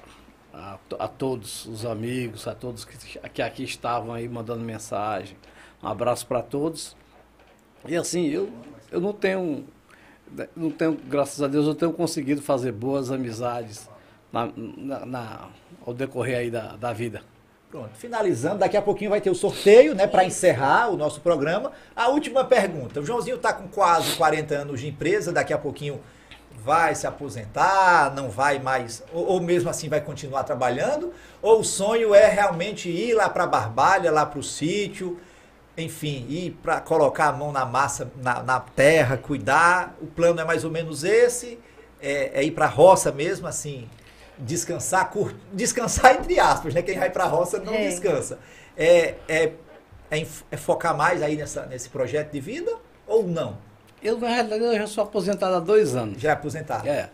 a, 0.54 0.78
a 0.98 1.08
todos 1.08 1.66
os 1.66 1.84
amigos, 1.86 2.46
a 2.48 2.54
todos 2.54 2.84
que, 2.84 3.18
que 3.30 3.42
aqui 3.42 3.64
estavam 3.64 4.12
aí 4.14 4.28
mandando 4.28 4.62
mensagem. 4.62 5.36
Um 5.86 5.88
abraço 5.88 6.26
para 6.26 6.42
todos. 6.42 6.96
E 7.86 7.94
assim, 7.96 8.26
eu, 8.26 8.50
eu 8.90 9.00
não 9.00 9.12
tenho, 9.12 9.64
não 10.56 10.68
tenho, 10.68 10.94
graças 10.94 11.40
a 11.40 11.46
Deus, 11.46 11.64
eu 11.64 11.76
tenho 11.76 11.92
conseguido 11.92 12.42
fazer 12.42 12.72
boas 12.72 13.12
amizades 13.12 13.88
na, 14.32 14.50
na- 14.56 15.06
na- 15.06 15.48
ao 15.86 15.94
decorrer 15.94 16.38
aí 16.38 16.50
da, 16.50 16.74
da 16.74 16.92
vida. 16.92 17.22
Pronto, 17.70 17.90
finalizando, 17.94 18.58
daqui 18.58 18.76
a 18.76 18.82
pouquinho 18.82 19.10
vai 19.10 19.20
ter 19.20 19.30
o 19.30 19.34
sorteio, 19.34 19.94
né, 19.94 20.08
para 20.08 20.24
encerrar 20.24 20.88
o 20.88 20.96
nosso 20.96 21.20
programa. 21.20 21.70
A 21.94 22.08
última 22.08 22.44
pergunta. 22.44 22.98
O 23.00 23.06
Joãozinho 23.06 23.36
está 23.36 23.52
com 23.52 23.68
quase 23.68 24.16
40 24.16 24.54
anos 24.56 24.80
de 24.80 24.88
empresa, 24.88 25.32
daqui 25.32 25.52
a 25.52 25.58
pouquinho 25.58 26.00
vai 26.64 26.96
se 26.96 27.06
aposentar, 27.06 28.12
não 28.12 28.28
vai 28.28 28.58
mais, 28.58 29.04
ou, 29.12 29.24
ou 29.26 29.40
mesmo 29.40 29.70
assim 29.70 29.88
vai 29.88 30.00
continuar 30.00 30.42
trabalhando, 30.42 31.12
ou 31.40 31.60
o 31.60 31.64
sonho 31.64 32.12
é 32.12 32.26
realmente 32.28 32.88
ir 32.88 33.14
lá 33.14 33.28
para 33.28 33.46
Barbalha, 33.46 34.10
lá 34.10 34.26
para 34.26 34.40
o 34.40 34.42
sítio, 34.42 35.20
enfim, 35.76 36.26
ir 36.28 36.58
para 36.62 36.80
colocar 36.80 37.28
a 37.28 37.32
mão 37.32 37.52
na 37.52 37.64
massa, 37.66 38.10
na, 38.22 38.42
na 38.42 38.60
terra, 38.60 39.16
cuidar. 39.16 39.94
O 40.00 40.06
plano 40.06 40.40
é 40.40 40.44
mais 40.44 40.64
ou 40.64 40.70
menos 40.70 41.04
esse, 41.04 41.58
é, 42.00 42.40
é 42.40 42.44
ir 42.44 42.52
para 42.52 42.64
a 42.64 42.68
roça 42.68 43.12
mesmo, 43.12 43.46
assim, 43.46 43.88
descansar, 44.38 45.10
cur... 45.10 45.34
descansar 45.52 46.14
entre 46.16 46.38
aspas, 46.40 46.72
né? 46.74 46.82
Quem 46.82 46.98
vai 46.98 47.10
para 47.10 47.24
a 47.24 47.28
roça 47.28 47.58
não 47.58 47.74
É. 47.74 47.88
descansa. 47.88 48.38
É, 48.76 49.14
é, 49.28 49.52
é, 50.10 50.26
é 50.50 50.56
focar 50.56 50.96
mais 50.96 51.22
aí 51.22 51.36
nessa, 51.36 51.66
nesse 51.66 51.88
projeto 51.88 52.32
de 52.32 52.40
vida 52.40 52.72
ou 53.06 53.26
não? 53.26 53.58
Eu, 54.02 54.18
na 54.18 54.28
realidade, 54.28 54.62
eu 54.62 54.74
já 54.76 54.86
sou 54.86 55.02
aposentado 55.04 55.54
há 55.56 55.60
dois 55.60 55.96
anos. 55.96 56.20
Já 56.20 56.30
é 56.30 56.32
aposentado? 56.32 56.86
É. 56.88 57.10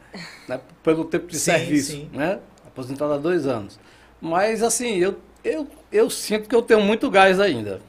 Né, 0.48 0.60
pelo 0.82 1.04
tempo 1.04 1.26
de 1.28 1.38
Sim, 1.38 1.52
serviço, 1.52 1.92
sim. 1.92 2.10
né? 2.12 2.38
Aposentado 2.66 3.12
há 3.12 3.18
dois 3.18 3.46
anos. 3.46 3.78
Mas, 4.20 4.62
assim, 4.62 4.98
eu, 4.98 5.18
eu, 5.44 5.66
eu 5.90 6.10
sinto 6.10 6.48
que 6.48 6.54
eu 6.54 6.62
tenho 6.62 6.80
muito 6.80 7.10
gás 7.10 7.38
ainda. 7.40 7.80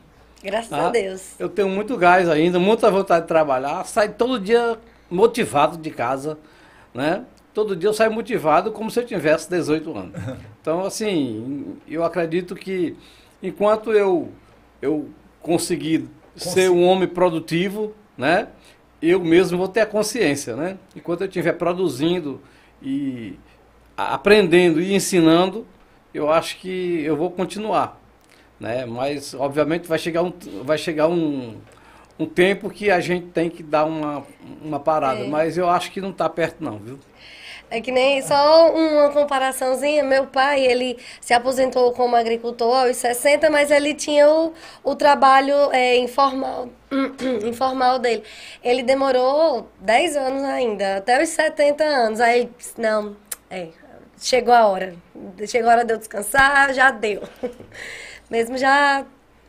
Graças 0.44 0.70
tá? 0.70 0.88
a 0.88 0.90
Deus. 0.90 1.36
Eu 1.40 1.48
tenho 1.48 1.70
muito 1.70 1.95
gás 1.98 2.28
ainda, 2.28 2.60
muita 2.60 2.91
vontade 2.91 3.22
de 3.22 3.28
trabalhar. 3.28 3.86
Saio 3.86 4.14
todo 4.14 4.40
dia 4.40 4.78
motivado 5.10 5.78
de 5.78 5.90
casa, 5.90 6.38
né? 6.94 7.24
Todo 7.53 7.76
dia 7.76 7.88
eu 7.88 7.94
saio 7.94 8.11
motivado 8.11 8.72
como 8.72 8.91
se 8.91 8.99
eu 8.99 9.06
tivesse 9.06 9.49
18 9.49 9.98
anos. 9.98 10.14
Então, 10.64 10.86
assim, 10.86 11.76
eu 11.86 12.06
acredito 12.06 12.56
que 12.56 12.95
enquanto 13.41 13.91
eu, 13.91 14.32
eu 14.82 15.10
conseguir 15.41 16.07
ser 16.38 16.72
um 16.72 16.86
homem 16.86 17.06
produtivo, 17.06 17.94
né? 18.18 18.48
Eu 19.02 19.20
mesmo 19.20 19.57
vou 19.57 19.68
ter 19.68 19.82
a 19.82 19.86
consciência, 19.86 20.56
né? 20.56 20.78
Enquanto 20.95 21.20
eu 21.20 21.28
estiver 21.28 21.52
produzindo 21.52 22.40
e 22.82 23.38
aprendendo 23.98 24.82
e 24.82 24.94
ensinando, 24.94 25.68
eu 26.14 26.32
acho 26.32 26.57
que 26.60 27.03
eu 27.03 27.18
vou 27.18 27.30
continuar, 27.30 28.02
né? 28.64 28.85
Mas 28.85 29.34
obviamente 29.34 29.88
vai 29.88 29.99
chegar 29.99 30.23
um, 30.23 30.34
vai 30.64 30.77
chegar 30.77 31.07
um, 31.07 31.57
um 32.18 32.26
tempo 32.26 32.69
que 32.69 32.90
a 32.90 32.99
gente 33.02 33.27
tem 33.27 33.49
que 33.49 33.61
dar 33.61 33.84
uma, 33.85 34.26
uma 34.61 34.80
parada, 34.80 35.19
É. 35.19 35.27
mas 35.27 35.57
eu 35.57 35.69
acho 35.69 35.91
que 35.91 35.99
não 35.99 36.11
está 36.11 36.30
perto 36.30 36.64
não, 36.64 36.77
viu? 36.77 36.98
É 37.69 37.81
que 37.81 37.91
nem 37.91 38.22
só 38.22 38.72
uma 38.72 39.10
comparaçãozinha. 39.10 40.03
Meu 40.03 40.27
pai, 40.27 40.64
ele 40.64 40.95
se 41.19 41.34
aposentou 41.34 41.91
como 41.94 42.15
agricultor 42.15 42.85
aos 42.85 42.98
60, 42.98 43.49
mas 43.49 43.72
ele 43.72 43.95
tinha 43.95 44.30
o, 44.30 44.53
o 44.84 44.95
trabalho 44.95 45.72
é, 45.72 45.98
informal, 45.98 46.69
informal 47.44 47.98
dele. 47.98 48.23
Ele 48.64 48.84
demorou 48.84 49.68
10 49.80 50.15
anos 50.15 50.44
ainda, 50.44 50.98
até 50.98 51.22
os 51.22 51.30
70 51.30 51.84
anos. 51.84 52.19
Aí 52.19 52.48
não, 52.77 53.15
é, 53.49 53.69
chegou 54.22 54.53
a 54.53 54.68
hora. 54.68 54.95
Chegou 55.48 55.69
a 55.72 55.73
hora 55.73 55.85
de 55.85 55.94
eu 55.94 55.98
descansar, 55.98 56.72
já 56.76 56.91
deu. 56.91 57.23
Mesmo 58.34 58.57
já, 58.57 59.05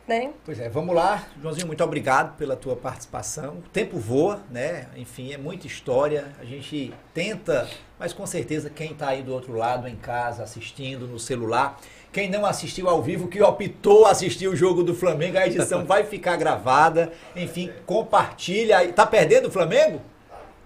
né? 0.07 0.29
Pois 0.45 0.59
é, 0.59 0.69
vamos 0.69 0.93
lá. 0.93 1.27
Joãozinho, 1.41 1.65
muito 1.65 1.83
obrigado 1.83 2.37
pela 2.37 2.55
tua 2.55 2.75
participação. 2.75 3.55
O 3.55 3.69
tempo 3.73 3.97
voa, 3.97 4.43
né? 4.51 4.85
Enfim, 4.95 5.33
é 5.33 5.39
muita 5.39 5.65
história. 5.65 6.25
A 6.39 6.45
gente 6.45 6.93
tenta, 7.11 7.67
mas 7.97 8.13
com 8.13 8.27
certeza 8.27 8.69
quem 8.69 8.91
está 8.91 9.07
aí 9.07 9.23
do 9.23 9.33
outro 9.33 9.53
lado, 9.53 9.87
em 9.87 9.95
casa, 9.95 10.43
assistindo 10.43 11.07
no 11.07 11.17
celular, 11.17 11.81
quem 12.13 12.29
não 12.29 12.45
assistiu 12.45 12.87
ao 12.87 13.01
vivo, 13.01 13.27
que 13.27 13.41
optou 13.41 14.05
assistir 14.05 14.47
o 14.47 14.55
jogo 14.55 14.83
do 14.83 14.93
Flamengo, 14.93 15.39
a 15.39 15.47
edição 15.47 15.83
vai 15.83 16.03
ficar 16.03 16.37
gravada. 16.37 17.11
Enfim, 17.35 17.71
compartilha. 17.87 18.93
Tá 18.93 19.07
perdendo 19.07 19.47
o 19.47 19.51
Flamengo? 19.51 19.99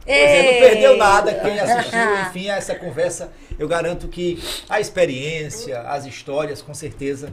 É, 0.06 0.44
não 0.44 0.60
perdeu 0.60 0.98
nada 0.98 1.36
quem 1.36 1.58
assistiu, 1.58 2.20
enfim, 2.28 2.50
a 2.50 2.58
essa 2.58 2.76
conversa. 2.76 3.32
Eu 3.58 3.70
garanto 3.70 4.10
que 4.10 4.44
a 4.68 4.78
experiência, 4.78 5.80
as 5.84 6.06
histórias, 6.06 6.62
com 6.62 6.74
certeza, 6.74 7.32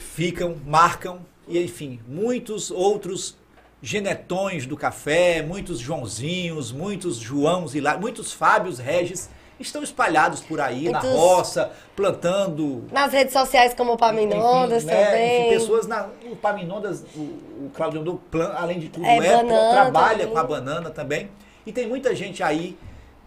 ficam, 0.00 0.56
marcam, 0.66 1.20
e 1.46 1.62
enfim, 1.62 2.00
muitos 2.08 2.70
outros 2.70 3.36
genetões 3.82 4.66
do 4.66 4.76
café, 4.76 5.42
muitos 5.42 5.78
Joãozinhos, 5.78 6.70
muitos 6.72 7.16
Joãos 7.16 7.74
e 7.74 7.80
lá, 7.80 7.96
muitos 7.96 8.32
Fábios 8.32 8.78
Regis 8.78 9.30
estão 9.58 9.82
espalhados 9.82 10.40
por 10.40 10.60
aí 10.60 10.88
na 10.90 11.00
Muitos- 11.00 11.18
roça, 11.18 11.70
plantando 11.96 12.84
Nas 12.92 13.12
redes 13.12 13.32
sociais 13.32 13.74
como 13.74 13.92
o 13.92 13.96
Paminondas 13.98 14.84
enfim, 14.84 14.92
né, 14.94 15.04
também. 15.04 15.40
enfim, 15.48 15.58
pessoas 15.58 15.86
na 15.86 16.08
o 16.30 16.36
Paminondas, 16.36 17.04
o, 17.14 17.20
o 17.20 17.70
Claudio 17.74 18.00
Andor, 18.00 18.18
plan- 18.30 18.52
além 18.56 18.78
de 18.78 18.88
tudo, 18.88 19.04
É, 19.06 19.16
é, 19.16 19.20
banana 19.42 19.70
trabalha 19.72 20.18
também. 20.20 20.32
com 20.32 20.38
a 20.38 20.44
banana 20.44 20.90
também. 20.90 21.30
E 21.66 21.72
tem 21.72 21.86
muita 21.86 22.14
gente 22.14 22.42
aí 22.42 22.76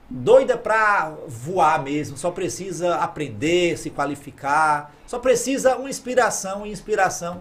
doida 0.10 0.58
pra 0.58 1.14
voar 1.28 1.82
mesmo, 1.84 2.18
só 2.18 2.30
precisa 2.32 2.96
aprender, 2.96 3.78
se 3.78 3.90
qualificar, 3.90 4.94
só 5.14 5.20
precisa 5.20 5.76
uma 5.78 5.88
inspiração 5.92 6.66
e 6.66 6.72
inspiração. 6.72 7.40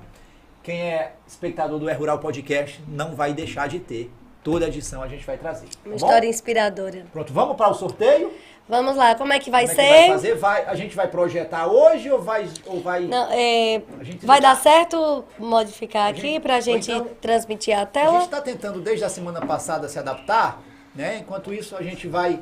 Quem 0.62 0.78
é 0.92 1.12
espectador 1.26 1.78
do 1.78 1.88
É 1.88 1.94
Rural 1.94 2.18
Podcast 2.18 2.84
não 2.86 3.14
vai 3.14 3.32
deixar 3.32 3.66
de 3.66 3.80
ter. 3.80 4.12
Toda 4.44 4.66
edição 4.66 5.02
a 5.02 5.08
gente 5.08 5.24
vai 5.24 5.38
trazer. 5.38 5.68
tá 5.68 5.78
Uma 5.86 5.90
bom? 5.92 5.96
história 5.96 6.26
inspiradora. 6.28 7.06
Pronto, 7.10 7.32
vamos 7.32 7.56
para 7.56 7.70
o 7.70 7.74
sorteio? 7.74 8.30
Vamos 8.68 8.94
lá, 8.94 9.14
como 9.14 9.32
é 9.32 9.38
que 9.38 9.50
vai 9.50 9.66
Como 9.66 9.80
é 9.80 9.82
ser? 9.84 9.90
que 9.90 9.98
vai 10.00 10.08
fazer? 10.10 10.34
Vai, 10.34 10.64
a 10.66 10.74
gente 10.74 10.94
vai 10.94 11.08
projetar 11.08 11.66
hoje 11.66 12.10
ou 12.10 12.20
vai 12.20 12.46
ou 12.66 12.82
vai 12.82 13.06
Não, 13.06 13.32
é, 13.32 13.76
A 13.76 14.26
vai 14.26 14.38
dar 14.40 14.54
certo 14.56 15.24
modificar 15.38 16.10
aqui 16.10 16.38
pra 16.40 16.60
gente 16.60 16.92
então- 16.92 17.08
transmitir 17.22 17.74
a 17.78 17.82
A 17.82 17.86
tela? 17.86 18.12
gente 18.12 18.24
está 18.24 18.42
tentando 18.42 18.82
desde 18.82 19.02
a 19.02 19.08
semana 19.08 19.40
passada 19.46 19.88
se 19.88 19.98
adaptar, 19.98 20.60
né? 20.94 21.16
Enquanto 21.20 21.54
isso 21.54 21.74
a 21.74 21.82
gente 21.82 22.06
vai 22.06 22.38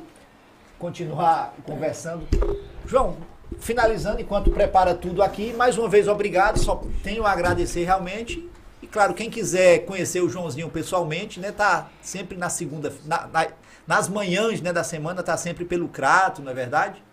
continuar 0.77 1.53
conversando. 1.65 2.27
João, 2.85 3.15
finalizando 3.59 4.21
enquanto 4.21 4.49
prepara 4.51 4.93
tudo 4.95 5.21
aqui, 5.21 5.53
mais 5.53 5.77
uma 5.77 5.87
vez 5.89 6.07
obrigado, 6.07 6.57
só 6.59 6.81
tenho 7.03 7.25
a 7.25 7.31
agradecer 7.31 7.83
realmente. 7.83 8.47
E 8.81 8.87
claro, 8.87 9.13
quem 9.13 9.29
quiser 9.29 9.85
conhecer 9.85 10.21
o 10.21 10.29
Joãozinho 10.29 10.69
pessoalmente, 10.69 11.39
né, 11.39 11.51
tá 11.51 11.89
sempre 12.01 12.37
na 12.37 12.49
segunda, 12.49 12.91
na- 13.05 13.27
na- 13.27 13.47
nas 13.85 14.07
manhãs, 14.09 14.61
né, 14.61 14.71
da 14.73 14.83
semana, 14.83 15.21
tá 15.21 15.37
sempre 15.37 15.65
pelo 15.65 15.87
Crato, 15.87 16.41
não 16.41 16.51
é 16.51 16.55
verdade? 16.55 17.03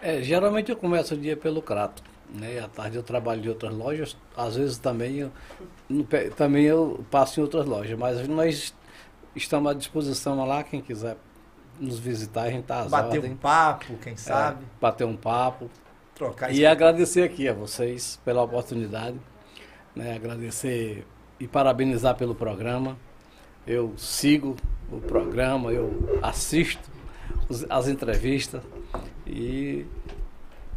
É, 0.00 0.22
geralmente 0.22 0.70
eu 0.70 0.76
começo 0.76 1.14
o 1.14 1.16
dia 1.16 1.36
pelo 1.36 1.60
Crato. 1.62 2.02
Né? 2.34 2.60
À 2.60 2.66
tarde 2.68 2.96
eu 2.96 3.02
trabalho 3.02 3.44
em 3.44 3.48
outras 3.50 3.74
lojas, 3.74 4.16
às 4.34 4.56
vezes 4.56 4.78
também 4.78 5.16
eu, 5.18 5.30
também 6.34 6.64
eu 6.64 7.04
passo 7.10 7.38
em 7.38 7.42
outras 7.42 7.66
lojas, 7.66 7.98
mas 7.98 8.26
nós 8.26 8.74
estamos 9.36 9.70
à 9.70 9.74
disposição 9.74 10.42
lá, 10.46 10.62
quem 10.64 10.80
quiser 10.80 11.16
nos 11.82 11.98
visitar, 11.98 12.42
a 12.42 12.50
gente 12.50 12.62
está 12.62 12.80
às 12.80 12.90
Bater 12.90 13.18
ordens. 13.18 13.32
um 13.32 13.36
papo, 13.36 13.94
quem 14.02 14.12
É, 14.12 14.16
sabe. 14.16 14.64
bater 14.80 15.04
um 15.04 15.16
papo. 15.16 15.68
Trocar 16.14 16.46
E 16.48 16.52
experiência. 16.52 16.70
agradecer 16.70 17.22
aqui 17.22 17.48
a 17.48 17.52
vocês 17.52 18.18
pela 18.24 18.42
oportunidade. 18.42 19.16
Né? 19.94 20.14
Agradecer 20.14 21.06
e 21.40 21.46
parabenizar 21.48 22.14
pelo 22.16 22.34
programa. 22.34 22.96
Eu 23.66 23.94
sigo 23.96 24.56
o 24.90 25.00
programa, 25.00 25.70
eu 25.72 26.18
assisto 26.22 26.88
os- 27.48 27.66
as 27.70 27.88
entrevistas 27.88 28.62
e 29.26 29.86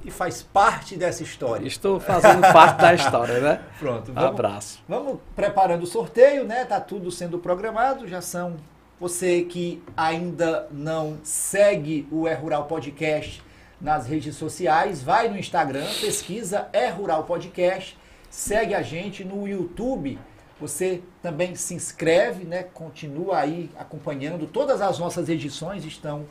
E 0.03 0.11
faz 0.11 0.41
parte 0.43 0.95
dessa 0.95 1.23
história. 1.23 1.65
estou 1.67 1.99
fazendo 1.99 2.41
parte 2.53 2.79
da 2.81 2.93
história, 2.93 3.39
né? 3.39 3.61
Pronto, 3.79 4.13
vamos, 4.13 4.29
Abraço. 4.29 4.83
Vamos 4.87 5.19
preparando 5.35 5.83
o 5.83 5.87
sorteio, 5.87 6.43
né? 6.45 6.63
Tá 6.65 6.79
tudo 6.79 7.09
sendo 7.11 7.39
programado, 7.39 8.07
já 8.07 8.21
são 8.21 8.55
você 8.99 9.43
que 9.43 9.83
ainda 9.95 10.67
não 10.71 11.19
segue 11.23 12.07
o 12.11 12.27
É 12.27 12.33
Rural 12.33 12.65
Podcast 12.65 13.43
nas 13.79 14.07
redes 14.07 14.35
sociais, 14.35 15.03
vai 15.03 15.27
no 15.27 15.37
Instagram, 15.37 15.85
pesquisa 15.99 16.69
É 16.71 16.87
Rural 16.87 17.23
Podcast, 17.23 17.97
segue 18.29 18.73
a 18.73 18.81
gente 18.81 19.23
no 19.23 19.47
YouTube. 19.47 20.17
Você 20.59 21.01
também 21.21 21.53
se 21.55 21.73
inscreve, 21.73 22.45
né? 22.45 22.63
Continua 22.63 23.39
aí 23.39 23.69
acompanhando. 23.77 24.47
Todas 24.47 24.81
as 24.81 24.97
nossas 24.97 25.27
edições 25.27 25.83
estão 25.83 26.25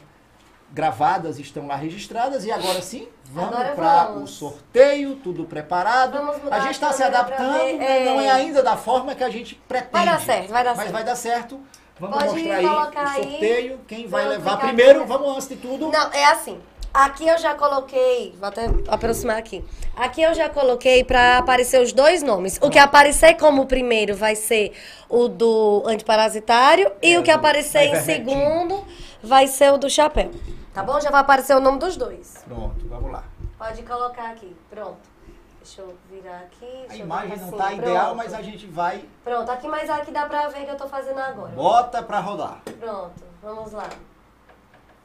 gravadas, 0.72 1.38
estão 1.38 1.66
lá 1.66 1.76
registradas. 1.76 2.44
E 2.44 2.50
agora 2.50 2.80
sim, 2.80 3.06
vamos 3.26 3.56
para 3.74 4.12
o 4.12 4.26
sorteio, 4.26 5.16
tudo 5.16 5.44
preparado. 5.44 6.18
A 6.50 6.60
gente 6.60 6.72
está 6.72 6.92
se 6.92 7.02
adaptando, 7.02 7.78
né? 7.78 8.02
é. 8.02 8.04
não 8.06 8.20
é 8.20 8.30
ainda 8.30 8.62
da 8.62 8.76
forma 8.76 9.14
que 9.14 9.22
a 9.22 9.30
gente 9.30 9.54
pretende. 9.68 9.92
Vai 9.92 10.06
dar 10.06 10.20
certo, 10.20 10.48
vai 10.48 10.64
dar 10.64 10.70
Mas 10.70 10.78
certo. 10.78 10.92
vai 10.92 11.04
dar 11.04 11.16
certo. 11.16 11.60
Vamos 11.98 12.18
Pode 12.18 12.30
mostrar 12.34 12.56
aí 12.56 12.66
o 12.66 12.78
aí. 12.78 13.22
sorteio, 13.22 13.80
quem 13.86 14.06
vai 14.08 14.24
Vamos 14.24 14.38
levar 14.38 14.56
primeiro. 14.58 15.00
aqui. 15.00 15.08
Vamos 15.08 15.28
antes 15.36 15.48
de 15.48 15.56
tudo. 15.56 15.90
Não, 15.90 16.12
é 16.12 16.26
assim. 16.26 16.60
Aqui 16.92 17.26
eu 17.26 17.36
já 17.38 17.54
coloquei, 17.54 18.36
vou 18.38 18.48
até 18.48 18.66
aproximar 18.86 19.36
aqui. 19.36 19.64
Aqui 19.96 20.22
eu 20.22 20.32
já 20.32 20.48
coloquei 20.48 21.02
pra 21.02 21.38
aparecer 21.38 21.80
os 21.82 21.92
dois 21.92 22.22
nomes. 22.22 22.56
O 22.62 22.70
que 22.70 22.78
aparecer 22.78 23.34
como 23.34 23.66
primeiro 23.66 24.14
vai 24.14 24.36
ser 24.36 24.72
o 25.08 25.26
do 25.26 25.82
antiparasitário 25.86 26.92
e 27.02 27.16
o 27.18 27.22
que 27.24 27.32
aparecer 27.32 27.82
em 27.82 27.96
segundo 28.00 28.84
vai 29.20 29.48
ser 29.48 29.72
o 29.72 29.76
do 29.76 29.90
chapéu. 29.90 30.30
Tá 30.72 30.84
bom? 30.84 31.00
Já 31.00 31.10
vai 31.10 31.20
aparecer 31.20 31.56
o 31.56 31.60
nome 31.60 31.78
dos 31.80 31.96
dois. 31.96 32.44
Pronto, 32.46 32.86
vamos 32.88 33.10
lá. 33.10 33.24
Pode 33.58 33.82
colocar 33.82 34.30
aqui. 34.30 34.54
Pronto. 34.70 35.13
Deixa 35.64 35.80
eu 35.80 35.96
virar 36.10 36.40
aqui. 36.40 36.86
A 36.90 36.94
imagem 36.94 37.38
não 37.38 37.48
assim. 37.48 37.56
tá 37.56 37.72
ideal, 37.72 38.04
Pronto. 38.08 38.16
mas 38.18 38.34
a 38.34 38.42
gente 38.42 38.66
vai. 38.66 39.08
Pronto, 39.24 39.50
aqui 39.50 39.66
mais 39.66 39.88
aqui 39.88 40.10
dá 40.10 40.26
pra 40.26 40.46
ver 40.48 40.66
que 40.66 40.70
eu 40.70 40.76
tô 40.76 40.86
fazendo 40.86 41.18
agora. 41.18 41.52
Bota 41.52 42.02
pra 42.02 42.20
rodar. 42.20 42.60
Pronto, 42.78 43.24
vamos 43.42 43.72
lá. 43.72 43.88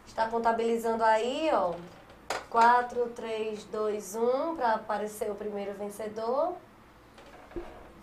Está 0.06 0.28
contabilizando 0.28 1.02
aí, 1.02 1.50
ó. 1.54 1.74
4, 2.50 3.06
3, 3.16 3.64
2, 3.64 4.16
1, 4.16 4.56
para 4.58 4.74
aparecer 4.74 5.32
o 5.32 5.36
primeiro 5.36 5.74
vencedor. 5.76 6.54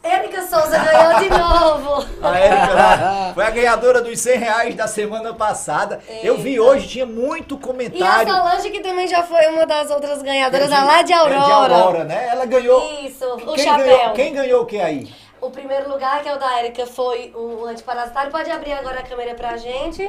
Érica 0.06 0.42
Souza 0.42 0.78
ganhou 0.78 1.18
de 1.20 1.28
novo. 1.30 2.06
A 2.22 2.38
Érica 2.38 2.74
lá 2.74 3.30
foi 3.34 3.44
a 3.44 3.50
ganhadora 3.50 4.00
dos 4.00 4.18
100 4.20 4.38
reais 4.38 4.74
da 4.74 4.86
semana 4.86 5.34
passada. 5.34 6.00
Eu 6.22 6.38
vi 6.38 6.58
hoje, 6.58 6.88
tinha 6.88 7.06
muito 7.06 7.54
E 7.54 7.58
a 7.58 7.60
comentário. 7.60 8.32
Solange, 8.32 8.70
que 8.70 8.80
também 8.80 9.06
já 9.06 9.22
foi 9.22 9.46
uma 9.48 9.66
das 9.66 9.90
outras 9.90 10.22
ganhadoras, 10.22 10.70
É 10.70 10.74
a 10.74 10.84
lá 10.84 11.02
de 11.02 11.12
é 11.12 11.16
Aurora. 11.16 11.44
de 11.44 11.52
Aurora, 11.52 12.04
né? 12.04 12.28
Ela 12.30 12.46
ganhou. 12.46 12.82
Isso, 13.04 13.24
o 13.24 13.54
quem 13.54 13.64
chapéu. 13.64 13.86
Ganhou, 13.86 14.12
quem 14.12 14.32
ganhou 14.34 14.62
o 14.62 14.66
que 14.66 14.80
aí? 14.80 15.08
O 15.46 15.50
primeiro 15.50 15.88
lugar, 15.88 16.22
que 16.22 16.28
é 16.28 16.34
o 16.34 16.38
da 16.38 16.58
Érica, 16.58 16.86
foi 16.86 17.32
o 17.34 17.64
antiparasitário. 17.64 18.30
Pode 18.30 18.50
abrir 18.50 18.72
agora 18.72 19.00
a 19.00 19.02
câmera 19.02 19.34
pra 19.34 19.56
gente. 19.56 20.02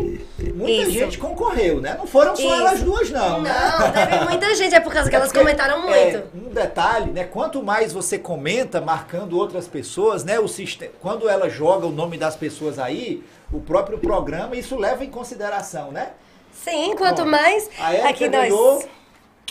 Muita 0.54 0.84
Isso. 0.84 0.92
gente 0.92 1.18
concorreu, 1.18 1.80
né? 1.82 1.96
Não 1.98 2.08
foram 2.08 2.36
só 2.36 2.42
Isso. 2.42 2.54
elas 2.54 2.82
duas, 2.82 3.10
não. 3.10 3.42
né? 3.42 3.52
Não, 3.80 3.92
teve 3.92 4.26
muita 4.26 4.56
gente, 4.56 4.76
é 4.76 4.80
por 4.80 4.92
causa 4.94 5.10
que 5.10 5.16
elas 5.16 5.30
porque, 5.30 5.40
comentaram 5.40 5.82
muito. 5.82 6.18
é, 6.18 6.24
um 6.36 6.50
detalhe, 6.54 7.12
né? 7.12 7.24
Quanto 7.26 7.62
mais 7.64 7.94
você 7.94 8.18
comenta 8.18 8.82
marcando 8.82 9.38
outras 9.38 9.68
pessoas, 9.68 10.24
né? 10.24 10.40
O 10.40 10.48
sistema, 10.48 10.92
quando 11.02 11.30
ela 11.30 11.50
joga 11.50 11.86
o 11.86 11.92
nome 11.92 12.18
das 12.18 12.36
pessoas 12.36 12.80
aí, 12.80 13.24
o 13.52 13.60
próprio 13.62 13.98
programa, 14.00 14.56
isso 14.56 14.76
leva 14.76 15.04
em 15.06 15.10
consideração, 15.10 15.92
né? 15.92 16.12
Sim, 16.52 16.96
quanto 16.98 17.24
Bom, 17.24 17.30
mais. 17.30 17.70
A 17.80 17.94
Érica 17.94 18.10
aqui 18.10 18.30
nós. 18.30 18.42
ganhou. 18.42 18.84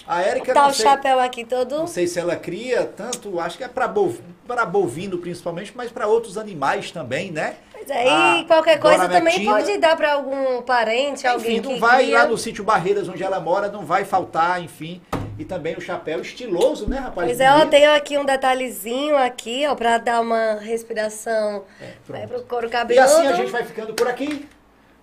A 0.09 0.23
Érica 0.23 0.55
Tá 0.55 0.69
o 0.69 0.73
sei, 0.73 0.85
chapéu 0.87 1.19
aqui 1.19 1.45
todo. 1.45 1.79
não 1.79 1.87
sei 1.87 2.07
se 2.07 2.19
ela 2.21 2.37
cria 2.37 2.85
tanto, 2.85 3.41
acho 3.41 3.59
que 3.59 3.65
é 3.65 3.69
para 3.69 3.89
bov, 3.89 4.21
para 4.47 4.65
bovino 4.65 5.19
principalmente, 5.19 5.73
mas 5.75 5.91
para 5.91 6.07
outros 6.07 6.39
animais 6.39 6.91
também, 6.91 7.31
né? 7.31 7.57
Pois 7.73 7.91
é, 7.91 8.09
A 8.09 8.39
e 8.39 8.45
qualquer 8.45 8.79
coisa 8.79 9.09
também 9.09 9.45
pode 9.45 9.77
dar 9.79 9.97
pra 9.97 10.13
algum 10.15 10.63
parente, 10.63 11.27
alguém 11.27 11.59
Enfim, 11.59 11.67
não 11.69 11.75
que 11.75 11.81
vai 11.81 12.05
cria. 12.05 12.19
lá 12.21 12.27
no 12.27 12.39
sítio 12.39 12.65
Barreiras, 12.65 13.09
onde 13.09 13.23
ela 13.23 13.39
mora, 13.41 13.69
não 13.69 13.85
vai 13.85 14.05
faltar, 14.05 14.63
enfim. 14.63 15.03
E 15.39 15.45
também 15.45 15.75
o 15.77 15.81
chapéu 15.83 16.21
estiloso, 16.23 16.89
né, 16.89 16.97
rapaz? 16.99 17.27
Pois 17.29 17.41
é, 17.41 17.51
Bonito. 17.51 17.69
tenho 17.69 17.95
aqui 17.95 18.17
um 18.17 18.25
detalhezinho 18.25 19.19
aqui, 19.19 19.67
ó, 19.67 19.75
pra 19.75 19.99
dar 19.99 20.23
uma 20.23 20.55
respiração 20.55 21.65
vai 22.09 22.27
pro 22.27 22.43
couro 22.45 22.67
E 22.69 22.71
cabeludo. 22.71 23.05
assim 23.07 23.27
a 23.27 23.33
gente 23.35 23.51
vai 23.51 23.63
ficando 23.63 23.93
por 23.93 24.09
aqui. 24.09 24.49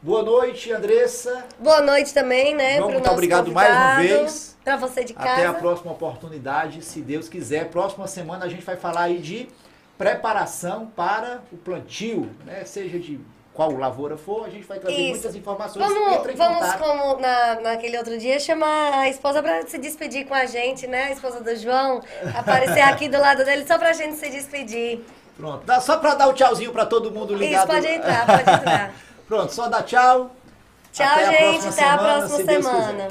Boa 0.03 0.21
noite, 0.21 0.69
Andressa. 0.69 1.45
Boa 1.57 1.79
noite 1.79 2.13
também, 2.13 2.53
né, 2.53 2.75
pro 2.75 2.89
muito 2.89 3.09
obrigado 3.09 3.49
mais 3.53 3.73
uma 3.73 3.95
convidado, 3.95 4.19
vez. 4.19 4.57
Pra 4.61 4.75
você 4.75 5.01
de 5.01 5.13
casa. 5.13 5.31
Até 5.31 5.45
a 5.45 5.53
próxima 5.53 5.93
oportunidade, 5.93 6.83
se 6.83 6.99
Deus 6.99 7.29
quiser. 7.29 7.69
Próxima 7.69 8.05
semana 8.05 8.43
a 8.43 8.49
gente 8.49 8.65
vai 8.65 8.75
falar 8.75 9.03
aí 9.03 9.19
de 9.19 9.47
preparação 9.97 10.87
para 10.87 11.41
o 11.53 11.55
plantio, 11.55 12.29
né? 12.45 12.65
Seja 12.65 12.99
de 12.99 13.17
qual 13.53 13.71
lavoura 13.71 14.17
for, 14.17 14.45
a 14.45 14.49
gente 14.49 14.67
vai 14.67 14.77
trazer 14.77 14.93
Isso. 14.93 15.11
muitas 15.11 15.35
informações. 15.37 15.85
Vamos, 15.87 16.35
vamos 16.35 16.73
como 16.73 17.21
na, 17.21 17.61
naquele 17.61 17.97
outro 17.97 18.17
dia, 18.17 18.37
chamar 18.41 18.93
a 18.93 19.09
esposa 19.09 19.41
pra 19.41 19.65
se 19.65 19.77
despedir 19.77 20.27
com 20.27 20.33
a 20.33 20.45
gente, 20.45 20.85
né? 20.85 21.05
A 21.05 21.11
esposa 21.11 21.39
do 21.39 21.55
João, 21.55 22.01
aparecer 22.35 22.81
aqui 22.81 23.07
do 23.07 23.17
lado 23.17 23.45
dele 23.45 23.65
só 23.65 23.77
pra 23.77 23.93
gente 23.93 24.17
se 24.17 24.29
despedir. 24.29 24.99
Pronto, 25.37 25.63
só 25.81 25.95
para 25.95 26.15
dar 26.15 26.27
o 26.27 26.33
tchauzinho 26.33 26.73
para 26.73 26.85
todo 26.85 27.09
mundo 27.09 27.33
ligado. 27.33 27.63
Isso, 27.63 27.67
pode 27.67 27.87
entrar, 27.87 28.25
pode 28.25 28.41
entrar. 28.41 28.93
Pronto, 29.33 29.51
só 29.51 29.67
dá 29.67 29.81
tchau. 29.81 30.29
Tchau, 30.91 31.07
Até 31.07 31.25
a 31.25 31.31
gente. 31.31 31.37
próxima 31.39 31.71
Até 31.71 31.83
a 31.83 31.97
semana, 31.97 32.27
próxima 32.27 32.37
se 32.37 32.45
semana. 32.45 33.07